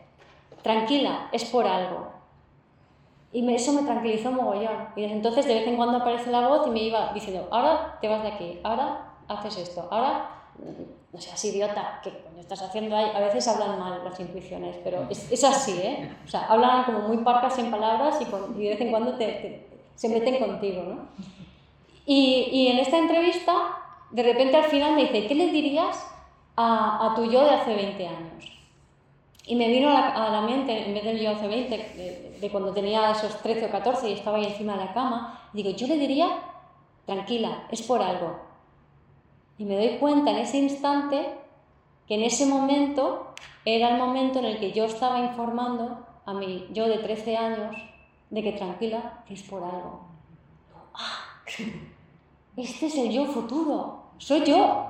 tranquila, 0.62 1.28
es 1.32 1.44
por 1.44 1.66
algo. 1.66 2.11
Y 3.32 3.42
me, 3.42 3.54
eso 3.54 3.72
me 3.72 3.82
tranquilizó 3.82 4.30
mogollón. 4.30 4.88
Y 4.94 5.02
desde 5.02 5.16
entonces 5.16 5.46
de 5.46 5.54
vez 5.54 5.66
en 5.66 5.76
cuando 5.76 5.98
aparece 5.98 6.30
la 6.30 6.48
voz 6.48 6.66
y 6.66 6.70
me 6.70 6.82
iba 6.82 7.12
diciendo, 7.14 7.48
ahora 7.50 7.98
te 8.00 8.08
vas 8.08 8.22
de 8.22 8.28
aquí, 8.28 8.60
ahora 8.62 9.14
haces 9.28 9.56
esto, 9.56 9.88
ahora 9.90 10.28
no 11.12 11.20
seas 11.20 11.44
idiota, 11.44 12.00
¿qué 12.02 12.10
coño 12.10 12.40
estás 12.40 12.62
haciendo 12.62 12.96
ahí? 12.96 13.10
A 13.14 13.20
veces 13.20 13.46
hablan 13.48 13.78
mal 13.78 14.02
las 14.04 14.18
intuiciones, 14.18 14.76
pero 14.82 15.06
es, 15.10 15.30
es 15.30 15.44
así, 15.44 15.72
¿eh? 15.72 16.10
O 16.24 16.28
sea, 16.28 16.46
hablan 16.46 16.84
como 16.84 17.00
muy 17.00 17.18
parcas 17.18 17.58
en 17.58 17.70
palabras 17.70 18.18
y, 18.20 18.24
con, 18.26 18.58
y 18.58 18.64
de 18.64 18.70
vez 18.70 18.80
en 18.80 18.90
cuando 18.90 19.14
te, 19.16 19.26
te, 19.26 19.66
se 19.94 20.08
meten 20.08 20.38
contigo, 20.38 20.82
¿no? 20.82 21.08
Y, 22.06 22.48
y, 22.50 22.68
en 22.68 22.78
esta 22.78 22.98
entrevista, 22.98 23.52
de 24.10 24.22
repente 24.22 24.56
al 24.56 24.64
final 24.64 24.94
me 24.94 25.02
dice, 25.02 25.26
¿qué 25.26 25.34
le 25.34 25.48
dirías 25.48 26.06
a, 26.56 27.12
a 27.12 27.14
tu 27.14 27.30
yo 27.30 27.44
de 27.44 27.50
hace 27.50 27.74
20 27.74 28.08
años? 28.08 28.52
Y 29.46 29.54
me 29.54 29.68
vino 29.68 29.90
a 29.90 29.92
la, 29.92 30.08
a 30.08 30.30
la 30.30 30.40
mente, 30.40 30.86
en 30.86 30.94
vez 30.94 31.04
del 31.04 31.20
yo 31.20 31.30
hace 31.30 31.46
20, 31.46 32.31
de, 32.42 32.50
cuando 32.50 32.72
tenía 32.72 33.10
esos 33.12 33.40
13 33.40 33.66
o 33.66 33.70
14 33.70 34.10
y 34.10 34.12
estaba 34.12 34.36
ahí 34.36 34.44
encima 34.44 34.74
de 34.74 34.84
la 34.84 34.92
cama, 34.92 35.48
digo, 35.52 35.70
yo 35.70 35.86
le 35.86 35.96
diría, 35.96 36.28
tranquila, 37.06 37.66
es 37.70 37.82
por 37.82 38.02
algo, 38.02 38.40
y 39.58 39.64
me 39.64 39.76
doy 39.76 39.98
cuenta 39.98 40.32
en 40.32 40.38
ese 40.38 40.58
instante 40.58 41.38
que 42.08 42.16
en 42.16 42.22
ese 42.22 42.46
momento 42.46 43.32
era 43.64 43.90
el 43.90 43.98
momento 43.98 44.40
en 44.40 44.46
el 44.46 44.58
que 44.58 44.72
yo 44.72 44.84
estaba 44.84 45.20
informando 45.20 46.04
a 46.26 46.34
mi 46.34 46.66
yo 46.72 46.88
de 46.88 46.98
13 46.98 47.36
años 47.36 47.76
de 48.30 48.42
que 48.42 48.52
tranquila, 48.52 49.22
es 49.28 49.42
por 49.42 49.62
algo. 49.62 50.06
¡Ah! 50.94 51.42
Este 52.56 52.86
es 52.86 52.96
el 52.98 53.10
yo 53.10 53.24
futuro, 53.24 54.10
soy 54.18 54.44
yo. 54.44 54.86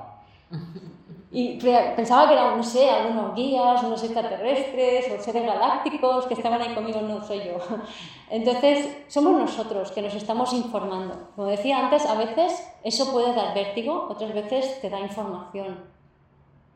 Y 1.35 1.57
pensaba 1.57 2.27
que 2.27 2.35
eran, 2.35 2.55
no 2.55 2.63
sé, 2.63 2.87
algunos 2.87 3.33
guías, 3.33 3.81
unos 3.81 4.03
extraterrestres 4.03 5.11
o 5.11 5.19
seres 5.19 5.43
galácticos 5.43 6.27
que 6.27 6.35
estaban 6.35 6.61
ahí 6.61 6.75
conmigo, 6.75 7.01
no 7.01 7.25
soy 7.25 7.39
yo. 7.39 7.57
Entonces, 8.29 8.87
somos 9.07 9.39
nosotros 9.39 9.91
que 9.91 10.03
nos 10.03 10.13
estamos 10.13 10.53
informando. 10.53 11.29
Como 11.35 11.47
decía 11.47 11.79
antes, 11.79 12.05
a 12.05 12.13
veces 12.13 12.63
eso 12.83 13.11
puede 13.11 13.33
dar 13.33 13.55
vértigo, 13.55 14.09
otras 14.11 14.31
veces 14.31 14.79
te 14.79 14.91
da 14.91 14.99
información. 14.99 15.79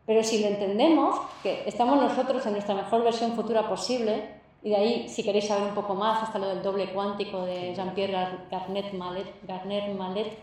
Pero 0.07 0.23
si 0.23 0.41
lo 0.41 0.47
entendemos, 0.47 1.21
que 1.43 1.61
estamos 1.67 2.01
nosotros 2.01 2.43
en 2.47 2.53
nuestra 2.53 2.73
mejor 2.73 3.03
versión 3.03 3.33
futura 3.33 3.69
posible, 3.69 4.41
y 4.63 4.71
de 4.71 4.75
ahí, 4.75 5.07
si 5.07 5.21
queréis 5.21 5.49
saber 5.49 5.69
un 5.69 5.75
poco 5.75 5.93
más, 5.93 6.23
hasta 6.23 6.39
lo 6.39 6.47
del 6.47 6.63
doble 6.63 6.91
cuántico 6.91 7.45
de 7.45 7.75
Jean-Pierre 7.75 8.39
Garnet 8.49 8.91
Mallet, 8.93 9.35
Garner 9.43 9.93
Mallet, 9.93 10.35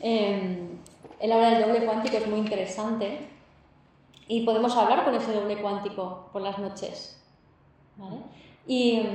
eh, 0.00 0.68
él 1.20 1.32
habla 1.32 1.50
del 1.50 1.62
doble 1.62 1.86
cuántico, 1.86 2.16
es 2.16 2.26
muy 2.26 2.40
interesante 2.40 3.35
y 4.28 4.44
podemos 4.44 4.76
hablar 4.76 5.04
con 5.04 5.14
ese 5.14 5.32
doble 5.32 5.60
cuántico 5.60 6.28
por 6.32 6.42
las 6.42 6.58
noches. 6.58 7.22
Y, 8.66 9.06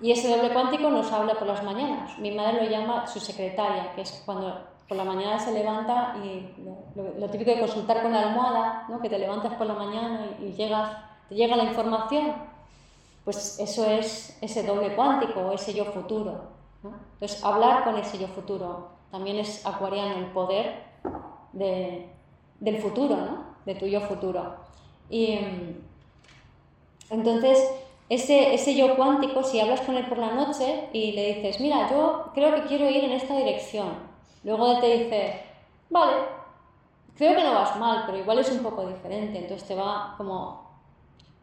y, 0.00 0.12
ese 0.12 0.28
doble 0.34 0.52
cuántico 0.52 0.90
nos 0.90 1.10
habla 1.12 1.34
por 1.34 1.46
las 1.46 1.62
mañanas. 1.64 2.18
Mi 2.18 2.30
madre 2.30 2.64
lo 2.64 2.70
llama 2.70 3.06
su 3.06 3.18
secretaria, 3.18 3.92
que 3.94 4.02
es 4.02 4.22
cuando 4.24 4.66
por 4.86 4.96
la 4.96 5.04
mañana 5.04 5.38
se 5.38 5.52
levanta 5.52 6.16
y 6.22 6.54
lo, 6.94 7.28
típico 7.28 7.50
de 7.50 7.60
consultar 7.60 8.02
con 8.02 8.12
la 8.12 8.28
almohada, 8.28 8.86
¿no? 8.88 9.00
que 9.00 9.08
te 9.08 9.18
levantas 9.18 9.54
por 9.54 9.66
la 9.66 9.74
mañana 9.74 10.26
y, 10.40 10.44
y, 10.44 10.52
llegas, 10.52 10.90
te 11.28 11.34
llega 11.34 11.56
la 11.56 11.64
información. 11.64 12.34
Pues 13.24 13.58
eso 13.58 13.84
es 13.86 14.38
ese 14.40 14.62
doble 14.62 14.94
cuántico, 14.94 15.52
ese 15.52 15.74
yo 15.74 15.84
futuro. 15.86 16.40
¿no? 16.82 16.92
Entonces, 17.14 17.42
hablar 17.44 17.84
con 17.84 17.96
ese 17.96 18.18
yo 18.18 18.28
futuro 18.28 18.98
también 19.10 19.38
es 19.38 19.64
acuariano, 19.66 20.18
el 20.18 20.26
poder 20.26 20.84
de, 21.52 22.08
del 22.60 22.78
futuro, 22.78 23.16
¿no? 23.16 23.47
De 23.68 23.74
tu 23.74 23.86
yo 23.86 24.00
futuro. 24.00 24.54
Y 25.10 25.38
entonces, 27.10 27.70
ese, 28.08 28.54
ese 28.54 28.74
yo 28.74 28.96
cuántico, 28.96 29.42
si 29.42 29.60
hablas 29.60 29.82
con 29.82 29.94
él 29.94 30.06
por 30.06 30.16
la 30.16 30.32
noche 30.32 30.88
y 30.94 31.12
le 31.12 31.34
dices, 31.34 31.60
mira, 31.60 31.88
yo 31.90 32.30
creo 32.32 32.54
que 32.54 32.62
quiero 32.62 32.88
ir 32.88 33.04
en 33.04 33.12
esta 33.12 33.36
dirección, 33.36 33.90
luego 34.42 34.72
él 34.72 34.80
te 34.80 34.98
dice, 34.98 35.42
vale, 35.90 36.16
creo 37.14 37.36
que 37.36 37.44
no 37.44 37.52
vas 37.52 37.78
mal, 37.78 38.04
pero 38.06 38.16
igual 38.16 38.38
es 38.38 38.50
un 38.50 38.60
poco 38.62 38.86
diferente, 38.86 39.38
entonces 39.38 39.68
te 39.68 39.74
va 39.74 40.14
como 40.16 40.66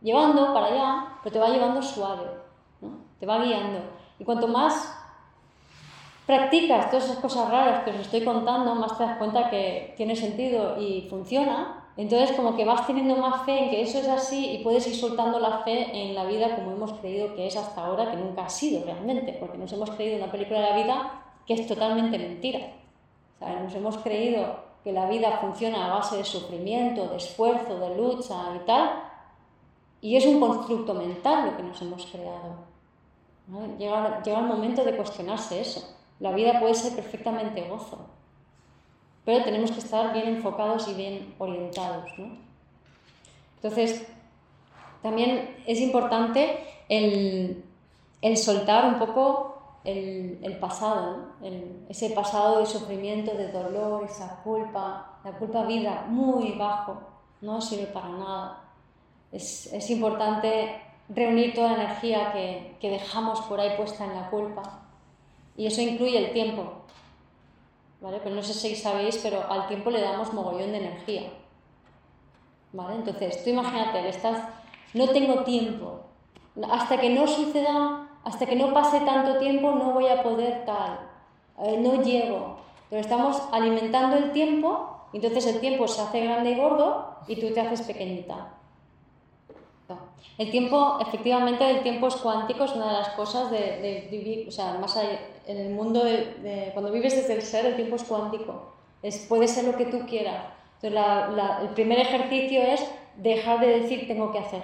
llevando 0.01 0.51
para 0.51 0.65
allá, 0.65 1.07
pero 1.21 1.33
te 1.33 1.39
va 1.39 1.49
llevando 1.49 1.81
suave, 1.83 2.27
te 3.19 3.25
va 3.27 3.37
guiando. 3.37 3.81
Y 4.17 4.25
cuanto 4.25 4.47
más 4.47 4.97
practicas 6.25 6.89
todas 6.89 7.05
esas 7.05 7.19
cosas 7.19 7.51
raras 7.51 7.83
que 7.83 7.91
os 7.91 7.97
estoy 7.97 8.23
contando, 8.25 8.73
más 8.73 8.97
te 8.97 9.03
das 9.03 9.19
cuenta 9.19 9.47
que 9.51 9.93
tiene 9.95 10.15
sentido 10.15 10.81
y 10.81 11.07
funciona, 11.07 11.84
entonces, 11.97 12.35
como 12.35 12.55
que 12.57 12.65
vas 12.65 12.85
teniendo 12.85 13.15
más 13.15 13.45
fe 13.45 13.57
en 13.63 13.69
que 13.69 13.81
eso 13.81 13.99
es 13.99 14.07
así 14.09 14.51
y 14.51 14.63
puedes 14.63 14.85
ir 14.87 14.95
soltando 14.95 15.39
la 15.39 15.59
fe 15.59 15.89
en 15.93 16.13
la 16.13 16.25
vida 16.25 16.55
como 16.55 16.71
hemos 16.71 16.91
creído 16.93 17.33
que 17.35 17.47
es 17.47 17.55
hasta 17.55 17.85
ahora, 17.85 18.11
que 18.11 18.17
nunca 18.17 18.45
ha 18.45 18.49
sido 18.49 18.83
realmente, 18.83 19.33
porque 19.39 19.57
nos 19.57 19.71
hemos 19.71 19.89
creído 19.91 20.17
una 20.17 20.31
película 20.31 20.59
de 20.59 20.69
la 20.69 20.75
vida 20.75 21.23
que 21.47 21.53
es 21.53 21.65
totalmente 21.67 22.17
mentira. 22.19 22.59
O 23.39 23.47
nos 23.47 23.73
hemos 23.75 23.97
creído 23.99 24.57
que 24.83 24.91
la 24.91 25.07
vida 25.07 25.37
funciona 25.39 25.85
a 25.85 25.95
base 25.95 26.17
de 26.17 26.25
sufrimiento, 26.25 27.07
de 27.07 27.17
esfuerzo, 27.17 27.79
de 27.79 27.95
lucha 27.95 28.35
y 28.55 28.65
tal, 28.65 29.03
y 30.01 30.17
es 30.17 30.25
un 30.25 30.39
constructo 30.39 30.93
mental 30.93 31.45
lo 31.45 31.57
que 31.57 31.63
nos 31.63 31.81
hemos 31.81 32.05
creado. 32.07 32.55
llega 33.79 34.39
el 34.39 34.45
momento 34.45 34.83
de 34.83 34.97
cuestionarse 34.97 35.61
eso. 35.61 35.95
La 36.19 36.31
vida 36.31 36.59
puede 36.59 36.75
ser 36.75 36.93
perfectamente 36.93 37.67
gozo 37.69 38.14
pero 39.25 39.43
tenemos 39.43 39.71
que 39.71 39.79
estar 39.79 40.13
bien 40.13 40.27
enfocados 40.27 40.87
y 40.87 40.93
bien 40.93 41.33
orientados. 41.39 42.11
¿no? 42.17 42.37
Entonces, 43.55 44.07
también 45.01 45.63
es 45.65 45.79
importante 45.81 46.59
el, 46.87 47.63
el 48.21 48.37
soltar 48.37 48.85
un 48.85 48.99
poco 48.99 49.79
el, 49.83 50.39
el 50.41 50.57
pasado, 50.57 51.33
el, 51.43 51.85
ese 51.89 52.11
pasado 52.11 52.59
de 52.59 52.65
sufrimiento, 52.65 53.33
de 53.33 53.51
dolor, 53.51 54.05
esa 54.05 54.41
culpa, 54.43 55.19
la 55.23 55.31
culpa 55.31 55.63
vida 55.65 56.05
muy 56.07 56.53
bajo, 56.53 57.01
no 57.41 57.61
sirve 57.61 57.87
para 57.87 58.09
nada. 58.09 58.61
Es, 59.31 59.71
es 59.73 59.89
importante 59.89 60.81
reunir 61.09 61.53
toda 61.53 61.73
la 61.73 61.83
energía 61.83 62.31
que, 62.31 62.77
que 62.79 62.89
dejamos 62.89 63.41
por 63.41 63.59
ahí 63.59 63.75
puesta 63.77 64.05
en 64.05 64.15
la 64.15 64.29
culpa 64.29 64.85
y 65.57 65.67
eso 65.67 65.81
incluye 65.81 66.17
el 66.17 66.33
tiempo, 66.33 66.84
¿vale? 68.01 68.19
Pero 68.23 68.35
no 68.35 68.43
sé 68.43 68.53
si 68.53 68.75
sabéis, 68.75 69.17
pero 69.21 69.43
al 69.49 69.67
tiempo 69.67 69.89
le 69.89 70.01
damos 70.01 70.33
mogollón 70.33 70.71
de 70.71 70.77
energía, 70.77 71.29
¿vale? 72.73 72.95
Entonces, 72.95 73.43
tú 73.43 73.49
imagínate, 73.49 74.09
estás, 74.09 74.41
no 74.93 75.09
tengo 75.09 75.43
tiempo, 75.43 76.01
hasta 76.69 76.99
que 76.99 77.09
no 77.09 77.27
suceda, 77.27 78.09
hasta 78.23 78.45
que 78.45 78.55
no 78.55 78.73
pase 78.73 78.99
tanto 79.01 79.37
tiempo 79.37 79.71
no 79.71 79.91
voy 79.91 80.07
a 80.07 80.23
poder 80.23 80.65
tal, 80.65 80.99
eh, 81.63 81.77
no 81.77 82.01
llego. 82.01 82.57
Pero 82.89 83.01
estamos 83.01 83.41
alimentando 83.51 84.15
el 84.17 84.31
tiempo, 84.31 85.07
entonces 85.13 85.45
el 85.47 85.59
tiempo 85.59 85.87
se 85.87 86.01
hace 86.01 86.21
grande 86.21 86.51
y 86.51 86.55
gordo 86.55 87.15
y 87.27 87.35
tú 87.39 87.53
te 87.53 87.61
haces 87.61 87.81
pequeñita. 87.81 88.51
El 90.37 90.51
tiempo, 90.51 90.97
efectivamente, 90.99 91.69
el 91.69 91.81
tiempo 91.81 92.07
es 92.07 92.15
cuántico, 92.17 92.65
es 92.65 92.73
una 92.73 92.87
de 92.87 92.93
las 92.93 93.09
cosas 93.09 93.49
de, 93.51 93.57
de 93.57 94.07
vivir, 94.11 94.49
o 94.49 94.51
sea, 94.51 94.73
más 94.73 94.97
allá, 94.97 95.17
en 95.47 95.57
el 95.57 95.69
mundo 95.69 96.03
de, 96.03 96.33
de, 96.41 96.71
cuando 96.73 96.91
vives 96.91 97.15
desde 97.15 97.33
el 97.33 97.41
ser, 97.41 97.65
el 97.65 97.75
tiempo 97.75 97.95
es 97.95 98.03
cuántico. 98.03 98.73
Es, 99.01 99.25
puede 99.27 99.47
ser 99.47 99.65
lo 99.65 99.77
que 99.77 99.85
tú 99.85 100.05
quieras. 100.07 100.45
Entonces, 100.75 100.93
la, 100.93 101.27
la, 101.29 101.61
el 101.61 101.69
primer 101.69 101.99
ejercicio 101.99 102.61
es 102.61 102.85
dejar 103.17 103.59
de 103.59 103.79
decir 103.79 104.07
tengo 104.07 104.31
que 104.31 104.39
hacer 104.39 104.63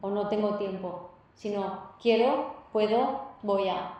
o 0.00 0.10
no 0.10 0.28
tengo 0.28 0.56
tiempo, 0.56 1.10
sino 1.34 1.90
quiero, 2.00 2.54
puedo, 2.72 3.20
voy 3.42 3.68
a. 3.68 3.94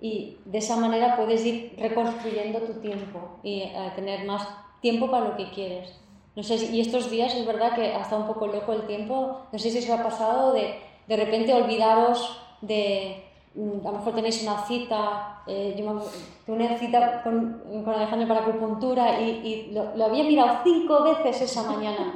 Y 0.00 0.38
de 0.44 0.58
esa 0.58 0.76
manera 0.76 1.16
puedes 1.16 1.44
ir 1.44 1.74
reconstruyendo 1.78 2.60
tu 2.60 2.74
tiempo 2.80 3.38
y 3.42 3.64
uh, 3.64 3.94
tener 3.94 4.24
más 4.24 4.46
tiempo 4.80 5.10
para 5.10 5.28
lo 5.28 5.36
que 5.36 5.50
quieres. 5.50 5.96
No 6.34 6.42
sé, 6.42 6.56
y 6.56 6.80
estos 6.80 7.10
días 7.10 7.34
es 7.34 7.46
verdad 7.46 7.74
que 7.74 7.92
ha 7.92 8.00
estado 8.00 8.22
un 8.22 8.26
poco 8.26 8.46
loco 8.46 8.72
el 8.72 8.86
tiempo. 8.86 9.42
No 9.52 9.58
sé 9.58 9.70
si 9.70 9.78
os 9.78 9.90
ha 9.90 10.02
pasado 10.02 10.52
de 10.52 10.80
de 11.06 11.16
repente 11.16 11.54
olvidaros 11.54 12.38
de. 12.60 13.24
Mm, 13.54 13.86
a 13.86 13.90
lo 13.90 13.98
mejor 13.98 14.14
tenéis 14.14 14.42
una 14.42 14.64
cita. 14.66 15.42
Eh, 15.46 15.74
yo 15.78 16.02
tuve 16.46 16.56
una 16.56 16.78
cita 16.78 17.22
con, 17.22 17.62
con 17.84 17.94
Alejandro 17.94 18.28
para 18.28 18.40
acupuntura 18.40 19.20
y, 19.20 19.30
y 19.30 19.72
lo, 19.72 19.94
lo, 19.96 20.06
había 20.06 20.24
mirado 20.24 20.60
cinco 20.64 21.02
veces 21.02 21.42
esa 21.42 21.70
mañana. 21.70 22.14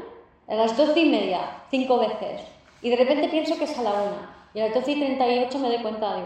A 0.48 0.54
las 0.54 0.76
doce 0.76 1.00
y 1.00 1.10
media, 1.10 1.62
cinco 1.70 1.98
veces. 1.98 2.42
Y 2.82 2.90
de 2.90 2.96
repente 2.96 3.28
pienso 3.28 3.56
que 3.58 3.64
es 3.64 3.78
a 3.78 3.82
la 3.82 3.90
una. 3.90 4.48
Y 4.54 4.60
a 4.60 4.66
las 4.66 4.74
doce 4.74 4.92
y 4.92 5.00
treinta 5.00 5.28
y 5.28 5.44
ocho 5.44 5.58
me 5.58 5.68
doy 5.68 5.82
cuenta 5.82 6.16
de. 6.16 6.22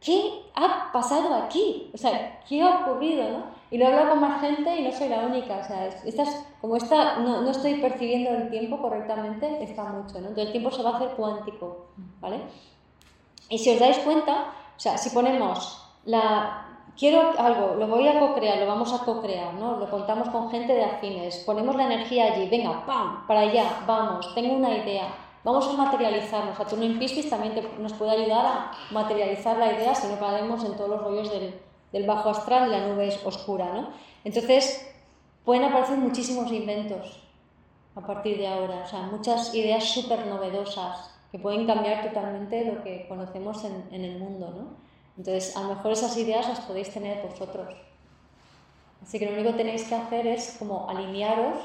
¿qué 0.00 0.42
ha 0.54 0.90
pasado 0.92 1.34
aquí? 1.34 1.90
O 1.92 1.98
sea, 1.98 2.40
¿qué 2.48 2.62
ha 2.62 2.80
ocurrido? 2.80 3.28
¿no? 3.30 3.44
Y 3.70 3.78
lo 3.78 3.84
he 3.84 3.88
hablado 3.88 4.10
con 4.10 4.20
más 4.20 4.40
gente 4.40 4.76
y 4.76 4.84
no 4.84 4.92
soy 4.92 5.08
la 5.08 5.26
única. 5.26 5.58
O 5.58 5.64
sea, 5.64 5.86
estas, 6.04 6.44
como 6.60 6.76
esta, 6.76 7.18
no, 7.18 7.42
no, 7.42 7.50
estoy 7.50 7.74
percibiendo 7.74 8.30
el 8.30 8.50
tiempo 8.50 8.80
correctamente, 8.80 9.62
está 9.62 9.84
mucho. 9.84 10.14
¿no? 10.20 10.28
Entonces 10.28 10.46
el 10.46 10.52
tiempo 10.52 10.70
se 10.70 10.82
va 10.82 10.90
a 10.90 10.96
hacer 10.96 11.10
cuántico. 11.10 11.86
¿vale? 12.20 12.40
Y 13.48 13.58
si 13.58 13.70
os 13.70 13.80
dais 13.80 13.98
cuenta, 13.98 14.52
o 14.76 14.80
sea, 14.80 14.98
si 14.98 15.10
ponemos 15.10 15.82
la... 16.04 16.64
Quiero 16.96 17.32
algo, 17.38 17.76
lo 17.76 17.86
voy 17.86 18.08
a 18.08 18.18
co-crear, 18.18 18.58
lo 18.58 18.66
vamos 18.66 18.92
a 18.92 19.04
co-crear, 19.04 19.54
¿no? 19.54 19.76
Lo 19.76 19.88
contamos 19.88 20.28
con 20.30 20.50
gente 20.50 20.74
de 20.74 20.84
afines, 20.84 21.36
ponemos 21.46 21.76
la 21.76 21.84
energía 21.84 22.32
allí, 22.32 22.48
venga, 22.48 22.84
¡pam! 22.84 23.24
Para 23.28 23.40
allá, 23.40 23.84
vamos, 23.86 24.34
tengo 24.34 24.56
una 24.56 24.76
idea, 24.76 25.06
vamos 25.44 25.68
a 25.68 25.74
materializarnos. 25.74 26.56
Saturno 26.56 26.98
Piscis 26.98 27.30
también 27.30 27.54
nos 27.78 27.92
puede 27.92 28.10
ayudar 28.10 28.44
a 28.44 28.72
materializar 28.90 29.58
la 29.58 29.72
idea 29.72 29.94
si 29.94 30.08
no 30.08 30.18
caemos 30.18 30.64
en 30.64 30.76
todos 30.76 30.90
los 30.90 31.00
rollos 31.00 31.30
del, 31.30 31.54
del 31.92 32.04
bajo 32.04 32.30
astral 32.30 32.70
la 32.70 32.88
nube 32.88 33.06
es 33.06 33.24
oscura, 33.24 33.66
¿no? 33.72 33.90
Entonces, 34.24 34.92
pueden 35.44 35.64
aparecer 35.64 35.98
muchísimos 35.98 36.50
inventos 36.50 37.22
a 37.94 38.00
partir 38.00 38.38
de 38.38 38.48
ahora, 38.48 38.82
o 38.84 38.88
sea, 38.88 39.02
muchas 39.02 39.54
ideas 39.54 39.84
súper 39.84 40.26
novedosas 40.26 41.17
que 41.30 41.38
pueden 41.38 41.66
cambiar 41.66 42.06
totalmente 42.06 42.64
lo 42.64 42.82
que 42.82 43.06
conocemos 43.08 43.64
en, 43.64 43.88
en 43.90 44.04
el 44.04 44.18
mundo, 44.18 44.50
¿no? 44.56 44.88
Entonces, 45.16 45.56
a 45.56 45.62
lo 45.62 45.74
mejor 45.74 45.92
esas 45.92 46.16
ideas 46.16 46.48
las 46.48 46.60
podéis 46.60 46.90
tener 46.90 47.26
vosotros. 47.26 47.74
Así 49.02 49.18
que 49.18 49.26
lo 49.26 49.32
único 49.32 49.50
que 49.50 49.58
tenéis 49.58 49.84
que 49.84 49.94
hacer 49.94 50.26
es 50.26 50.56
como 50.58 50.88
alinearos 50.88 51.58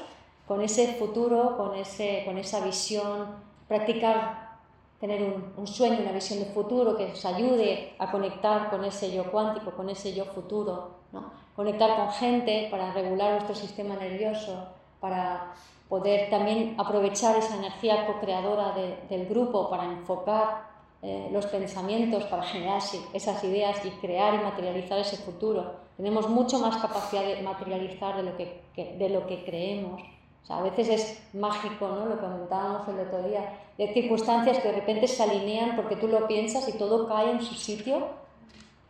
con 0.46 0.60
ese 0.60 0.94
futuro, 0.94 1.56
con, 1.56 1.74
ese, 1.76 2.22
con 2.24 2.36
esa 2.36 2.64
visión, 2.64 3.26
practicar, 3.68 4.58
tener 5.00 5.22
un, 5.22 5.52
un, 5.56 5.66
sueño, 5.66 6.00
una 6.00 6.12
visión 6.12 6.40
de 6.40 6.46
futuro 6.46 6.96
que 6.96 7.04
os 7.06 7.24
ayude 7.24 7.94
a 7.98 8.10
conectar 8.10 8.70
con 8.70 8.84
ese 8.84 9.12
yo 9.12 9.30
cuántico, 9.30 9.72
con 9.72 9.88
ese 9.88 10.14
yo 10.14 10.26
futuro, 10.26 10.90
¿no? 11.12 11.30
conectar 11.56 11.96
con 11.96 12.10
gente 12.10 12.68
para 12.70 12.92
regular 12.92 13.34
vuestro 13.34 13.54
sistema 13.54 13.94
nervioso, 13.96 14.68
para 15.00 15.54
poder 15.94 16.28
también 16.28 16.74
aprovechar 16.76 17.36
esa 17.36 17.54
energía 17.54 18.04
co-creadora 18.08 18.72
de, 18.72 18.96
del 19.08 19.28
grupo 19.28 19.70
para 19.70 19.84
enfocar 19.84 20.66
eh, 21.02 21.28
los 21.30 21.46
pensamientos, 21.46 22.24
para 22.24 22.42
generar 22.42 22.82
esas 23.12 23.44
ideas 23.44 23.76
y 23.84 23.90
crear 23.90 24.34
y 24.34 24.38
materializar 24.38 24.98
ese 24.98 25.16
futuro. 25.18 25.76
Tenemos 25.96 26.28
mucho 26.28 26.58
más 26.58 26.78
capacidad 26.78 27.22
de 27.22 27.40
materializar 27.42 28.16
de 28.16 28.24
lo 28.24 28.36
que, 28.36 28.60
que, 28.74 28.96
de 28.96 29.08
lo 29.08 29.24
que 29.28 29.44
creemos. 29.44 30.02
O 30.42 30.46
sea, 30.46 30.58
a 30.58 30.62
veces 30.62 30.88
es 30.88 31.22
mágico, 31.32 31.86
¿no? 31.86 32.06
Lo 32.06 32.16
que 32.16 32.26
comentábamos 32.26 32.88
el 32.88 32.98
otro 32.98 33.22
día, 33.22 33.60
de 33.78 33.94
circunstancias 33.94 34.58
que 34.58 34.72
de 34.72 34.74
repente 34.74 35.06
se 35.06 35.22
alinean 35.22 35.76
porque 35.76 35.94
tú 35.94 36.08
lo 36.08 36.26
piensas 36.26 36.68
y 36.68 36.72
todo 36.72 37.06
cae 37.06 37.30
en 37.30 37.40
su 37.40 37.54
sitio 37.54 38.08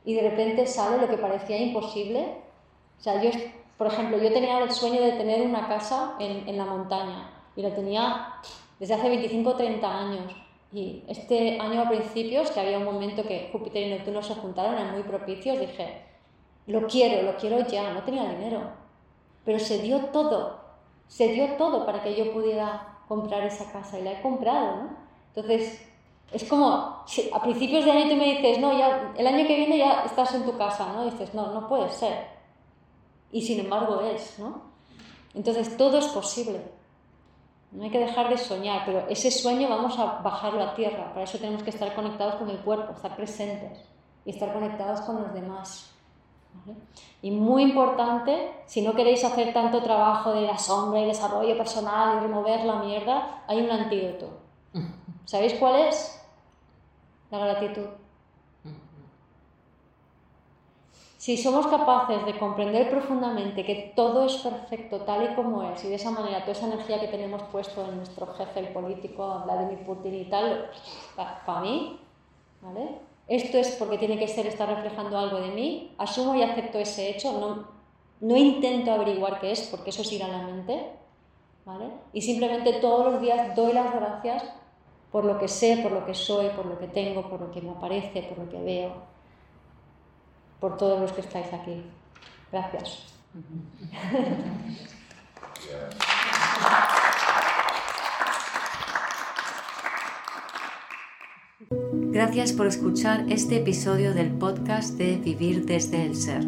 y 0.06 0.14
de 0.14 0.30
repente 0.30 0.66
sale 0.66 1.02
lo 1.02 1.08
que 1.08 1.18
parecía 1.18 1.58
imposible. 1.58 2.38
O 2.98 3.02
sea, 3.02 3.20
yo, 3.20 3.28
por 3.76 3.86
ejemplo, 3.86 4.18
yo 4.18 4.32
tenía 4.32 4.58
el 4.58 4.70
sueño 4.70 5.00
de 5.00 5.12
tener 5.12 5.46
una 5.46 5.68
casa 5.68 6.14
en, 6.18 6.48
en 6.48 6.56
la 6.56 6.64
montaña 6.64 7.30
y 7.56 7.62
lo 7.62 7.72
tenía 7.72 8.34
desde 8.78 8.94
hace 8.94 9.08
25 9.08 9.50
o 9.50 9.54
30 9.56 9.98
años 9.98 10.34
y 10.74 11.04
este 11.06 11.60
año 11.60 11.82
a 11.82 11.88
principios, 11.88 12.50
que 12.50 12.58
había 12.58 12.78
un 12.78 12.84
momento 12.84 13.22
que 13.22 13.48
Júpiter 13.52 13.86
y 13.86 13.90
Neptuno 13.90 14.20
se 14.24 14.34
juntaron, 14.34 14.74
eran 14.74 14.90
muy 14.90 15.04
propicios, 15.04 15.60
dije, 15.60 16.02
lo 16.66 16.88
quiero, 16.88 17.22
lo 17.22 17.36
quiero 17.36 17.64
ya, 17.68 17.92
no 17.92 18.02
tenía 18.02 18.28
dinero. 18.28 18.72
Pero 19.44 19.60
se 19.60 19.78
dio 19.78 20.06
todo, 20.06 20.58
se 21.06 21.28
dio 21.28 21.52
todo 21.56 21.86
para 21.86 22.02
que 22.02 22.16
yo 22.16 22.32
pudiera 22.32 22.98
comprar 23.06 23.44
esa 23.44 23.70
casa 23.70 24.00
y 24.00 24.02
la 24.02 24.12
he 24.14 24.22
comprado, 24.22 24.76
¿no? 24.76 24.96
Entonces, 25.28 25.86
es 26.32 26.42
como, 26.42 27.04
si 27.06 27.30
a 27.32 27.40
principios 27.40 27.84
de 27.84 27.92
año 27.92 28.08
tú 28.08 28.16
me 28.16 28.34
dices, 28.34 28.58
no, 28.58 28.76
ya, 28.76 29.12
el 29.16 29.26
año 29.28 29.46
que 29.46 29.54
viene 29.54 29.78
ya 29.78 30.02
estás 30.04 30.34
en 30.34 30.44
tu 30.44 30.58
casa, 30.58 30.92
¿no? 30.92 31.06
Y 31.06 31.10
dices, 31.10 31.34
no, 31.34 31.52
no 31.52 31.68
puede 31.68 31.88
ser. 31.90 32.26
Y 33.32 33.42
sin 33.42 33.60
embargo 33.60 34.00
es, 34.00 34.38
¿no? 34.38 34.62
Entonces, 35.34 35.76
todo 35.76 35.98
es 35.98 36.06
posible. 36.06 36.60
No 37.72 37.82
hay 37.82 37.90
que 37.90 37.98
dejar 37.98 38.28
de 38.28 38.38
soñar, 38.38 38.82
pero 38.86 39.04
ese 39.08 39.32
sueño 39.32 39.68
vamos 39.68 39.98
a 39.98 40.20
bajarlo 40.20 40.62
a 40.62 40.74
tierra. 40.74 41.12
Para 41.12 41.24
eso 41.24 41.38
tenemos 41.38 41.64
que 41.64 41.70
estar 41.70 41.92
conectados 41.94 42.36
con 42.36 42.48
el 42.48 42.58
cuerpo, 42.58 42.92
estar 42.92 43.16
presentes 43.16 43.80
y 44.24 44.30
estar 44.30 44.52
conectados 44.52 45.00
con 45.00 45.20
los 45.20 45.34
demás. 45.34 45.90
Y 47.20 47.30
muy 47.32 47.62
importante, 47.62 48.52
si 48.66 48.82
no 48.82 48.94
queréis 48.94 49.24
hacer 49.24 49.52
tanto 49.52 49.82
trabajo 49.82 50.32
de 50.32 50.42
la 50.42 50.56
sombra 50.56 51.00
y 51.00 51.06
desarrollo 51.06 51.56
personal 51.56 52.16
y 52.16 52.20
remover 52.20 52.64
la 52.64 52.76
mierda, 52.76 53.42
hay 53.48 53.60
un 53.60 53.70
antídoto. 53.70 54.38
¿Sabéis 55.24 55.54
cuál 55.54 55.86
es? 55.86 56.22
La 57.30 57.38
gratitud. 57.38 57.86
Si 61.24 61.38
somos 61.38 61.66
capaces 61.68 62.26
de 62.26 62.38
comprender 62.38 62.90
profundamente 62.90 63.64
que 63.64 63.94
todo 63.96 64.26
es 64.26 64.34
perfecto 64.34 65.00
tal 65.06 65.24
y 65.24 65.34
como 65.34 65.62
es 65.62 65.82
y 65.82 65.88
de 65.88 65.94
esa 65.94 66.10
manera 66.10 66.40
toda 66.40 66.52
esa 66.52 66.66
energía 66.66 67.00
que 67.00 67.08
tenemos 67.08 67.42
puesto 67.44 67.82
en 67.82 67.96
nuestro 67.96 68.26
jefe, 68.34 68.60
el 68.60 68.68
político, 68.74 69.40
Vladimir 69.46 69.86
Putin 69.86 70.14
y 70.16 70.24
tal, 70.26 70.70
para 71.16 71.60
mí, 71.62 71.98
¿vale? 72.60 72.98
Esto 73.26 73.56
es 73.56 73.70
porque 73.76 73.96
tiene 73.96 74.18
que 74.18 74.28
ser, 74.28 74.46
está 74.46 74.66
reflejando 74.66 75.16
algo 75.16 75.38
de 75.38 75.48
mí, 75.52 75.94
asumo 75.96 76.34
y 76.34 76.42
acepto 76.42 76.78
ese 76.78 77.08
hecho, 77.08 77.32
no, 77.32 77.68
no 78.20 78.36
intento 78.36 78.92
averiguar 78.92 79.40
qué 79.40 79.52
es 79.52 79.62
porque 79.70 79.88
eso 79.88 80.02
es 80.02 80.12
ir 80.12 80.22
a 80.24 80.28
la 80.28 80.42
mente, 80.42 80.90
¿vale? 81.64 81.86
Y 82.12 82.20
simplemente 82.20 82.70
todos 82.82 83.10
los 83.10 83.22
días 83.22 83.56
doy 83.56 83.72
las 83.72 83.94
gracias 83.94 84.44
por 85.10 85.24
lo 85.24 85.38
que 85.38 85.48
sé, 85.48 85.78
por 85.78 85.92
lo 85.92 86.04
que 86.04 86.12
soy, 86.12 86.48
por 86.50 86.66
lo 86.66 86.78
que 86.78 86.88
tengo, 86.88 87.30
por 87.30 87.40
lo 87.40 87.50
que 87.50 87.62
me 87.62 87.70
aparece, 87.70 88.24
por 88.24 88.44
lo 88.44 88.50
que 88.50 88.60
veo 88.60 89.13
por 90.64 90.78
todos 90.78 90.98
los 90.98 91.12
que 91.12 91.20
estáis 91.20 91.52
aquí. 91.52 91.82
Gracias. 92.50 93.04
Gracias 101.90 102.52
por 102.54 102.66
escuchar 102.66 103.26
este 103.28 103.58
episodio 103.58 104.14
del 104.14 104.30
podcast 104.30 104.96
de 104.96 105.18
Vivir 105.18 105.66
desde 105.66 106.02
el 106.06 106.16
Ser. 106.16 106.46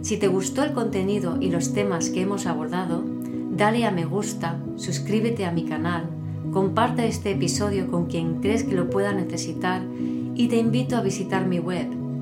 Si 0.00 0.16
te 0.16 0.28
gustó 0.28 0.62
el 0.64 0.72
contenido 0.72 1.36
y 1.38 1.50
los 1.50 1.74
temas 1.74 2.08
que 2.08 2.22
hemos 2.22 2.46
abordado, 2.46 3.04
dale 3.50 3.84
a 3.84 3.90
me 3.90 4.06
gusta, 4.06 4.58
suscríbete 4.76 5.44
a 5.44 5.52
mi 5.52 5.66
canal, 5.66 6.08
comparte 6.50 7.06
este 7.06 7.32
episodio 7.32 7.90
con 7.90 8.06
quien 8.06 8.40
crees 8.40 8.64
que 8.64 8.74
lo 8.74 8.88
pueda 8.88 9.12
necesitar 9.12 9.82
y 10.34 10.48
te 10.48 10.56
invito 10.56 10.96
a 10.96 11.02
visitar 11.02 11.44
mi 11.44 11.58
web 11.58 11.99